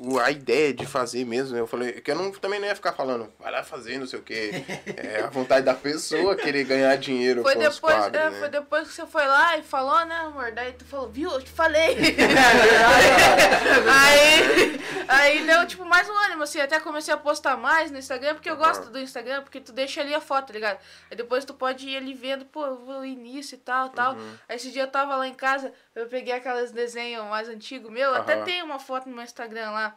o- 0.00 0.18
a 0.18 0.30
ideia 0.30 0.72
de 0.72 0.86
fazer 0.86 1.24
mesmo, 1.24 1.56
eu 1.56 1.66
falei, 1.66 1.92
que 2.00 2.10
eu 2.10 2.14
não, 2.14 2.30
também 2.30 2.60
não 2.60 2.66
ia 2.68 2.74
ficar 2.74 2.92
falando, 2.92 3.32
vai 3.38 3.50
lá 3.50 3.62
fazer, 3.64 3.98
não 3.98 4.06
sei 4.06 4.18
o 4.18 4.22
quê. 4.22 4.50
É 4.96 5.22
a 5.22 5.26
vontade 5.28 5.64
da 5.64 5.74
pessoa 5.74 6.34
querer 6.36 6.64
ganhar 6.64 6.96
dinheiro 6.96 7.42
Foi 7.42 7.54
com 7.54 7.60
os 7.60 7.74
depois, 7.74 7.94
quadros, 7.96 8.20
é, 8.22 8.30
né? 8.30 8.38
foi 8.38 8.48
depois 8.48 8.88
que 8.88 8.94
você 8.94 9.06
foi 9.06 9.26
lá 9.26 9.56
e 9.58 9.62
falou, 9.62 10.04
né, 10.06 10.16
amor? 10.16 10.52
Daí 10.52 10.72
tu 10.72 10.84
falou, 10.84 11.08
viu? 11.08 11.30
Eu 11.30 11.42
te 11.42 11.50
falei. 11.50 11.96
aí, 13.88 14.80
aí 15.08 15.46
deu, 15.46 15.66
tipo, 15.66 15.84
mais 15.84 16.08
um 16.08 16.16
ânimo, 16.26 16.42
assim. 16.42 16.60
Até 16.60 16.80
comecei 16.80 17.12
a 17.12 17.16
postar 17.16 17.56
mais 17.56 17.90
no 17.90 17.98
Instagram, 17.98 18.34
porque 18.34 18.50
eu 18.50 18.56
gosto 18.56 18.90
do 18.90 18.98
Instagram, 18.98 19.42
porque 19.42 19.60
tu 19.60 19.72
deixa 19.72 20.00
ali 20.00 20.14
a 20.14 20.20
foto, 20.20 20.48
tá 20.48 20.52
ligado? 20.52 20.78
Aí 21.10 21.16
depois 21.16 21.44
tu 21.44 21.54
pode 21.54 21.88
ir 21.88 21.96
ali 21.96 22.14
vendo, 22.14 22.44
pô, 22.44 22.64
o 22.66 23.04
início 23.04 23.54
e 23.54 23.58
tal, 23.58 23.88
tal. 23.90 24.14
Uhum. 24.14 24.34
Aí 24.48 24.56
esse 24.56 24.70
dia 24.70 24.82
eu 24.82 24.88
tava 24.88 25.16
lá 25.16 25.26
em 25.26 25.34
casa, 25.34 25.72
eu 25.94 26.06
peguei 26.06 26.34
aqueles 26.34 26.70
desenhos 26.72 27.24
mais 27.26 27.48
antigos 27.48 27.90
meu, 27.90 28.14
até 28.14 28.34
Aham. 28.34 28.44
tem 28.44 28.62
uma 28.62 28.78
foto 28.78 29.08
no 29.08 29.14
meu 29.14 29.24
Instagram 29.24 29.70
lá. 29.70 29.87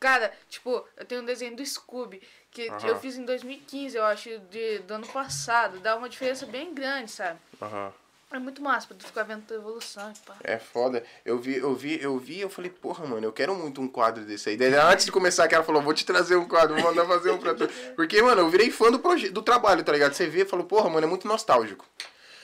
Cara, 0.00 0.32
tipo, 0.48 0.86
eu 0.96 1.04
tenho 1.04 1.22
um 1.22 1.24
desenho 1.24 1.56
do 1.56 1.66
Scooby, 1.66 2.22
que 2.52 2.70
eu 2.88 2.98
fiz 3.00 3.16
em 3.16 3.24
2015, 3.24 3.96
eu 3.96 4.04
acho, 4.04 4.38
de, 4.50 4.78
do 4.80 4.94
ano 4.94 5.06
passado. 5.08 5.80
Dá 5.80 5.96
uma 5.96 6.08
diferença 6.08 6.46
bem 6.46 6.72
grande, 6.72 7.10
sabe? 7.10 7.38
É 8.30 8.38
muito 8.38 8.60
massa 8.62 8.86
pra 8.86 8.96
tu 8.96 9.06
ficar 9.06 9.22
vendo 9.22 9.46
tua 9.46 9.56
evolução 9.56 10.12
pá. 10.26 10.36
É 10.44 10.58
foda. 10.58 11.02
Eu 11.24 11.38
vi, 11.38 11.56
eu 11.56 11.74
vi, 11.74 12.00
eu 12.00 12.16
vi, 12.18 12.38
eu 12.40 12.50
falei, 12.50 12.70
porra, 12.70 13.06
mano, 13.06 13.26
eu 13.26 13.32
quero 13.32 13.54
muito 13.56 13.80
um 13.80 13.88
quadro 13.88 14.22
desse 14.24 14.50
aí. 14.50 14.56
Daí, 14.56 14.72
antes 14.74 15.06
de 15.06 15.10
começar, 15.12 15.48
que 15.48 15.54
ela 15.54 15.64
falou, 15.64 15.80
vou 15.82 15.94
te 15.94 16.04
trazer 16.04 16.36
um 16.36 16.46
quadro, 16.46 16.74
vou 16.76 16.84
mandar 16.84 17.06
fazer 17.06 17.30
um 17.30 17.38
pra 17.38 17.54
tu. 17.54 17.66
Porque, 17.96 18.20
mano, 18.22 18.42
eu 18.42 18.48
virei 18.50 18.70
fã 18.70 18.90
do, 18.92 18.98
proje- 18.98 19.30
do 19.30 19.40
trabalho, 19.42 19.82
tá 19.82 19.90
ligado? 19.92 20.12
Você 20.12 20.26
vê 20.26 20.42
e 20.42 20.44
falou, 20.44 20.66
porra, 20.66 20.90
mano, 20.90 21.06
é 21.06 21.08
muito 21.08 21.26
nostálgico. 21.26 21.86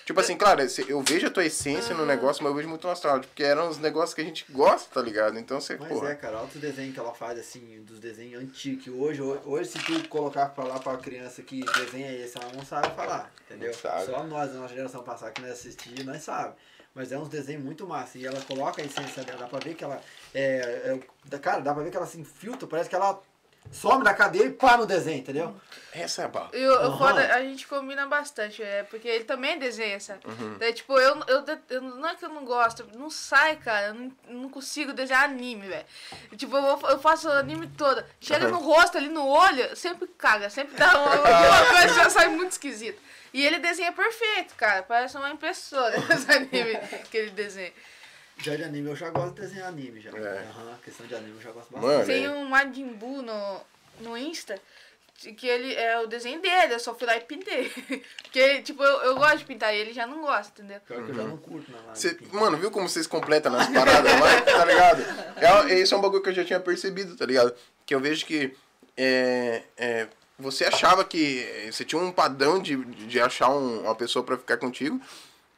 Tipo 0.04 0.20
assim, 0.20 0.36
claro, 0.36 0.60
eu 0.86 1.00
vejo 1.02 1.26
a 1.26 1.30
tua 1.30 1.46
essência 1.46 1.94
no 1.94 2.04
negócio, 2.04 2.42
mas 2.42 2.50
eu 2.50 2.56
vejo 2.56 2.68
muito 2.68 2.86
nostálgico. 2.86 3.28
Porque 3.28 3.42
eram 3.42 3.68
os 3.70 3.78
negócios 3.78 4.12
que 4.12 4.20
a 4.20 4.24
gente 4.24 4.44
gosta, 4.50 4.92
tá 4.92 5.00
ligado? 5.00 5.38
Então 5.38 5.60
você, 5.60 5.76
Mas 5.76 5.88
porra. 5.88 6.10
é, 6.10 6.14
cara, 6.14 6.38
olha 6.38 6.46
os 6.46 6.60
desenhos 6.60 6.92
que 6.92 7.00
ela 7.00 7.14
faz, 7.14 7.38
assim, 7.38 7.82
dos 7.82 7.98
desenhos 8.00 8.42
antigos, 8.42 8.84
que 8.84 8.90
hoje, 8.90 9.22
hoje 9.22 9.70
se 9.70 9.78
tu 9.78 10.06
colocar 10.08 10.50
pra 10.50 10.64
lá 10.64 10.78
pra 10.78 10.96
criança 10.98 11.42
que 11.42 11.64
desenha 11.64 12.12
esse, 12.12 12.36
ela 12.36 12.52
não 12.52 12.64
sabe 12.64 12.94
falar, 12.94 13.32
entendeu? 13.46 13.72
Sabe. 13.72 14.04
Só 14.04 14.22
nós, 14.24 14.52
da 14.52 14.58
nossa 14.60 14.74
geração 14.74 15.02
passada, 15.02 15.32
que 15.32 15.40
nós 15.40 15.52
assistimos, 15.52 16.04
nós 16.04 16.22
sabemos. 16.22 16.56
Mas 16.94 17.10
é 17.10 17.18
uns 17.18 17.28
desenhos 17.28 17.64
muito 17.64 17.86
massa. 17.88 18.18
E 18.18 18.24
ela 18.24 18.40
coloca 18.42 18.80
a 18.80 18.84
essência 18.84 19.24
dela, 19.24 19.38
dá 19.38 19.46
pra 19.48 19.58
ver 19.58 19.74
que 19.74 19.82
ela. 19.82 20.00
É, 20.32 20.96
é, 21.32 21.38
cara, 21.38 21.60
dá 21.60 21.74
pra 21.74 21.82
ver 21.82 21.90
que 21.90 21.96
ela 21.96 22.06
se 22.06 22.20
infiltra, 22.20 22.68
parece 22.68 22.88
que 22.88 22.94
ela 22.94 23.20
some 23.70 24.04
da 24.04 24.14
cadeira 24.14 24.48
e 24.48 24.52
pá 24.52 24.76
no 24.76 24.86
desenho, 24.86 25.18
entendeu? 25.18 25.54
Essa 25.92 26.22
é 26.22 26.24
a 26.24 26.28
bala. 26.28 26.50
E 26.52 26.66
o, 26.66 26.70
o 26.72 26.74
Aham. 26.86 26.98
foda, 26.98 27.34
a 27.34 27.40
gente 27.42 27.66
combina 27.68 28.04
bastante, 28.06 28.62
é, 28.62 28.82
porque 28.84 29.06
ele 29.06 29.24
também 29.24 29.58
desenha, 29.58 29.98
sabe? 30.00 30.20
Uhum. 30.26 30.56
Daí, 30.58 30.72
tipo, 30.72 30.98
eu, 30.98 31.20
eu, 31.28 31.44
eu- 31.70 31.80
não 31.82 32.08
é 32.08 32.14
que 32.16 32.24
eu 32.24 32.28
não 32.28 32.44
gosto, 32.44 32.84
não 32.94 33.08
sai, 33.10 33.56
cara, 33.56 33.88
eu 33.88 33.94
não, 33.94 34.12
não 34.28 34.48
consigo 34.48 34.92
desenhar 34.92 35.24
anime, 35.24 35.68
velho. 35.68 35.84
Tipo, 36.36 36.56
eu, 36.56 36.80
eu 36.90 36.98
faço 36.98 37.28
o 37.28 37.32
anime 37.32 37.68
toda, 37.68 38.06
chega 38.20 38.48
no 38.48 38.58
rosto, 38.58 38.98
ali 38.98 39.08
no 39.08 39.24
olho, 39.26 39.76
sempre 39.76 40.08
caga, 40.18 40.50
sempre 40.50 40.76
dá 40.76 40.88
uma, 40.98 41.14
uma 41.20 41.66
coisa 41.70 41.94
já 41.94 42.10
sai 42.10 42.28
muito 42.28 42.52
esquisita. 42.52 42.98
E 43.32 43.44
ele 43.44 43.58
desenha 43.58 43.92
perfeito, 43.92 44.54
cara, 44.56 44.82
parece 44.82 45.16
uma 45.16 45.30
impressora 45.30 45.96
esse 46.12 46.30
anime 46.30 46.76
que 47.10 47.16
ele 47.16 47.30
desenha. 47.30 47.72
Já 48.38 48.56
de 48.56 48.64
anime, 48.64 48.88
eu 48.90 48.96
já 48.96 49.10
gosto 49.10 49.34
de 49.34 49.40
desenhar 49.42 49.68
anime 49.68 50.00
já. 50.00 50.10
É. 50.10 50.46
Aham, 50.50 50.78
questão 50.84 51.06
de 51.06 51.14
anime 51.14 51.36
eu 51.36 51.42
já 51.42 51.50
gosto 51.52 51.72
Mano, 51.72 51.86
bastante. 51.86 52.06
Tem 52.06 52.24
é. 52.24 52.30
um 52.30 52.44
Majin 52.46 52.92
Buu 52.92 53.22
no, 53.22 53.60
no 54.00 54.16
Insta, 54.18 54.58
que 55.38 55.46
ele 55.46 55.72
é 55.74 55.98
o 56.00 56.06
desenho 56.06 56.42
dele, 56.42 56.74
eu 56.74 56.80
só 56.80 56.94
fui 56.94 57.06
lá 57.06 57.16
e 57.16 57.20
pintei. 57.20 57.70
Porque, 58.22 58.62
tipo, 58.62 58.82
eu, 58.82 59.02
eu 59.02 59.14
gosto 59.16 59.38
de 59.38 59.44
pintar 59.44 59.72
e 59.74 59.78
ele 59.78 59.92
já 59.92 60.06
não 60.06 60.20
gosta, 60.20 60.60
entendeu? 60.60 60.80
Pior 60.86 61.04
que 61.04 61.10
eu 61.12 61.14
já 61.14 61.22
não 61.22 61.36
curto 61.36 61.70
na 61.70 61.78
live. 61.78 61.98
Cê- 61.98 62.18
mano, 62.32 62.56
viu 62.58 62.70
como 62.70 62.88
vocês 62.88 63.06
completam 63.06 63.52
nas 63.52 63.68
paradas 63.68 64.20
lá, 64.20 64.40
tá 64.42 64.64
ligado? 64.64 65.02
É, 65.70 65.74
esse 65.78 65.94
é 65.94 65.96
um 65.96 66.00
bagulho 66.00 66.22
que 66.22 66.28
eu 66.30 66.34
já 66.34 66.44
tinha 66.44 66.60
percebido, 66.60 67.16
tá 67.16 67.24
ligado? 67.24 67.54
Que 67.86 67.94
eu 67.94 68.00
vejo 68.00 68.26
que 68.26 68.54
é, 68.96 69.62
é, 69.76 70.08
você 70.38 70.64
achava 70.64 71.04
que 71.04 71.68
você 71.72 71.84
tinha 71.84 72.00
um 72.02 72.10
padrão 72.10 72.60
de, 72.60 72.76
de 72.84 73.20
achar 73.20 73.48
um- 73.50 73.82
uma 73.82 73.94
pessoa 73.94 74.24
pra 74.24 74.36
ficar 74.36 74.56
contigo. 74.56 75.00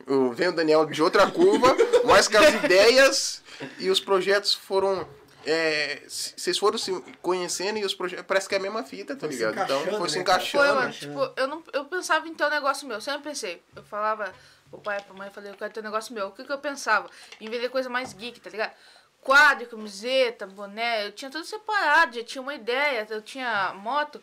Eu- 0.07 0.33
Vem 0.33 0.49
o 0.49 0.53
Daniel 0.53 0.85
de 0.85 1.03
outra 1.03 1.29
curva, 1.31 1.75
mas 2.07 2.29
que 2.29 2.37
as 2.37 2.55
ideias 2.65 3.43
e 3.79 3.91
os 3.91 4.01
projetos 4.01 4.55
foram. 4.55 5.09
é, 5.45 6.03
Vocês 6.07 6.57
foram 6.59 6.79
se 6.79 6.93
conhecendo 7.23 7.79
e 7.79 7.85
os 7.85 7.95
projetos. 7.95 8.25
Parece 8.27 8.49
que 8.49 8.55
é 8.55 8.59
a 8.59 8.61
mesma 8.63 8.83
fita, 8.85 9.15
tá 9.15 9.27
Foi 9.27 9.33
se 9.33 9.45
ligado? 9.47 9.65
Então 9.65 9.99
foi 9.99 10.09
se 10.09 10.19
né, 10.19 10.25
cara? 10.25 10.39
encaixando. 10.39 10.65
Foi, 10.65 10.75
mano. 10.75 10.93
Tipo, 10.93 11.33
eu, 11.41 11.47
não, 11.47 11.65
eu 11.73 11.85
pensava 11.87 12.27
em 12.29 12.35
ter 12.35 12.45
um 12.45 12.51
negócio 12.51 12.87
meu. 12.87 13.01
Sempre 13.01 13.23
pensei. 13.31 13.63
Eu 13.75 13.83
falava 13.85 14.33
pro 14.71 14.81
pai, 14.81 15.01
pra 15.03 15.15
mãe, 15.15 15.31
falei, 15.31 15.51
eu 15.53 15.57
quero 15.57 15.73
ter 15.73 15.81
um 15.81 15.85
negócio 15.85 16.13
meu. 16.15 16.29
O 16.29 16.33
que, 16.33 16.45
que 16.45 16.53
eu 16.53 16.59
pensava? 16.59 17.09
Em 17.41 17.49
vender 17.49 17.69
coisa 17.69 17.89
mais 17.89 18.13
geek, 18.13 18.41
tá 18.41 18.51
ligado? 18.51 18.73
Quadro, 19.21 19.67
camiseta, 19.67 20.47
boné. 20.47 21.07
Eu 21.07 21.13
tinha 21.13 21.31
tudo 21.31 21.45
separado, 21.45 22.17
já 22.17 22.25
tinha 22.25 22.43
uma 22.43 22.55
ideia. 22.55 23.07
Eu 23.09 23.23
tinha 23.23 23.73
moto. 23.75 24.23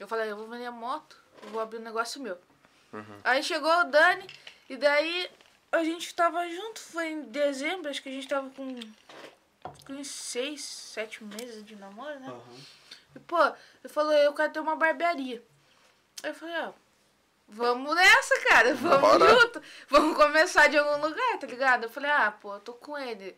Eu 0.00 0.08
falei, 0.08 0.30
eu 0.30 0.36
vou 0.36 0.48
vender 0.48 0.66
a 0.66 0.72
moto. 0.72 1.16
Eu 1.44 1.50
vou 1.50 1.60
abrir 1.60 1.78
um 1.78 1.82
negócio 1.82 2.20
meu. 2.20 2.38
Aí 3.24 3.42
chegou 3.42 3.70
o 3.72 3.84
Dani. 3.84 4.26
E 4.68 4.76
daí 4.76 5.28
a 5.72 5.82
gente 5.82 6.14
tava 6.14 6.48
junto. 6.48 6.80
Foi 6.80 7.08
em 7.08 7.22
dezembro. 7.22 7.90
Acho 7.90 8.02
que 8.02 8.08
a 8.08 8.12
gente 8.12 8.28
tava 8.28 8.50
com... 8.50 8.78
Com 9.86 10.02
seis, 10.04 10.62
sete 10.64 11.22
meses 11.22 11.64
de 11.64 11.76
namoro, 11.76 12.18
né? 12.20 12.28
Aham. 12.28 12.60
E, 13.14 13.18
pô, 13.20 13.38
ele 13.44 13.92
falou, 13.92 14.12
eu 14.12 14.32
quero 14.32 14.52
ter 14.52 14.60
uma 14.60 14.74
barbearia. 14.74 15.42
Aí 16.22 16.30
eu 16.30 16.34
falei, 16.34 16.54
ó, 16.60 16.72
vamos 17.48 17.94
nessa, 17.94 18.40
cara, 18.48 18.74
vamos 18.74 19.00
Bora. 19.00 19.40
junto. 19.40 19.62
Vamos 19.88 20.16
começar 20.16 20.68
de 20.68 20.78
algum 20.78 21.06
lugar, 21.06 21.38
tá 21.38 21.46
ligado? 21.46 21.84
Eu 21.84 21.90
falei, 21.90 22.10
ah, 22.10 22.32
pô, 22.32 22.54
eu 22.54 22.60
tô 22.60 22.72
com 22.72 22.98
ele. 22.98 23.36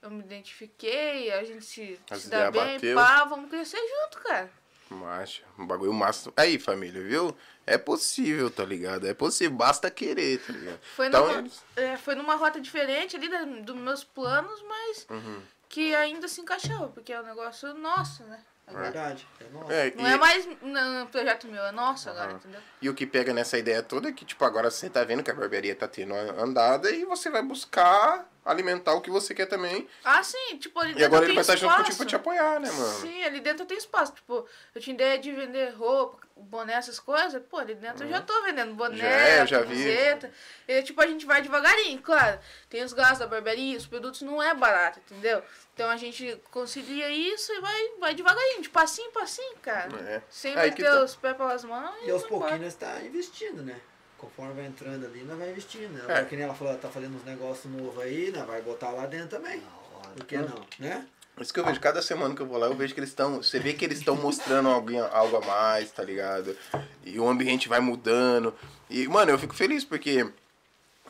Eu 0.00 0.10
me 0.10 0.20
identifiquei, 0.20 1.32
a 1.32 1.42
gente 1.44 1.64
se, 1.64 2.00
As 2.10 2.22
se 2.22 2.28
dá 2.28 2.50
bem, 2.50 2.74
bateu. 2.74 2.94
pá, 2.94 3.24
vamos 3.24 3.50
crescer 3.50 3.78
junto, 3.78 4.22
cara. 4.22 4.50
Macho, 4.88 5.42
um 5.58 5.66
bagulho 5.66 5.92
massa. 5.92 6.32
Aí, 6.36 6.58
família, 6.58 7.02
viu? 7.02 7.36
É 7.66 7.76
possível, 7.76 8.48
tá 8.50 8.64
ligado? 8.64 9.06
É 9.08 9.12
possível, 9.14 9.56
basta 9.56 9.90
querer, 9.90 10.38
tá 10.38 10.52
ligado? 10.52 10.78
Foi, 10.94 11.08
Então, 11.08 11.26
numa, 11.26 11.38
eles- 11.40 11.64
é, 11.74 11.96
foi 11.96 12.14
numa 12.14 12.36
rota 12.36 12.60
diferente 12.60 13.16
ali 13.16 13.28
da- 13.28 13.44
dos 13.44 13.74
meus 13.76 14.04
planos, 14.04 14.62
mas 14.68 15.06
Uhum. 15.10 15.42
que 15.68 15.92
ainda 15.96 16.28
se 16.28 16.40
encaixava, 16.40 16.88
porque 16.88 17.12
é 17.12 17.20
um 17.20 17.24
negócio 17.26 17.74
nosso, 17.74 18.22
né? 18.24 18.38
É 18.68 18.70
Agora. 18.70 18.84
verdade. 18.84 19.26
É 19.40 19.48
nosso. 19.48 19.72
É, 19.72 19.92
Não 19.96 20.06
e, 20.06 20.12
é 20.12 20.16
mais 20.16 20.46
um 20.62 21.06
projeto 21.06 21.48
meu, 21.48 21.64
é 21.64 21.72
nosso 21.72 22.08
agora, 22.08 22.28
Aham. 22.30 22.36
entendeu? 22.36 22.60
e 22.82 22.88
o 22.88 22.94
que 22.94 23.06
pega 23.06 23.32
nessa 23.32 23.58
ideia 23.58 23.82
toda 23.82 24.08
é 24.08 24.12
que, 24.12 24.24
tipo, 24.24 24.44
agora 24.44 24.70
você 24.70 24.88
tá 24.88 25.02
vendo 25.02 25.22
que 25.22 25.30
a 25.30 25.34
barbearia 25.34 25.74
tá 25.74 25.88
tendo 25.88 26.14
andada 26.14 26.90
e 26.90 27.04
você 27.04 27.28
vai 27.30 27.42
buscar 27.42 28.28
alimentar 28.46 28.94
o 28.94 29.00
que 29.02 29.10
você 29.10 29.34
quer 29.34 29.46
também. 29.46 29.86
Ah, 30.04 30.22
sim, 30.22 30.56
tipo, 30.56 30.78
ali 30.80 30.92
E 30.92 30.94
dentro 30.94 31.06
agora 31.06 31.20
tem 31.22 31.28
ele 31.30 31.34
vai 31.34 31.42
estar 31.42 31.56
junto 31.56 31.70
espaço. 31.72 31.82
contigo 31.82 31.96
pra 31.98 32.06
te 32.06 32.16
apoiar, 32.16 32.60
né, 32.60 32.70
mano? 32.70 33.00
Sim, 33.00 33.24
ali 33.24 33.40
dentro 33.40 33.66
tem 33.66 33.76
espaço. 33.76 34.12
Tipo, 34.12 34.46
eu 34.74 34.80
tinha 34.80 34.94
ideia 34.94 35.18
de 35.18 35.32
vender 35.32 35.70
roupa, 35.74 36.18
boné, 36.36 36.74
essas 36.74 36.98
coisas. 37.00 37.42
Pô, 37.50 37.58
ali 37.58 37.74
dentro 37.74 38.04
eu 38.04 38.10
já 38.10 38.20
tô 38.22 38.40
vendendo 38.44 38.72
boné, 38.74 38.96
Já 38.96 39.06
é, 39.08 39.40
eu 39.42 39.46
já 39.46 39.60
vi. 39.60 39.66
camiseta. 39.66 40.32
E, 40.68 40.82
tipo, 40.82 41.00
a 41.02 41.06
gente 41.06 41.26
vai 41.26 41.42
devagarinho, 41.42 42.00
claro. 42.00 42.38
Tem 42.70 42.82
os 42.84 42.92
gastos 42.92 43.18
da 43.18 43.26
barbearia, 43.26 43.76
os 43.76 43.86
produtos 43.86 44.22
não 44.22 44.42
é 44.42 44.54
barato, 44.54 45.00
entendeu? 45.00 45.42
Então 45.74 45.90
a 45.90 45.96
gente 45.96 46.40
concilia 46.50 47.10
isso 47.10 47.52
e 47.52 47.60
vai, 47.60 47.88
vai 47.98 48.14
devagarinho, 48.14 48.62
de 48.62 48.68
passinho 48.70 49.08
em 49.08 49.12
passinho, 49.12 49.56
cara. 49.60 49.94
É. 50.08 50.22
Sem 50.30 50.54
que 50.54 50.58
meter 50.60 50.84
tá- 50.84 51.02
os 51.02 51.14
pés 51.16 51.36
pelas 51.36 51.64
mãos. 51.64 51.94
E 52.04 52.10
aos 52.10 52.22
vai 52.22 52.30
pouquinhos 52.30 52.74
tá 52.74 53.00
investindo, 53.02 53.62
né? 53.62 53.78
Conforme 54.18 54.54
vai 54.54 54.66
entrando 54.66 55.04
ali, 55.04 55.22
nós 55.24 55.38
vai 55.38 55.50
investindo. 55.50 55.92
Né? 55.92 56.00
É. 56.00 56.04
Agora, 56.04 56.24
que 56.24 56.36
nem 56.36 56.44
ela 56.44 56.54
falou, 56.54 56.72
ela 56.72 56.80
tá 56.82 56.88
fazendo 56.88 57.16
uns 57.16 57.24
negócios 57.24 57.70
novos 57.72 58.02
aí, 58.02 58.32
nós 58.34 58.46
vai 58.46 58.62
botar 58.62 58.90
lá 58.90 59.06
dentro 59.06 59.28
também. 59.28 59.62
Hora. 59.94 60.08
Por 60.16 60.24
que 60.24 60.36
não, 60.38 60.64
né? 60.78 61.06
Por 61.34 61.42
isso 61.42 61.52
que 61.52 61.60
eu 61.60 61.64
vejo, 61.66 61.78
cada 61.80 62.00
semana 62.00 62.34
que 62.34 62.40
eu 62.40 62.46
vou 62.46 62.56
lá, 62.56 62.66
eu 62.66 62.74
vejo 62.74 62.94
que 62.94 63.00
eles 63.00 63.10
estão. 63.10 63.42
Você 63.42 63.58
vê 63.58 63.74
que 63.74 63.84
eles 63.84 63.98
estão 63.98 64.16
mostrando 64.16 64.70
alguém, 64.70 64.98
algo 64.98 65.36
a 65.36 65.40
mais, 65.42 65.90
tá 65.90 66.02
ligado? 66.02 66.56
E 67.04 67.20
o 67.20 67.28
ambiente 67.28 67.68
vai 67.68 67.78
mudando. 67.78 68.54
E, 68.88 69.06
mano, 69.06 69.30
eu 69.30 69.38
fico 69.38 69.54
feliz 69.54 69.84
porque 69.84 70.26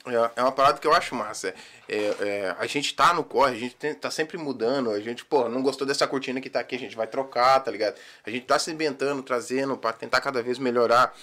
é, 0.04 0.30
é 0.34 0.42
uma 0.42 0.50
parada 0.50 0.78
que 0.78 0.86
eu 0.86 0.92
acho 0.92 1.14
massa. 1.14 1.54
É, 1.88 1.96
é, 1.96 2.56
a 2.58 2.66
gente 2.66 2.92
tá 2.94 3.14
no 3.14 3.22
corre, 3.22 3.54
a 3.54 3.58
gente 3.58 3.76
tem- 3.76 3.94
tá 3.94 4.10
sempre 4.10 4.36
mudando. 4.36 4.90
A 4.90 4.98
gente, 5.00 5.24
pô, 5.24 5.48
não 5.48 5.62
gostou 5.62 5.86
dessa 5.86 6.08
cortina 6.08 6.40
que 6.40 6.50
tá 6.50 6.58
aqui, 6.58 6.74
a 6.74 6.78
gente 6.80 6.96
vai 6.96 7.06
trocar, 7.06 7.60
tá 7.60 7.70
ligado? 7.70 7.96
A 8.24 8.30
gente 8.30 8.46
tá 8.46 8.58
se 8.58 8.70
inventando, 8.72 9.22
trazendo 9.22 9.76
pra 9.76 9.92
tentar 9.92 10.20
cada 10.20 10.42
vez 10.42 10.58
melhorar. 10.58 11.16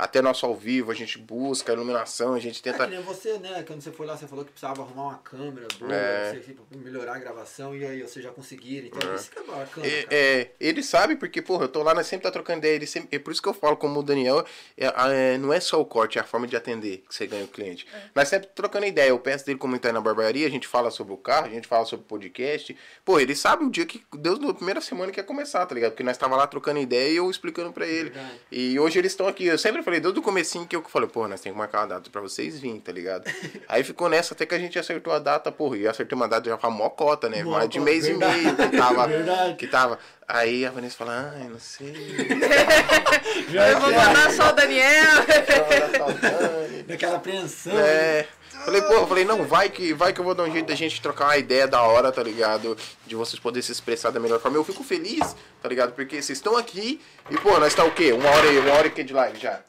Até 0.00 0.22
nosso 0.22 0.46
ao 0.46 0.54
vivo, 0.56 0.90
a 0.90 0.94
gente 0.94 1.18
busca 1.18 1.72
iluminação, 1.72 2.32
a 2.34 2.38
gente 2.40 2.60
É 2.60 2.72
tenta. 2.72 2.84
que 2.86 2.90
nem 2.94 3.02
você, 3.02 3.38
né? 3.38 3.62
Quando 3.66 3.80
você 3.82 3.92
foi 3.92 4.06
lá, 4.06 4.16
você 4.16 4.26
falou 4.26 4.44
que 4.44 4.50
precisava 4.50 4.82
arrumar 4.82 5.02
uma 5.08 5.18
câmera 5.18 5.68
boa, 5.78 5.92
É. 5.94 6.24
não 6.24 6.30
sei, 6.30 6.40
assim, 6.40 6.54
pra 6.54 6.78
melhorar 6.78 7.16
a 7.16 7.18
gravação, 7.18 7.76
e 7.76 7.84
aí 7.84 8.00
vocês 8.02 8.24
já 8.24 8.30
conseguiram. 8.30 8.86
Então, 8.88 9.14
isso 9.14 9.30
que 9.30 9.38
é 9.38 9.42
bacana, 9.42 9.86
É, 9.86 10.02
cara. 10.02 10.06
é, 10.16 10.50
ele 10.58 10.82
sabe, 10.82 11.16
porque, 11.16 11.42
porra, 11.42 11.64
eu 11.64 11.68
tô 11.68 11.82
lá, 11.82 11.94
nós 11.94 12.06
sempre 12.06 12.24
tá 12.24 12.30
trocando 12.30 12.58
ideia. 12.60 12.74
Ele 12.76 12.86
sempre, 12.86 13.14
é 13.14 13.18
por 13.18 13.30
isso 13.32 13.42
que 13.42 13.48
eu 13.48 13.54
falo, 13.54 13.76
como 13.76 14.00
o 14.00 14.02
Daniel, 14.02 14.44
é, 14.76 14.86
é, 15.34 15.38
não 15.38 15.52
é 15.52 15.60
só 15.60 15.80
o 15.80 15.84
corte, 15.84 16.18
é 16.18 16.20
a 16.20 16.24
forma 16.24 16.46
de 16.46 16.56
atender 16.56 17.04
que 17.08 17.14
você 17.14 17.26
ganha 17.26 17.44
o 17.44 17.48
cliente. 17.48 17.86
Nós 18.14 18.28
sempre 18.28 18.48
trocando 18.54 18.86
ideia. 18.86 19.10
Eu 19.10 19.18
peço 19.18 19.44
dele 19.44 19.58
como 19.58 19.74
ele 19.74 19.80
tá 19.80 19.88
aí 19.88 19.92
na 19.94 20.00
barbearia, 20.00 20.46
a 20.46 20.50
gente 20.50 20.66
fala 20.66 20.90
sobre 20.90 21.12
o 21.12 21.16
carro, 21.16 21.46
a 21.46 21.50
gente 21.50 21.66
fala 21.68 21.84
sobre 21.84 22.04
o 22.04 22.08
podcast. 22.08 22.76
Pô, 23.04 23.20
ele 23.20 23.34
sabe 23.34 23.64
o 23.64 23.70
dia 23.70 23.84
que 23.84 24.02
Deus, 24.16 24.38
na 24.38 24.54
primeira 24.54 24.80
semana 24.80 25.10
que 25.12 25.18
ia 25.20 25.24
começar, 25.24 25.66
tá 25.66 25.74
ligado? 25.74 25.90
Porque 25.92 26.02
nós 26.04 26.16
tava 26.16 26.36
lá 26.36 26.46
trocando 26.46 26.78
ideia 26.78 27.10
e 27.12 27.16
eu 27.16 27.30
explicando 27.30 27.72
pra 27.72 27.86
ele. 27.86 28.10
Verdade. 28.10 28.40
E 28.50 28.78
hoje 28.78 28.98
eles 28.98 29.12
estão 29.12 29.26
aqui. 29.26 29.44
Eu 29.46 29.58
sempre 29.58 29.82
falei, 29.82 29.89
desde 29.98 30.20
o 30.20 30.22
comecinho 30.22 30.66
que 30.66 30.76
eu 30.76 30.82
falei, 30.84 31.08
pô, 31.08 31.26
nós 31.26 31.40
temos 31.40 31.56
que 31.56 31.58
marcar 31.58 31.80
uma 31.80 31.86
data 31.88 32.10
pra 32.10 32.20
vocês 32.20 32.60
virem, 32.60 32.78
tá 32.78 32.92
ligado? 32.92 33.24
Aí 33.66 33.82
ficou 33.82 34.08
nessa 34.08 34.34
até 34.34 34.46
que 34.46 34.54
a 34.54 34.58
gente 34.58 34.78
acertou 34.78 35.12
a 35.12 35.18
data, 35.18 35.50
porra, 35.50 35.78
e 35.78 35.84
eu 35.84 35.90
acertei 35.90 36.14
uma 36.14 36.28
data 36.28 36.48
já 36.48 36.56
pra 36.56 36.70
mó 36.70 36.88
cota, 36.90 37.28
né? 37.28 37.42
Mó 37.42 37.52
Mais 37.52 37.68
de 37.68 37.80
mês 37.80 38.06
verdade. 38.06 38.38
e 38.38 38.42
meio 38.42 38.56
que 38.56 38.76
tava. 38.76 39.06
Verdade. 39.08 39.54
Que 39.56 39.66
tava. 39.66 39.98
Aí 40.28 40.64
a 40.64 40.70
Vanessa 40.70 40.96
fala, 40.96 41.34
ai, 41.34 41.48
não 41.48 41.58
sei. 41.58 41.90
Eu 43.52 43.80
vou 43.80 43.90
mandar 43.92 44.30
só 44.32 44.50
o 44.50 44.52
Daniel. 44.52 45.24
Daquela 46.86 47.16
apreensão. 47.16 47.76
É. 47.76 48.26
Falei, 48.64 48.82
pô, 48.82 48.92
eu 48.92 49.06
falei, 49.06 49.24
não, 49.24 49.44
vai 49.44 49.70
que, 49.70 49.94
vai 49.94 50.12
que 50.12 50.20
eu 50.20 50.24
vou 50.24 50.34
dar 50.34 50.42
um 50.42 50.52
jeito 50.52 50.66
da 50.66 50.74
gente 50.74 51.00
trocar 51.00 51.26
uma 51.26 51.36
ideia 51.38 51.66
da 51.66 51.82
hora, 51.82 52.12
tá 52.12 52.22
ligado? 52.22 52.76
De 53.06 53.14
vocês 53.14 53.40
poderem 53.40 53.62
se 53.62 53.72
expressar 53.72 54.10
da 54.10 54.20
melhor 54.20 54.38
forma. 54.38 54.58
Eu 54.58 54.64
fico 54.64 54.84
feliz, 54.84 55.34
tá 55.62 55.68
ligado? 55.68 55.92
Porque 55.92 56.20
vocês 56.20 56.38
estão 56.38 56.56
aqui 56.56 57.00
e, 57.30 57.38
pô, 57.38 57.58
nós 57.58 57.74
tá 57.74 57.84
o 57.84 57.90
quê? 57.90 58.12
Uma 58.12 58.28
hora 58.28 58.46
e 58.52 58.58
uma 58.58 58.72
hora 58.74 58.86
e 58.88 58.90
que 58.90 59.02
de 59.02 59.14
live 59.14 59.38
já? 59.38 59.60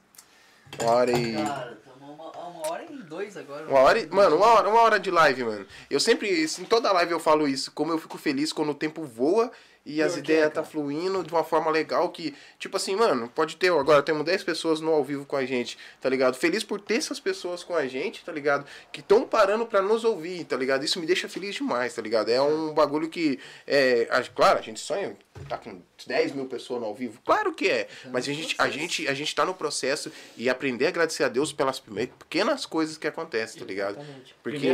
Uma 0.79 0.91
hora 0.91 1.11
e. 1.11 1.33
Cara, 1.33 1.77
uma, 1.99 2.13
uma 2.13 2.69
hora 2.71 2.85
e 2.89 3.03
dois 3.03 3.35
agora. 3.37 3.67
Uma 3.67 3.79
hora, 3.79 3.99
e- 3.99 4.07
mano, 4.07 4.35
uma 4.37 4.45
hora, 4.47 4.69
uma 4.69 4.81
hora 4.81 4.99
de 4.99 5.11
live, 5.11 5.43
mano. 5.43 5.65
Eu 5.89 5.99
sempre, 5.99 6.43
em 6.45 6.65
toda 6.65 6.91
live 6.91 7.11
eu 7.11 7.19
falo 7.19 7.47
isso, 7.47 7.71
como 7.71 7.91
eu 7.91 7.97
fico 7.97 8.17
feliz 8.17 8.51
quando 8.53 8.69
o 8.69 8.75
tempo 8.75 9.03
voa 9.03 9.51
e 9.83 9.99
as 10.01 10.15
é, 10.15 10.19
ideias 10.19 10.53
tá 10.53 10.63
fluindo 10.63 11.23
de 11.23 11.33
uma 11.33 11.43
forma 11.43 11.71
legal 11.71 12.07
que, 12.09 12.35
tipo 12.59 12.77
assim, 12.77 12.95
mano, 12.95 13.27
pode 13.33 13.55
ter, 13.57 13.71
agora 13.71 14.03
temos 14.03 14.23
10 14.23 14.43
pessoas 14.43 14.79
no 14.79 14.91
ao 14.91 15.03
vivo 15.03 15.25
com 15.25 15.35
a 15.35 15.43
gente, 15.43 15.75
tá 15.99 16.07
ligado? 16.07 16.35
Feliz 16.35 16.63
por 16.63 16.79
ter 16.79 16.97
essas 16.97 17.19
pessoas 17.19 17.63
com 17.63 17.75
a 17.75 17.87
gente, 17.87 18.23
tá 18.23 18.31
ligado? 18.31 18.63
Que 18.91 18.99
estão 18.99 19.23
parando 19.25 19.65
pra 19.65 19.81
nos 19.81 20.03
ouvir, 20.03 20.43
tá 20.45 20.55
ligado? 20.55 20.85
Isso 20.85 20.99
me 20.99 21.07
deixa 21.07 21.27
feliz 21.27 21.55
demais, 21.55 21.95
tá 21.95 22.01
ligado? 22.01 22.29
É 22.29 22.39
um 22.39 22.73
bagulho 22.75 23.09
que, 23.09 23.39
é, 23.65 24.07
a- 24.11 24.21
claro, 24.23 24.59
a 24.59 24.61
gente 24.61 24.79
sonha 24.79 25.17
tá 25.47 25.57
com 25.57 25.81
10 26.05 26.33
mil 26.33 26.45
pessoas 26.45 26.81
no 26.81 26.87
ao 26.87 26.95
vivo, 26.95 27.19
claro 27.25 27.53
que 27.53 27.67
é, 27.69 27.87
mas 28.11 28.27
a 28.27 28.33
gente, 28.33 28.55
a 28.57 28.69
gente, 28.69 29.07
a 29.07 29.13
gente 29.13 29.33
tá 29.33 29.45
no 29.45 29.53
processo 29.53 30.11
e 30.37 30.49
aprender 30.49 30.85
a 30.85 30.89
agradecer 30.89 31.23
a 31.23 31.29
Deus 31.29 31.51
pelas 31.51 31.79
primeiras, 31.79 32.13
pequenas 32.17 32.65
coisas 32.65 32.97
que 32.97 33.07
acontecem, 33.07 33.59
tá 33.59 33.65
ligado? 33.65 33.97
Exatamente. 33.97 34.35
Porque 34.41 34.67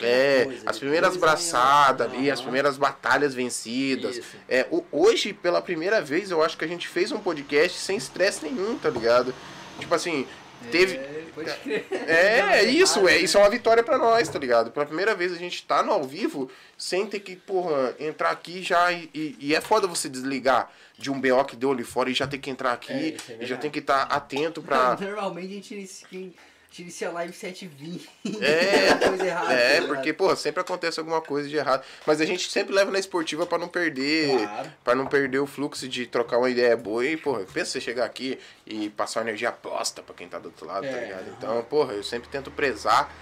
é, 0.00 0.44
coisas, 0.44 0.66
as 0.66 0.78
primeiras 0.78 1.12
depois 1.14 1.30
braçadas 1.32 2.06
ali, 2.06 2.30
as 2.30 2.40
primeiras 2.40 2.76
batalhas 2.76 3.34
vencidas. 3.34 4.18
Isso. 4.18 4.36
É, 4.48 4.66
hoje, 4.90 5.32
pela 5.32 5.60
primeira 5.62 6.00
vez, 6.00 6.30
eu 6.30 6.42
acho 6.42 6.56
que 6.56 6.64
a 6.64 6.68
gente 6.68 6.88
fez 6.88 7.12
um 7.12 7.20
podcast 7.20 7.78
sem 7.78 7.96
estresse 7.96 8.44
nenhum, 8.44 8.78
tá 8.78 8.90
ligado? 8.90 9.34
Tipo 9.78 9.94
assim, 9.94 10.26
teve. 10.70 10.96
É, 10.96 11.21
pode 11.34 11.50
crer. 11.60 11.86
É, 12.08 12.62
isso, 12.64 13.06
é, 13.08 13.18
isso 13.18 13.36
é 13.36 13.40
uma 13.40 13.50
vitória 13.50 13.82
pra 13.82 13.98
nós, 13.98 14.28
tá 14.28 14.38
ligado? 14.38 14.70
Pela 14.70 14.86
primeira 14.86 15.14
vez 15.14 15.32
a 15.32 15.36
gente 15.36 15.64
tá 15.64 15.82
no 15.82 15.92
ao 15.92 16.04
vivo 16.04 16.50
sem 16.76 17.06
ter 17.06 17.20
que, 17.20 17.36
porra, 17.36 17.94
entrar 17.98 18.30
aqui 18.30 18.62
já 18.62 18.92
e, 18.92 19.08
e- 19.14 19.36
e 19.40 19.54
é 19.54 19.60
foda 19.60 19.86
você 19.86 20.08
desligar 20.08 20.70
de 20.98 21.10
um 21.10 21.20
BO 21.20 21.44
que 21.44 21.56
deu 21.56 21.72
ali 21.72 21.82
fora 21.84 22.10
e 22.10 22.14
já 22.14 22.26
ter 22.26 22.38
que 22.38 22.50
entrar 22.50 22.72
aqui 22.72 23.16
É, 23.28 23.32
é 23.32 23.38
e 23.40 23.46
já 23.46 23.56
tem 23.56 23.70
que 23.70 23.78
estar 23.80 24.02
atento 24.02 24.62
pra. 24.62 24.96
Normalmente 25.00 25.74
a 25.74 25.78
gente 25.78 26.34
gente 26.72 26.82
inicia 26.82 27.08
a 27.08 27.12
live 27.12 27.32
7h20. 27.34 28.08
É, 28.40 28.94
coisa 29.06 29.26
errada. 29.26 29.52
É, 29.52 29.80
tá 29.82 29.86
porque, 29.88 30.12
porra, 30.12 30.34
sempre 30.36 30.60
acontece 30.62 30.98
alguma 30.98 31.20
coisa 31.20 31.48
de 31.48 31.56
errado. 31.56 31.84
Mas 32.06 32.20
a 32.20 32.24
gente 32.24 32.50
sempre 32.50 32.74
leva 32.74 32.90
na 32.90 32.98
esportiva 32.98 33.46
pra 33.46 33.58
não 33.58 33.68
perder. 33.68 34.38
Claro. 34.38 34.72
Pra 34.82 34.94
não 34.94 35.06
perder 35.06 35.38
o 35.38 35.46
fluxo 35.46 35.86
de 35.86 36.06
trocar 36.06 36.38
uma 36.38 36.48
ideia 36.48 36.76
boa. 36.76 37.04
E, 37.04 37.16
porra, 37.16 37.44
pensa 37.52 37.72
você 37.72 37.80
chegar 37.80 38.04
aqui 38.06 38.38
e 38.66 38.88
passar 38.90 39.20
uma 39.20 39.28
energia 39.28 39.50
aposta 39.50 40.02
pra 40.02 40.14
quem 40.14 40.28
tá 40.28 40.38
do 40.38 40.46
outro 40.46 40.66
lado, 40.66 40.82
tá 40.84 40.88
É, 40.88 41.04
ligado? 41.04 41.20
aham. 41.22 41.34
Então, 41.38 41.62
porra, 41.64 41.92
eu 41.92 42.02
sempre 42.02 42.28
tento 42.30 42.50
prezar. 42.50 43.12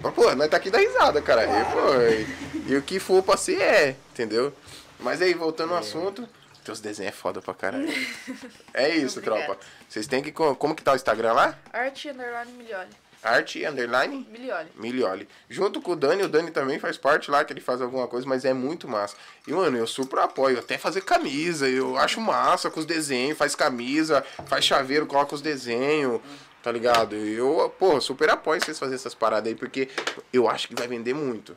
Mas, 0.00 0.14
porra, 0.14 0.34
nós 0.34 0.48
tá 0.48 0.56
aqui 0.56 0.70
da 0.70 0.78
risada, 0.78 1.20
cara. 1.20 1.44
E, 1.44 1.64
porra, 1.72 2.04
e, 2.10 2.72
e 2.72 2.76
o 2.76 2.82
que 2.82 2.98
for 2.98 3.22
pra 3.22 3.36
ser 3.36 3.60
é, 3.60 3.96
entendeu? 4.12 4.52
Mas 4.98 5.20
aí, 5.20 5.34
voltando 5.34 5.74
ao 5.74 5.78
assunto. 5.80 6.26
Teus 6.66 6.80
desenhos 6.80 7.14
é 7.14 7.16
foda 7.16 7.40
pra 7.40 7.54
caralho. 7.54 7.86
É 8.74 8.90
isso, 8.94 9.20
Obrigada. 9.20 9.44
tropa. 9.44 9.60
Vocês 9.88 10.06
têm 10.06 10.20
que. 10.22 10.32
Como 10.32 10.74
que 10.74 10.82
tá 10.82 10.92
o 10.92 10.96
Instagram 10.96 11.32
lá? 11.32 11.58
Arte 11.72 12.10
underline 12.10 12.52
milhole. 12.52 12.90
Arte 13.22 13.64
underline 13.64 14.26
Miliole. 14.30 14.68
Milioli. 14.76 15.28
Junto 15.48 15.80
com 15.80 15.92
o 15.92 15.96
Dani, 15.96 16.24
o 16.24 16.28
Dani 16.28 16.50
também 16.50 16.78
faz 16.78 16.96
parte 16.96 17.30
lá, 17.30 17.44
que 17.44 17.52
ele 17.52 17.60
faz 17.60 17.80
alguma 17.80 18.06
coisa, 18.06 18.26
mas 18.26 18.44
é 18.44 18.52
muito 18.52 18.86
massa. 18.86 19.16
E, 19.46 19.52
mano, 19.52 19.76
eu 19.78 19.86
super 19.86 20.18
apoio, 20.18 20.58
até 20.58 20.76
fazer 20.76 21.00
camisa, 21.02 21.68
eu 21.68 21.96
acho 21.96 22.20
massa 22.20 22.70
com 22.70 22.78
os 22.78 22.86
desenhos, 22.86 23.38
faz 23.38 23.54
camisa, 23.54 24.24
faz 24.46 24.64
chaveiro, 24.64 25.06
coloca 25.06 25.34
os 25.34 25.40
desenhos, 25.40 26.20
tá 26.62 26.70
ligado? 26.70 27.16
E 27.16 27.34
eu, 27.34 27.72
pô, 27.78 28.00
super 28.00 28.28
apoio 28.30 28.62
vocês 28.62 28.78
fazerem 28.78 28.96
essas 28.96 29.14
paradas 29.14 29.48
aí, 29.48 29.54
porque 29.56 29.88
eu 30.32 30.48
acho 30.48 30.68
que 30.68 30.74
vai 30.74 30.86
vender 30.86 31.14
muito. 31.14 31.56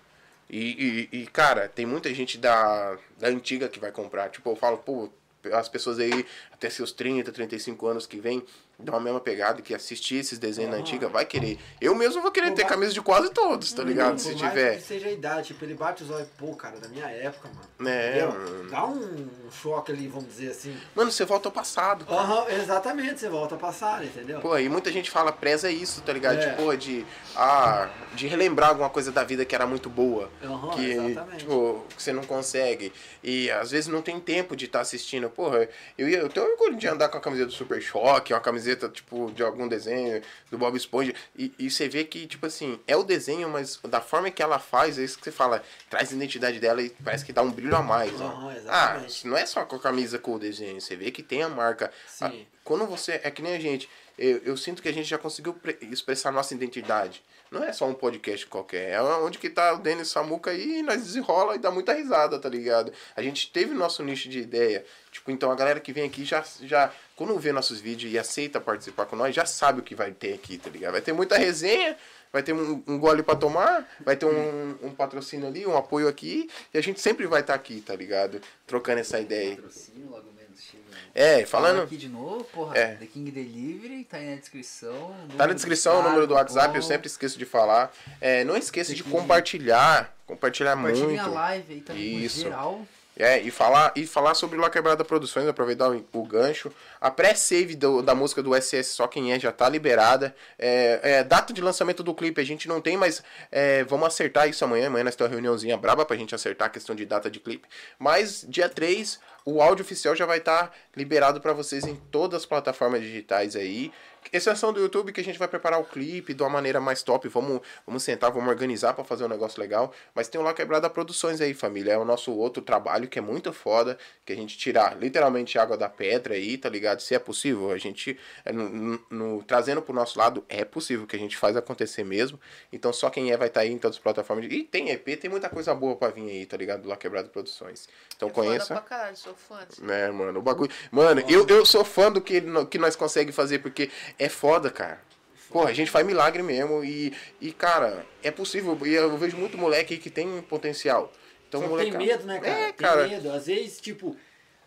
E, 0.50 1.08
e, 1.12 1.20
e, 1.20 1.28
cara, 1.28 1.70
tem 1.70 1.86
muita 1.86 2.12
gente 2.14 2.38
da, 2.38 2.97
da 3.18 3.28
antiga 3.28 3.70
que 3.70 3.80
vai 3.80 3.91
comprar. 3.91 4.30
Tipo, 4.30 4.50
eu 4.50 4.56
falo, 4.56 4.78
pô, 4.80 5.10
as 5.54 5.70
pessoas 5.70 6.00
aí, 6.00 6.26
até 6.52 6.70
seus 6.70 6.91
30, 6.91 7.32
35 7.32 7.88
anos 7.88 8.08
que 8.08 8.20
vem, 8.20 8.43
dão 8.82 8.95
a 8.95 8.99
mesma 8.99 9.19
pegada, 9.19 9.61
que 9.61 9.73
assistir 9.75 10.15
esses 10.15 10.39
desenhos 10.39 10.71
na 10.71 10.77
Aham. 10.77 10.84
antiga, 10.86 11.09
vai 11.09 11.25
querer. 11.25 11.59
Eu 11.82 11.93
mesmo 11.93 12.21
vou 12.21 12.32
querer 12.32 12.49
Pô, 12.49 12.55
ter 12.55 12.63
mas- 12.63 12.71
camisa 12.71 12.93
de 12.93 13.01
quase 13.01 13.30
todos, 13.32 13.73
tá 13.73 13.84
ligado? 13.84 14.11
Por 14.13 14.19
Se 14.19 14.36
tiver. 14.36 14.77
que 14.77 14.84
seja 14.84 15.07
a 15.07 15.11
idade, 15.11 15.47
tipo, 15.47 15.65
ele 15.65 15.73
bate 15.73 16.03
os 16.03 16.09
olhos, 16.09 16.27
pô, 16.38 16.55
cara, 16.55 16.80
da 16.80 16.88
minha 16.88 17.05
época, 17.07 17.49
mano. 17.49 17.89
É, 17.91 18.19
Entendeu? 18.19 18.69
Dá 18.69 18.86
um 18.86 19.27
choque 19.51 19.91
ali, 19.91 20.07
vamos 20.07 20.30
dizer 20.30 20.51
assim. 20.51 20.75
Mano, 20.95 21.11
você 21.11 21.25
volta 21.25 21.49
ao 21.49 21.51
passado. 21.51 22.05
cara. 22.05 22.19
Aham, 22.21 22.45
exatamente, 22.51 23.19
você 23.19 23.27
volta 23.30 23.55
a 23.55 23.57
passar, 23.57 24.03
entendeu? 24.03 24.39
Pô, 24.39 24.57
e 24.57 24.69
muita 24.69 24.91
gente 24.91 25.11
fala, 25.11 25.32
preza 25.32 25.69
isso, 25.69 26.01
tá 26.01 26.13
ligado? 26.13 26.38
É. 26.39 26.49
De, 26.49 26.55
pô, 26.55 26.73
de, 26.75 27.05
ah, 27.36 27.89
de 28.15 28.27
relembrar 28.27 28.69
alguma 28.69 28.89
coisa 28.89 29.11
da 29.11 29.23
vida 29.23 29.43
que 29.43 29.53
era 29.53 29.65
muito 29.67 29.89
boa. 29.89 30.30
Aham, 30.43 30.69
que, 30.71 30.91
exatamente. 30.91 31.39
tipo, 31.39 31.86
que 31.95 32.01
você 32.01 32.13
não 32.13 32.23
consegue. 32.23 32.93
E 33.23 33.51
às 33.51 33.71
vezes 33.71 33.88
não 33.88 34.01
tem 34.01 34.19
tempo 34.19 34.55
de 34.55 34.65
estar 34.65 34.80
assistindo. 34.82 35.30
Porra, 35.30 35.67
eu, 35.97 36.07
ia, 36.07 36.19
eu 36.19 36.30
tenho 36.30 36.49
orgulho 36.49 36.77
de 36.77 36.88
andar 36.88 37.09
com 37.09 37.17
a 37.17 37.21
camiseta 37.21 37.47
do 37.47 37.53
Super 37.53 37.82
Choque, 37.82 38.34
uma 38.34 38.39
camiseta 38.39 38.68
camiseta, 38.70 38.89
tipo, 38.89 39.32
de 39.32 39.43
algum 39.43 39.67
desenho, 39.67 40.22
do 40.49 40.57
Bob 40.57 40.76
Esponja. 40.76 41.13
E, 41.36 41.53
e 41.57 41.70
você 41.70 41.88
vê 41.88 42.03
que, 42.03 42.28
tipo 42.28 42.45
assim, 42.45 42.80
é 42.88 42.95
o 42.95 43.03
desenho, 43.03 43.49
mas 43.49 43.78
da 43.84 44.01
forma 44.01 44.30
que 44.30 44.41
ela 44.41 44.59
faz, 44.59 44.97
é 44.99 45.03
isso 45.03 45.17
que 45.17 45.24
você 45.24 45.32
fala, 45.32 45.63
traz 45.89 46.11
a 46.11 46.15
identidade 46.15 46.59
dela 46.59 46.82
e 46.82 46.89
parece 47.03 47.26
que 47.26 47.34
dá 47.34 47.41
um 47.41 47.51
brilho 47.51 47.76
a 47.76 47.82
mais. 47.82 48.13
Aham, 48.20 48.55
ah, 48.67 49.01
não 49.26 49.38
é 49.38 49.45
só 49.45 49.65
com 49.65 49.76
a 49.76 49.80
camisa 49.80 50.20
com 50.20 50.36
o 50.36 50.39
desenho, 50.39 50.80
você 50.80 50.95
vê 50.95 51.11
que 51.11 51.24
tem 51.24 51.41
a 51.41 51.49
marca. 51.49 51.91
Sim. 52.07 52.26
Ah, 52.26 52.32
quando 52.63 52.86
você. 52.86 53.20
É 53.24 53.32
que 53.32 53.41
nem 53.41 53.55
a 53.55 53.59
gente. 53.59 53.89
Eu, 54.17 54.41
eu 54.43 54.57
sinto 54.57 54.82
que 54.82 54.89
a 54.89 54.93
gente 54.93 55.07
já 55.07 55.17
conseguiu 55.17 55.53
pre- 55.53 55.78
expressar 55.82 56.32
nossa 56.32 56.53
identidade. 56.53 57.24
Não 57.49 57.63
é 57.63 57.74
só 57.74 57.88
um 57.88 57.95
podcast 57.95 58.45
qualquer. 58.45 58.91
É 58.91 59.01
onde 59.01 59.39
que 59.39 59.49
tá 59.49 59.74
o 59.74 59.80
Denis 59.80 60.09
Samuca 60.09 60.51
aí 60.51 60.80
e 60.80 60.84
nós 60.84 61.01
desenrola 61.01 61.55
e 61.55 61.57
dá 61.57 61.72
muita 61.72 61.93
risada, 61.93 62.38
tá 62.38 62.47
ligado? 62.47 62.93
A 63.15 63.24
gente 63.24 63.49
teve 63.49 63.74
nosso 63.74 64.03
nicho 64.03 64.30
de 64.30 64.39
ideia. 64.39 64.86
Tipo, 65.11 65.32
então 65.32 65.49
a 65.51 65.55
galera 65.55 65.80
que 65.80 65.91
vem 65.91 66.03
aqui 66.03 66.24
já, 66.24 66.45
já 66.61 66.91
quando 67.20 67.38
vê 67.38 67.51
nossos 67.51 67.82
vídeos 67.82 68.13
e 68.13 68.17
aceita 68.17 68.61
participar 68.61 69.05
com 69.05 69.13
nós, 69.13 69.36
já 69.36 69.45
sabe 69.45 69.82
o 69.82 69.84
que 69.84 69.93
vai 69.93 70.09
ter 70.09 70.34
aqui, 70.34 70.57
tá 70.57 70.70
ligado? 70.70 70.93
Vai 70.93 71.01
ter 71.01 71.11
muita 71.11 71.38
resenha, 71.38 71.97
vai 72.32 72.41
ter 72.41 72.53
um, 72.53 72.82
um 72.88 72.97
gole 72.97 73.22
pra 73.22 73.36
tomar, 73.36 73.86
vai 74.05 74.15
ter 74.15 74.26
um, 74.26 74.78
um 74.82 74.91
patrocínio 74.91 75.45
ali, 75.45 75.67
um 75.67 75.76
apoio 75.76 76.07
aqui, 76.07 76.49
e 76.74 76.78
a 76.78 76.82
gente 76.82 77.01
sempre 77.01 77.28
vai 77.28 77.41
estar 77.41 77.55
aqui, 77.55 77.82
tá 77.82 77.93
ligado? 77.93 78.39
Trocando 78.65 79.01
essa 79.01 79.20
ideia. 79.20 79.57
Patrocínio, 79.57 80.09
logo 80.09 80.32
menos 80.32 80.61
chega. 80.63 80.82
É, 81.13 81.45
Falando 81.45 81.82
aqui 81.82 81.97
de 81.97 82.07
novo, 82.07 82.45
porra, 82.45 82.78
É. 82.78 82.95
The 82.95 83.07
King 83.07 83.32
Delivery, 83.32 84.05
tá 84.05 84.15
aí 84.15 84.30
na 84.30 84.36
descrição. 84.38 85.13
Tá 85.38 85.45
na 85.45 85.53
descrição 85.53 85.99
o 85.99 86.03
número 86.03 86.26
do 86.26 86.36
WhatsApp, 86.36 86.74
eu 86.74 86.82
sempre 86.82 87.07
esqueço 87.07 87.38
de 87.38 87.43
falar. 87.43 87.93
É, 88.22 88.45
não 88.45 88.55
esqueça 88.55 88.95
de 88.95 89.03
compartilhar, 89.03 90.15
compartilhar 90.26 90.78
Compartilha 90.78 91.05
muito. 91.05 91.22
a 91.22 91.28
live 91.28 91.74
aí 91.74 91.82
também 91.82 92.24
Isso. 92.24 92.43
geral. 92.43 92.88
É, 93.20 93.38
e 93.38 93.51
falar, 93.51 93.91
e 93.97 94.07
falar 94.07 94.34
sobre 94.34 94.57
o 94.57 94.61
La 94.61 94.70
Quebrada 94.70 95.03
Produções, 95.03 95.45
aproveitar 95.45 95.91
o, 95.91 96.05
o 96.13 96.24
gancho. 96.24 96.72
A 97.02 97.10
pré-save 97.10 97.76
da 97.76 98.14
música 98.14 98.43
do 98.43 98.54
SS 98.54 98.93
Só 98.93 99.08
Quem 99.08 99.32
É 99.32 99.39
já 99.39 99.52
tá 99.52 99.70
liberada. 99.70 100.36
É, 100.58 101.00
é, 101.02 101.24
data 101.24 101.54
de 101.54 101.62
lançamento 101.62 102.04
do 102.04 102.14
clipe 102.14 102.41
a 102.41 102.45
gente 102.45 102.68
não 102.68 102.82
tem, 102.82 102.97
mas 102.97 103.24
é, 103.52 103.84
vamos 103.86 104.08
acertar 104.08 104.50
isso 104.50 104.64
amanhã. 104.66 104.88
Amanhã 104.88 105.06
nós 105.06 105.16
temos 105.16 105.30
uma 105.30 105.36
reuniãozinha 105.36 105.78
braba 105.78 106.06
pra 106.06 106.18
gente 106.18 106.36
acertar 106.36 106.68
a 106.68 106.72
questão 106.72 106.95
de 106.95 107.06
data 107.06 107.30
de 107.30 107.39
clipe. 107.39 107.68
Mas 107.97 108.45
dia 108.47 108.68
3, 108.68 109.20
o 109.45 109.62
áudio 109.62 109.84
oficial 109.84 110.16
já 110.16 110.26
vai 110.26 110.39
estar 110.39 110.76
liberado 110.95 111.39
pra 111.39 111.54
vocês 111.54 111.86
em 111.86 111.95
todas 111.95 112.41
as 112.41 112.45
plataformas 112.45 113.02
digitais 113.02 113.56
aí. 113.56 113.91
Exceção 114.34 114.74
do 114.74 114.80
YouTube, 114.80 115.12
que 115.12 115.22
a 115.22 115.24
gente 115.24 115.39
vai 115.39 115.47
preparar 115.47 115.80
o 115.80 115.86
clipe 115.86 116.34
de 116.34 116.43
uma 116.43 116.50
maneira 116.50 116.80
mais 116.80 117.02
top. 117.02 117.28
Vamos, 117.30 117.62
vamos 117.86 118.04
sentar, 118.04 118.32
vamos 118.32 118.50
organizar 118.50 118.93
pra 118.93 119.04
fazer 119.04 119.24
um 119.24 119.30
negócio 119.30 119.60
legal. 119.60 119.93
Mas 120.14 120.28
tem 120.28 120.39
o 120.39 120.43
La 120.43 120.54
Quebrada 120.54 120.89
Produções 120.89 121.41
aí, 121.41 121.54
família. 121.54 121.93
É 121.93 121.97
o 121.97 122.06
nosso 122.06 122.32
outro 122.34 122.62
trabalho 122.62 123.08
que 123.08 123.18
é 123.18 123.22
muito 123.22 123.52
foda. 123.54 123.97
Que 124.26 124.34
a 124.34 124.36
gente 124.36 124.58
tirar 124.58 124.97
literalmente 125.00 125.58
água 125.58 125.78
da 125.78 125.89
pedra 125.89 126.36
aí, 126.36 126.58
tá 126.58 126.70
ligado? 126.70 126.89
Se 126.98 127.14
é 127.14 127.20
possível, 127.20 127.70
a 127.72 127.78
gente, 127.78 128.18
é, 128.44 128.52
no, 128.52 128.70
no- 128.70 129.06
no- 129.10 129.44
trazendo 129.44 129.82
pro 129.82 129.94
nosso 129.94 130.18
lado, 130.18 130.44
é 130.50 130.66
possível 130.66 131.06
que 131.06 131.16
a 131.16 131.20
gente 131.20 131.38
faz 131.38 131.56
acontecer 131.56 132.04
mesmo. 132.04 132.40
Então 132.74 132.92
só 132.92 133.10
quem 133.10 133.32
é 133.32 133.38
vai 133.38 133.48
estar 133.48 133.62
aí 133.62 133.72
em 133.72 133.78
todas 133.78 133.98
as 133.98 134.02
plataformas. 134.04 134.46
E 134.52 134.64
tem 134.64 134.90
EP, 134.90 135.16
tem 135.18 135.30
muita 135.30 135.50
coisa 135.50 135.74
boa 135.76 135.96
pra 135.96 136.10
vir 136.10 136.30
aí, 136.30 136.46
tá 136.46 136.58
ligado? 136.58 136.82
Do 136.84 136.90
La 136.90 136.98
Quebrada 136.98 137.30
Produções. 137.30 137.88
Então 138.16 138.30
É 138.30 138.34
foda 138.34 138.48
conheça. 138.48 138.74
pra 138.74 138.82
caralho, 138.84 139.16
sou 139.18 139.36
fã. 139.36 139.60
disso. 139.68 139.84
É, 139.92 140.10
mano, 140.12 140.40
o 140.40 140.42
bagulho. 140.42 140.72
Mano, 140.92 141.22
eu, 141.30 141.46
eu 141.48 141.66
sou 141.66 141.84
fã 141.86 142.12
do 142.12 142.20
que, 142.22 142.42
que 142.70 142.78
nós 142.78 142.96
conseguimos 142.96 143.36
fazer, 143.36 143.60
porque 143.60 143.90
é 144.18 144.28
foda, 144.30 144.70
cara. 144.72 145.02
Porra, 145.50 145.70
a 145.72 145.74
gente 145.74 145.90
faz 145.90 146.06
milagre 146.06 146.44
mesmo 146.44 146.84
e, 146.84 147.12
e 147.42 147.52
cara, 147.52 148.06
é 148.22 148.30
possível. 148.30 148.78
E 148.86 148.94
eu 148.94 149.18
vejo 149.18 149.36
muito 149.36 149.58
moleque 149.58 149.96
aí 149.96 150.00
que 150.00 150.10
tem 150.12 150.42
potencial. 150.44 151.12
Então, 151.48 151.62
Só 151.62 151.66
que 151.66 151.72
moleque. 151.72 151.92
tem 151.98 152.08
medo, 152.08 152.24
né, 152.28 152.40
cara? 152.40 152.60
É, 152.60 152.66
tem 152.66 152.74
cara. 152.74 153.08
medo. 153.08 153.32
Às 153.32 153.48
vezes, 153.48 153.82
tipo, 153.82 154.16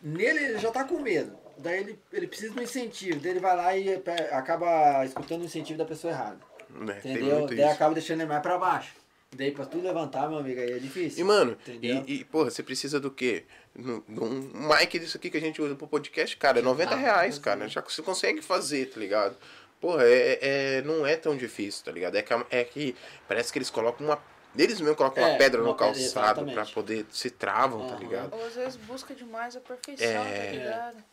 nele 0.02 0.40
ele 0.44 0.58
já 0.58 0.72
tá 0.72 0.82
com 0.82 0.98
medo. 0.98 1.38
Daí 1.58 1.80
ele, 1.80 1.98
ele 2.12 2.26
precisa 2.26 2.52
de 2.52 2.58
um 2.60 2.62
incentivo. 2.62 3.20
Daí 3.20 3.30
ele 3.32 3.40
vai 3.40 3.56
lá 3.56 3.76
e 3.76 3.98
pe- 3.98 4.10
acaba 4.32 5.04
escutando 5.04 5.42
o 5.42 5.44
incentivo 5.44 5.78
da 5.78 5.84
pessoa 5.84 6.12
errada. 6.12 6.38
tem 7.02 7.12
Entendeu? 7.12 7.46
Daí 7.46 7.58
isso. 7.60 7.68
acaba 7.70 7.94
deixando 7.94 8.20
ele 8.20 8.28
mais 8.28 8.42
pra 8.42 8.58
baixo. 8.58 8.94
Daí 9.34 9.50
pra 9.50 9.64
tu 9.64 9.80
levantar, 9.80 10.28
meu 10.28 10.38
amigo, 10.40 10.60
aí 10.60 10.72
é 10.72 10.78
difícil. 10.78 11.20
E, 11.20 11.24
mano, 11.24 11.52
Entendeu? 11.52 12.04
e, 12.06 12.20
e, 12.20 12.24
porra, 12.24 12.50
você 12.50 12.62
precisa 12.62 13.00
do 13.00 13.10
quê? 13.10 13.44
No- 13.74 14.04
Um 14.08 14.68
mic 14.68 14.98
disso 14.98 15.16
aqui 15.16 15.30
que 15.30 15.38
a 15.38 15.40
gente 15.40 15.60
usa 15.62 15.74
pro 15.74 15.86
podcast, 15.86 16.36
cara, 16.36 16.58
é 16.58 16.62
90 16.62 16.92
Ah, 16.92 16.96
reais, 16.98 17.38
cara. 17.38 17.66
Já 17.66 17.80
você 17.80 18.02
consegue 18.02 18.42
fazer, 18.42 18.90
tá 18.90 19.00
ligado? 19.00 19.34
Porra, 19.80 20.04
é, 20.04 20.38
é, 20.78 20.82
não 20.82 21.06
é 21.06 21.16
tão 21.16 21.34
difícil, 21.36 21.82
tá 21.84 21.90
ligado? 21.90 22.14
É 22.16 22.22
que, 22.22 22.32
é 22.50 22.62
que 22.64 22.94
parece 23.26 23.50
que 23.52 23.58
eles 23.58 23.70
colocam 23.70 24.06
uma. 24.06 24.18
Eles 24.56 24.78
mesmos 24.78 24.98
colocam 24.98 25.22
uma 25.24 25.30
É, 25.30 25.38
pedra 25.38 25.62
no 25.62 25.68
uma 25.68 25.74
pedra, 25.74 25.94
calçado 25.94 26.44
pra 26.52 26.66
poder. 26.66 27.06
Se 27.10 27.30
travam, 27.30 27.86
tá 27.88 27.94
Aham. 27.94 28.00
ligado? 28.00 28.34
Ou 28.34 28.46
às 28.46 28.54
vezes 28.54 28.76
busca 28.76 29.14
demais 29.14 29.56
a 29.56 29.60
perfeição, 29.60 30.06
É. 30.06 30.44
tá 30.46 30.52
ligado? 30.52 31.04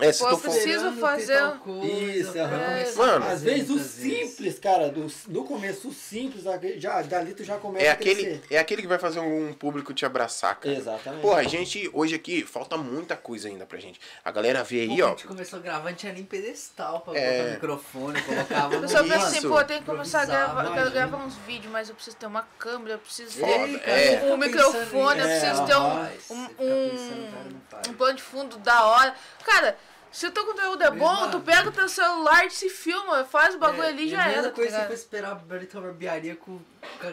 É, 0.00 0.12
se 0.12 0.18
Pô, 0.20 0.26
tu 0.26 0.32
eu 0.32 0.38
for. 0.38 0.50
preciso 0.50 0.92
fazer- 0.92 1.38
coisa 1.58 1.86
Isso, 1.86 2.32
começar 2.32 2.96
Mano. 2.96 3.26
Às 3.26 3.42
vezes 3.42 3.70
o 3.70 3.78
simples, 3.78 4.58
cara, 4.58 4.88
do, 4.88 5.06
no 5.28 5.44
começo 5.44 5.88
o 5.88 5.92
simples, 5.92 6.44
já, 6.78 7.02
dali 7.02 7.34
tu 7.34 7.44
já 7.44 7.56
começa 7.58 7.84
É 7.84 7.90
a 7.90 7.92
aquele, 7.92 8.42
é 8.50 8.58
aquele 8.58 8.82
que 8.82 8.88
vai 8.88 8.98
fazer 8.98 9.20
um 9.20 9.52
público 9.52 9.92
te 9.92 10.04
abraçar, 10.06 10.54
cara. 10.56 10.74
Exatamente. 10.74 11.22
Porra, 11.22 11.40
a 11.40 11.44
gente, 11.44 11.90
hoje 11.92 12.14
aqui, 12.14 12.44
falta 12.44 12.76
muita 12.76 13.16
coisa 13.16 13.48
ainda 13.48 13.66
pra 13.66 13.78
gente. 13.78 14.00
A 14.24 14.30
galera 14.30 14.62
vê 14.64 14.80
aí, 14.82 14.96
Pô, 14.98 15.04
ó. 15.04 15.06
A 15.06 15.10
gente 15.10 15.26
começou 15.26 15.58
a 15.58 15.62
gravar, 15.62 15.90
não 15.90 15.96
tinha 15.96 16.12
nem 16.12 16.24
pedestal 16.24 17.00
pra 17.00 17.16
É. 17.18 17.30
colocar 17.38 17.50
microfone, 17.52 18.22
colocava 18.22 18.74
Eu 18.74 18.88
só 18.88 19.02
penso 19.02 19.26
assim, 19.26 19.42
pô, 19.48 19.58
eu 19.60 19.64
tenho 19.66 19.80
que 19.80 19.86
começar 19.86 20.22
a 20.22 20.24
gravar, 20.26 20.64
eu 20.64 20.72
quero 20.72 20.90
gravar 20.90 21.16
uns 21.18 21.34
vídeos, 21.46 21.72
mas 21.72 21.88
eu 21.88 21.94
preciso 21.94 22.16
ter 22.16 22.26
uma 22.26 22.46
câmera, 22.58 22.94
eu 22.94 22.98
preciso 22.98 23.38
ter 23.38 23.44
é. 23.44 24.22
um 24.32 24.36
microfone, 24.36 25.20
eu 25.20 25.26
preciso 25.26 25.62
É, 25.62 25.66
ter 25.66 25.76
um, 25.76 26.34
um, 26.34 26.48
um, 26.60 27.90
um 27.90 27.94
plano 27.94 28.14
de 28.16 28.22
fundo 28.22 28.56
da 28.58 28.84
hora. 28.86 29.14
Cara, 29.44 29.76
se 30.12 30.26
o 30.26 30.30
teu 30.30 30.44
conteúdo 30.46 30.82
é 30.82 30.90
bom, 30.90 31.12
Mesma- 31.14 31.28
tu 31.30 31.40
pega 31.40 31.68
o 31.68 31.72
teu 31.72 31.88
celular 31.88 32.46
e 32.46 32.50
se 32.50 32.68
filma, 32.68 33.24
faz 33.24 33.54
o 33.54 33.58
bagulho 33.58 33.82
ali 33.86 34.04
e 34.04 34.14
É, 34.14 34.16
já 34.16 34.22
a 34.22 34.26
mesma 34.26 34.40
era, 34.42 34.48
tá 34.50 34.54
coisa 34.54 34.70
se 34.70 34.74
ligado? 34.76 34.86
for 34.88 34.94
esperar 34.94 35.34
tua 35.66 35.80
barbearia 35.82 36.36
com, 36.36 36.58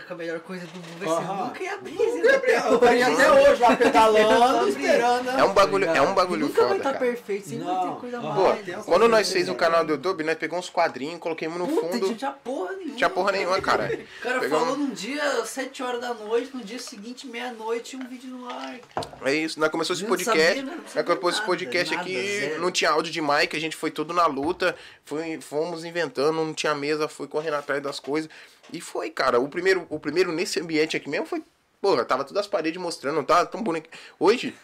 com 0.07 0.13
a 0.13 0.17
melhor 0.17 0.39
coisa 0.39 0.65
do 0.65 0.73
mundo, 0.79 0.97
vai 0.99 1.07
Aham. 1.09 1.37
ser 1.37 1.43
nunca 1.43 1.63
ia 1.63 1.73
abrir. 1.73 1.93
Nunca 1.93 2.07
você 2.11 2.17
ia 2.19 2.35
abrir. 2.35 2.51
Eu 2.53 2.79
tô 2.79 2.85
até 2.85 3.31
hoje 3.51 3.61
lá 3.61 3.75
pedalando, 3.75 4.69
esperando. 4.69 5.23
né? 5.25 5.35
É 5.39 5.43
um 5.43 5.53
bagulho, 5.53 5.85
é 5.85 6.01
um 6.01 6.13
bagulho 6.13 6.47
Nunca 6.47 6.61
vai 6.61 6.67
foda, 6.69 6.77
estar 6.77 6.93
cara. 6.93 7.05
perfeito, 7.05 7.47
sempre 7.49 7.63
vai 7.65 7.73
Não. 7.75 7.93
ter 7.95 7.99
coisa. 8.01 8.19
Pô, 8.19 8.27
mais. 8.27 8.67
uma 8.67 8.83
quando 8.83 9.07
nós 9.07 9.31
fez 9.31 9.45
o 9.45 9.51
tem, 9.51 9.57
canal 9.57 9.79
né? 9.81 9.85
do 9.87 9.93
YouTube, 9.93 10.23
nós 10.23 10.37
pegamos 10.37 10.65
uns 10.65 10.69
quadrinhos, 10.71 11.19
coloquemos 11.19 11.57
no 11.57 11.67
Puta, 11.67 11.81
fundo. 11.87 12.07
não 12.07 12.15
tinha 12.15 12.31
porra 12.31 12.71
nenhuma. 12.73 12.95
Tinha 12.95 13.09
porra 13.09 13.31
nenhuma, 13.31 13.61
cara. 13.61 13.87
O 14.17 14.21
cara 14.23 14.39
Pegamos- 14.39 14.63
falou 14.67 14.77
num 14.77 14.89
dia, 14.91 15.45
7 15.45 15.83
horas 15.83 16.01
da 16.01 16.13
noite, 16.13 16.51
no 16.53 16.63
dia 16.63 16.79
seguinte, 16.79 17.27
meia-noite, 17.27 17.95
um 17.95 18.07
vídeo 18.07 18.29
no 18.29 18.49
ar. 18.49 18.79
É 19.23 19.33
isso, 19.33 19.59
nós 19.59 19.69
começamos 19.69 19.99
esse 19.99 20.09
não 20.09 20.15
podcast. 20.17 20.47
sabia, 20.47 20.61
não 20.63 20.77
nós 20.77 20.93
começamos 20.93 21.33
esse 21.35 21.45
podcast 21.45 21.95
nada, 21.95 22.07
aqui, 22.07 22.39
zero. 22.39 22.61
não 22.61 22.71
tinha 22.71 22.89
áudio 22.91 23.11
de 23.11 23.21
mic, 23.21 23.55
a 23.55 23.59
gente 23.59 23.75
foi 23.75 23.91
tudo 23.91 24.13
na 24.13 24.25
luta, 24.25 24.75
foi, 25.05 25.39
fomos 25.41 25.85
inventando, 25.85 26.33
não 26.35 26.53
tinha 26.53 26.73
mesa, 26.75 27.07
foi 27.07 27.27
correndo 27.27 27.55
atrás 27.55 27.81
das 27.81 27.99
coisas. 27.99 28.29
E 28.71 28.81
foi, 28.81 29.09
cara. 29.09 29.39
O 29.39 29.47
primeiro, 29.47 29.85
o 29.89 29.99
primeiro 29.99 30.31
nesse 30.31 30.59
ambiente 30.59 30.97
aqui 30.97 31.09
mesmo 31.09 31.25
foi. 31.25 31.43
Porra, 31.81 32.03
tava 32.03 32.23
todas 32.23 32.41
as 32.41 32.47
paredes 32.47 32.81
mostrando, 32.81 33.15
não 33.15 33.23
tava 33.23 33.45
tão 33.45 33.61
bonito. 33.61 33.89
Hoje, 34.19 34.55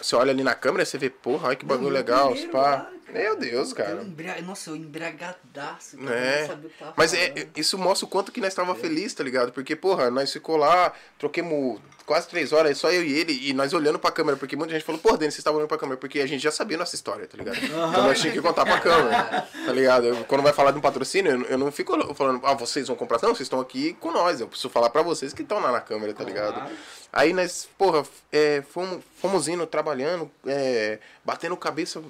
você 0.00 0.14
olha 0.14 0.30
ali 0.30 0.44
na 0.44 0.54
câmera, 0.54 0.84
você 0.84 0.96
vê, 0.96 1.10
porra, 1.10 1.48
olha 1.48 1.56
que 1.56 1.64
bagulho 1.64 1.90
legal, 1.90 2.32
primeiro 2.32 2.46
pá. 2.48 2.88
Meu 3.12 3.36
Deus, 3.36 3.72
cara. 3.72 3.90
eu 4.38 4.42
Nossa, 4.42 4.70
eu 4.70 4.76
embriagadaço. 4.76 5.96
cara, 5.98 6.14
É. 6.14 6.44
eu 6.50 6.92
Mas 6.96 7.14
é, 7.14 7.48
isso 7.56 7.78
mostra 7.78 8.06
o 8.06 8.08
quanto 8.08 8.30
que 8.32 8.40
nós 8.40 8.54
tava 8.54 8.74
feliz, 8.74 9.14
tá 9.14 9.24
ligado? 9.24 9.52
Porque, 9.52 9.74
porra, 9.76 10.10
nós 10.10 10.32
ficou 10.32 10.56
lá, 10.56 10.92
troquemos 11.18 11.80
quase 12.06 12.26
três 12.28 12.52
horas, 12.52 12.78
só 12.78 12.90
eu 12.90 13.04
e 13.04 13.12
ele, 13.12 13.48
e 13.48 13.52
nós 13.52 13.72
olhando 13.74 13.98
pra 13.98 14.10
câmera, 14.10 14.36
porque 14.36 14.56
muita 14.56 14.72
gente 14.72 14.82
falou, 14.84 14.98
porra, 15.00 15.18
Denis, 15.18 15.34
vocês 15.34 15.40
estavam 15.40 15.58
olhando 15.58 15.68
pra 15.68 15.76
câmera, 15.76 15.98
porque 15.98 16.20
a 16.20 16.26
gente 16.26 16.42
já 16.42 16.50
sabia 16.50 16.78
nossa 16.78 16.94
história, 16.94 17.26
tá 17.26 17.36
ligado? 17.36 17.56
Então 17.62 18.02
nós 18.02 18.18
tínhamos 18.18 18.40
que 18.40 18.46
contar 18.46 18.64
pra 18.64 18.80
câmera, 18.80 19.46
tá 19.66 19.72
ligado? 19.72 20.06
Eu- 20.06 20.24
quando 20.24 20.42
vai 20.42 20.52
falar 20.54 20.70
de 20.70 20.78
um 20.78 20.80
patrocínio, 20.80 21.32
eu, 21.32 21.42
eu 21.42 21.58
não 21.58 21.70
fico 21.70 22.14
falando, 22.14 22.40
ah, 22.46 22.54
vocês 22.54 22.88
vão 22.88 22.96
comprar, 22.96 23.18
não, 23.22 23.34
vocês 23.34 23.40
estão 23.46 23.60
aqui 23.60 23.92
com 24.00 24.10
nós, 24.10 24.40
eu 24.40 24.48
preciso 24.48 24.70
falar 24.70 24.88
pra 24.88 25.02
vocês 25.02 25.34
que 25.34 25.42
estão 25.42 25.60
lá 25.60 25.70
na 25.70 25.80
câmera, 25.82 26.14
tá 26.14 26.24
ligado? 26.24 26.54
Claro. 26.54 26.70
Aí 27.12 27.32
nós, 27.34 27.68
porra, 27.76 28.02
é, 28.32 28.62
fomos, 28.70 29.02
fomos 29.20 29.46
indo, 29.48 29.66
trabalhando, 29.66 30.30
é, 30.46 30.98
batendo 31.24 31.56
cabeça 31.58 32.02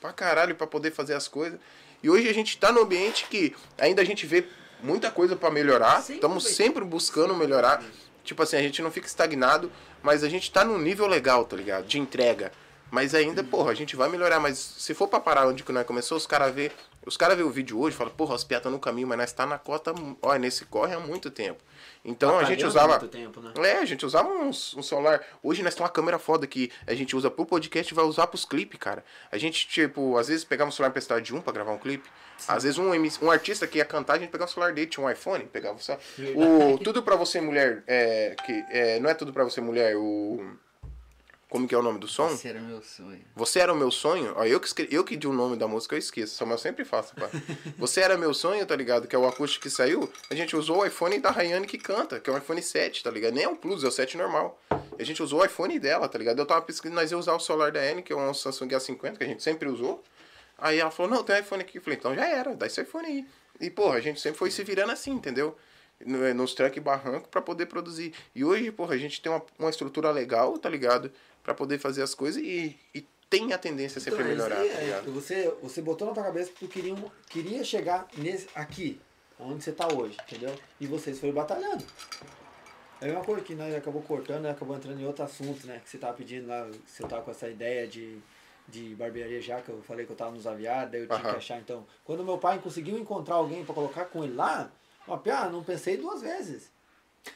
pra 0.00 0.12
caralho 0.12 0.54
pra 0.54 0.66
poder 0.66 0.90
fazer 0.90 1.14
as 1.14 1.28
coisas. 1.28 1.58
E 2.02 2.10
hoje 2.10 2.28
a 2.28 2.34
gente 2.34 2.58
tá 2.58 2.70
num 2.70 2.82
ambiente 2.82 3.26
que 3.28 3.54
ainda 3.78 4.02
a 4.02 4.04
gente 4.04 4.26
vê 4.26 4.46
muita 4.82 5.10
coisa 5.10 5.34
pra 5.34 5.50
melhorar. 5.50 6.04
Estamos 6.08 6.44
sempre 6.44 6.84
buscando 6.84 7.34
melhorar. 7.34 7.82
Tipo 8.22 8.42
assim, 8.42 8.56
a 8.56 8.62
gente 8.62 8.82
não 8.82 8.90
fica 8.90 9.06
estagnado, 9.06 9.70
mas 10.02 10.24
a 10.24 10.28
gente 10.28 10.50
tá 10.50 10.64
num 10.64 10.78
nível 10.78 11.06
legal, 11.06 11.44
tá 11.44 11.56
ligado? 11.56 11.86
De 11.86 11.98
entrega. 11.98 12.52
Mas 12.90 13.14
ainda, 13.14 13.42
porra, 13.42 13.72
a 13.72 13.74
gente 13.74 13.96
vai 13.96 14.08
melhorar. 14.08 14.40
Mas 14.40 14.58
se 14.58 14.94
for 14.94 15.08
pra 15.08 15.20
parar 15.20 15.46
onde 15.46 15.62
que 15.62 15.72
nós 15.72 15.86
começou, 15.86 16.16
os 16.16 16.26
caras 16.26 16.54
vê. 16.54 16.70
Os 17.06 17.16
caras 17.16 17.36
vê 17.36 17.44
o 17.44 17.50
vídeo 17.50 17.78
hoje 17.78 17.94
e 17.94 17.98
falam, 17.98 18.12
porra, 18.12 18.34
os 18.34 18.42
piatas 18.42 18.62
estão 18.62 18.72
no 18.72 18.80
caminho, 18.80 19.06
mas 19.06 19.16
nós 19.16 19.32
tá 19.32 19.46
na 19.46 19.56
cota, 19.58 19.94
olha, 20.20 20.40
nesse 20.40 20.64
corre 20.64 20.92
há 20.92 20.98
muito 20.98 21.30
tempo. 21.30 21.62
Então 22.04 22.36
a 22.36 22.42
gente 22.44 22.66
usava. 22.66 22.98
muito 22.98 23.08
tempo, 23.08 23.40
né? 23.40 23.52
É, 23.64 23.78
a 23.78 23.84
gente 23.84 24.04
usava 24.04 24.28
uns- 24.28 24.74
um, 24.76 24.82
celular. 24.82 25.22
Hoje 25.42 25.62
nós 25.62 25.74
temos 25.74 25.88
uma 25.88 25.92
câmera 25.94 26.18
foda 26.18 26.46
que 26.48 26.70
a 26.86 26.94
gente 26.94 27.14
usa 27.14 27.30
pro 27.30 27.46
podcast 27.46 27.92
e 27.92 27.94
vai 27.96 28.04
usar 28.04 28.26
pros 28.26 28.44
clipes, 28.44 28.78
cara. 28.78 29.04
A 29.30 29.38
gente, 29.38 29.68
tipo, 29.68 30.16
às 30.18 30.26
vezes 30.28 30.44
pegava 30.44 30.68
um 30.68 30.72
celular 30.72 30.90
emprestado 30.90 31.20
de 31.22 31.32
um 31.34 31.40
pra 31.40 31.52
gravar 31.52 31.72
um 31.72 31.78
clipe. 31.78 32.08
Às 32.48 32.64
vezes 32.64 32.76
um, 32.78 32.90
um 33.24 33.30
artista 33.30 33.66
que 33.66 33.78
ia 33.78 33.84
cantar, 33.84 34.14
a 34.14 34.18
gente 34.18 34.30
pegava 34.30 34.50
o 34.50 34.52
celular 34.52 34.72
dele, 34.72 34.88
tinha 34.88 35.06
um 35.06 35.08
iPhone, 35.10 35.44
pegava 35.46 35.78
o 35.78 35.80
celular. 35.80 36.02
O 36.34 36.76
Tudo 36.78 37.02
Pra 37.02 37.16
Você 37.16 37.40
Mulher, 37.40 37.82
é, 37.86 38.34
que, 38.44 38.52
é, 38.70 39.00
não 39.00 39.08
é 39.08 39.14
Tudo 39.14 39.32
Pra 39.32 39.44
Você 39.44 39.60
Mulher, 39.60 39.96
o... 39.96 40.44
Como 41.48 41.66
que 41.68 41.74
é 41.74 41.78
o 41.78 41.82
nome 41.82 42.00
do 42.00 42.08
som? 42.08 42.28
Esse 42.28 42.48
era 42.48 42.58
o 42.58 42.62
meu 42.62 42.82
sonho. 42.82 43.24
Você 43.36 43.60
era 43.60 43.72
o 43.72 43.76
meu 43.76 43.90
sonho? 43.92 44.34
Ó, 44.36 44.44
eu 44.44 44.58
que, 44.58 44.66
escrevi, 44.66 44.92
eu 44.92 45.04
que 45.04 45.16
di 45.16 45.28
o 45.28 45.32
nome 45.32 45.56
da 45.56 45.68
música, 45.68 45.94
eu 45.94 45.98
esqueço. 45.98 46.34
Samuel 46.34 46.58
sempre 46.58 46.84
faço, 46.84 47.14
pá. 47.14 47.28
Você 47.78 48.00
era 48.00 48.18
meu 48.18 48.34
sonho, 48.34 48.66
tá 48.66 48.74
ligado? 48.74 49.06
Que 49.06 49.14
é 49.14 49.18
o 49.18 49.26
acústico 49.28 49.62
que 49.62 49.70
saiu. 49.70 50.10
A 50.28 50.34
gente 50.34 50.56
usou 50.56 50.78
o 50.78 50.84
iPhone 50.86 51.20
da 51.20 51.30
Rayane 51.30 51.64
que 51.66 51.78
canta, 51.78 52.18
que 52.18 52.28
é 52.28 52.32
o 52.32 52.36
iPhone 52.36 52.60
7, 52.60 53.04
tá 53.04 53.10
ligado? 53.12 53.34
Nem 53.34 53.44
é 53.44 53.48
um 53.48 53.54
Plus, 53.54 53.84
é 53.84 53.86
o 53.86 53.92
7 53.92 54.16
normal. 54.16 54.60
A 54.98 55.04
gente 55.04 55.22
usou 55.22 55.40
o 55.40 55.44
iPhone 55.44 55.78
dela, 55.78 56.08
tá 56.08 56.18
ligado? 56.18 56.38
Eu 56.40 56.46
tava 56.46 56.62
pesquisando, 56.62 57.00
nós 57.00 57.12
ia 57.12 57.16
usar 57.18 57.34
o 57.34 57.40
celular 57.40 57.70
da 57.70 57.78
Anne, 57.80 58.02
que 58.02 58.12
é 58.12 58.16
um 58.16 58.34
Samsung 58.34 58.68
A50, 58.68 59.16
que 59.16 59.22
a 59.24 59.26
gente 59.28 59.42
sempre 59.42 59.68
usou. 59.68 60.02
Aí 60.58 60.80
ela 60.80 60.90
falou, 60.90 61.12
não, 61.12 61.22
tem 61.22 61.36
um 61.36 61.38
iPhone 61.38 61.62
aqui. 61.62 61.78
Eu 61.78 61.82
falei, 61.82 61.96
então 61.98 62.12
já 62.12 62.26
era, 62.26 62.56
dá 62.56 62.66
esse 62.66 62.80
iPhone 62.82 63.06
aí. 63.06 63.24
E, 63.60 63.70
porra, 63.70 63.96
a 63.98 64.00
gente 64.00 64.20
sempre 64.20 64.36
foi 64.38 64.50
se 64.50 64.64
virando 64.64 64.90
assim, 64.90 65.12
entendeu? 65.12 65.56
No- 66.04 66.34
Nos 66.34 66.54
track 66.54 66.78
barranco 66.80 67.28
pra 67.28 67.40
poder 67.40 67.66
produzir. 67.66 68.12
E 68.34 68.44
hoje, 68.44 68.70
porra, 68.72 68.94
a 68.94 68.98
gente 68.98 69.22
tem 69.22 69.30
uma, 69.30 69.42
uma 69.58 69.70
estrutura 69.70 70.10
legal, 70.10 70.58
tá 70.58 70.68
ligado? 70.68 71.10
Pra 71.46 71.54
poder 71.54 71.78
fazer 71.78 72.02
as 72.02 72.12
coisas 72.12 72.42
e, 72.42 72.76
e 72.92 73.06
tem 73.30 73.52
a 73.52 73.58
tendência 73.58 73.98
a 73.98 74.02
sempre 74.02 74.20
Então, 74.20 74.34
melhorar, 74.34 74.64
isso 74.64 74.74
tá 74.74 74.80
aí, 74.80 74.90
é, 74.90 75.00
você, 75.02 75.56
você 75.62 75.80
botou 75.80 76.08
na 76.08 76.12
tua 76.12 76.24
cabeça 76.24 76.50
que 76.50 76.58
tu 76.58 76.68
queria, 76.68 76.94
queria 77.28 77.62
chegar 77.62 78.08
nesse, 78.18 78.48
aqui, 78.52 79.00
onde 79.38 79.62
você 79.62 79.70
tá 79.70 79.86
hoje, 79.86 80.16
entendeu? 80.26 80.52
E 80.80 80.86
vocês 80.88 81.20
foram 81.20 81.32
batalhando. 81.32 81.84
É 83.00 83.04
a 83.04 83.08
mesma 83.08 83.24
coisa 83.24 83.42
que 83.42 83.54
nós 83.54 83.72
acabou 83.74 84.02
cortando, 84.02 84.42
né? 84.42 84.50
acabou 84.50 84.76
entrando 84.76 85.00
em 85.00 85.06
outro 85.06 85.24
assunto, 85.24 85.66
né? 85.68 85.80
Que 85.84 85.88
você 85.88 85.98
tava 85.98 86.14
pedindo 86.14 86.48
lá, 86.48 86.68
você 86.84 87.02
tava 87.04 87.22
com 87.22 87.30
essa 87.30 87.48
ideia 87.48 87.86
de, 87.86 88.18
de 88.66 88.94
barbearia 88.96 89.40
já, 89.40 89.60
que 89.60 89.68
eu 89.68 89.80
falei 89.82 90.04
que 90.04 90.10
eu 90.10 90.16
tava 90.16 90.32
nos 90.32 90.48
aviados, 90.48 90.90
daí 90.90 91.02
eu 91.02 91.06
tinha 91.06 91.20
que 91.20 91.36
achar. 91.36 91.58
Então, 91.60 91.86
quando 92.04 92.24
meu 92.24 92.38
pai 92.38 92.58
conseguiu 92.58 92.98
encontrar 92.98 93.36
alguém 93.36 93.64
pra 93.64 93.74
colocar 93.74 94.06
com 94.06 94.24
ele 94.24 94.34
lá, 94.34 94.72
piá, 95.22 95.48
não 95.48 95.62
pensei 95.62 95.96
duas 95.96 96.22
vezes. 96.22 96.74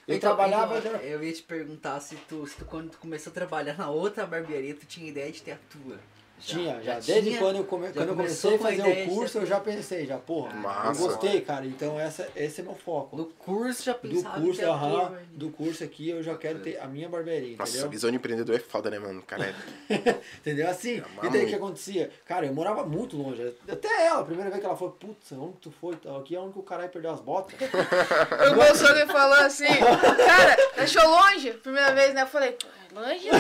Eu 0.07 0.17
Então, 0.17 0.37
trabalhava. 0.37 0.79
então, 0.79 0.97
eu 0.97 1.23
ia 1.23 1.33
te 1.33 1.43
perguntar 1.43 2.01
se 2.01 2.17
tu, 2.29 2.47
se 2.47 2.57
tu, 2.57 2.65
quando 2.65 2.91
tu 2.91 2.99
começou 2.99 3.31
a 3.31 3.35
trabalhar 3.35 3.77
na 3.79 3.91
outra 3.91 4.27
barbearia, 4.27 4.75
tu 4.75 4.87
tinha 4.87 5.09
ideia 5.09 5.31
de 5.31 5.43
ter 5.43 5.53
a 5.53 5.59
tua. 5.71 5.99
Tinha, 6.41 6.81
já. 6.83 6.95
Desde 6.95 7.23
tinha? 7.31 7.39
quando 7.39 7.57
eu, 7.57 7.65
come, 7.65 7.87
Já 7.89 7.93
quando 7.93 8.09
eu 8.11 8.17
comecei 8.17 8.55
a 8.55 8.59
fazer 8.59 8.83
o 8.83 8.95
de 8.95 9.05
curso, 9.07 9.39
eu 9.39 9.47
já 9.47 9.61
pensei, 9.61 10.07
já, 10.07 10.19
porra, 10.19 10.53
Massa. 10.55 11.03
eu 11.03 11.07
gostei, 11.09 11.41
cara. 11.43 11.67
Então 11.67 11.99
essa, 12.01 12.29
esse 12.35 12.61
é 12.61 12.65
meu 12.65 12.75
foco. 12.75 13.17
No 13.17 13.27
curso 13.27 13.83
já 13.85 13.93
Do 13.93 13.99
pensava 13.99 14.39
em 14.39 14.43
curso, 14.45 14.65
aham, 14.65 14.91
tua. 15.09 15.23
do 15.33 15.51
curso 15.51 15.85
aqui 15.85 16.09
eu 16.11 16.23
já 16.23 16.37
quero 16.37 16.61
ter 16.61 16.79
a 16.81 16.87
minha 16.87 17.09
barbearia, 17.09 17.57
Nossa, 17.57 17.73
entendeu? 17.73 17.91
visão 17.91 18.11
de 18.11 18.17
empreendedor 18.17 18.57
é 18.57 18.59
foda, 18.59 18.91
né, 18.91 18.99
mano? 18.99 19.23
Cara, 19.23 19.55
é- 19.89 20.21
Entendeu? 20.41 20.69
Assim, 20.69 20.99
Amar 21.01 21.25
e 21.27 21.31
daí 21.31 21.45
o 21.45 21.49
que 21.49 21.55
acontecia? 21.55 22.11
Cara, 22.27 22.47
eu 22.47 22.55
morava 22.55 22.85
muito 22.85 23.17
longe. 23.17 23.55
Até 23.71 24.07
ela, 24.07 24.21
a 24.21 24.25
primeira 24.25 24.51
vez 24.51 24.61
que 24.61 24.67
ela 24.67 24.77
foi, 24.77 24.91
putz, 24.91 25.33
onde 25.33 25.55
tu 25.61 25.71
foi? 25.71 25.95
Aqui 26.19 26.35
é 26.37 26.41
onde 26.41 26.53
que 26.55 26.59
o 26.59 26.63
caralho 26.63 26.89
perdeu 26.91 27.11
as 27.11 27.21
botas. 27.21 27.55
O 28.51 28.55
meu 28.57 28.75
sogro 28.75 29.07
falou 29.09 29.39
assim, 29.39 29.67
cara, 29.67 30.57
achou 30.79 31.07
longe, 31.09 31.53
primeira 31.53 31.95
vez, 31.95 32.15
né? 32.15 32.23
Eu 32.23 32.27
falei, 32.27 32.57
longe, 32.93 33.31
né? 33.31 33.39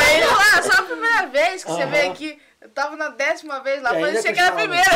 Aí 0.00 0.22
falou, 0.22 0.42
ah, 0.54 0.62
só 0.62 0.72
a 0.72 0.82
primeira 0.82 1.26
vez 1.26 1.64
que 1.64 1.70
você 1.70 1.82
Aham. 1.82 1.90
veio 1.90 2.12
aqui. 2.12 2.42
Eu 2.60 2.68
tava 2.70 2.96
na 2.96 3.08
décima 3.08 3.60
vez 3.60 3.82
lá, 3.82 3.90
ainda 3.90 4.06
parecia 4.06 4.32
que 4.32 4.38
era 4.38 4.48
a 4.50 4.56
primeira. 4.56 4.90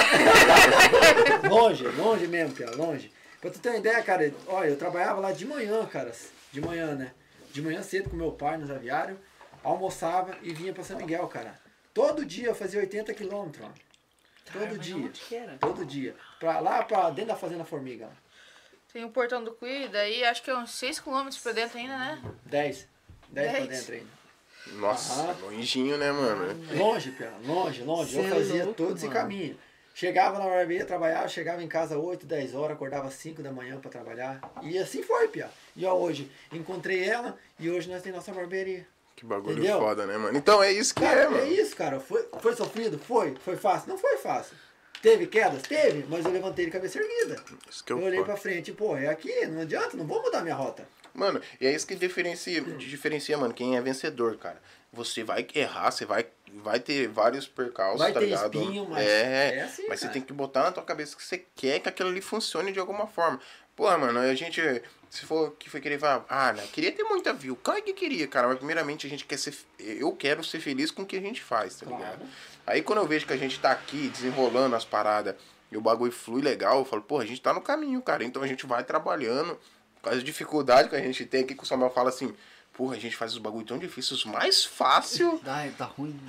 longe, 1.51 1.87
longe 1.89 2.27
mesmo, 2.29 2.55
Pia, 2.55 2.71
longe. 2.71 3.13
Pra 3.41 3.51
tu 3.51 3.59
ter 3.59 3.71
uma 3.71 3.79
ideia, 3.79 4.03
cara, 4.03 4.33
olha, 4.47 4.69
eu 4.69 4.77
trabalhava 4.77 5.21
lá 5.21 5.33
de 5.33 5.45
manhã, 5.45 5.85
cara. 5.87 6.13
De 6.53 6.61
manhã, 6.61 6.95
né? 6.95 7.13
De 7.53 7.61
manhã 7.61 7.83
cedo 7.83 8.09
com 8.11 8.17
meu 8.17 8.31
pai 8.33 8.57
nos 8.57 8.71
aviários, 8.71 9.19
almoçava 9.65 10.37
e 10.43 10.53
vinha 10.53 10.73
pra 10.73 10.85
São 10.85 10.97
Miguel, 10.97 11.27
cara. 11.27 11.59
Todo 11.93 12.25
dia 12.25 12.47
eu 12.47 12.55
fazia 12.55 12.81
80 12.81 13.13
quilômetros, 13.15 13.65
ó. 13.65 13.71
Todo 14.53 14.63
Cara, 14.63 14.67
mas 14.77 14.81
dia. 14.81 15.59
Todo 15.59 15.85
dia. 15.85 16.15
Pra 16.39 16.61
lá, 16.61 16.83
pra 16.85 17.11
dentro 17.11 17.33
da 17.33 17.37
Fazenda 17.37 17.65
Formiga. 17.65 18.09
Tem 18.93 19.05
o 19.05 19.11
portão 19.11 19.43
do 19.43 19.53
Cui, 19.53 19.89
daí 19.89 20.25
acho 20.25 20.43
que 20.43 20.51
é 20.51 20.57
uns 20.57 20.71
6km 20.71 21.43
pra 21.43 21.53
dentro 21.53 21.79
ainda, 21.79 21.99
né? 21.99 22.23
10. 22.45 22.87
10 23.31 23.51
pra 23.51 23.61
dentro 23.67 23.95
ainda. 23.95 24.17
Nossa, 24.79 25.23
Aham. 25.23 25.37
longinho, 25.43 25.97
né, 25.97 26.11
mano? 26.11 26.57
Longe, 26.77 27.11
Pia, 27.13 27.33
longe, 27.45 27.83
longe. 27.83 28.17
Eu 28.17 28.23
Cê 28.23 28.29
é 28.29 28.31
fazia 28.31 28.65
louco, 28.65 28.75
todo 28.75 28.97
esse 28.97 29.07
mano. 29.07 29.19
caminho. 29.21 29.57
Chegava 29.95 30.39
na 30.39 30.45
barbearia, 30.45 30.85
trabalhava, 30.85 31.27
chegava 31.29 31.63
em 31.63 31.69
casa 31.69 31.97
8, 31.99 32.27
10 32.27 32.55
horas, 32.55 32.77
acordava 32.77 33.11
5 33.11 33.43
da 33.43 33.51
manhã 33.53 33.79
pra 33.81 33.91
trabalhar. 33.91 34.41
E 34.63 34.77
assim 34.77 35.03
foi, 35.03 35.29
Pia. 35.29 35.49
E 35.75 35.87
ó, 35.87 35.95
hoje, 35.95 36.31
encontrei 36.53 37.05
ela 37.05 37.39
e 37.59 37.71
hoje 37.71 37.89
nós 37.89 38.03
temos 38.03 38.19
nossa 38.19 38.33
barbearia. 38.33 38.87
Que 39.15 39.25
bagulho 39.25 39.57
Entendeu? 39.59 39.79
foda, 39.79 40.05
né, 40.05 40.19
mano? 40.19 40.37
Então 40.37 40.63
é 40.63 40.71
isso 40.73 40.95
que 40.95 41.01
Cara, 41.01 41.21
é, 41.21 41.25
é, 41.25 41.29
mano. 41.31 41.47
isso, 41.47 41.75
cara. 41.75 41.99
Foi, 42.01 42.29
foi 42.43 42.55
sofrido? 42.55 42.99
Foi. 42.99 43.35
Foi 43.43 43.57
fácil? 43.57 43.89
Não 43.89 43.97
foi 43.97 44.19
fácil. 44.19 44.55
Teve 45.01 45.27
quedas? 45.27 45.63
Teve, 45.63 46.05
mas 46.11 46.25
eu 46.27 46.31
levantei 46.33 46.67
de 46.67 46.71
cabeça 46.73 46.99
erguida. 46.99 47.43
Isso 47.71 47.83
que 47.85 47.93
é 47.93 47.97
Eu 47.97 48.01
olhei 48.01 48.19
foda. 48.19 48.33
pra 48.33 48.37
frente, 48.37 48.73
pô, 48.73 48.97
é 48.97 49.07
aqui, 49.07 49.47
não 49.47 49.63
adianta, 49.63 49.97
não 49.97 50.07
vou 50.07 50.21
mudar 50.21 50.43
minha 50.43 50.55
rota. 50.55 50.87
Mano, 51.17 51.41
e 51.61 51.67
é 51.67 51.73
isso 51.75 51.87
que 51.87 51.95
diferencia, 51.95 52.61
diferencia, 52.61 53.37
mano, 53.39 53.53
quem 53.55 53.77
é 53.77 53.81
vencedor, 53.81 54.37
cara. 54.37 54.61
Você 54.93 55.23
vai 55.25 55.47
errar, 55.55 55.91
você 55.91 56.05
vai, 56.07 56.27
vai 56.63 56.79
ter 56.81 57.09
vários 57.09 57.47
percalços, 57.47 57.99
Vai 58.01 58.13
tá 58.13 58.21
ter 58.21 58.27
ligado? 58.27 58.59
espinho, 58.59 58.89
mas 58.89 59.07
é, 59.07 59.57
é 59.59 59.63
assim, 59.63 59.85
mas 59.89 59.99
você 60.01 60.07
cara. 60.07 60.13
tem 60.15 60.23
que 60.23 60.33
botar 60.33 60.63
na 60.63 60.73
tua 60.73 60.83
cabeça 60.83 61.17
que 61.17 61.23
você 61.23 61.45
quer 61.55 61.81
que 61.81 61.89
aquilo 61.89 62.09
ali 62.09 62.21
funcione 62.23 62.73
de 62.73 62.79
alguma 62.79 63.07
forma. 63.07 63.39
Porra, 63.75 63.99
mano, 63.99 64.19
a 64.21 64.35
gente, 64.35 64.63
se 65.11 65.27
for 65.27 65.55
que 65.59 65.69
foi 65.69 65.83
querer 65.83 65.99
falar, 65.99 66.25
ah, 66.31 66.53
né, 66.55 66.67
queria 66.73 66.91
ter 66.93 67.03
muita 67.05 67.33
view. 67.35 67.57
Claro 67.57 67.83
que 67.83 67.93
queria, 67.93 68.27
cara, 68.27 68.49
mas 68.49 68.57
primeiramente 68.57 69.07
a 69.07 69.11
gente 69.11 69.27
quer 69.27 69.37
ser, 69.39 69.55
eu 69.79 70.13
quero 70.13 70.43
ser 70.43 70.61
feliz 70.61 70.91
com 70.91 71.03
o 71.03 71.07
que 71.07 71.17
a 71.17 71.21
gente 71.21 71.43
faz, 71.43 71.77
tá 71.77 71.85
Claro. 71.85 72.03
ligado? 72.03 72.23
Aí 72.67 72.81
quando 72.81 73.01
eu 73.01 73.07
vejo 73.07 73.27
que 73.27 73.35
a 73.35 73.37
gente 73.37 73.61
tá 73.61 73.71
aqui 73.73 74.09
desenrolando 74.09 74.75
as 74.75 74.85
paradas 74.87 75.35
e 75.71 75.77
o 75.77 75.81
bagulho 75.81 76.11
flui 76.13 76.41
legal, 76.41 76.79
eu 76.79 76.85
falo, 76.87 77.03
pô, 77.03 77.19
a 77.21 77.27
gente 77.27 77.41
tá 77.43 77.53
no 77.53 77.61
caminho, 77.61 78.01
cara. 78.01 78.25
Então 78.25 78.41
a 78.43 78.47
gente 78.47 78.65
vai 78.65 78.83
trabalhando 78.83 79.59
as 80.09 80.23
dificuldades 80.25 80.91
que 80.91 80.97
a 80.97 81.01
gente 81.01 81.25
tem 81.27 81.43
aqui, 81.45 81.55
que 81.55 81.63
o 81.63 81.67
Samuel 81.67 81.91
fala 81.91 82.09
assim, 82.11 82.35
porra, 82.73 82.95
a 82.97 82.99
gente 82.99 83.17
faz 83.17 83.33
os 83.33 83.39
bagulho 83.39 83.65
tão 83.65 83.79
difíceis, 83.79 84.13
os 84.21 84.25
mais 84.25 84.65
fácil. 84.65 85.41
Ai, 85.47 85.73
tá 85.77 85.85
ruim. 85.87 86.19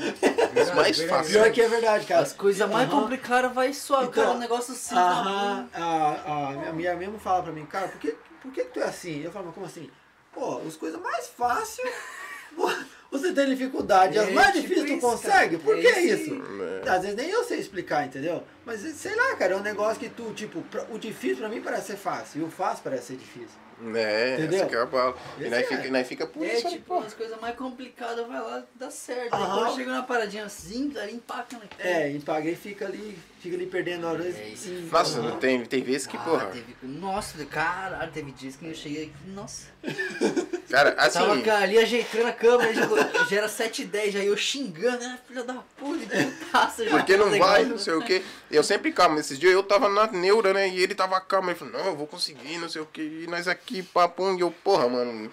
Os 0.62 0.74
mais 0.74 0.99
fáceis. 1.02 1.34
Pior 1.34 1.52
que 1.52 1.62
é 1.62 1.68
verdade, 1.68 2.06
cara. 2.06 2.22
As 2.22 2.34
coisas 2.34 2.68
mais 2.70 2.90
complicadas 2.90 3.54
vai 3.54 3.74
só, 3.74 4.02
Então, 4.04 4.12
cara, 4.24 4.32
um 4.36 4.40
negócio 4.40 4.74
assim. 4.74 4.95
tá 4.95 5.02
Aham, 5.02 5.56
ruim. 5.60 5.70
a, 5.74 6.70
a 6.70 6.74
minha 6.74 6.95
mesmo 6.95 7.20
fala 7.20 7.44
pra 7.44 7.52
mim, 7.52 7.66
cara, 7.66 7.88
por 7.90 7.99
que, 7.99 8.16
por 8.41 8.52
que 8.52 8.64
que 8.64 8.72
tu 8.72 8.80
é 8.80 8.86
assim? 8.86 9.22
Eu 9.22 9.32
falo, 9.32 9.45
mas 9.48 9.54
como 9.56 9.66
assim? 9.66 9.90
Pô, 10.34 10.62
as 10.66 10.76
coisas 10.76 10.99
mais 11.02 11.28
fáceis, 11.28 11.90
você 13.12 13.34
tem 13.34 13.45
dificuldade. 13.48 14.18
As 14.18 14.28
É, 14.28 14.32
mais 14.32 14.48
tipo 14.54 14.62
difíceis 14.62 14.86
tu 14.90 14.98
isso, 14.98 15.02
consegue? 15.08 15.58
cara. 15.58 15.64
Por 15.64 15.78
É 15.78 15.82
que 15.82 15.99
isso 15.99 16.24
isso? 16.34 16.41
É. 16.86 16.90
Às 16.90 17.02
vezes 17.02 17.16
nem 17.18 17.30
eu 17.30 17.44
sei 17.44 17.60
explicar, 17.60 18.06
entendeu? 18.06 18.44
Mas 18.66 18.80
sei 18.82 19.16
lá, 19.16 19.36
cara, 19.36 19.54
é 19.54 19.58
um 19.58 19.62
negócio 19.62 19.99
que 19.99 20.10
tu, 20.10 20.34
tipo, 20.34 20.62
pra- 20.64 20.86
o 20.90 20.98
difícil 20.98 21.38
pra 21.38 21.49
mim 21.49 21.62
parece 21.62 21.88
ser 21.88 21.98
fácil, 21.98 22.41
e 22.41 22.44
o 22.45 22.49
fácil 22.49 22.84
parece 22.84 23.08
ser 23.08 23.18
difícil. 23.18 23.58
É, 23.95 24.34
Entendeu? 24.34 24.60
essa 24.60 24.70
que 24.70 24.76
é 24.76 24.82
a 24.82 24.86
bala. 24.86 25.16
E 25.38 25.44
nós 25.44 25.54
é. 25.54 25.64
fica, 25.64 25.90
nós 25.90 26.08
fica 26.08 26.26
por 26.26 26.44
É, 26.44 26.54
isso, 26.56 26.64
né, 26.66 26.72
tipo, 26.72 26.86
pô. 26.86 26.99
as 26.99 27.14
coisas 27.14 27.40
mais 27.40 27.56
complicadas 27.56 28.28
vai 28.28 28.41
lá, 28.41 28.64
dá 28.76 28.90
certo. 28.90 29.36
Aí 29.36 29.45
quando 29.45 29.76
chega 29.76 29.91
uma 29.91 30.04
paradinha 30.04 30.45
assim, 30.45 30.90
cara, 30.90 31.12
empaca 31.12 31.58
naquilo. 31.58 31.88
É, 31.88 32.12
e 32.12 32.20
paguei 32.20 32.56
fica 32.56 32.86
ali, 32.86 33.18
fica 33.41 33.55
ali 33.55 33.65
perdendo 33.65 34.07
horas. 34.07 34.35
É 34.35 34.49
isso. 34.49 34.68
e- 34.69 34.89
Nossa, 34.91 35.19
Aham. 35.19 35.38
tem, 35.39 35.65
tem 35.65 35.81
vezes 35.84 36.07
que, 36.07 36.18
Ah, 36.18 36.22
porra. 36.22 36.45
teve, 36.47 36.76
nossa, 36.84 37.45
caralho, 37.45 38.11
teve 38.11 38.31
dias 38.31 38.55
que 38.55 38.65
eu 38.68 38.73
cheguei 38.76 39.03
aqui, 39.05 39.30
nossa. 39.31 39.68
Cara, 40.69 40.95
assim. 40.97 41.19
Tava 41.19 41.41
cara, 41.41 41.64
ali 41.64 41.77
ajeitando 41.80 42.27
a 42.27 42.34
câmera, 42.34 42.73
já, 42.73 43.26
já 43.30 43.35
era 43.38 43.47
7 43.47 43.84
h 43.84 43.91
10 43.91 44.14
já 44.14 44.19
eu 44.19 44.35
xingando, 44.35 44.99
né, 44.99 45.18
filha 45.27 45.43
da 45.43 45.53
puta, 45.77 46.05
de 46.05 46.26
putaça 46.26 46.84
já. 46.84 46.91
Porque 46.91 47.15
não 47.15 47.30
vai, 47.39 47.64
não 47.64 47.77
sei 47.77 47.93
o 47.93 48.01
quê. 48.03 48.22
Eu 48.51 48.64
sempre 48.64 48.91
calmo. 48.91 49.18
Esses 49.18 49.39
dias 49.39 49.53
eu 49.53 49.64
tava 49.64 49.88
na 49.88 50.07
neura, 50.11 50.53
né? 50.53 50.68
E 50.68 50.81
ele 50.81 50.93
tava 50.93 51.19
calmo. 51.22 51.49
Ele 51.49 51.57
falou, 51.57 51.73
não, 51.73 51.85
eu 51.85 51.95
vou 51.95 52.05
conseguir, 52.05 52.57
não 52.57 52.68
sei 52.68 52.81
o 52.81 52.85
quê. 52.85 53.22
E 53.23 53.27
nós 53.27 53.47
aqui, 53.47 53.81
papum. 53.81 54.35
E 54.35 54.41
eu, 54.41 54.51
porra, 54.51 54.89
mano, 54.89 55.31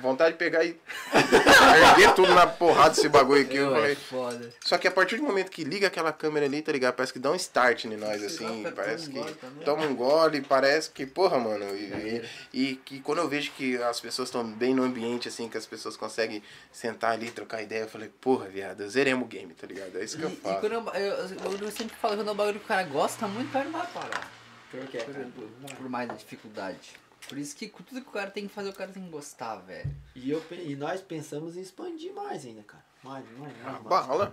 vontade 0.00 0.32
de 0.32 0.38
pegar 0.38 0.64
e 0.64 0.78
erguer 1.14 2.14
tudo 2.14 2.34
na 2.34 2.46
porrada 2.46 2.90
desse 2.90 3.08
bagulho 3.08 3.42
aqui. 3.42 3.56
Eu 3.56 3.66
Eu, 3.66 3.76
é 3.76 3.80
falei. 3.80 3.94
foda. 3.96 4.50
Só 4.64 4.78
que 4.78 4.88
a 4.88 4.90
partir 4.90 5.16
do 5.16 5.22
momento 5.22 5.50
que 5.50 5.64
liga 5.64 5.86
aquela 5.86 6.12
câmera 6.12 6.46
ali, 6.46 6.62
tá 6.62 6.72
ligado? 6.72 6.94
Parece 6.94 7.12
que 7.12 7.18
dá 7.18 7.30
um 7.30 7.34
start 7.34 7.84
em 7.84 7.96
nós, 7.96 8.22
assim. 8.22 8.64
Parece 8.74 9.10
que 9.10 9.20
toma 9.64 9.84
um 9.84 9.94
gole, 9.94 10.40
parece 10.40 10.90
que, 10.90 11.06
porra, 11.06 11.38
mano. 11.38 11.64
E, 11.76 12.22
e, 12.52 12.62
e 12.70 12.76
que 12.76 13.00
quando 13.00 13.18
eu 13.18 13.28
vejo 13.28 13.50
que 13.52 13.76
as 13.82 14.00
pessoas 14.00 14.28
estão 14.28 14.44
bem 14.44 14.74
no 14.74 14.82
ambiente, 14.82 15.28
assim, 15.28 15.48
que 15.48 15.56
as 15.58 15.66
pessoas 15.66 15.96
conseguem 15.96 16.42
sentar 16.72 17.12
ali, 17.12 17.30
trocar 17.30 17.62
ideia, 17.62 17.82
eu 17.82 17.88
falei, 17.88 18.10
porra, 18.20 18.46
viado, 18.46 18.88
zeremos 18.88 19.24
o 19.24 19.28
game, 19.28 19.52
tá 19.54 19.66
ligado? 19.66 19.98
É 19.98 20.04
isso 20.04 20.16
que 20.16 20.24
eu 20.24 20.30
E, 20.30 20.32
e 20.32 20.54
quando 20.60 20.72
eu, 20.72 20.84
eu, 20.94 21.58
eu 21.60 21.70
sempre 21.70 21.96
falo, 21.96 22.16
quando 22.16 22.28
é 22.28 22.32
um 22.32 22.34
bagulho 22.36 22.58
que 22.58 22.64
o 22.64 22.68
cara 22.68 22.82
gosta 22.84 23.28
muito, 23.28 23.48
o 23.50 23.52
cara 23.52 23.64
não 23.66 23.72
vai 23.72 23.86
parar. 23.88 24.30
Pior 24.70 24.86
que 24.86 24.96
é, 24.96 25.02
Por, 25.04 25.74
por 25.76 25.88
mais 25.88 26.08
dificuldade. 26.16 26.92
Por 27.32 27.38
isso 27.38 27.56
que 27.56 27.66
tudo 27.66 28.02
que 28.02 28.08
o 28.08 28.12
cara 28.12 28.30
tem 28.30 28.46
que 28.46 28.52
fazer, 28.52 28.68
o 28.68 28.74
cara 28.74 28.90
tem 28.92 29.02
que 29.02 29.08
gostar, 29.08 29.56
velho. 29.56 29.90
E, 30.14 30.30
eu, 30.30 30.44
e 30.50 30.76
nós 30.76 31.00
pensamos 31.00 31.56
em 31.56 31.62
expandir 31.62 32.12
mais 32.12 32.44
ainda, 32.44 32.62
cara. 32.62 32.84
Mais, 33.02 33.24
mais, 33.38 33.54
Ah, 33.64 33.70
mais. 33.70 33.82
mais. 33.84 34.06
bala. 34.06 34.30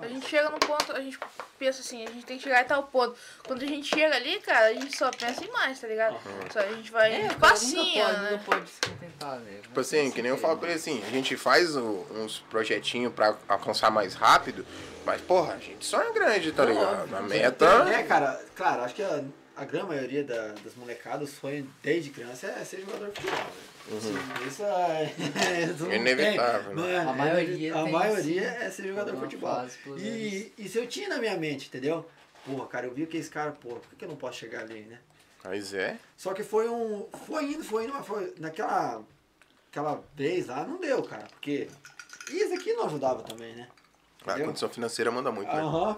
A 0.00 0.06
gente 0.06 0.24
chega 0.28 0.48
num 0.48 0.58
ponto, 0.60 0.92
a 0.92 1.00
gente 1.00 1.18
pensa 1.58 1.80
assim, 1.80 2.04
a 2.06 2.10
gente 2.10 2.24
tem 2.24 2.36
que 2.36 2.44
chegar 2.44 2.62
em 2.62 2.68
tal 2.68 2.84
ponto. 2.84 3.16
Quando 3.44 3.62
a 3.62 3.66
gente 3.66 3.88
chega 3.92 4.14
ali, 4.14 4.38
cara, 4.38 4.66
a 4.66 4.72
gente 4.74 4.96
só 4.96 5.10
pensa 5.10 5.44
em 5.44 5.50
mais, 5.50 5.80
tá 5.80 5.88
ligado? 5.88 6.16
Só 6.52 6.60
a 6.60 6.72
gente 6.74 6.92
vai 6.92 7.12
É, 7.12 7.18
o 7.18 7.22
nunca 7.28 7.48
pode, 7.48 7.74
né? 7.74 8.30
nunca 8.30 8.44
pode 8.44 8.70
se 8.70 8.80
contentar, 8.82 9.40
velho. 9.40 9.62
Tipo 9.62 9.80
assim, 9.80 10.10
que 10.12 10.22
nem 10.22 10.30
eu 10.30 10.38
falo 10.38 10.58
pra 10.58 10.68
ele 10.68 10.78
assim, 10.78 11.02
a 11.04 11.10
gente 11.10 11.36
faz 11.36 11.74
o- 11.74 12.06
uns 12.12 12.38
projetinhos 12.50 13.12
pra 13.12 13.36
alcançar 13.48 13.90
mais 13.90 14.14
rápido, 14.14 14.64
mas, 15.04 15.20
porra, 15.22 15.54
a 15.54 15.58
gente 15.58 15.84
sonha 15.84 16.12
grande, 16.12 16.52
tá 16.52 16.64
ligado? 16.64 17.16
A 17.16 17.22
meta. 17.22 17.66
É, 17.90 18.02
cara, 18.04 18.40
claro, 18.54 18.82
acho 18.82 18.94
que 18.94 19.02
a, 19.02 19.24
a 19.60 19.64
grande 19.64 19.86
maioria 19.88 20.24
da, 20.24 20.48
das 20.52 20.74
molecadas, 20.76 21.30
o 21.30 21.32
sonho 21.32 21.68
desde 21.82 22.10
criança 22.10 22.46
é 22.46 22.64
ser 22.64 22.80
jogador 22.80 23.10
de 23.10 23.20
futebol. 23.20 23.44
Né? 23.90 24.46
Isso 24.46 24.62
é. 24.62 25.14
isso 25.74 25.86
É 25.90 25.96
inevitável, 25.96 26.74
né? 26.76 26.94
é, 26.94 26.98
A 26.98 27.12
maioria 27.12 27.74
A 27.78 27.82
tem, 27.84 27.92
maioria 27.92 28.42
é 28.42 28.70
ser 28.70 28.86
jogador 28.88 29.12
de 29.14 29.20
futebol. 29.20 29.54
fase. 29.54 29.78
E, 29.98 30.52
e 30.58 30.68
se 30.68 30.78
eu 30.78 30.86
tinha 30.86 31.08
na 31.08 31.18
minha 31.18 31.36
mente, 31.36 31.68
entendeu? 31.68 32.08
Porra, 32.44 32.66
cara, 32.68 32.86
eu 32.86 32.94
vi 32.94 33.06
que 33.06 33.16
esse 33.16 33.30
cara, 33.30 33.52
porra, 33.52 33.80
por 33.80 33.90
que 33.90 33.96
que 33.96 34.04
eu 34.04 34.08
não 34.08 34.16
posso 34.16 34.38
chegar 34.38 34.60
ali, 34.62 34.80
né? 34.82 34.98
Mas 35.44 35.72
é. 35.74 35.98
Só 36.16 36.34
que 36.34 36.42
foi 36.42 36.68
um. 36.68 37.06
Foi 37.26 37.44
indo, 37.52 37.64
foi 37.64 37.84
indo, 37.84 37.92
mas 37.94 38.06
foi. 38.06 38.34
Naquela. 38.38 39.02
Aquela 39.70 40.02
vez 40.14 40.46
lá 40.46 40.64
não 40.64 40.80
deu, 40.80 41.02
cara. 41.02 41.26
Porque. 41.30 41.68
Isso 42.30 42.54
aqui 42.54 42.72
não 42.74 42.86
ajudava 42.86 43.22
também, 43.22 43.54
né? 43.54 43.68
A 44.26 44.30
Entendeu? 44.32 44.46
condição 44.46 44.68
financeira 44.68 45.10
manda 45.10 45.30
muito, 45.30 45.50
né? 45.50 45.60
Aham. 45.62 45.96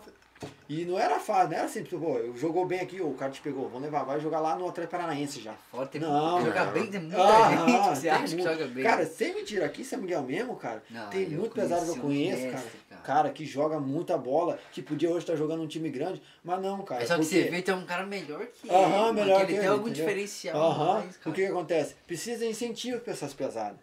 E 0.68 0.84
não 0.84 0.96
era 0.98 1.18
fácil, 1.18 1.48
não 1.50 1.56
era 1.56 1.64
assim, 1.66 1.82
tipo, 1.82 1.98
pô, 1.98 2.32
jogou 2.36 2.64
bem 2.64 2.80
aqui, 2.80 3.00
o 3.00 3.12
cara 3.14 3.30
te 3.32 3.40
pegou, 3.40 3.64
vamos 3.68 3.82
levar, 3.82 4.04
vai 4.04 4.20
jogar 4.20 4.38
lá 4.40 4.54
no 4.56 4.68
Atlético 4.68 4.92
Paranaense 4.96 5.40
já. 5.40 5.52
Fora 5.70 5.86
tem 5.86 6.00
Não, 6.00 6.40
jogar 6.44 6.66
bem, 6.72 6.86
tem 6.86 7.00
muita 7.00 7.18
Aham, 7.20 7.66
gente 7.66 7.88
que 7.90 7.96
você 7.96 8.08
acha 8.08 8.24
que 8.36 8.42
muito. 8.42 8.48
joga 8.52 8.66
bem. 8.68 8.84
Cara, 8.84 9.04
sem 9.04 9.34
mentira, 9.34 9.66
aqui 9.66 9.82
em 9.82 9.84
São 9.84 9.98
Miguel 10.00 10.22
mesmo, 10.22 10.54
cara, 10.56 10.82
Não, 10.88 11.10
tem 11.10 11.28
muito 11.28 11.52
pesado 11.52 11.84
que 11.84 11.90
eu 11.98 12.02
conheço, 12.02 12.42
cara, 12.44 12.52
mestre, 12.62 12.80
cara. 12.88 13.00
cara. 13.02 13.30
que 13.30 13.44
joga 13.44 13.80
muita 13.80 14.16
bola, 14.16 14.58
que 14.72 14.80
podia 14.80 15.08
hoje 15.10 15.18
estar 15.18 15.34
jogando 15.36 15.62
um 15.62 15.66
time 15.66 15.90
grande, 15.90 16.22
mas 16.44 16.62
não, 16.62 16.82
cara. 16.84 17.02
é 17.02 17.06
só 17.06 17.14
que 17.16 17.22
porque- 17.22 17.42
você 17.42 17.50
vê 17.50 17.62
tem 17.62 17.74
um 17.74 17.84
cara 17.84 18.06
melhor 18.06 18.46
que 18.46 18.70
Aham, 18.70 19.08
ele, 19.08 19.12
melhor 19.20 19.40
que 19.40 19.46
que 19.46 19.52
ele 19.52 19.52
tem 19.52 19.56
ele, 19.58 19.66
algum 19.66 19.88
entendeu? 19.88 20.06
diferencial 20.06 20.56
Aham. 20.56 20.94
mais, 21.00 21.16
O 21.16 21.18
cara. 21.18 21.36
que, 21.36 21.42
que 21.42 21.48
acontece? 21.50 21.94
Precisa 22.06 22.44
de 22.44 22.50
incentivo 22.50 23.00
para 23.00 23.12
essas 23.12 23.34
pesadas. 23.34 23.76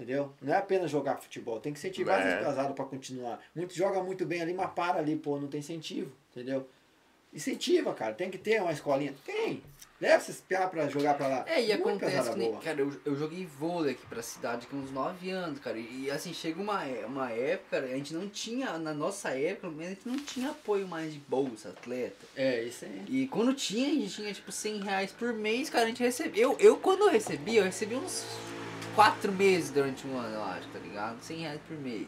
Entendeu? 0.00 0.32
Não 0.40 0.54
é 0.54 0.56
apenas 0.56 0.90
jogar 0.90 1.18
futebol, 1.18 1.60
tem 1.60 1.74
que 1.74 1.78
incentivar 1.78 2.26
É. 2.26 2.38
pesadas 2.42 2.74
para 2.74 2.84
continuar. 2.86 3.38
Muito 3.54 3.74
joga 3.74 4.02
muito 4.02 4.24
bem 4.24 4.40
ali, 4.40 4.54
mas 4.54 4.70
para 4.70 4.98
ali, 4.98 5.14
pô, 5.14 5.38
não 5.38 5.46
tem 5.46 5.60
incentivo, 5.60 6.10
entendeu? 6.34 6.66
Incentiva, 7.34 7.92
cara, 7.94 8.14
tem 8.14 8.30
que 8.30 8.38
ter 8.38 8.60
uma 8.62 8.72
escolinha. 8.72 9.14
Tem. 9.24 9.62
Leva 10.00 10.16
esses 10.16 10.40
piá 10.40 10.66
pra 10.66 10.88
jogar 10.88 11.14
pra 11.18 11.28
lá. 11.28 11.44
É, 11.46 11.62
e 11.62 11.68
Muito 11.76 11.88
acontece 11.88 12.30
que, 12.30 12.36
nem- 12.38 12.50
boa. 12.50 12.62
cara, 12.62 12.80
eu, 12.80 12.92
eu 13.04 13.14
joguei 13.14 13.44
vôlei 13.46 13.92
aqui 13.92 14.04
pra 14.06 14.22
cidade 14.22 14.66
com 14.66 14.76
uns 14.78 14.90
9 14.90 15.30
anos, 15.30 15.60
cara. 15.60 15.78
E, 15.78 16.04
e, 16.06 16.10
assim, 16.10 16.32
chega 16.32 16.60
uma, 16.60 16.82
é- 16.84 17.04
uma 17.04 17.30
época, 17.30 17.78
a 17.78 17.86
gente 17.88 18.14
não 18.14 18.26
tinha, 18.26 18.78
na 18.78 18.94
nossa 18.94 19.28
época, 19.30 19.68
pelo 19.68 19.74
menos, 19.74 19.92
a 19.92 19.94
gente 19.96 20.08
não 20.08 20.18
tinha 20.24 20.50
apoio 20.50 20.88
mais 20.88 21.12
de 21.12 21.20
bolsa, 21.20 21.68
atleta. 21.68 22.26
É, 22.34 22.64
isso 22.64 22.86
aí. 22.86 23.04
E 23.06 23.28
quando 23.28 23.52
tinha, 23.54 23.88
a 23.88 23.92
gente 23.92 24.14
tinha 24.14 24.32
tipo 24.32 24.50
100 24.50 24.80
reais 24.80 25.12
por 25.12 25.32
mês, 25.34 25.68
cara, 25.68 25.84
a 25.84 25.88
gente 25.88 26.02
recebia. 26.02 26.42
Eu, 26.42 26.56
eu 26.58 26.78
quando 26.78 27.02
eu 27.02 27.10
recebi, 27.10 27.56
eu 27.56 27.64
recebi 27.64 27.94
uns 27.94 28.24
4 28.94 29.32
meses 29.32 29.70
durante 29.70 30.06
um 30.06 30.18
ano, 30.18 30.34
eu 30.34 30.44
acho, 30.44 30.68
tá 30.68 30.78
ligado? 30.78 31.20
100 31.22 31.36
reais 31.38 31.60
por 31.66 31.76
mês. 31.76 32.06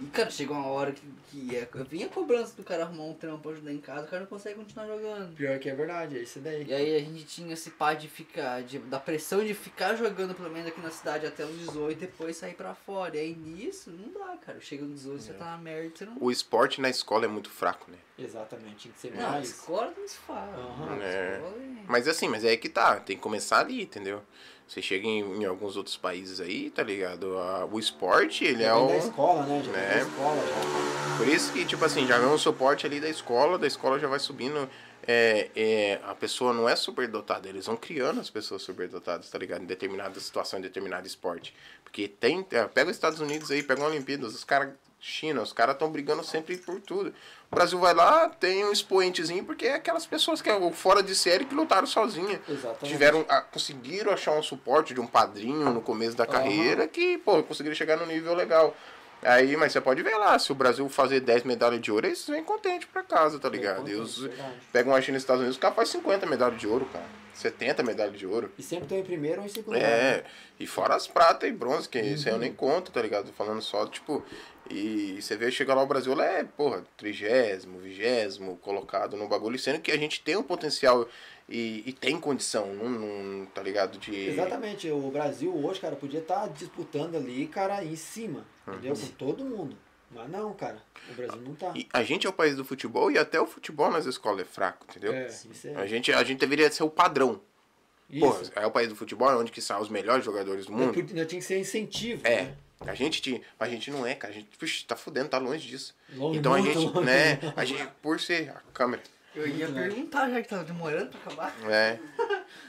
E, 0.00 0.06
cara, 0.06 0.30
chegou 0.30 0.56
uma 0.56 0.68
hora 0.68 0.92
que, 0.92 1.02
que 1.30 1.54
é, 1.54 1.68
vinha 1.86 2.06
a 2.06 2.08
cobrança 2.08 2.54
do 2.56 2.62
cara 2.64 2.84
arrumar 2.84 3.04
um 3.04 3.12
trampo 3.12 3.42
pra 3.42 3.52
ajudar 3.52 3.70
em 3.70 3.76
casa, 3.78 4.06
o 4.06 4.08
cara 4.08 4.20
não 4.22 4.28
consegue 4.30 4.54
continuar 4.58 4.86
jogando. 4.86 5.34
Pior 5.36 5.58
que 5.58 5.68
é 5.68 5.74
verdade, 5.74 6.16
é 6.18 6.22
isso 6.22 6.38
daí. 6.40 6.64
E 6.66 6.72
aí 6.72 6.96
a 6.96 7.00
gente 7.00 7.24
tinha 7.24 7.52
esse 7.52 7.70
pá 7.72 7.92
de 7.92 8.08
ficar, 8.08 8.62
de, 8.62 8.78
da 8.78 8.98
pressão 8.98 9.44
de 9.44 9.52
ficar 9.52 9.94
jogando 9.96 10.34
pelo 10.34 10.48
menos 10.48 10.68
aqui 10.68 10.80
na 10.80 10.90
cidade 10.90 11.26
até 11.26 11.44
os 11.44 11.54
18 11.58 11.92
e 11.92 12.06
depois 12.06 12.34
sair 12.38 12.54
pra 12.54 12.74
fora. 12.74 13.14
E 13.14 13.20
aí 13.20 13.34
nisso, 13.36 13.90
não 13.90 14.10
dá, 14.10 14.38
cara. 14.38 14.58
Chega 14.58 14.84
nos 14.84 15.00
18, 15.02 15.22
você 15.22 15.32
tá 15.34 15.44
na 15.44 15.58
merda, 15.58 15.90
você 15.94 16.06
não. 16.06 16.16
O 16.18 16.30
esporte 16.30 16.80
na 16.80 16.88
escola 16.88 17.26
é 17.26 17.28
muito 17.28 17.50
fraco, 17.50 17.90
né? 17.90 17.98
Exatamente, 18.18 18.76
tinha 18.76 18.94
que 18.94 19.00
ser 19.00 19.12
Não, 19.14 19.32
mais. 19.32 19.50
escola 19.50 19.92
não 19.94 20.08
se 20.08 20.16
fala. 20.16 20.96
A 20.98 21.04
É. 21.04 21.34
escola 21.34 21.56
é- 21.62 21.84
Mas 21.86 22.08
assim, 22.08 22.26
mas 22.26 22.42
é 22.42 22.56
que 22.56 22.70
tá, 22.70 22.98
tem 23.00 23.16
que 23.16 23.22
começar 23.22 23.58
ali, 23.60 23.82
entendeu? 23.82 24.22
Você 24.70 24.80
chega 24.80 25.04
em, 25.04 25.42
em 25.42 25.44
alguns 25.44 25.76
outros 25.76 25.96
países 25.96 26.38
aí, 26.38 26.70
tá 26.70 26.84
ligado? 26.84 27.36
A- 27.36 27.64
o 27.66 27.76
esporte, 27.80 28.44
ele 28.44 28.62
é 28.62 28.72
o. 28.72 28.86
da 28.86 28.96
escola, 28.98 29.42
né? 29.42 29.62
Já 29.64 29.72
né? 29.72 29.94
da 29.94 30.02
escola 30.02 30.36
já. 30.46 31.16
Por 31.16 31.26
isso 31.26 31.52
que, 31.52 31.64
tipo 31.64 31.84
assim, 31.84 32.06
já 32.06 32.16
vem 32.18 32.28
um 32.28 32.38
suporte 32.38 32.86
ali 32.86 33.00
da 33.00 33.08
escola, 33.08 33.58
da 33.58 33.66
escola 33.66 33.98
já 33.98 34.06
vai 34.06 34.20
subindo. 34.20 34.70
É, 35.08 35.50
é, 35.56 36.00
a 36.04 36.14
pessoa 36.14 36.52
não 36.52 36.68
é 36.68 36.76
superdotada, 36.76 37.48
eles 37.48 37.66
vão 37.66 37.76
criando 37.76 38.20
as 38.20 38.30
pessoas 38.30 38.62
superdotadas, 38.62 39.28
tá 39.28 39.38
ligado? 39.38 39.62
Em 39.62 39.66
determinada 39.66 40.20
situação, 40.20 40.60
em 40.60 40.62
determinado 40.62 41.04
esporte. 41.04 41.52
Porque 41.82 42.06
tem. 42.06 42.46
é, 42.52 42.64
pega 42.66 42.90
os 42.90 42.96
Estados 42.96 43.18
Unidos 43.18 43.50
aí, 43.50 43.64
pega 43.64 43.80
uma 43.80 43.88
Olimpíadas, 43.88 44.36
os 44.36 44.44
caras. 44.44 44.72
China, 45.00 45.42
os 45.42 45.52
caras 45.52 45.74
estão 45.74 45.90
brigando 45.90 46.22
sempre 46.22 46.58
por 46.58 46.78
tudo. 46.80 47.12
O 47.52 47.56
Brasil 47.56 47.78
vai 47.80 47.92
lá, 47.92 48.28
tem 48.28 48.64
um 48.64 48.70
expoentezinho, 48.70 49.44
porque 49.44 49.66
é 49.66 49.74
aquelas 49.74 50.06
pessoas 50.06 50.40
que 50.40 50.48
é 50.48 50.70
fora 50.70 51.02
de 51.02 51.16
série 51.16 51.44
que 51.44 51.52
lutaram 51.54 51.86
sozinha. 51.86 52.40
Exatamente. 52.48 52.84
Tiveram, 52.86 53.26
a- 53.28 53.40
conseguiram 53.40 54.12
achar 54.12 54.32
um 54.32 54.42
suporte 54.42 54.94
de 54.94 55.00
um 55.00 55.06
padrinho 55.06 55.68
no 55.70 55.80
começo 55.80 56.16
da 56.16 56.24
carreira 56.26 56.86
que, 56.86 57.18
pô, 57.18 57.42
conseguiram 57.42 57.74
chegar 57.74 57.96
no 57.96 58.06
nível 58.06 58.34
legal. 58.34 58.74
Aí, 59.22 59.56
mas 59.56 59.72
você 59.72 59.80
pode 59.80 60.02
ver 60.02 60.16
lá, 60.16 60.38
se 60.38 60.50
o 60.50 60.54
Brasil 60.54 60.88
fazer 60.88 61.20
10 61.20 61.44
medalhas 61.44 61.80
de 61.80 61.92
ouro, 61.92 62.06
eles 62.06 62.26
vêm 62.26 62.42
contente 62.42 62.86
pra 62.86 63.02
casa, 63.02 63.38
tá 63.38 63.48
ligado? 63.48 63.88
E 63.88 63.94
os, 63.94 64.18
Verdade. 64.18 64.54
pegam 64.72 64.94
a 64.94 65.00
China 65.00 65.16
e 65.16 65.18
os 65.18 65.22
Estados 65.22 65.40
Unidos, 65.40 65.56
o 65.56 65.60
cara 65.60 65.74
faz 65.74 65.90
50 65.90 66.26
medalhas 66.26 66.58
de 66.58 66.66
ouro, 66.66 66.86
cara. 66.86 67.04
70 67.34 67.82
medalhas 67.82 68.18
de 68.18 68.26
ouro. 68.26 68.50
E 68.58 68.62
sempre 68.62 68.84
estão 68.84 68.98
em 68.98 69.02
primeiro 69.02 69.40
ou 69.40 69.46
em 69.46 69.48
segundo. 69.48 69.76
É, 69.76 70.24
e 70.58 70.66
fora 70.66 70.94
as 70.94 71.06
prata 71.06 71.46
e 71.46 71.52
bronze, 71.52 71.88
que 71.88 71.98
isso 72.00 72.28
aí 72.28 72.34
eu 72.34 72.38
nem 72.38 72.52
conto, 72.52 72.90
tá 72.90 73.00
ligado? 73.00 73.26
Tô 73.26 73.32
falando 73.32 73.62
só, 73.62 73.86
tipo, 73.86 74.24
e 74.70 75.18
você 75.20 75.36
vê 75.36 75.50
chegar 75.50 75.74
lá 75.74 75.82
o 75.82 75.86
Brasil, 75.86 76.14
lá 76.14 76.24
é, 76.24 76.44
porra, 76.44 76.84
trigésimo, 76.96 77.78
vigésimo 77.78 78.56
colocado 78.58 79.16
no 79.16 79.28
bagulho, 79.28 79.58
sendo 79.58 79.80
que 79.80 79.90
a 79.90 79.96
gente 79.98 80.22
tem 80.22 80.36
um 80.36 80.42
potencial 80.42 81.08
e, 81.50 81.82
e 81.86 81.92
tem 81.92 82.18
condição, 82.20 82.72
não, 82.74 82.88
não, 82.88 83.46
tá 83.46 83.62
ligado? 83.62 83.98
De. 83.98 84.14
Exatamente, 84.14 84.88
o 84.90 85.10
Brasil 85.10 85.54
hoje, 85.54 85.80
cara, 85.80 85.96
podia 85.96 86.20
estar 86.20 86.46
disputando 86.48 87.16
ali, 87.16 87.46
cara, 87.48 87.84
em 87.84 87.96
cima, 87.96 88.46
entendeu? 88.66 88.94
Com 88.94 89.06
todo 89.18 89.44
mundo. 89.44 89.76
Mas 90.12 90.28
não, 90.28 90.52
cara, 90.54 90.78
o 91.10 91.14
Brasil 91.14 91.40
não 91.40 91.54
tá. 91.54 91.72
E 91.74 91.86
a 91.92 92.02
gente 92.02 92.26
é 92.26 92.30
o 92.30 92.32
país 92.32 92.56
do 92.56 92.64
futebol 92.64 93.10
e 93.10 93.18
até 93.18 93.40
o 93.40 93.46
futebol 93.46 93.90
nas 93.90 94.06
escolas 94.06 94.40
é 94.40 94.44
fraco, 94.44 94.86
entendeu? 94.88 95.12
É, 95.12 95.26
isso 95.26 95.48
A 95.76 95.84
é. 95.84 95.86
gente, 95.86 96.12
a 96.12 96.24
gente 96.24 96.38
deveria 96.38 96.70
ser 96.70 96.82
o 96.82 96.90
padrão. 96.90 97.40
Porra, 98.18 98.42
Isso. 98.42 98.52
é 98.56 98.66
o 98.66 98.70
país 98.72 98.88
do 98.88 98.96
futebol, 98.96 99.30
é 99.30 99.36
onde 99.36 99.52
que 99.52 99.60
saem 99.60 99.80
os 99.80 99.88
melhores 99.88 100.24
jogadores 100.24 100.66
do 100.66 100.72
mundo. 100.72 100.92
podia- 100.92 101.24
tinha 101.26 101.40
que 101.40 101.46
ser 101.46 101.58
incentivo. 101.60 102.26
É. 102.26 102.42
né? 102.44 102.56
A 102.80 102.94
gente 102.94 103.22
tinha, 103.22 103.40
mas 103.58 103.68
a 103.68 103.72
gente 103.72 103.88
não 103.90 104.04
é, 104.04 104.16
cara. 104.16 104.32
A 104.32 104.36
gente, 104.36 104.48
puxa, 104.58 104.84
tá 104.88 104.96
fudendo, 104.96 105.28
tá 105.28 105.38
longe 105.38 105.68
disso. 105.68 105.94
Longe, 106.14 106.38
então 106.40 106.52
a 106.54 106.60
gente, 106.60 106.76
longe. 106.76 107.00
né, 107.02 107.38
a 107.54 107.64
gente, 107.64 107.86
por 108.02 108.18
ser 108.18 108.50
a 108.50 108.60
câmera, 108.72 109.02
Eu 109.34 109.46
ia 109.46 109.68
perguntar 109.68 110.28
já 110.28 110.42
que 110.42 110.48
tava 110.48 110.64
demorando 110.64 111.10
pra 111.10 111.20
acabar. 111.20 111.54
É. 111.68 111.98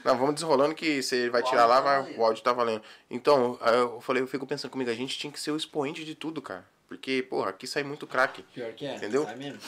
Não, 0.04 0.16
vamos 0.16 0.34
desenrolando 0.34 0.74
que 0.74 1.02
você 1.02 1.28
vai 1.28 1.42
tirar 1.42 1.66
lá, 1.66 1.76
tá 1.76 2.00
vai, 2.00 2.14
o 2.14 2.24
áudio 2.24 2.42
tá 2.42 2.52
valendo. 2.52 2.82
Então, 3.10 3.58
eu 3.66 4.00
falei, 4.00 4.22
eu 4.22 4.26
fico 4.26 4.46
pensando 4.46 4.70
comigo, 4.70 4.90
a 4.90 4.94
gente 4.94 5.18
tinha 5.18 5.32
que 5.32 5.40
ser 5.40 5.50
o 5.50 5.56
expoente 5.56 6.04
de 6.04 6.14
tudo, 6.14 6.40
cara. 6.40 6.64
Porque, 6.88 7.22
porra, 7.22 7.50
aqui 7.50 7.66
sai 7.66 7.82
muito 7.82 8.06
craque. 8.06 8.42
Pior 8.54 8.72
que 8.74 8.86
é. 8.86 8.96
Entendeu? 8.96 9.24
Sai 9.24 9.36
mesmo. 9.36 9.60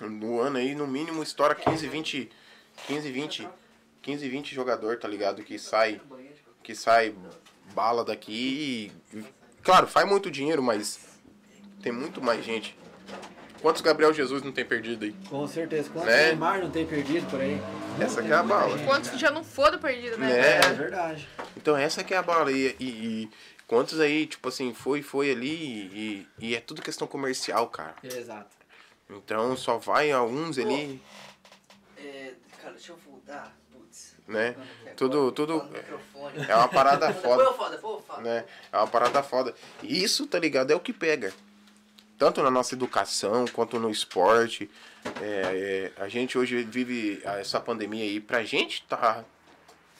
No 0.00 0.40
ano 0.40 0.58
aí, 0.58 0.74
no 0.74 0.86
mínimo, 0.86 1.22
estoura 1.22 1.54
15, 1.54 1.86
20. 1.86 2.30
15, 2.86 3.10
20. 3.10 3.48
15, 4.02 4.28
20 4.28 4.54
jogador, 4.54 4.98
tá 4.98 5.06
ligado? 5.06 5.42
Que 5.42 5.58
sai. 5.58 6.00
Que 6.62 6.74
sai 6.74 7.14
bala 7.74 8.04
daqui 8.04 8.92
e. 9.14 9.22
Claro, 9.62 9.86
faz 9.86 10.08
muito 10.08 10.30
dinheiro, 10.30 10.62
mas 10.62 10.98
tem 11.82 11.92
muito 11.92 12.20
mais 12.22 12.44
gente. 12.44 12.76
Quantos 13.60 13.82
Gabriel 13.82 14.12
Jesus 14.12 14.42
não 14.42 14.52
tem 14.52 14.64
perdido 14.64 15.04
aí? 15.04 15.12
Com 15.28 15.46
certeza. 15.46 15.90
Quantos 15.90 16.08
Né? 16.10 16.28
Neymar 16.28 16.60
não 16.60 16.70
tem 16.70 16.86
perdido 16.86 17.28
por 17.30 17.40
aí? 17.40 17.60
Essa 18.00 18.20
aqui 18.20 18.30
é 18.32 18.34
a 18.34 18.42
bala. 18.42 18.78
Quantos 18.86 19.10
que 19.10 19.18
já 19.18 19.30
não 19.30 19.44
foram 19.44 19.78
perdidos, 19.78 20.18
né? 20.18 20.28
Né? 20.28 20.56
É 20.56 20.72
verdade. 20.72 21.28
Então 21.56 21.76
essa 21.76 22.02
que 22.02 22.14
é 22.14 22.16
a 22.16 22.22
bala. 22.22 22.50
E, 22.50 22.74
e, 22.80 22.84
e 23.24 23.30
quantos 23.66 24.00
aí, 24.00 24.26
tipo 24.26 24.48
assim, 24.48 24.72
foi, 24.72 25.02
foi 25.02 25.30
ali 25.30 25.50
e, 25.52 26.28
e 26.38 26.54
é 26.56 26.60
tudo 26.60 26.80
questão 26.80 27.06
comercial, 27.06 27.68
cara. 27.68 27.94
Exato. 28.02 28.48
Então 29.10 29.54
só 29.56 29.76
vai 29.76 30.10
alguns 30.10 30.56
ali, 30.58 31.02
É, 31.98 32.32
cara, 32.62 32.72
deixa 32.74 32.92
eu 32.92 32.96
voltar. 32.96 33.54
Putz. 33.72 34.14
né? 34.26 34.54
Aqui 34.86 34.94
Tudo, 34.96 35.32
tudo. 35.32 35.64
microfone. 35.64 36.46
É 36.48 36.54
uma 36.56 36.68
parada 36.68 37.08
Depois 37.08 37.22
foda. 37.54 37.74
eu 37.82 38.00
falo. 38.00 38.22
né? 38.22 38.44
É 38.72 38.76
uma 38.78 38.86
parada 38.86 39.22
foda. 39.22 39.54
Isso, 39.82 40.26
tá 40.26 40.38
ligado? 40.38 40.70
É 40.70 40.74
o 40.76 40.80
que 40.80 40.92
pega. 40.92 41.32
Tanto 42.20 42.42
na 42.42 42.50
nossa 42.50 42.74
educação 42.74 43.46
quanto 43.46 43.78
no 43.78 43.88
esporte. 43.90 44.70
É, 45.22 45.90
é, 45.96 46.02
a 46.02 46.06
gente 46.06 46.36
hoje 46.36 46.62
vive 46.64 47.18
essa 47.24 47.58
pandemia 47.58 48.04
aí. 48.04 48.20
Pra 48.20 48.44
gente 48.44 48.84
tá 48.86 49.24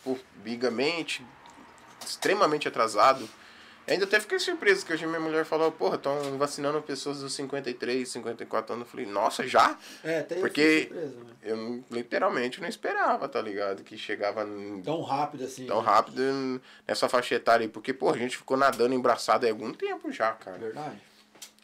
pô, 0.04 0.18
bigamente, 0.44 1.24
extremamente 2.04 2.68
atrasado. 2.68 3.26
Ainda 3.88 4.04
até 4.04 4.20
fiquei 4.20 4.38
surpreso 4.38 4.84
que 4.84 4.92
hoje 4.92 5.06
minha 5.06 5.18
mulher 5.18 5.46
falou, 5.46 5.72
porra, 5.72 5.96
estão 5.96 6.36
vacinando 6.36 6.82
pessoas 6.82 7.20
dos 7.20 7.32
53, 7.32 8.06
54 8.06 8.74
anos. 8.74 8.86
Eu 8.86 8.90
falei, 8.90 9.06
nossa, 9.06 9.46
já? 9.46 9.78
É, 10.04 10.18
até 10.18 10.36
eu 10.36 10.40
Porque- 10.42 10.82
surpreso, 10.82 11.16
né? 11.24 11.32
Eu 11.42 11.82
literalmente 11.90 12.60
não 12.60 12.68
esperava, 12.68 13.26
tá 13.30 13.40
ligado? 13.40 13.82
Que 13.82 13.96
chegava 13.96 14.46
Tão 14.84 15.00
rápido 15.00 15.44
assim. 15.44 15.64
tão 15.66 15.80
rápido 15.80 16.60
nessa 16.86 17.08
faixa 17.08 17.34
etária 17.34 17.64
aí. 17.64 17.68
Porque, 17.68 17.94
porra, 17.94 18.16
a 18.16 18.18
gente 18.18 18.36
ficou 18.36 18.58
nadando 18.58 18.94
embraçado 18.94 19.46
há 19.46 19.48
algum 19.48 19.72
tempo 19.72 20.12
já, 20.12 20.32
cara. 20.32 20.58
Verdade. 20.58 21.00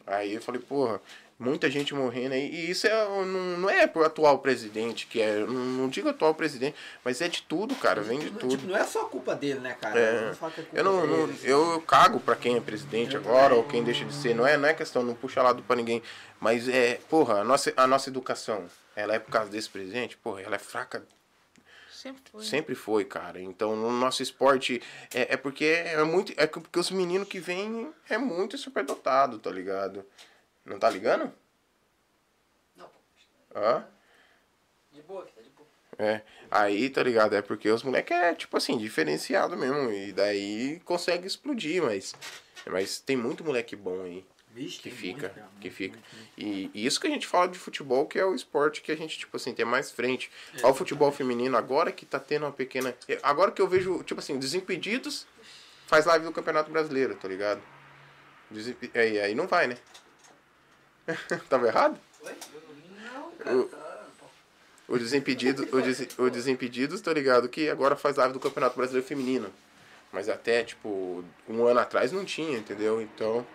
Aí 0.07 0.33
eu 0.33 0.41
falei, 0.41 0.61
porra, 0.61 1.01
muita 1.37 1.69
gente 1.69 1.93
morrendo 1.93 2.33
aí. 2.33 2.49
E 2.49 2.71
isso 2.71 2.87
é, 2.87 3.05
não, 3.05 3.25
não 3.25 3.69
é 3.69 3.85
pro 3.85 4.03
atual 4.05 4.39
presidente, 4.39 5.05
que 5.07 5.21
é. 5.21 5.39
Não, 5.39 5.53
não 5.53 5.89
digo 5.89 6.09
atual 6.09 6.33
presidente, 6.33 6.75
mas 7.03 7.21
é 7.21 7.27
de 7.27 7.41
tudo, 7.43 7.75
cara. 7.75 8.01
Vem 8.01 8.19
de 8.19 8.31
Não, 8.31 8.39
tudo. 8.39 8.51
Tipo, 8.57 8.67
não 8.67 8.77
é 8.77 8.83
só 8.83 9.05
culpa 9.05 9.35
dele, 9.35 9.59
né, 9.59 9.75
cara? 9.79 9.99
É. 9.99 10.21
Não 10.21 10.47
é 10.47 10.53
Eu 10.73 10.83
não, 10.83 11.01
dele, 11.01 11.33
assim. 11.33 11.47
eu, 11.47 11.71
eu 11.73 11.81
cago 11.81 12.19
pra 12.19 12.35
quem 12.35 12.55
é 12.57 12.61
presidente 12.61 13.15
agora 13.15 13.53
ou 13.53 13.63
quem 13.63 13.83
deixa 13.83 14.05
de 14.05 14.13
ser. 14.13 14.33
Não 14.33 14.47
é, 14.47 14.57
não 14.57 14.67
é 14.67 14.73
questão, 14.73 15.03
não 15.03 15.13
puxa 15.13 15.41
lado 15.43 15.61
pra 15.63 15.75
ninguém. 15.75 16.01
Mas 16.39 16.67
é, 16.69 16.99
porra, 17.09 17.41
a 17.41 17.43
nossa, 17.43 17.73
a 17.75 17.85
nossa 17.85 18.09
educação, 18.09 18.65
ela 18.95 19.13
é 19.13 19.19
por 19.19 19.31
causa 19.31 19.51
desse 19.51 19.69
presidente, 19.69 20.17
porra, 20.17 20.41
ela 20.41 20.55
é 20.55 20.59
fraca. 20.59 21.03
Sempre 22.07 22.31
foi. 22.31 22.43
Sempre 22.43 22.75
foi, 22.75 23.05
cara. 23.05 23.41
Então, 23.41 23.75
no 23.75 23.91
nosso 23.91 24.23
esporte, 24.23 24.81
é, 25.13 25.33
é 25.33 25.37
porque 25.37 25.65
é 25.65 26.01
muito. 26.03 26.33
É 26.37 26.47
porque 26.47 26.79
os 26.79 26.91
meninos 26.91 27.27
que 27.27 27.39
vêm 27.39 27.91
é 28.09 28.17
muito 28.17 28.57
superdotado, 28.57 29.39
tá 29.39 29.51
ligado? 29.51 30.05
Não 30.65 30.79
tá 30.79 30.89
ligando? 30.89 31.31
Não, 32.75 32.89
Hã? 33.55 33.85
de 34.91 35.01
boa, 35.01 35.25
tá 35.25 35.41
de 35.41 35.49
boa. 35.49 35.67
É. 35.97 36.21
Aí, 36.49 36.89
tá 36.89 37.03
ligado? 37.03 37.35
É 37.35 37.41
porque 37.41 37.69
os 37.69 37.83
moleques 37.83 38.15
é, 38.15 38.33
tipo 38.33 38.55
assim, 38.55 38.77
diferenciado 38.77 39.57
mesmo. 39.57 39.91
E 39.91 40.13
daí 40.13 40.79
consegue 40.85 41.27
explodir, 41.27 41.83
mas. 41.83 42.15
Mas 42.65 42.99
tem 42.99 43.17
muito 43.17 43.43
moleque 43.43 43.75
bom 43.75 44.01
aí. 44.01 44.25
Vixe, 44.57 44.79
que 44.79 44.89
fica, 44.89 45.27
muito, 45.27 45.49
que 45.61 45.67
muito, 45.67 45.75
fica. 45.75 45.97
muito. 45.97 46.31
E, 46.37 46.71
e 46.73 46.85
isso 46.85 46.99
que 46.99 47.05
a 47.05 47.09
gente 47.11 47.27
fala 47.27 47.47
de 47.47 47.59
futebol, 47.59 48.07
que 48.07 48.17
é 48.17 48.25
o 48.25 48.33
esporte 48.33 48.81
que 48.81 48.91
a 48.91 48.97
gente, 48.97 49.17
tipo 49.19 49.37
assim, 49.37 49.53
tem 49.53 49.63
mais 49.65 49.91
frente. 49.91 50.31
Olha 50.63 50.71
o 50.71 50.73
futebol 50.73 51.11
feminino 51.11 51.55
agora 51.55 51.91
que 51.91 52.05
tá 52.05 52.19
tendo 52.19 52.43
uma 52.47 52.51
pequena. 52.51 52.95
Agora 53.21 53.51
que 53.51 53.61
eu 53.61 53.67
vejo, 53.67 54.01
tipo 54.03 54.19
assim, 54.19 54.39
Desimpedidos 54.39 55.27
faz 55.85 56.05
live 56.05 56.25
do 56.25 56.31
Campeonato 56.31 56.71
Brasileiro, 56.71 57.13
tá 57.15 57.27
ligado? 57.27 57.61
Desimpe... 58.49 58.89
Aí, 58.95 59.19
aí 59.19 59.35
não 59.35 59.45
vai, 59.45 59.67
né? 59.67 59.77
Tava 61.49 61.67
errado? 61.67 61.99
Oi? 62.21 62.33
Não, 63.13 63.31
cara, 63.33 63.55
O- 63.57 63.63
tá. 63.65 63.97
O 64.87 64.97
Desimpedidos, 64.97 65.67
o, 65.71 65.81
Des... 65.81 66.07
o 66.17 66.29
Desimpedidos, 66.29 67.01
tá 67.01 67.11
ligado? 67.13 67.47
Que 67.49 67.69
agora 67.69 67.95
faz 67.95 68.15
live 68.15 68.33
do 68.33 68.39
Campeonato 68.39 68.77
Brasileiro 68.77 69.05
Feminino. 69.05 69.53
Mas 70.13 70.29
até, 70.29 70.63
tipo, 70.63 71.23
um 71.47 71.65
ano 71.65 71.79
atrás 71.81 72.11
não 72.13 72.23
tinha, 72.23 72.57
entendeu? 72.57 73.01
Então. 73.01 73.45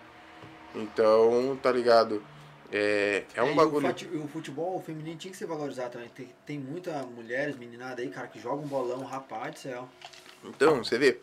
Então, 0.74 1.56
tá 1.62 1.70
ligado? 1.70 2.22
É, 2.70 3.24
é 3.34 3.40
É, 3.40 3.42
um 3.42 3.52
e 3.52 3.54
bagulho. 3.54 3.86
O, 3.86 3.90
fute- 3.90 4.16
o 4.16 4.28
futebol 4.28 4.82
feminino 4.82 5.18
tinha 5.18 5.30
que 5.30 5.36
ser 5.36 5.46
valorizado 5.46 5.90
também. 5.92 6.08
Tem, 6.08 6.34
tem 6.46 6.58
muitas 6.58 7.04
mulheres, 7.06 7.56
meninada 7.56 8.00
aí, 8.00 8.08
cara, 8.08 8.28
que 8.28 8.40
jogam 8.40 8.66
bolão, 8.66 9.04
rapaz 9.04 9.54
do 9.54 9.58
céu. 9.60 9.88
Então, 10.44 10.82
você 10.82 10.98
vê, 10.98 11.20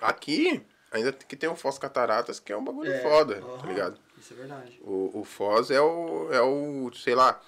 aqui 0.00 0.62
ainda 0.90 1.12
que 1.12 1.36
tem 1.36 1.48
o 1.48 1.56
Foz 1.56 1.78
Cataratas, 1.78 2.38
que 2.38 2.52
é 2.52 2.56
um 2.56 2.64
bagulho 2.64 2.90
É, 2.90 3.02
foda, 3.02 3.36
tá 3.36 3.66
aham, 3.66 3.68
ligado? 3.68 3.98
Isso 4.18 4.34
é 4.34 4.36
verdade. 4.36 4.80
O, 4.84 5.20
o 5.20 5.24
Foz 5.24 5.70
é 5.70 5.80
o, 5.80 6.32
é 6.32 6.42
o, 6.42 6.90
sei 6.94 7.14
lá, 7.14 7.40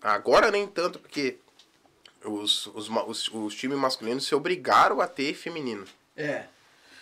agora 0.00 0.50
nem 0.50 0.66
tanto, 0.66 0.98
porque 0.98 1.38
os, 2.24 2.66
os, 2.68 2.88
os, 2.88 3.28
os 3.28 3.54
times 3.54 3.78
masculinos 3.78 4.26
se 4.26 4.34
obrigaram 4.34 5.00
a 5.00 5.06
ter 5.06 5.34
feminino. 5.34 5.86
É, 6.16 6.46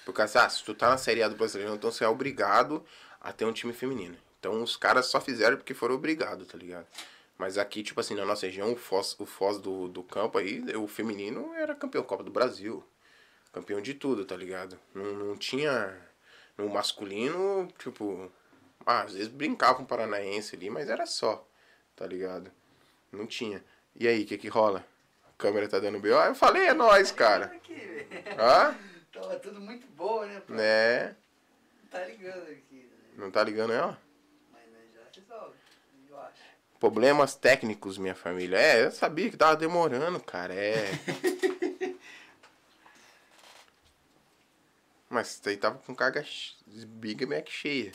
Por 0.05 0.12
causa, 0.12 0.44
ah, 0.44 0.48
se 0.51 0.62
tu 0.62 0.74
tá 0.74 0.90
na 0.90 0.98
Série 0.98 1.23
A 1.23 1.28
do 1.28 1.36
Brasileiro, 1.36 1.74
então 1.74 1.90
você 1.90 2.05
é 2.05 2.09
obrigado 2.09 2.85
a 3.24 3.32
ter 3.32 3.46
um 3.46 3.52
time 3.52 3.72
feminino. 3.72 4.16
Então 4.38 4.62
os 4.62 4.76
caras 4.76 5.06
só 5.06 5.18
fizeram 5.18 5.56
porque 5.56 5.72
foram 5.72 5.94
obrigados, 5.94 6.46
tá 6.46 6.59
ligado? 6.59 6.86
Mas 7.38 7.56
aqui, 7.56 7.82
tipo 7.82 7.98
assim, 7.98 8.14
na 8.14 8.24
nossa 8.24 8.46
região, 8.46 8.70
o 8.70 8.76
Foz, 8.76 9.18
o 9.18 9.24
Foz 9.24 9.59
do, 9.59 9.88
do 9.88 10.02
campo 10.05 10.36
aí, 10.36 10.62
o 10.76 10.86
feminino 10.86 11.52
era 11.55 11.74
campeão 11.74 12.05
Copa 12.05 12.22
do 12.22 12.30
Brasil. 12.30 12.84
Campeão 13.51 13.80
de 13.80 13.94
tudo, 13.94 14.26
tá 14.26 14.36
ligado? 14.36 14.78
Não, 14.94 15.12
não 15.14 15.36
tinha. 15.36 15.96
No 16.56 16.68
masculino, 16.68 17.66
tipo. 17.78 18.30
Ah, 18.86 19.02
às 19.02 19.14
vezes 19.14 19.28
brincava 19.28 19.76
com 19.76 19.82
o 19.84 19.86
paranaense 19.86 20.55
ali, 20.55 20.68
mas 20.68 20.88
era 20.88 21.06
só, 21.06 21.48
tá 21.96 22.06
ligado? 22.06 22.52
Não 23.10 23.26
tinha. 23.26 23.64
E 23.96 24.06
aí, 24.06 24.22
o 24.22 24.26
que 24.26 24.36
que 24.36 24.48
rola? 24.48 24.84
A 25.26 25.32
câmera 25.38 25.68
tá 25.68 25.78
dando 25.78 25.98
B.O. 25.98 26.18
Ah, 26.18 26.26
eu 26.26 26.34
falei, 26.34 26.66
é 26.66 26.74
nóis, 26.74 27.10
cara. 27.10 27.46
Aqui, 27.46 27.74
velho. 27.74 28.06
Hã? 28.38 28.76
Tava 29.12 29.36
tudo 29.36 29.60
muito 29.60 29.86
boa, 29.88 30.26
né? 30.26 30.42
pô? 30.46 30.52
Né? 30.52 31.16
Tá 31.90 32.05
ligando 32.05 32.51
aqui? 32.51 32.84
Não 33.15 33.31
tá 33.31 33.43
ligando 33.45 33.73
ela? 33.73 33.99
Mas 34.53 34.69
né, 34.70 34.78
já 34.93 35.01
resolve, 35.20 35.57
eu 36.09 36.20
acho. 36.20 36.43
Problemas 36.81 37.35
técnicos, 37.35 37.97
minha 37.97 38.15
família. 38.15 38.59
É, 38.59 38.85
eu 38.85 38.91
sabia 38.91 39.31
que 39.31 39.36
tava 39.36 39.57
demorando, 39.57 40.20
cara. 40.20 40.55
É. 40.55 40.85
Mas 45.09 45.31
isso 45.31 45.49
aí 45.49 45.57
tava 45.57 45.78
com 45.78 45.95
carga 45.95 46.24
Big 46.66 47.24
Mac 47.24 47.49
cheia. 47.49 47.93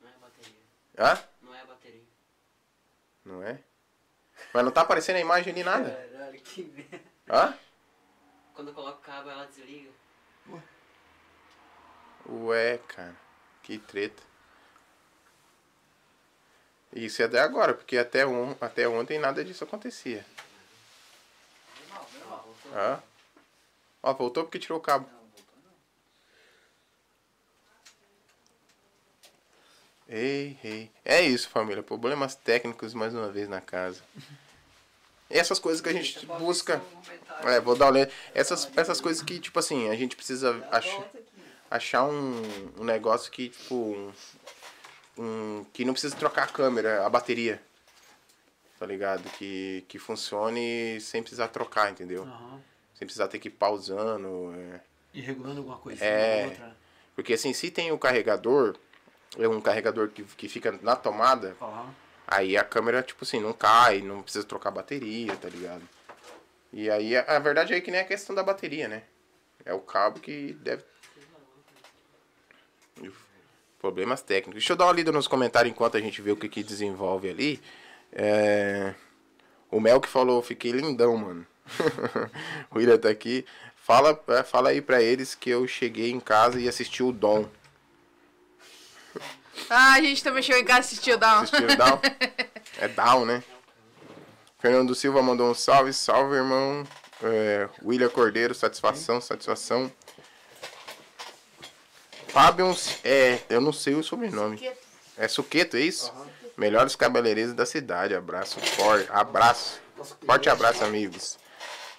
Não 0.00 0.08
é 0.08 0.12
bateria. 0.20 0.60
Hã? 0.98 1.18
Não 1.40 1.54
é 1.54 1.64
bateria. 1.64 2.02
Não 3.24 3.42
é? 3.42 3.60
Mas 4.52 4.64
não 4.64 4.72
tá 4.72 4.80
aparecendo 4.80 5.16
a 5.16 5.20
imagem 5.20 5.52
ali 5.52 5.62
nada. 5.62 5.90
Caralho, 6.12 6.40
que 6.40 6.62
merda. 6.64 7.00
Hã? 7.30 7.56
Quando 8.52 8.68
eu 8.68 8.74
coloco 8.74 8.98
o 8.98 9.02
cabo, 9.02 9.30
ela 9.30 9.46
desliga. 9.46 9.90
Ué, 12.28 12.78
cara. 12.88 13.23
Que 13.64 13.78
treta. 13.78 14.22
Isso 16.92 17.20
é 17.22 17.24
até 17.24 17.40
agora, 17.40 17.74
porque 17.74 17.98
até, 17.98 18.24
on, 18.24 18.54
até 18.60 18.86
ontem 18.86 19.18
nada 19.18 19.44
disso 19.44 19.64
acontecia. 19.64 20.24
Normal. 21.88 22.08
Voltou. 22.62 22.78
Hã? 22.78 23.02
Ó, 24.02 24.14
voltou 24.14 24.44
porque 24.44 24.58
tirou 24.58 24.78
o 24.78 24.82
cabo. 24.82 25.08
Ei, 30.06 30.58
ei. 30.62 30.90
É 31.04 31.22
isso, 31.22 31.48
família. 31.48 31.82
Problemas 31.82 32.34
técnicos 32.34 32.92
mais 32.92 33.14
uma 33.14 33.28
vez 33.30 33.48
na 33.48 33.60
casa. 33.60 34.02
Essas 35.30 35.58
coisas 35.58 35.80
que 35.80 35.88
a 35.88 35.92
gente 35.92 36.24
busca. 36.26 36.80
um. 37.42 37.48
É, 37.48 37.58
vou 37.60 37.74
dar 37.74 37.86
uma 37.86 37.92
olhada. 37.92 38.12
Essas, 38.34 38.70
essas 38.76 39.00
coisas 39.00 39.22
que, 39.22 39.40
tipo 39.40 39.58
assim, 39.58 39.88
a 39.88 39.96
gente 39.96 40.14
precisa 40.14 40.64
achar. 40.70 41.10
Achar 41.76 42.04
um, 42.04 42.42
um 42.78 42.84
negócio 42.84 43.30
que, 43.30 43.48
tipo. 43.48 43.74
Um, 43.74 44.12
um- 45.16 45.64
que 45.72 45.84
não 45.84 45.92
precisa 45.92 46.16
trocar 46.16 46.44
a 46.44 46.48
câmera, 46.48 47.04
a 47.06 47.08
bateria. 47.08 47.60
Tá 48.78 48.86
ligado? 48.86 49.22
Que, 49.38 49.84
que 49.88 49.98
funcione 49.98 51.00
sem 51.00 51.22
precisar 51.22 51.48
trocar, 51.48 51.90
entendeu? 51.90 52.24
aham. 52.24 52.60
Sem 52.94 53.06
precisar 53.06 53.28
ter 53.28 53.38
que 53.38 53.48
ir 53.48 53.52
pausando. 53.52 54.54
é. 54.56 54.80
E 55.12 55.20
regulando 55.20 55.58
alguma 55.58 55.76
coisa 55.78 56.04
É. 56.04 56.42
ou 56.42 56.48
outra. 56.50 56.76
Porque 57.14 57.34
assim, 57.34 57.52
se 57.52 57.70
tem 57.70 57.92
o 57.92 57.98
carregador, 57.98 58.76
é 59.38 59.46
um 59.48 59.60
carregador 59.60 60.08
que, 60.08 60.24
que 60.24 60.48
fica 60.48 60.72
na 60.82 60.96
tomada, 60.96 61.56
Aham. 61.60 61.94
Aí 62.26 62.56
a 62.56 62.64
câmera, 62.64 63.02
tipo 63.02 63.22
assim, 63.22 63.38
não 63.38 63.52
cai, 63.52 64.00
não 64.00 64.22
precisa 64.22 64.44
trocar 64.46 64.70
bateria, 64.70 65.36
tá 65.36 65.46
ligado? 65.48 65.86
E 66.72 66.88
aí, 66.90 67.14
a, 67.14 67.36
a 67.36 67.38
verdade 67.38 67.74
é 67.74 67.80
que 67.82 67.90
nem 67.90 68.00
a 68.00 68.04
questão 68.04 68.34
da 68.34 68.42
bateria, 68.42 68.88
né? 68.88 69.02
É 69.64 69.74
o 69.74 69.80
cabo 69.80 70.18
que 70.18 70.54
deve. 70.54 70.82
Problemas 73.78 74.22
técnicos. 74.22 74.54
Deixa 74.54 74.72
eu 74.72 74.76
dar 74.76 74.86
uma 74.86 74.92
lida 74.92 75.12
nos 75.12 75.28
comentários 75.28 75.70
enquanto 75.70 75.96
a 75.96 76.00
gente 76.00 76.22
vê 76.22 76.32
o 76.32 76.36
que, 76.36 76.48
que 76.48 76.62
desenvolve 76.62 77.28
ali. 77.28 77.60
É... 78.12 78.94
O 79.70 79.80
Mel 79.80 80.00
que 80.00 80.08
falou, 80.08 80.40
fiquei 80.42 80.72
lindão, 80.72 81.16
mano. 81.16 81.46
o 82.70 82.80
Ira 82.80 82.98
tá 82.98 83.08
aqui. 83.08 83.44
Fala, 83.74 84.18
é, 84.28 84.42
fala 84.42 84.70
aí 84.70 84.80
pra 84.80 85.02
eles 85.02 85.34
que 85.34 85.50
eu 85.50 85.66
cheguei 85.66 86.10
em 86.10 86.20
casa 86.20 86.58
e 86.58 86.68
assisti 86.68 87.02
o 87.02 87.12
Dom. 87.12 87.48
Ah, 89.70 89.92
a 89.92 90.00
gente 90.00 90.22
também 90.22 90.42
chegou 90.42 90.60
em 90.60 90.64
casa 90.64 90.80
e 90.80 90.80
assistiu 90.80 91.16
Down. 91.16 91.42
Assistiu 91.42 91.68
o 91.68 91.76
Down? 91.76 92.00
É 92.76 92.88
Down, 92.88 93.24
né? 93.24 93.42
Fernando 94.58 94.94
Silva 94.96 95.22
mandou 95.22 95.48
um 95.48 95.54
salve, 95.54 95.92
salve, 95.92 96.34
irmão. 96.34 96.84
É, 97.22 97.68
William 97.84 98.08
Cordeiro, 98.08 98.52
satisfação, 98.52 99.20
satisfação. 99.20 99.92
Fábio, 102.34 102.76
é, 103.04 103.38
eu 103.48 103.60
não 103.60 103.72
sei 103.72 103.94
o 103.94 104.02
sobrenome. 104.02 104.60
É 105.16 105.28
Suqueto, 105.28 105.76
é 105.76 105.80
isso? 105.82 106.12
Melhores 106.56 106.96
cabeleireiros 106.96 107.54
da 107.54 107.64
cidade. 107.64 108.12
Abraço 108.12 108.58
forte. 108.58 109.08
Abraço. 109.12 109.80
Forte 110.26 110.50
abraço, 110.50 110.82
amigos. 110.82 111.38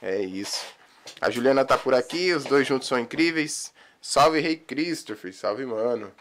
É 0.01 0.19
isso. 0.19 0.65
A 1.21 1.29
Juliana 1.29 1.63
tá 1.63 1.77
por 1.77 1.93
aqui, 1.93 2.33
os 2.33 2.43
dois 2.43 2.67
juntos 2.67 2.85
são 2.85 2.99
incríveis. 2.99 3.73
Salve, 4.01 4.41
Rei 4.41 4.57
Christopher. 4.57 5.33
Salve, 5.33 5.65
mano. 5.65 6.11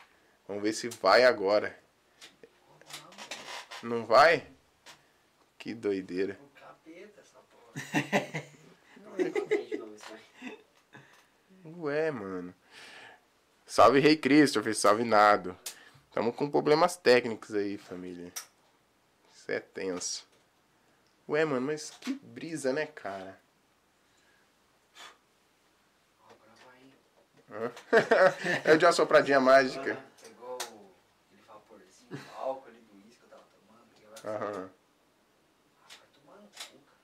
Vamos 0.46 0.62
ver 0.62 0.74
se 0.74 0.88
vai 0.88 1.24
agora. 1.24 1.76
Não 3.82 4.06
vai? 4.06 4.46
Que 5.58 5.74
doideira. 5.74 6.38
Ué, 11.78 12.12
mano. 12.12 12.54
Salve 13.74 13.98
Rei 13.98 14.16
Christopher, 14.16 14.72
salve 14.72 15.02
Nado. 15.02 15.58
Tamo 16.12 16.32
com 16.32 16.48
problemas 16.48 16.96
técnicos 16.96 17.52
aí, 17.56 17.76
família. 17.76 18.32
Isso 19.34 19.50
é 19.50 19.58
tenso. 19.58 20.24
Ué, 21.28 21.44
mano, 21.44 21.66
mas 21.66 21.90
que 21.90 22.12
brisa, 22.12 22.72
né, 22.72 22.86
cara? 22.86 23.36
É 28.62 28.76
de 28.76 28.86
uma 28.86 28.92
sopradinha 28.92 29.40
mágica. 29.40 30.00
Pegou 30.22 30.52
o- 30.54 30.94
aquele 31.26 31.42
vaporzinho, 31.44 32.12
o 32.12 32.38
álcool 32.40 32.68
ali 32.68 32.78
do 32.78 32.94
uísque 32.94 33.18
que 33.18 33.24
eu 33.24 33.28
tava 33.28 33.42
tomando. 33.58 33.88
Que 33.96 34.06
agora 34.06 34.36
Aham. 34.36 34.70
Ah, 35.82 35.88
vai 35.98 36.08
tomar 36.14 36.36
no 36.36 36.46
cu, 36.46 36.78
cara. 36.86 37.00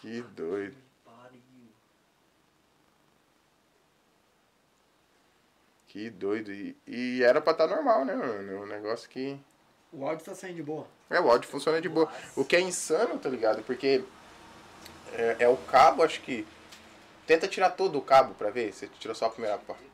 Que 0.00 0.22
doido. 0.22 0.81
Que 5.92 6.08
doido. 6.08 6.50
E, 6.50 6.74
e 6.86 7.22
era 7.22 7.38
pra 7.38 7.52
estar 7.52 7.66
normal, 7.66 8.02
né, 8.06 8.14
mano? 8.14 8.50
É 8.50 8.60
um 8.60 8.66
negócio 8.66 9.06
que. 9.10 9.38
O 9.92 10.06
áudio 10.06 10.24
tá 10.24 10.34
saindo 10.34 10.56
de 10.56 10.62
boa. 10.62 10.86
É, 11.10 11.20
o 11.20 11.30
áudio 11.30 11.50
funciona 11.50 11.82
de 11.82 11.88
boa. 11.90 12.10
O 12.34 12.46
que 12.46 12.56
é 12.56 12.60
insano, 12.62 13.18
tá 13.18 13.28
ligado? 13.28 13.62
Porque 13.62 14.02
É, 15.12 15.36
é 15.40 15.48
o 15.48 15.56
cabo, 15.58 16.02
acho 16.02 16.22
que. 16.22 16.46
Tenta 17.26 17.46
tirar 17.46 17.70
todo 17.72 17.98
o 17.98 18.02
cabo 18.02 18.32
pra 18.32 18.48
ver. 18.48 18.72
Você 18.72 18.88
tirou 18.98 19.14
só 19.14 19.26
a 19.26 19.30
primeira 19.30 19.58
parte. 19.58 19.84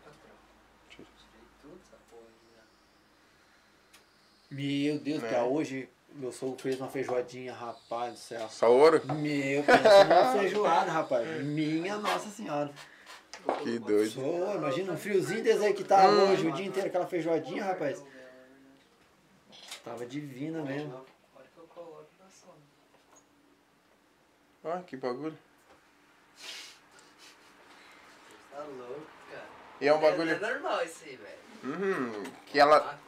Meu 4.50 4.98
Deus, 5.00 5.20
Né? 5.22 5.30
cara, 5.30 5.44
hoje 5.44 5.88
meu 6.14 6.32
sogro 6.32 6.58
fez 6.58 6.80
uma 6.80 6.88
feijoadinha, 6.88 7.52
rapaz 7.52 8.12
do 8.14 8.18
céu. 8.18 8.48
Só 8.48 8.72
ouro? 8.72 9.02
Meu, 9.14 9.62
pensa 9.62 10.04
numa 10.04 10.32
feijoada, 10.38 10.90
rapaz. 10.90 11.44
Minha 11.44 11.96
Nossa 11.98 12.30
Senhora. 12.30 12.70
Que 13.62 13.78
doido. 13.78 14.20
Imagina 14.56 14.92
um 14.92 14.96
friozinho 14.96 15.42
desse 15.42 15.64
aí 15.64 15.72
que 15.72 15.84
tava 15.84 16.12
hoje, 16.12 16.46
o 16.46 16.52
dia 16.52 16.66
inteiro, 16.66 16.88
aquela 16.88 17.06
feijoadinha, 17.06 17.64
rapaz. 17.64 18.04
Tava 19.84 20.04
divina 20.06 20.62
mesmo. 20.62 21.04
Ah, 24.64 24.82
que 24.86 24.96
bagulho. 24.96 25.38
Tá 28.50 28.62
louco, 28.64 29.06
cara. 29.30 29.46
E 29.80 29.88
é 29.88 29.94
um 29.94 30.00
bagulho. 30.00 30.32
É 30.32 30.38
normal 30.38 30.84
isso 30.84 31.04
aí, 31.04 31.16
velho. 31.16 31.38
Uhum, 31.64 32.22
que 32.46 32.58
ela. 32.58 32.98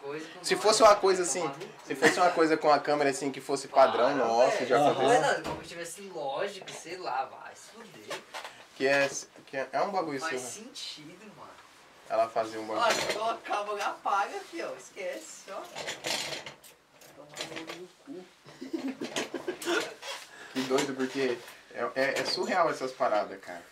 Se 0.42 0.56
fosse 0.56 0.82
uma 0.82 0.96
coisa 0.96 1.22
assim, 1.22 1.48
se 1.84 1.94
fosse 1.94 2.18
uma 2.18 2.30
coisa 2.30 2.56
com 2.56 2.70
a 2.70 2.78
câmera 2.80 3.10
assim 3.10 3.30
que 3.30 3.40
fosse 3.40 3.68
padrão, 3.68 4.16
velho. 4.16 4.66
já 4.66 4.90
aconteceu. 4.90 5.20
Não, 5.20 5.42
como 5.42 5.62
se 5.62 5.68
tivesse 5.68 6.02
lógico, 6.02 6.70
sei 6.70 6.96
lá, 6.96 7.26
vai 7.26 7.54
se 7.54 7.70
fuder. 7.70 8.20
Que 8.76 8.86
é, 8.86 9.10
que 9.50 9.56
é, 9.56 9.68
é 9.72 9.82
um 9.82 9.90
bagulho 9.90 10.20
Faz 10.20 10.34
assim. 10.34 10.64
sentido, 10.64 11.26
mano. 11.36 11.50
Ela 12.08 12.28
fazia 12.28 12.60
um 12.60 12.66
bagulho. 12.66 12.86
Olha, 12.86 13.12
coloca 13.12 13.54
a 13.54 13.64
boca, 13.64 13.84
apaga 13.84 14.36
aqui, 14.36 14.62
ó. 14.62 14.72
Esquece, 14.76 15.50
ó. 15.50 15.60
Tomar 17.16 17.38
no 17.76 17.88
cu. 18.04 18.24
Que 20.52 20.60
doido, 20.62 20.94
porque 20.94 21.38
é, 21.74 21.90
é, 21.94 22.20
é 22.20 22.24
surreal 22.24 22.70
essas 22.70 22.92
paradas, 22.92 23.40
cara. 23.40 23.62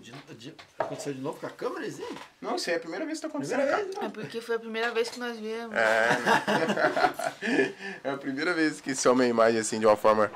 De- 0.00 0.12
de- 0.34 0.54
aconteceu 0.78 1.12
de 1.14 1.20
novo 1.20 1.38
com 1.40 1.46
a 1.46 1.50
câmera, 1.50 1.86
assim? 1.86 2.06
Não, 2.40 2.56
isso 2.56 2.68
aí 2.70 2.74
é 2.74 2.76
a 2.78 2.80
primeira 2.80 3.04
vez 3.06 3.18
que 3.18 3.22
tá 3.22 3.28
acontecendo, 3.28 3.58
vez, 3.66 3.72
É 3.96 4.00
não. 4.00 4.10
porque 4.10 4.40
foi 4.40 4.56
a 4.56 4.58
primeira 4.58 4.90
vez 4.92 5.08
que 5.10 5.18
nós 5.20 5.38
viemos. 5.38 5.76
É. 5.76 6.08
é 8.04 8.10
a 8.10 8.16
primeira 8.16 8.54
vez 8.54 8.80
que 8.80 8.94
some 8.94 9.22
a 9.22 9.26
imagem 9.28 9.60
assim 9.60 9.78
de 9.80 9.86
uma 9.86 9.96
forma. 9.96 10.30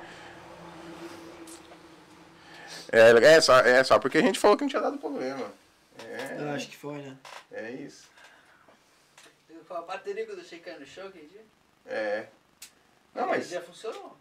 É, 2.91 3.11
é, 3.37 3.41
só, 3.41 3.59
é 3.61 3.83
só 3.85 3.99
porque 3.99 4.19
a 4.19 4.23
gente 4.23 4.39
falou 4.39 4.57
que 4.57 4.65
não 4.65 4.69
tinha 4.69 4.83
dado 4.83 4.99
problema. 4.99 5.51
Eu 6.39 6.49
É, 6.49 6.55
acho 6.55 6.69
que 6.69 6.77
foi, 6.77 6.99
né? 6.99 7.17
é 7.53 7.71
isso. 7.71 8.11
Foi 9.67 9.77
a 9.77 9.83
bateria 9.83 10.27
que 10.27 10.33
eu 10.33 10.37
deixei 10.37 10.59
cair 10.59 10.79
no 10.81 10.87
chão 10.87 11.07
aquele 11.09 11.27
dia. 11.29 11.45
É. 11.87 12.27
Não, 13.15 13.29
mas 13.29 13.49
Já 13.49 13.61
funcionou. 13.61 14.17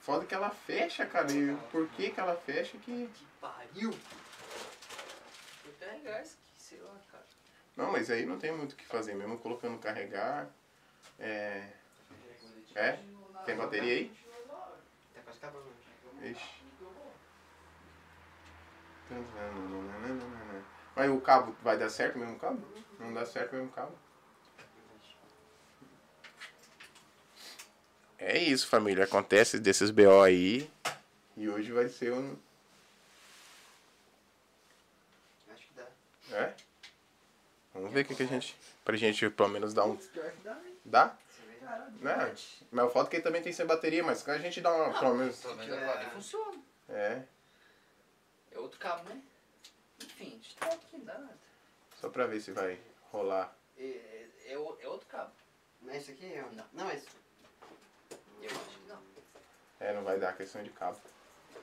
Foda 0.00 0.26
que 0.26 0.34
ela 0.34 0.50
fecha, 0.50 1.06
cara. 1.06 1.30
E 1.32 1.56
por 1.70 1.88
que 1.90 2.10
que 2.10 2.20
ela 2.20 2.36
fecha 2.36 2.76
que. 2.78 3.08
Que 3.14 3.26
pariu. 3.40 3.90
Vou 5.64 5.74
carregar 5.78 6.22
isso 6.22 6.36
aqui, 6.42 6.60
sei 6.60 6.80
lá, 6.80 6.94
cara. 7.10 7.24
Não, 7.76 7.92
mas 7.92 8.10
aí 8.10 8.26
não 8.26 8.38
tem 8.38 8.52
muito 8.52 8.72
o 8.72 8.76
que 8.76 8.86
fazer, 8.86 9.14
mesmo 9.14 9.38
colocando 9.38 9.78
carregar. 9.78 10.48
É. 11.18 11.68
É? 12.74 12.98
Tem 13.44 13.56
bateria 13.56 13.92
aí? 13.92 14.12
Tá 15.14 15.20
quase 15.22 15.38
acabando. 15.38 15.70
Ixi. 16.22 16.60
Mas 20.94 21.10
o 21.10 21.20
cabo 21.20 21.56
vai 21.62 21.78
dar 21.78 21.90
certo 21.90 22.18
mesmo 22.18 22.36
o 22.36 22.38
cabo? 22.38 22.62
Não 22.98 23.12
dá 23.12 23.24
certo 23.26 23.54
mesmo 23.54 23.68
o 23.68 23.72
cabo? 23.72 23.92
É 28.20 28.36
isso, 28.38 28.68
família. 28.68 29.04
Acontece 29.04 29.58
desses 29.58 29.90
BO 29.90 30.20
aí. 30.22 30.70
E 31.36 31.48
hoje 31.48 31.72
vai 31.72 31.88
ser 31.88 32.12
um. 32.12 32.36
Acho 35.50 35.62
que 35.66 35.74
dá. 35.74 36.36
É? 36.36 36.54
Vamos 37.72 37.92
ver 37.92 38.04
o 38.04 38.04
que, 38.04 38.14
que 38.14 38.22
a 38.22 38.26
gente. 38.26 38.54
Pra 38.84 38.96
gente 38.96 39.30
pelo 39.30 39.48
menos 39.48 39.72
dar 39.72 39.86
um. 39.86 39.98
Dá, 40.84 41.16
Né? 42.00 42.34
Mas 42.70 42.84
o 42.84 42.90
foda 42.90 43.08
é 43.08 43.10
que 43.10 43.16
ele 43.16 43.22
também 43.22 43.42
tem 43.42 43.52
sem 43.54 43.64
bateria, 43.64 44.02
mas 44.02 44.28
a 44.28 44.38
gente 44.38 44.60
dá 44.60 44.70
uma. 44.70 44.98
Pelo 45.00 45.14
menos. 45.14 45.40
Pelo 45.40 45.56
menos 45.56 45.72
ele 45.72 46.10
funciona. 46.10 46.62
É. 46.90 47.22
É 48.52 48.58
outro 48.58 48.78
cabo, 48.78 49.08
né? 49.08 49.22
Enfim, 50.02 50.26
a 50.26 50.30
gente 50.30 50.56
tá 50.56 50.66
aqui, 50.66 50.98
não 50.98 51.04
dá 51.06 51.18
nada. 51.18 51.38
Só 51.98 52.10
pra 52.10 52.26
ver 52.26 52.40
se 52.40 52.52
vai 52.52 52.78
rolar. 53.12 53.54
É, 53.78 53.82
é, 53.82 54.28
é 54.46 54.52
é 54.52 54.58
outro 54.58 55.06
cabo. 55.08 55.32
Isso 55.92 56.10
aqui 56.10 56.34
é 56.34 56.44
um. 56.44 56.52
Não. 56.54 56.66
Não, 56.74 56.84
mas. 56.84 57.06
Eu 58.42 58.50
acho 58.50 58.78
que 58.78 58.88
não. 58.88 58.98
É, 59.80 59.92
não 59.92 60.02
vai 60.02 60.18
dar 60.18 60.36
questão 60.36 60.62
de 60.62 60.70
cabo. 60.70 60.98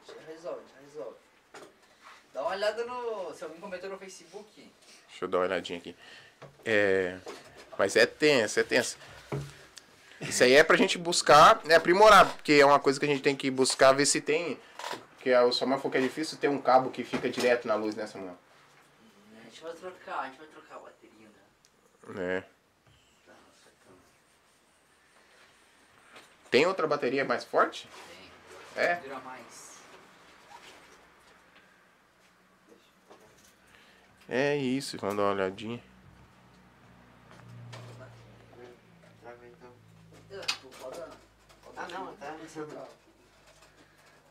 Já 0.08 0.14
resolve, 0.28 0.62
já 0.74 0.82
resolve. 0.82 1.18
Dá 2.34 2.42
uma 2.42 2.52
olhada 2.52 2.86
no. 2.86 3.34
Se 3.34 3.44
alguém 3.44 3.60
comentou 3.60 3.90
no 3.90 3.98
Facebook. 3.98 4.72
Deixa 5.10 5.26
eu 5.26 5.28
dar 5.28 5.40
uma 5.40 5.46
olhadinha 5.46 5.80
aqui. 5.80 5.96
É. 6.64 7.18
Mas 7.78 7.96
é 7.96 8.06
tenso, 8.06 8.60
é 8.60 8.64
tenso. 8.64 8.98
Isso 10.20 10.44
aí 10.44 10.54
é 10.54 10.64
pra 10.64 10.76
gente 10.76 10.98
buscar, 10.98 11.64
né, 11.64 11.76
aprimorar, 11.76 12.28
porque 12.34 12.54
é 12.54 12.66
uma 12.66 12.80
coisa 12.80 13.00
que 13.00 13.06
a 13.06 13.10
gente 13.10 13.22
tem 13.22 13.36
que 13.36 13.52
buscar 13.52 13.94
ver 13.94 14.06
se 14.06 14.20
tem. 14.20 14.60
Porque 15.12 15.34
o 15.36 15.52
Samuel 15.52 15.80
falou 15.80 15.92
que 15.92 15.98
é 15.98 16.02
difícil 16.02 16.38
ter 16.40 16.48
um 16.48 16.60
cabo 16.60 16.90
que 16.90 17.04
fica 17.04 17.30
direto 17.30 17.68
na 17.68 17.76
luz, 17.76 17.96
né, 17.96 18.08
Samuel? 18.08 18.38
A 19.40 19.44
gente 19.44 19.62
vai 19.62 19.74
trocar, 19.74 20.20
a 20.20 20.26
gente 20.26 20.40
vai 20.40 20.48
trocar 20.48 20.76
a 20.76 20.80
bateria 20.80 21.28
né? 22.08 22.38
É. 22.38 22.44
da 23.28 23.34
nossa 23.34 23.70
câmera. 23.84 24.08
Tem 26.50 26.66
outra 26.66 26.88
bateria 26.88 27.26
mais 27.26 27.44
forte? 27.44 27.90
Tem. 28.76 28.84
É? 28.84 28.96
Dura 28.96 29.20
mais. 29.20 29.78
É 34.30 34.58
isso, 34.58 34.98
vamos 34.98 35.16
dar 35.16 35.24
uma 35.24 35.32
olhadinha. 35.32 35.82
Ah, 41.78 41.88
não, 41.90 42.14
tá. 42.16 42.36
Central. 42.48 42.90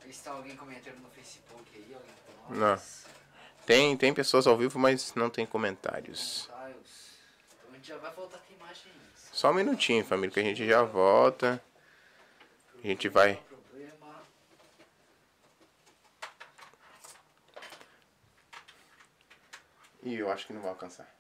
Ver 0.05 0.12
se 0.12 0.22
tá 0.24 0.32
alguém 0.32 0.56
comentando 0.56 0.98
no 0.98 1.09
Facebook 1.10 1.64
aí, 1.74 1.94
alguém 1.94 2.60
Não. 2.60 2.78
Tem, 3.64 3.97
tem 3.97 4.12
pessoas 4.12 4.47
ao 4.47 4.56
vivo, 4.56 4.78
mas 4.78 5.14
não 5.14 5.30
tem 5.30 5.47
comentários. 5.47 6.47
Comentários. 6.47 7.16
Então 7.59 7.70
a 7.70 7.76
gente 7.76 7.88
já 7.88 7.97
vai 7.97 8.12
voltar 8.12 8.38
com 8.38 8.52
a 8.52 8.56
imagem. 8.56 8.93
Só 9.32 9.51
um 9.51 9.55
minutinho, 9.55 10.05
família, 10.05 10.32
que 10.32 10.40
a 10.40 10.43
gente 10.43 10.66
já 10.66 10.82
volta. 10.82 11.62
A 12.87 12.89
gente 12.89 13.09
vai. 13.09 13.43
Ih, 20.05 20.15
eu 20.15 20.31
acho 20.31 20.47
que 20.47 20.53
não 20.53 20.61
vai 20.61 20.71
alcançar. 20.71 21.13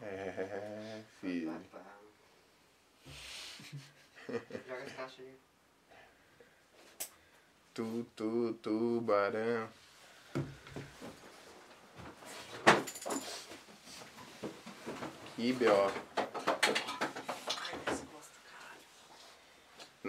É, 0.00 1.02
filho. 1.20 1.52
Joga 4.66 4.84
as 4.84 4.92
caixas 4.94 5.18
aí. 5.18 5.38
Tu, 7.74 8.06
tu, 8.16 8.54
tubarão. 8.54 9.68
Que 15.36 15.52
B.O. 15.52 16.19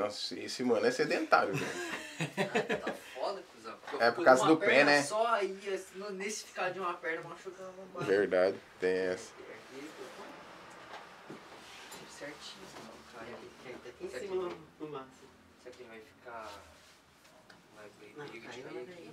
Nossa, 0.02 0.40
esse 0.40 0.64
mano 0.64 0.86
é 0.86 0.92
sedentário, 0.92 1.54
velho. 1.54 1.72
Tá 2.82 2.94
foda, 3.14 3.44
cuzão. 3.54 3.78
É 4.00 4.12
por 4.12 4.26
causa 4.26 4.44
uma 4.44 4.50
do 4.50 4.58
pé, 4.58 4.84
né? 4.84 5.04
Só 5.04 5.28
aí, 5.28 5.56
assim, 5.74 6.14
nesse 6.14 6.46
ficar 6.46 6.70
de 6.70 6.80
uma 6.80 6.94
perna 6.96 7.30
machucava 7.30 7.72
mais. 7.94 8.08
Verdade, 8.08 8.58
tem 8.80 8.90
essa. 8.90 9.32
Certinho, 12.18 12.66
aqui 13.88 14.04
em 14.04 14.08
Isso 14.08 14.16
aqui. 14.16 14.28
cima 14.28 14.36
no, 14.44 14.58
no 14.80 14.88
mato. 14.92 15.08
Isso 15.60 15.68
aqui 15.68 15.84
vai 15.84 16.00
ficar. 16.00 16.52
Vai 17.76 17.86
Não, 18.18 18.26
perigo 18.26 18.52
de 18.52 18.62
cair 18.62 18.66
aqui. 18.66 19.12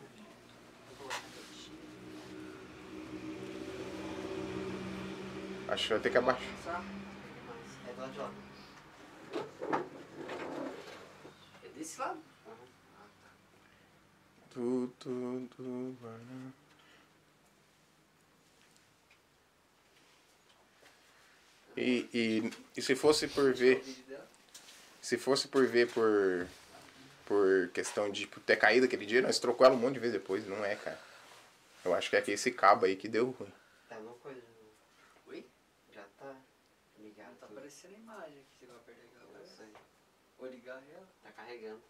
Acho 5.68 5.82
que 5.82 5.90
vai 5.90 6.00
ter 6.00 6.10
que 6.10 6.18
abaixar. 6.18 6.82
É 7.86 7.92
do 7.92 8.00
lado 8.00 8.12
de 8.12 8.18
lá. 8.18 8.30
Desse 11.78 12.00
lado. 12.00 12.20
Tu, 14.50 14.92
tu, 14.98 15.48
tu. 15.56 15.96
E, 21.76 22.08
e, 22.12 22.52
e 22.76 22.82
se 22.82 22.96
fosse 22.96 23.28
por 23.28 23.54
ver. 23.54 23.84
Se 25.00 25.16
fosse 25.16 25.46
por 25.46 25.66
ver 25.68 25.88
por. 25.92 26.48
Por 27.24 27.68
questão 27.74 28.10
de 28.10 28.22
tipo, 28.22 28.40
ter 28.40 28.56
caído 28.56 28.86
aquele 28.86 29.04
dia, 29.04 29.20
nós 29.20 29.38
trocou 29.38 29.66
ela 29.66 29.76
um 29.76 29.78
monte 29.78 29.94
de 29.94 30.00
vezes 30.00 30.14
depois, 30.14 30.48
não 30.48 30.64
é, 30.64 30.74
cara. 30.76 30.98
Eu 31.84 31.94
acho 31.94 32.08
que 32.08 32.16
é 32.16 32.24
esse 32.26 32.50
cabo 32.50 32.86
aí 32.86 32.96
que 32.96 33.06
deu 33.06 33.30
ruim. 33.30 33.52
Tá 33.86 34.00
no 34.00 34.14
coisa. 34.14 34.40
Né? 34.40 34.46
Oi? 35.26 35.46
Já 35.94 36.04
tá 36.18 36.34
ligado. 36.98 37.36
Tá 37.36 37.44
aparecendo 37.44 37.96
a 37.96 37.98
imagem 37.98 38.47
Vou 40.38 40.48
ligar 40.48 40.82
ela. 40.90 41.08
Tá 41.22 41.32
carregando. 41.32 41.82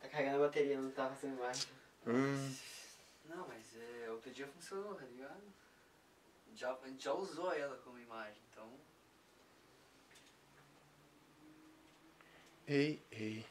Tá 0.00 0.08
carregando 0.08 0.42
a 0.42 0.46
bateria, 0.46 0.80
não 0.80 0.90
tá 0.90 1.08
fazendo 1.08 1.36
imagem. 1.36 1.68
Hum. 2.06 2.56
Não, 3.26 3.46
mas 3.46 3.64
é, 3.76 4.10
outro 4.10 4.30
dia 4.30 4.46
funcionou, 4.48 4.94
tá 4.94 5.04
ligado? 5.04 5.42
Já, 6.54 6.72
a 6.72 6.88
gente 6.88 7.04
já 7.04 7.14
usou 7.14 7.52
ela 7.52 7.76
como 7.78 7.98
imagem, 7.98 8.42
então. 8.50 8.68
Ei, 12.66 13.00
ei. 13.10 13.46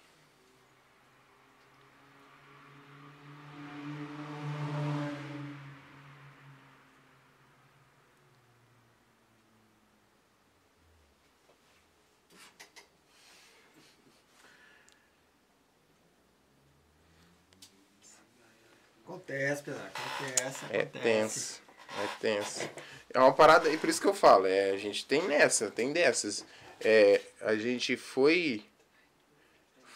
Acontece, 19.30 19.64
pesado. 19.64 19.90
Acontece, 19.94 20.66
É 20.72 20.86
tenso. 20.86 21.62
É 22.02 22.08
tenso. 22.20 22.70
É 23.14 23.20
uma 23.20 23.34
parada, 23.34 23.70
e 23.70 23.78
por 23.78 23.90
isso 23.90 24.02
que 24.02 24.08
eu 24.08 24.14
falo, 24.14 24.48
é, 24.48 24.72
a 24.72 24.78
gente 24.78 25.06
tem 25.06 25.22
nessa, 25.28 25.70
tem 25.70 25.94
dessas. 25.94 26.44
É, 26.82 27.22
a 27.42 27.56
gente 27.56 27.96
foi. 27.96 28.66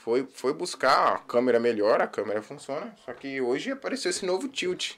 Foi, 0.03 0.27
foi 0.33 0.53
buscar 0.53 1.13
a 1.13 1.19
câmera 1.19 1.59
melhor, 1.59 2.01
a 2.01 2.07
câmera 2.07 2.41
funciona. 2.41 2.93
Só 3.05 3.13
que 3.13 3.39
hoje 3.39 3.71
apareceu 3.71 4.09
esse 4.09 4.25
novo 4.25 4.49
tilt. 4.49 4.95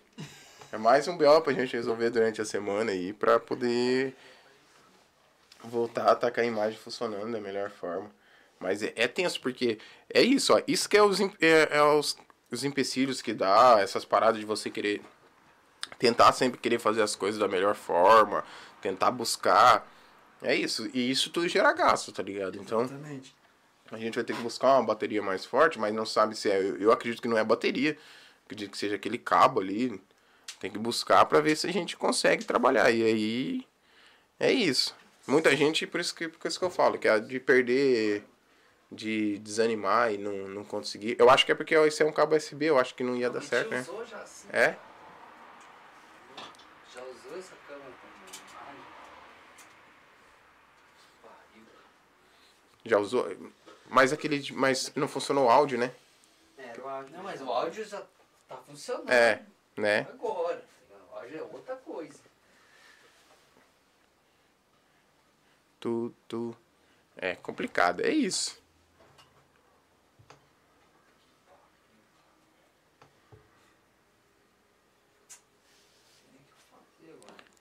É 0.72 0.78
mais 0.78 1.08
um 1.08 1.16
BO 1.16 1.42
pra 1.42 1.54
gente 1.54 1.76
resolver 1.76 2.10
durante 2.10 2.42
a 2.42 2.46
semana 2.46 2.92
aí 2.92 3.14
pra 3.14 3.40
poder 3.40 4.16
voltar 5.64 6.12
a 6.12 6.32
com 6.32 6.42
a 6.42 6.44
imagem 6.44 6.78
funcionando 6.80 7.32
da 7.32 7.40
melhor 7.40 7.70
forma. 7.70 8.10
Mas 8.60 8.82
é, 8.82 8.94
é 8.96 9.08
tenso, 9.08 9.40
porque 9.40 9.78
é 10.12 10.22
isso, 10.22 10.54
ó. 10.54 10.62
Isso 10.68 10.90
que 10.90 10.98
é 10.98 11.04
os, 11.04 11.20
é, 11.22 11.70
é 11.70 11.84
os, 11.84 12.18
os 12.56 12.64
empecilhos 12.64 13.22
que 13.22 13.34
dá, 13.34 13.78
essas 13.80 14.04
paradas 14.04 14.40
de 14.40 14.46
você 14.46 14.70
querer 14.70 15.02
tentar 15.98 16.32
sempre 16.34 16.60
querer 16.60 16.80
fazer 16.80 17.02
as 17.02 17.16
coisas 17.16 17.40
da 17.40 17.48
melhor 17.48 17.76
forma, 17.76 18.44
tentar 18.82 19.12
buscar. 19.12 19.88
É 20.42 20.56
isso. 20.56 20.90
E 20.94 21.10
isso 21.10 21.30
tudo 21.30 21.48
gera 21.48 21.72
gasto, 21.74 22.12
tá 22.12 22.22
ligado? 22.22 22.58
Então 22.58 22.82
Exatamente. 22.82 23.36
a 23.92 23.98
gente 23.98 24.16
vai 24.16 24.24
ter 24.24 24.36
que 24.36 24.42
buscar 24.42 24.78
uma 24.78 24.86
bateria 24.86 25.22
mais 25.22 25.46
forte, 25.46 25.80
mas 25.80 25.94
não 25.94 26.06
sabe 26.06 26.36
se 26.36 26.50
é. 26.50 26.60
Eu, 26.80 26.92
acredito 26.92 27.22
que 27.22 27.28
não 27.28 27.38
é 27.38 27.44
bateria. 27.44 27.98
Acredito 28.46 28.72
que 28.72 28.78
seja 28.78 28.96
aquele 28.96 29.18
cabo 29.18 29.60
ali. 29.60 30.02
Tem 30.60 30.72
que 30.72 30.78
buscar 30.78 31.26
pra 31.26 31.42
ver 31.42 31.56
se 31.56 31.68
a 31.68 31.74
gente 31.74 31.98
consegue 31.98 32.46
trabalhar. 32.46 32.92
E 32.92 33.04
aí. 33.04 33.68
É 34.40 34.52
isso. 34.52 34.96
Muita 35.28 35.56
gente, 35.56 35.88
por 35.88 36.00
isso 36.00 36.14
que, 36.14 36.28
por 36.28 36.48
isso 36.48 36.60
que 36.60 36.66
eu 36.66 36.70
falo, 36.70 37.00
que 37.00 37.08
é 37.08 37.20
de 37.20 37.40
perder. 37.40 38.24
De 38.92 39.40
desanimar 39.40 40.14
e 40.14 40.18
não, 40.18 40.48
não 40.48 40.64
conseguir. 40.64 41.16
Eu 41.20 41.30
acho 41.30 41.46
que 41.46 41.52
é 41.52 41.56
porque 41.56 41.76
esse 41.76 42.04
é 42.04 42.06
um 42.06 42.12
cabo 42.12 42.36
USB, 42.36 42.66
eu 42.66 42.80
acho 42.80 42.94
que 42.94 43.04
não 43.04 43.16
ia 43.16 43.30
dar 43.30 43.42
certo, 43.42 43.72
né? 43.72 43.84
já 44.08 44.18
assim. 44.20 44.48
É? 44.52 44.78
Já 46.94 47.02
usou 47.02 47.38
essa 47.38 47.56
câmera. 47.68 47.92
Já 52.86 53.00
usou? 53.00 53.28
Mas 53.90 54.14
aquele. 54.14 54.52
Mas 54.54 54.94
não 54.96 55.08
funcionou 55.08 55.46
o 55.46 55.50
áudio, 55.50 55.78
né? 55.78 55.92
É, 56.58 56.80
o 56.80 56.88
áudio. 56.88 57.16
Não, 57.16 57.24
mas 57.24 57.42
o 57.42 57.52
áudio 57.52 57.84
já 57.84 58.04
tá 58.48 58.58
funcionando. 58.58 59.10
É, 59.10 59.44
né? 59.76 60.08
Agora. 60.12 60.64
O 61.12 61.16
áudio 61.16 61.40
é 61.40 61.42
outra 61.42 61.76
coisa. 61.78 62.20
Tu, 65.80 66.14
tu. 66.28 66.56
É 67.18 67.36
complicado, 67.36 68.02
é 68.02 68.10
isso. 68.10 68.62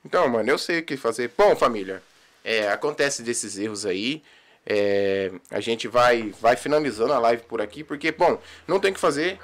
Então, 0.05 0.29
mano, 0.29 0.51
eu 0.51 0.59
sei 0.59 0.81
o 0.81 0.85
que 0.85 0.97
fazer. 0.97 1.33
Bom, 1.37 1.57
família, 1.57 2.03
é, 2.45 2.69
acontece 2.69 3.23
desses 3.23 3.59
erros 3.59 3.87
aí. 3.87 4.23
É, 4.67 5.31
a 5.51 5.61
gente 5.61 5.89
vai, 5.89 6.35
vai 6.41 6.57
finalizando 6.57 7.13
a 7.13 7.19
live 7.19 7.43
por 7.45 7.61
aqui, 7.61 7.83
porque, 7.83 8.13
bom, 8.13 8.39
não 8.67 8.81
tem 8.81 8.91
o 8.91 8.95
que 8.95 9.01
fazer, 9.01 9.39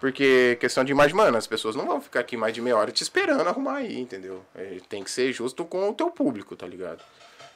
porque 0.00 0.56
questão 0.60 0.84
de 0.84 0.92
imagem, 0.92 1.16
mano, 1.16 1.36
as 1.36 1.46
pessoas 1.46 1.76
não 1.76 1.86
vão 1.86 2.00
ficar 2.00 2.20
aqui 2.20 2.36
mais 2.36 2.52
de 2.52 2.60
meia 2.60 2.76
hora 2.76 2.90
te 2.90 3.02
esperando 3.02 3.48
arrumar 3.48 3.76
aí, 3.76 3.98
entendeu? 3.98 4.44
É, 4.54 4.78
tem 4.88 5.02
que 5.04 5.10
ser 5.10 5.32
justo 5.32 5.64
com 5.64 5.88
o 5.88 5.94
teu 5.94 6.10
público, 6.10 6.56
tá 6.56 6.66
ligado? 6.66 7.02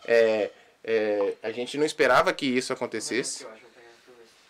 É, 0.06 0.50
é, 0.84 1.34
a 1.42 1.50
gente 1.50 1.76
não 1.76 1.84
esperava 1.84 2.32
que 2.32 2.46
isso 2.46 2.72
acontecesse. 2.72 3.46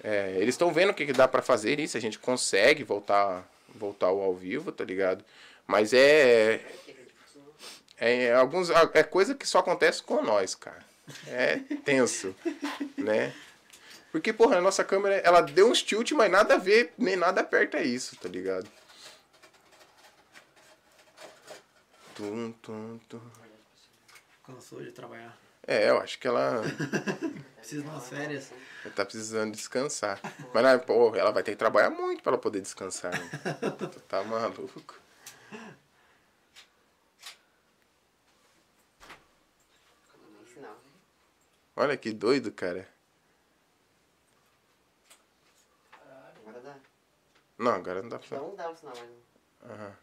É, 0.02 0.34
eles 0.36 0.54
estão 0.54 0.72
vendo 0.72 0.90
o 0.90 0.94
que, 0.94 1.06
que 1.06 1.12
dá 1.12 1.26
pra 1.26 1.42
fazer 1.42 1.80
isso, 1.80 1.96
a 1.96 2.00
gente 2.00 2.18
consegue 2.18 2.84
voltar 2.84 3.48
voltar 3.74 4.06
ao 4.06 4.22
ao 4.22 4.34
vivo, 4.34 4.72
tá 4.72 4.84
ligado? 4.84 5.24
Mas 5.66 5.92
é 5.92 6.60
é 7.98 8.34
alguns 8.34 8.70
é 8.70 9.02
coisa 9.02 9.34
que 9.34 9.46
só 9.46 9.58
acontece 9.58 10.02
com 10.02 10.22
nós, 10.22 10.54
cara. 10.54 10.84
É 11.26 11.56
tenso, 11.84 12.34
né? 12.96 13.32
Porque 14.12 14.32
porra, 14.32 14.56
a 14.58 14.60
nossa 14.60 14.84
câmera, 14.84 15.16
ela 15.16 15.40
deu 15.40 15.70
uns 15.70 15.82
tilt, 15.82 16.12
mas 16.12 16.30
nada 16.30 16.54
a 16.54 16.58
ver, 16.58 16.92
nem 16.96 17.16
nada 17.16 17.40
aperta 17.40 17.80
isso, 17.82 18.16
tá 18.16 18.28
ligado? 18.28 18.68
Tum, 22.14 22.52
tum, 22.62 22.98
tum. 23.08 23.20
Cansou 24.44 24.82
de 24.82 24.90
trabalhar. 24.92 25.36
É, 25.66 25.90
eu 25.90 26.00
acho 26.00 26.18
que 26.18 26.26
ela 26.26 26.62
Preciso 27.68 27.82
de 27.82 27.88
umas 27.90 28.08
férias. 28.08 28.50
Ela 28.82 28.94
tá 28.94 29.04
precisando 29.04 29.52
descansar. 29.52 30.18
Mas, 30.54 30.84
pô, 30.84 31.14
ela 31.14 31.30
vai 31.30 31.42
ter 31.42 31.50
que 31.50 31.58
trabalhar 31.58 31.90
muito 31.90 32.22
pra 32.22 32.32
ela 32.32 32.40
poder 32.40 32.62
descansar. 32.62 33.12
Né? 33.12 33.30
Tá 34.08 34.24
maluco? 34.24 34.98
Não 35.52 35.58
tem 40.44 40.54
sinal. 40.54 40.80
Olha 41.80 41.96
que 41.96 42.12
doido, 42.12 42.50
cara. 42.50 42.88
Agora 46.40 46.60
dá. 46.60 46.76
Não, 47.56 47.70
agora 47.70 48.02
não 48.02 48.08
dá 48.08 48.18
pra. 48.18 48.26
Então 48.26 48.48
não 48.48 48.56
dá 48.56 48.68
o 48.68 48.76
sinal, 48.76 48.94
mas. 48.98 49.70
Aham. 49.70 49.96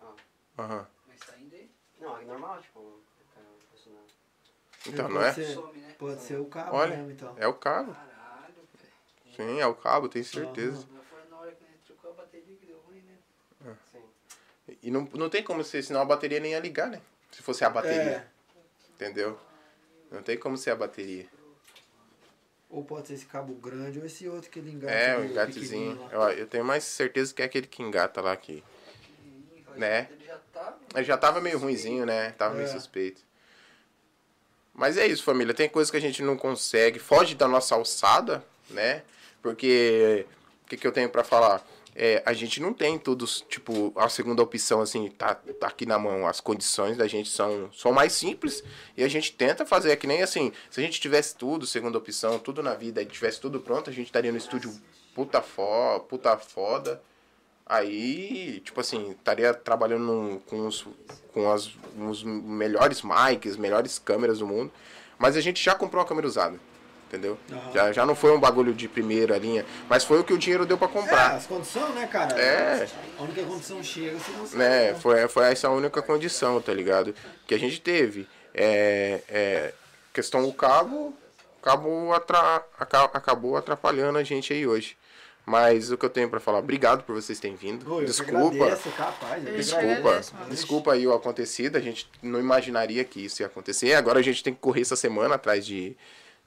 Ó. 0.00 0.14
Aham. 0.62 0.86
Mas 1.06 1.20
tá 1.20 1.36
indo 1.36 1.54
aí. 1.54 1.70
Não, 2.00 2.16
é 2.16 2.24
normal, 2.24 2.62
tipo. 2.62 3.00
funcionando. 3.70 4.06
Então, 4.86 5.04
Pode 5.04 5.14
não 5.14 5.22
é? 5.22 5.32
ser- 5.34 5.54
Some, 5.54 5.78
né? 5.78 5.94
Pode 5.98 6.20
ser 6.22 6.40
o 6.40 6.46
cabo 6.46 6.74
Olha. 6.74 6.96
mesmo, 6.96 7.10
então. 7.10 7.34
É 7.36 7.46
o 7.46 7.52
cabo. 7.52 7.92
Caralho, 7.92 8.54
velho. 8.54 9.36
Sim, 9.36 9.60
é 9.60 9.66
o 9.66 9.74
cabo, 9.74 10.08
tenho 10.08 10.24
certeza. 10.24 10.86
Não 10.90 11.02
foi 11.02 11.22
na 11.28 11.36
hora 11.36 11.52
que 11.52 11.62
a 11.62 11.66
gente 11.66 11.80
trocou 11.84 12.12
a 12.12 12.14
bateria 12.14 12.56
que 12.56 12.64
deu 12.64 12.78
ruim, 12.80 13.02
né? 13.02 13.76
Sim. 13.92 14.02
E 14.82 14.90
não, 14.90 15.02
não 15.12 15.28
tem 15.28 15.44
como 15.44 15.62
ser, 15.62 15.82
senão 15.82 16.00
a 16.00 16.04
bateria 16.06 16.40
nem 16.40 16.52
ia 16.52 16.60
ligar, 16.60 16.88
né? 16.88 17.02
Se 17.30 17.42
fosse 17.42 17.62
a 17.62 17.68
bateria. 17.68 18.26
É. 18.26 18.28
Entendeu? 18.94 19.38
Não 20.10 20.22
tem 20.22 20.36
como 20.36 20.56
ser 20.56 20.70
a 20.70 20.76
bateria. 20.76 21.26
Ou 22.68 22.84
pode 22.84 23.08
ser 23.08 23.14
esse 23.14 23.26
cabo 23.26 23.54
grande 23.54 23.98
ou 23.98 24.06
esse 24.06 24.28
outro 24.28 24.50
que 24.50 24.58
ele 24.58 24.70
engata. 24.70 24.92
É, 24.92 25.18
o 25.18 25.24
engatezinho. 25.24 25.98
Eu, 26.10 26.20
eu 26.30 26.46
tenho 26.46 26.64
mais 26.64 26.84
certeza 26.84 27.34
que 27.34 27.42
é 27.42 27.44
aquele 27.44 27.66
que 27.66 27.82
engata 27.82 28.20
lá 28.20 28.32
aqui. 28.32 28.62
Né? 29.76 30.08
Ele 30.10 30.24
já 30.26 30.38
tá. 30.52 30.78
Ele 30.94 31.04
já 31.04 31.16
tava 31.16 31.40
meio 31.40 31.58
ruinzinho, 31.58 32.04
né? 32.06 32.30
Tava 32.32 32.54
meio 32.54 32.68
É. 32.68 32.72
suspeito. 32.72 33.22
Mas 34.72 34.96
é 34.96 35.06
isso, 35.06 35.24
família. 35.24 35.52
Tem 35.52 35.68
coisas 35.68 35.90
que 35.90 35.96
a 35.96 36.00
gente 36.00 36.22
não 36.22 36.36
consegue, 36.36 36.98
foge 36.98 37.34
da 37.34 37.48
nossa 37.48 37.74
alçada, 37.74 38.44
né? 38.68 39.02
Porque 39.42 40.26
o 40.64 40.68
que, 40.68 40.76
que 40.76 40.86
eu 40.86 40.92
tenho 40.92 41.08
pra 41.08 41.24
falar? 41.24 41.64
É, 41.94 42.22
a 42.24 42.32
gente 42.32 42.60
não 42.60 42.72
tem 42.72 42.98
todos, 42.98 43.44
tipo, 43.48 43.92
a 43.96 44.08
segunda 44.08 44.42
opção, 44.42 44.80
assim, 44.80 45.08
tá, 45.10 45.34
tá 45.34 45.66
aqui 45.66 45.84
na 45.84 45.98
mão. 45.98 46.26
As 46.26 46.40
condições 46.40 46.96
da 46.96 47.06
gente 47.06 47.28
são, 47.28 47.70
são 47.72 47.92
mais 47.92 48.12
simples 48.12 48.62
e 48.96 49.02
a 49.02 49.08
gente 49.08 49.32
tenta 49.32 49.66
fazer. 49.66 49.90
É 49.90 49.96
que 49.96 50.06
nem 50.06 50.22
assim, 50.22 50.52
se 50.70 50.80
a 50.80 50.82
gente 50.82 51.00
tivesse 51.00 51.34
tudo, 51.34 51.66
segunda 51.66 51.98
opção, 51.98 52.38
tudo 52.38 52.62
na 52.62 52.74
vida, 52.74 53.02
e 53.02 53.06
tivesse 53.06 53.40
tudo 53.40 53.60
pronto, 53.60 53.90
a 53.90 53.92
gente 53.92 54.06
estaria 54.06 54.32
no 54.32 54.38
estúdio 54.38 54.72
puta, 55.14 55.42
fo, 55.42 56.00
puta 56.08 56.36
foda. 56.38 57.02
Aí, 57.66 58.60
tipo 58.64 58.80
assim, 58.80 59.12
estaria 59.12 59.54
trabalhando 59.54 60.42
com, 60.46 60.66
os, 60.66 60.84
com 61.32 61.52
as, 61.52 61.70
os 61.96 62.24
melhores 62.24 63.02
mics, 63.02 63.56
melhores 63.56 63.98
câmeras 63.98 64.40
do 64.40 64.46
mundo. 64.46 64.72
Mas 65.16 65.36
a 65.36 65.40
gente 65.40 65.62
já 65.62 65.74
comprou 65.74 66.00
uma 66.00 66.08
câmera 66.08 66.26
usada, 66.26 66.58
entendeu? 67.10 67.36
Aham. 67.50 67.72
Já, 67.74 67.92
já 67.92 68.06
não 68.06 68.14
foi 68.14 68.30
um 68.30 68.38
bagulho 68.38 68.72
de 68.72 68.86
primeira 68.88 69.36
linha, 69.36 69.66
mas 69.88 70.04
foi 70.04 70.20
o 70.20 70.24
que 70.24 70.32
o 70.32 70.38
dinheiro 70.38 70.64
deu 70.64 70.78
pra 70.78 70.86
É, 70.86 70.90
comprar. 70.90 71.32
as 71.34 71.46
condições, 71.46 71.92
né, 71.94 72.06
cara? 72.06 72.40
É. 72.40 72.86
A 73.18 73.22
única 73.22 73.42
condição 73.42 73.82
chega, 73.82 74.16
você 74.16 74.30
não 74.32 74.46
sabe. 74.46 74.58
né? 74.58 74.92
né? 74.92 74.94
Foi, 74.94 75.26
foi 75.28 75.44
essa 75.50 75.66
a 75.66 75.70
única 75.72 76.00
condição, 76.00 76.60
tá 76.60 76.72
ligado? 76.72 77.12
Que 77.46 77.54
a 77.54 77.58
gente 77.58 77.80
teve. 77.80 78.28
É, 78.54 79.20
é, 79.28 79.74
questão 80.12 80.44
o 80.48 80.52
cabo, 80.54 81.12
o 81.58 81.62
cabo 81.62 82.12
atra, 82.12 82.64
aca- 82.78 83.10
acabou 83.12 83.56
atrapalhando 83.56 84.16
a 84.18 84.22
gente 84.22 84.52
aí 84.52 84.66
hoje. 84.66 84.96
Mas 85.46 85.90
o 85.90 85.96
que 85.98 86.04
eu 86.04 86.10
tenho 86.10 86.28
pra 86.28 86.38
falar, 86.38 86.58
obrigado 86.58 87.02
por 87.02 87.14
vocês 87.14 87.40
terem 87.40 87.56
vindo. 87.56 88.04
Desculpa. 88.04 88.54
agradeço, 88.66 88.90
capaz. 88.90 89.42
Desculpa, 89.56 90.20
desculpa 90.48 90.92
aí 90.92 91.06
o 91.06 91.12
acontecido, 91.14 91.74
a 91.76 91.80
gente 91.80 92.08
não 92.22 92.38
imaginaria 92.38 93.02
que 93.02 93.24
isso 93.24 93.42
ia 93.42 93.46
acontecer. 93.46 93.94
Agora 93.94 94.20
a 94.20 94.22
gente 94.22 94.44
tem 94.44 94.54
que 94.54 94.60
correr 94.60 94.82
essa 94.82 94.94
semana 94.94 95.34
atrás 95.36 95.66
de 95.66 95.96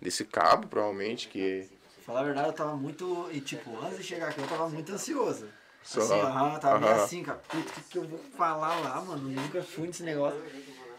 desse 0.04 0.26
cabo, 0.26 0.68
provavelmente, 0.68 1.28
que 1.28 1.68
Falar 2.06 2.20
a 2.20 2.24
verdade, 2.24 2.48
eu 2.48 2.54
tava 2.54 2.76
muito. 2.76 3.30
E 3.32 3.40
tipo, 3.40 3.78
antes 3.82 3.98
de 3.98 4.04
chegar 4.04 4.28
aqui, 4.28 4.42
eu 4.42 4.48
tava 4.48 4.68
muito 4.70 4.92
ansioso. 4.92 5.48
Só. 5.82 6.02
Assim, 6.02 6.20
aham, 6.20 6.60
tava 6.60 6.80
meio 6.80 6.94
assim, 6.96 7.24
cara. 7.24 7.42
O 7.46 7.64
que, 7.64 7.82
que 7.90 7.98
eu 7.98 8.04
vou 8.04 8.20
falar 8.38 8.78
lá, 8.82 9.02
mano? 9.02 9.32
Eu 9.32 9.42
nunca 9.42 9.64
fui 9.64 9.88
nesse 9.88 10.04
negócio. 10.04 10.42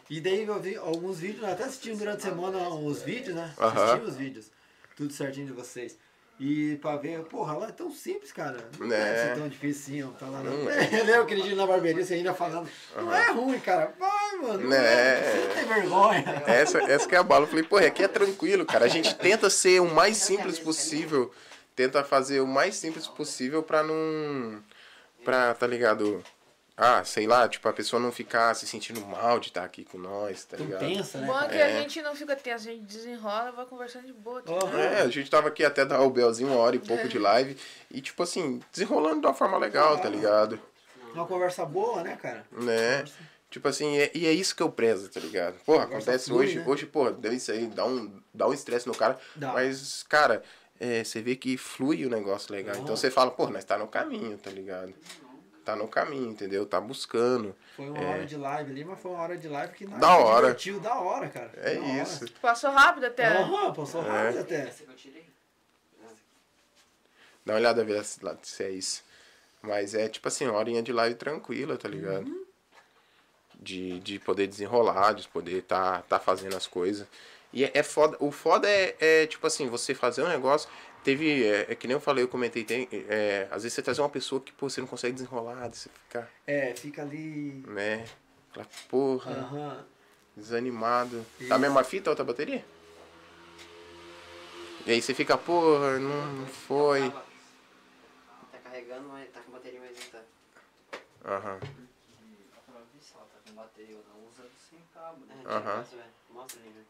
E 0.08 0.20
daí 0.20 0.44
eu 0.44 0.60
vi 0.60 0.76
alguns 0.76 1.18
vídeos, 1.18 1.42
eu 1.42 1.52
até 1.52 1.64
assisti 1.64 1.94
durante 1.94 2.26
a 2.26 2.30
semana 2.30 2.68
os 2.68 3.02
vídeos, 3.02 3.36
né? 3.36 3.54
Assisti 3.58 4.06
os 4.06 4.16
vídeos. 4.16 4.50
Tudo 4.96 5.12
certinho 5.12 5.46
de 5.46 5.52
vocês. 5.52 5.98
E 6.38 6.76
pra 6.82 6.96
ver, 6.96 7.20
porra, 7.26 7.54
lá 7.56 7.68
é 7.68 7.72
tão 7.72 7.92
simples, 7.92 8.32
cara. 8.32 8.56
Não 8.78 8.86
É. 8.86 8.88
deve 9.14 9.18
ser 9.18 9.38
tão 9.40 9.48
difícil 9.48 9.82
assim, 9.82 10.02
ó. 10.02 10.08
Tá 10.18 10.26
lá 10.26 10.42
Não 10.42 10.64
na... 10.64 10.72
é. 10.74 11.00
Eu 11.00 11.04
lembro 11.04 11.22
aquele 11.22 11.42
dia 11.42 11.54
na 11.54 11.64
barbearia, 11.66 12.04
você 12.04 12.14
ainda 12.14 12.34
falando. 12.34 12.68
Não 12.96 13.14
é 13.14 13.30
ruim, 13.30 13.60
cara. 13.60 13.94
Vai, 13.98 14.36
mano. 14.42 14.68
Não 14.68 14.76
É. 14.76 15.18
é. 15.20 15.22
Você 15.30 15.54
tem 15.54 15.64
vergonha. 15.68 16.42
essa, 16.46 16.78
essa 16.90 17.08
que 17.08 17.14
é 17.14 17.18
a 17.18 17.22
bala. 17.22 17.44
Eu 17.44 17.48
falei, 17.48 17.62
pô, 17.64 17.76
aqui 17.76 18.02
é 18.02 18.08
tranquilo, 18.08 18.66
cara. 18.66 18.84
A 18.84 18.88
gente 18.88 19.14
tenta 19.14 19.48
ser 19.48 19.80
o 19.80 19.86
mais 19.94 20.16
simples 20.16 20.58
possível. 20.58 21.32
Tenta 21.76 22.02
fazer 22.02 22.40
o 22.40 22.46
mais 22.46 22.74
simples 22.74 23.06
possível 23.06 23.62
pra 23.62 23.82
não. 23.84 24.60
Pra, 25.24 25.54
tá 25.54 25.66
ligado? 25.66 26.22
Ah, 26.76 27.04
sei 27.04 27.24
lá, 27.26 27.48
tipo, 27.48 27.68
a 27.68 27.72
pessoa 27.72 28.00
não 28.02 28.10
ficar 28.10 28.52
se 28.54 28.66
sentindo 28.66 29.00
mal 29.06 29.38
de 29.38 29.46
estar 29.48 29.62
aqui 29.62 29.84
com 29.84 29.96
nós, 29.96 30.44
tá 30.44 30.56
Não 30.56 30.64
ligado? 30.66 30.80
pensa, 30.80 31.18
né? 31.18 31.26
Bom 31.28 31.40
é 31.40 31.48
que 31.48 31.54
É. 31.54 31.62
a 31.62 31.80
gente 31.80 32.02
não 32.02 32.16
fica 32.16 32.34
tenso, 32.34 32.68
a 32.68 32.72
gente 32.72 32.82
desenrola 32.84 33.50
e 33.50 33.56
vai 33.56 33.64
conversando 33.66 34.06
de 34.06 34.12
boa. 34.12 34.42
tá 34.42 34.52
ligado? 34.52 34.76
É, 34.78 35.02
a 35.02 35.08
gente 35.08 35.30
tava 35.30 35.46
aqui 35.48 35.64
até 35.64 35.84
dar 35.84 36.00
o 36.00 36.10
belzinho, 36.10 36.48
uma 36.50 36.58
hora 36.58 36.74
e 36.74 36.80
pouco 36.80 37.06
de 37.06 37.16
live. 37.16 37.56
E, 37.92 38.00
tipo 38.00 38.20
assim, 38.24 38.60
desenrolando 38.72 39.20
de 39.20 39.26
uma 39.28 39.34
forma 39.34 39.56
legal, 39.56 39.98
tá 39.98 40.08
ligado? 40.08 40.60
Uma 41.12 41.24
conversa 41.26 41.64
boa, 41.64 42.02
né, 42.02 42.16
cara? 42.20 42.44
Né? 42.50 43.04
Tipo 43.48 43.68
assim, 43.68 43.96
é- 43.98 44.10
e 44.12 44.26
é 44.26 44.32
isso 44.32 44.56
que 44.56 44.62
eu 44.64 44.68
prezo, 44.68 45.08
tá 45.08 45.20
ligado? 45.20 45.54
Porra, 45.64 45.84
Conversa 45.86 46.10
acontece 46.10 46.24
flui, 46.28 46.44
hoje, 46.46 46.58
né? 46.58 46.64
hoje, 46.66 46.86
porra, 46.86 47.12
deve 47.12 47.36
isso 47.36 47.52
aí, 47.52 47.66
dá 47.68 47.84
um 47.86 48.20
dá 48.34 48.48
um 48.48 48.52
estresse 48.52 48.88
no 48.88 48.96
cara. 48.96 49.16
Dá. 49.36 49.52
Mas, 49.52 50.02
cara, 50.08 50.42
é, 50.80 51.04
você 51.04 51.22
vê 51.22 51.36
que 51.36 51.56
flui 51.56 52.04
o 52.04 52.10
negócio 52.10 52.52
legal. 52.52 52.74
Então 52.78 52.96
você 52.96 53.12
fala, 53.12 53.30
pô, 53.30 53.46
nós 53.48 53.64
tá 53.64 53.78
no 53.78 53.86
caminho, 53.86 54.36
tá 54.38 54.50
ligado? 54.50 54.92
Tá 55.64 55.74
no 55.74 55.88
caminho, 55.88 56.30
entendeu? 56.30 56.66
Tá 56.66 56.78
buscando. 56.80 57.56
Foi 57.74 57.88
uma 57.88 58.00
hora 58.06 58.26
de 58.26 58.36
live 58.36 58.70
ali, 58.70 58.84
mas 58.84 59.00
foi 59.00 59.10
uma 59.10 59.22
hora 59.22 59.36
de 59.36 59.48
live 59.48 59.72
que 59.72 59.84
É. 59.84 59.88
Da 59.88 60.16
hora. 60.16 60.46
divertiu 60.48 60.78
da 60.78 60.94
hora, 60.94 61.28
cara. 61.28 61.50
É 61.56 61.74
Da 61.76 61.80
hora. 61.80 62.02
isso. 62.02 62.30
Passou 62.42 62.70
rápido 62.70 63.06
até. 63.06 63.26
Aham, 63.28 63.72
passou 63.72 64.02
rápido 64.02 64.40
até. 64.40 64.68
Essa 64.68 64.84
que 64.84 64.90
eu 64.90 64.96
tirei. 64.96 65.24
Dá 67.46 67.52
uma 67.54 67.58
olhada 67.58 67.84
ver 67.84 68.04
se 68.04 68.62
é 68.62 68.70
isso. 68.70 69.02
Mas 69.62 69.94
é 69.94 70.08
tipo 70.08 70.28
assim, 70.28 70.46
uma 70.46 70.58
horinha 70.58 70.82
de 70.82 70.92
live 70.92 71.14
tranquila, 71.14 71.76
tá 71.76 71.88
ligado? 71.88 72.26
Uhum. 72.26 72.44
De, 73.54 73.98
de 74.00 74.18
poder 74.18 74.46
desenrolar, 74.46 75.12
de 75.14 75.26
poder 75.28 75.62
tá, 75.62 76.02
tá 76.02 76.18
fazendo 76.18 76.56
as 76.56 76.66
coisas. 76.66 77.06
E 77.52 77.64
é, 77.64 77.70
é 77.72 77.82
foda. 77.82 78.16
O 78.20 78.30
foda 78.30 78.68
é, 78.68 78.94
é, 79.00 79.26
tipo 79.26 79.46
assim, 79.46 79.68
você 79.68 79.94
fazer 79.94 80.22
um 80.22 80.28
negócio. 80.28 80.68
Teve. 81.04 81.44
É, 81.46 81.66
é 81.72 81.74
que 81.74 81.86
nem 81.86 81.94
eu 81.94 82.00
falei, 82.00 82.24
eu 82.24 82.28
comentei, 82.28 82.64
tem. 82.64 82.88
é, 83.08 83.46
às 83.50 83.62
vezes 83.62 83.74
você 83.74 83.82
trazer 83.82 84.00
uma 84.00 84.08
pessoa 84.08 84.40
que 84.40 84.52
pô, 84.52 84.68
você 84.70 84.80
não 84.80 84.88
consegue 84.88 85.12
desenrolar, 85.14 85.68
você 85.68 85.88
fica, 85.90 86.28
É, 86.46 86.74
fica 86.74 87.02
ali. 87.02 87.62
né? 87.66 88.04
Aquela 88.50 88.66
porra, 88.88 89.32
Aham. 89.32 89.86
desanimado. 90.36 91.24
Isso. 91.38 91.48
Tá 91.50 91.56
a 91.56 91.58
mesma 91.58 91.84
fita, 91.84 92.08
a 92.08 92.12
outra 92.12 92.24
bateria? 92.24 92.64
E 94.86 94.92
aí 94.92 95.00
você 95.02 95.12
fica, 95.14 95.36
porra, 95.36 95.98
não, 95.98 96.32
não 96.32 96.46
foi. 96.46 97.10
Tá 97.10 98.58
carregando, 98.62 99.08
mas 99.08 99.30
tá 99.30 99.40
com 99.40 99.52
bateria, 99.52 99.80
mas 99.80 99.96
não 99.96 100.10
tá. 100.10 100.20
Aham. 101.26 101.58
Pra 101.58 102.80
ver 102.92 103.00
se 103.00 103.12
ela 103.14 103.24
tá 103.26 103.38
com 103.48 103.54
bateria 103.56 103.96
ou 103.96 104.04
não, 104.08 104.26
usa 104.28 104.48
sem 104.70 104.78
cabo, 104.94 105.24
né? 105.26 105.34
É, 105.44 105.48
Aham. 105.48 105.78
mostra, 105.78 105.98
velho. 105.98 106.10
Mostra 106.30 106.60
ali, 106.60 106.68
velho. 106.70 106.86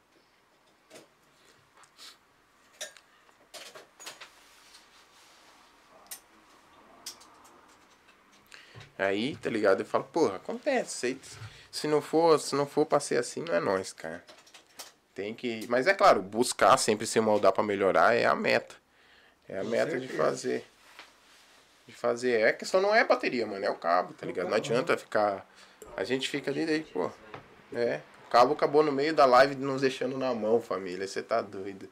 Aí, 8.98 9.36
tá 9.36 9.50
ligado? 9.50 9.80
Eu 9.80 9.86
falo, 9.86 10.04
porra, 10.04 10.36
acontece. 10.36 11.18
Se 11.70 11.88
não 11.88 12.00
for, 12.00 12.38
se 12.38 12.54
não 12.54 12.66
for 12.66 12.86
pra 12.86 13.00
ser 13.00 13.18
assim, 13.18 13.42
não 13.42 13.54
é 13.54 13.60
nós, 13.60 13.92
cara. 13.92 14.24
Tem 15.14 15.34
que. 15.34 15.66
Mas 15.68 15.86
é 15.86 15.94
claro, 15.94 16.22
buscar 16.22 16.76
sempre 16.76 17.06
se 17.06 17.20
moldar 17.20 17.52
pra 17.52 17.62
melhorar 17.62 18.14
é 18.14 18.24
a 18.24 18.34
meta. 18.34 18.74
É 19.48 19.58
a 19.58 19.62
Com 19.62 19.68
meta 19.70 19.92
de 19.98 20.06
certeza. 20.08 20.22
fazer. 20.22 20.64
De 21.86 21.94
fazer. 21.94 22.40
É 22.40 22.52
questão 22.52 22.80
não 22.80 22.94
é 22.94 23.04
bateria, 23.04 23.46
mano. 23.46 23.64
É 23.64 23.70
o 23.70 23.76
cabo, 23.76 24.14
tá 24.14 24.26
ligado? 24.26 24.48
Não 24.48 24.56
adianta 24.56 24.96
ficar. 24.96 25.46
A 25.96 26.02
gente 26.04 26.28
fica 26.28 26.50
ali 26.50 26.64
daí, 26.66 26.82
pô. 26.82 27.10
É. 27.72 28.00
O 28.26 28.30
cabo 28.30 28.54
acabou 28.54 28.82
no 28.82 28.90
meio 28.90 29.14
da 29.14 29.24
live 29.26 29.54
nos 29.54 29.82
deixando 29.82 30.16
na 30.18 30.34
mão, 30.34 30.60
família. 30.60 31.06
Você 31.06 31.22
tá 31.22 31.40
doido. 31.42 31.88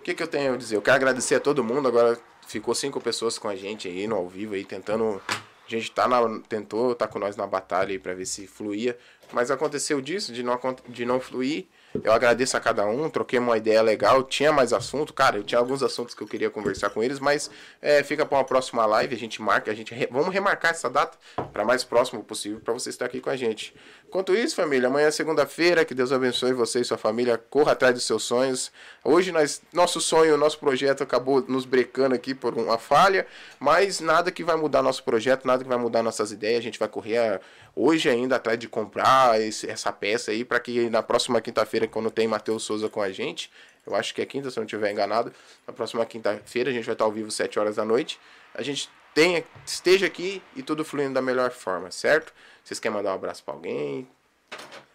O 0.00 0.02
que, 0.02 0.14
que 0.14 0.22
eu 0.22 0.28
tenho 0.28 0.54
a 0.54 0.56
dizer? 0.56 0.76
Eu 0.76 0.82
quero 0.82 0.96
agradecer 0.96 1.34
a 1.36 1.40
todo 1.40 1.64
mundo. 1.64 1.88
Agora 1.88 2.18
ficou 2.46 2.74
cinco 2.74 3.00
pessoas 3.00 3.38
com 3.38 3.48
a 3.48 3.56
gente 3.56 3.88
aí 3.88 4.06
no 4.06 4.16
ao 4.16 4.28
vivo 4.28 4.54
aí, 4.54 4.64
tentando. 4.64 5.20
A 5.28 5.68
gente 5.68 5.90
tá 5.90 6.06
na, 6.06 6.20
tentou 6.48 6.94
tá 6.94 7.08
com 7.08 7.18
nós 7.18 7.36
na 7.36 7.46
batalha 7.46 7.90
aí 7.90 7.98
pra 7.98 8.14
ver 8.14 8.26
se 8.26 8.46
fluía. 8.46 8.96
Mas 9.32 9.50
aconteceu 9.50 10.00
disso, 10.00 10.32
de 10.32 10.42
não, 10.42 10.58
de 10.88 11.04
não 11.04 11.20
fluir. 11.20 11.66
Eu 12.04 12.12
agradeço 12.12 12.56
a 12.56 12.60
cada 12.60 12.84
um, 12.86 13.08
troquei 13.10 13.38
uma 13.38 13.56
ideia 13.56 13.82
legal. 13.82 14.22
Tinha 14.22 14.52
mais 14.52 14.72
assunto, 14.72 15.12
cara. 15.12 15.36
Eu 15.38 15.42
tinha 15.44 15.58
alguns 15.58 15.82
assuntos 15.82 16.14
que 16.14 16.22
eu 16.22 16.26
queria 16.26 16.50
conversar 16.50 16.90
com 16.90 17.02
eles, 17.02 17.18
mas 17.18 17.50
é, 17.82 18.02
fica 18.02 18.24
pra 18.26 18.38
uma 18.38 18.44
próxima 18.44 18.84
live. 18.86 19.14
A 19.14 19.18
gente 19.18 19.40
marca, 19.42 19.70
a 19.70 19.74
gente 19.74 19.94
re- 19.94 20.08
vamos 20.10 20.32
remarcar 20.32 20.70
essa 20.72 20.88
data 20.90 21.16
para 21.52 21.64
mais 21.64 21.84
próximo 21.84 22.22
possível 22.22 22.60
para 22.60 22.72
você 22.74 22.90
estar 22.90 23.06
aqui 23.06 23.20
com 23.20 23.30
a 23.30 23.36
gente. 23.36 23.74
Enquanto 24.08 24.34
isso, 24.34 24.54
família, 24.56 24.88
amanhã 24.88 25.08
é 25.08 25.10
segunda-feira. 25.10 25.84
Que 25.84 25.94
Deus 25.94 26.12
abençoe 26.12 26.52
você 26.52 26.80
e 26.80 26.84
sua 26.84 26.98
família. 26.98 27.36
Corra 27.50 27.72
atrás 27.72 27.94
dos 27.94 28.04
seus 28.04 28.22
sonhos. 28.22 28.70
Hoje 29.04 29.32
nós, 29.32 29.60
nosso 29.72 30.00
sonho, 30.00 30.36
nosso 30.36 30.58
projeto 30.58 31.02
acabou 31.02 31.44
nos 31.48 31.64
brecando 31.64 32.14
aqui 32.14 32.34
por 32.34 32.54
uma 32.54 32.78
falha, 32.78 33.26
mas 33.58 34.00
nada 34.00 34.30
que 34.30 34.42
vai 34.44 34.56
mudar 34.56 34.82
nosso 34.82 35.02
projeto, 35.02 35.46
nada 35.46 35.62
que 35.62 35.68
vai 35.68 35.78
mudar 35.78 36.02
nossas 36.02 36.30
ideias. 36.32 36.58
A 36.60 36.62
gente 36.62 36.78
vai 36.78 36.88
correr 36.88 37.18
a- 37.18 37.40
hoje 37.74 38.08
ainda 38.08 38.36
atrás 38.36 38.58
de 38.58 38.66
comprar 38.68 39.38
esse- 39.40 39.68
essa 39.68 39.92
peça 39.92 40.30
aí 40.30 40.44
para 40.44 40.58
que 40.58 40.88
na 40.88 41.02
próxima 41.02 41.40
quinta-feira, 41.40 41.85
quando 41.88 42.10
tem 42.10 42.26
Matheus 42.26 42.62
Souza 42.62 42.88
com 42.88 43.00
a 43.00 43.10
gente, 43.10 43.50
eu 43.86 43.94
acho 43.94 44.14
que 44.14 44.20
é 44.20 44.26
quinta, 44.26 44.50
se 44.50 44.58
eu 44.58 44.62
não 44.62 44.66
estiver 44.66 44.90
enganado, 44.90 45.32
na 45.66 45.72
próxima 45.72 46.04
quinta-feira 46.04 46.70
a 46.70 46.72
gente 46.72 46.84
vai 46.84 46.94
estar 46.94 47.04
ao 47.04 47.12
vivo 47.12 47.30
7 47.30 47.58
horas 47.58 47.76
da 47.76 47.84
noite. 47.84 48.18
A 48.54 48.62
gente 48.62 48.90
tenha, 49.14 49.44
esteja 49.64 50.06
aqui 50.06 50.42
e 50.54 50.62
tudo 50.62 50.84
fluindo 50.84 51.14
da 51.14 51.22
melhor 51.22 51.50
forma, 51.50 51.90
certo? 51.90 52.32
Vocês 52.64 52.80
querem 52.80 52.96
mandar 52.96 53.12
um 53.12 53.14
abraço 53.14 53.44
para 53.44 53.54
alguém? 53.54 54.08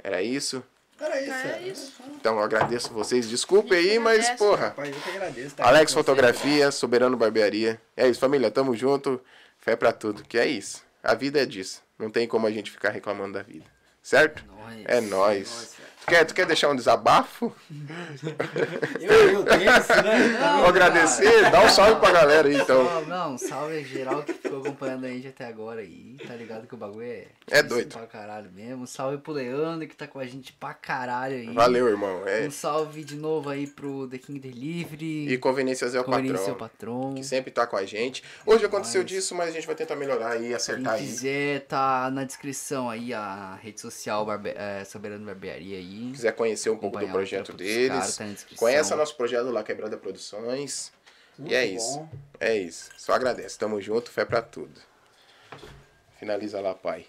Era 0.03 0.21
isso? 0.21 0.63
Era 0.99 1.19
isso. 1.19 1.31
É 1.31 1.61
isso. 1.63 1.93
Então 2.15 2.37
eu 2.37 2.43
agradeço 2.43 2.93
vocês. 2.93 3.27
Desculpe 3.27 3.73
aí, 3.73 3.97
mas 3.97 4.29
porra. 4.31 4.67
Rapaz, 4.67 4.95
eu 4.95 5.01
que 5.01 5.09
agradeço. 5.09 5.55
tá 5.55 5.67
Alex 5.67 5.91
com 5.91 5.99
você, 5.99 6.05
Fotografia, 6.05 6.71
Soberano 6.71 7.17
Barbearia. 7.17 7.81
É 7.97 8.07
isso, 8.07 8.19
família. 8.19 8.51
Tamo 8.51 8.75
junto. 8.75 9.19
Fé 9.57 9.75
pra 9.75 9.91
tudo. 9.91 10.23
Que 10.23 10.37
é 10.37 10.45
isso. 10.45 10.83
A 11.03 11.15
vida 11.15 11.41
é 11.41 11.45
disso. 11.45 11.81
Não 11.97 12.11
tem 12.11 12.27
como 12.27 12.45
a 12.45 12.51
gente 12.51 12.69
ficar 12.69 12.89
reclamando 12.89 13.33
da 13.33 13.41
vida. 13.41 13.65
Certo? 14.03 14.45
Nóis. 14.45 14.85
É 14.85 15.01
nóis. 15.01 15.75
Tu 16.01 16.07
quer, 16.07 16.25
tu 16.25 16.33
quer 16.33 16.45
deixar 16.47 16.69
um 16.69 16.75
desabafo? 16.75 17.53
Eu, 18.99 19.29
eu 19.29 19.43
tenso, 19.45 19.93
né? 20.03 20.27
Não, 20.39 20.57
Vou 20.59 20.69
agradecer? 20.69 21.49
Dá 21.51 21.63
um 21.63 21.69
salve 21.69 21.99
pra 21.99 22.11
galera 22.11 22.47
aí, 22.47 22.55
então. 22.55 22.85
Salve, 22.85 23.09
não, 23.09 23.37
salve 23.37 23.83
geral 23.83 24.23
que 24.23 24.33
ficou 24.33 24.59
acompanhando 24.59 25.05
a 25.05 25.09
gente 25.09 25.27
até 25.27 25.45
agora 25.47 25.81
aí. 25.81 26.17
Tá 26.27 26.33
ligado 26.35 26.67
que 26.67 26.73
o 26.73 26.77
bagulho 26.77 27.03
é. 27.05 27.25
É 27.49 27.63
doido. 27.63 27.93
Pra 27.93 28.05
caralho 28.07 28.51
mesmo. 28.51 28.85
Salve 28.87 29.17
pro 29.19 29.33
Leandro 29.33 29.87
que 29.87 29.95
tá 29.95 30.07
com 30.07 30.19
a 30.19 30.25
gente 30.25 30.53
pra 30.53 30.73
caralho 30.73 31.35
aí. 31.35 31.53
Valeu, 31.53 31.87
irmão. 31.87 32.23
É. 32.27 32.47
Um 32.47 32.51
salve 32.51 33.03
de 33.03 33.15
novo 33.15 33.49
aí 33.49 33.67
pro 33.67 34.07
The 34.07 34.17
King 34.17 34.39
Delivery. 34.39 35.31
E 35.31 35.37
Conveniências 35.37 35.93
é 35.95 35.99
o 35.99 36.03
Conveniência 36.03 36.37
patrão. 36.37 36.45
seu 36.45 36.55
patrão. 36.55 37.13
Que 37.15 37.23
sempre 37.23 37.51
tá 37.51 37.65
com 37.67 37.75
a 37.77 37.85
gente. 37.85 38.23
Hoje 38.45 38.65
aconteceu 38.65 39.01
Nós. 39.01 39.09
disso, 39.09 39.35
mas 39.35 39.49
a 39.49 39.51
gente 39.51 39.65
vai 39.67 39.75
tentar 39.75 39.95
melhorar 39.95 40.31
aí, 40.33 40.45
Quem 40.47 40.53
acertar 40.53 40.93
aí. 40.93 41.01
quiser, 41.05 41.61
tá 41.61 42.09
na 42.11 42.23
descrição 42.23 42.89
aí 42.89 43.13
a 43.13 43.57
rede 43.61 43.79
social 43.81 44.25
Barbe 44.25 44.49
é, 44.55 44.83
Soberano 44.83 45.25
Barbearia 45.25 45.77
aí. 45.77 45.90
Quiser 46.11 46.33
conhecer 46.33 46.69
um 46.69 46.77
pouco 46.77 46.99
do 46.99 47.07
projeto 47.07 47.53
deles, 47.53 48.17
tá 48.17 48.25
conheça 48.55 48.95
nosso 48.95 49.15
projeto 49.15 49.49
lá, 49.49 49.63
Quebrada 49.63 49.97
Produções. 49.97 50.91
Muito 51.37 51.51
e 51.51 51.55
é 51.55 51.65
isso. 51.65 51.99
bom. 51.99 52.09
É 52.39 52.55
isso. 52.55 52.89
Só 52.97 53.13
agradece. 53.13 53.57
Tamo 53.57 53.81
junto, 53.81 54.11
fé 54.11 54.25
pra 54.25 54.41
tudo. 54.41 54.79
Finaliza 56.19 56.61
lá, 56.61 56.73
pai. 56.75 57.05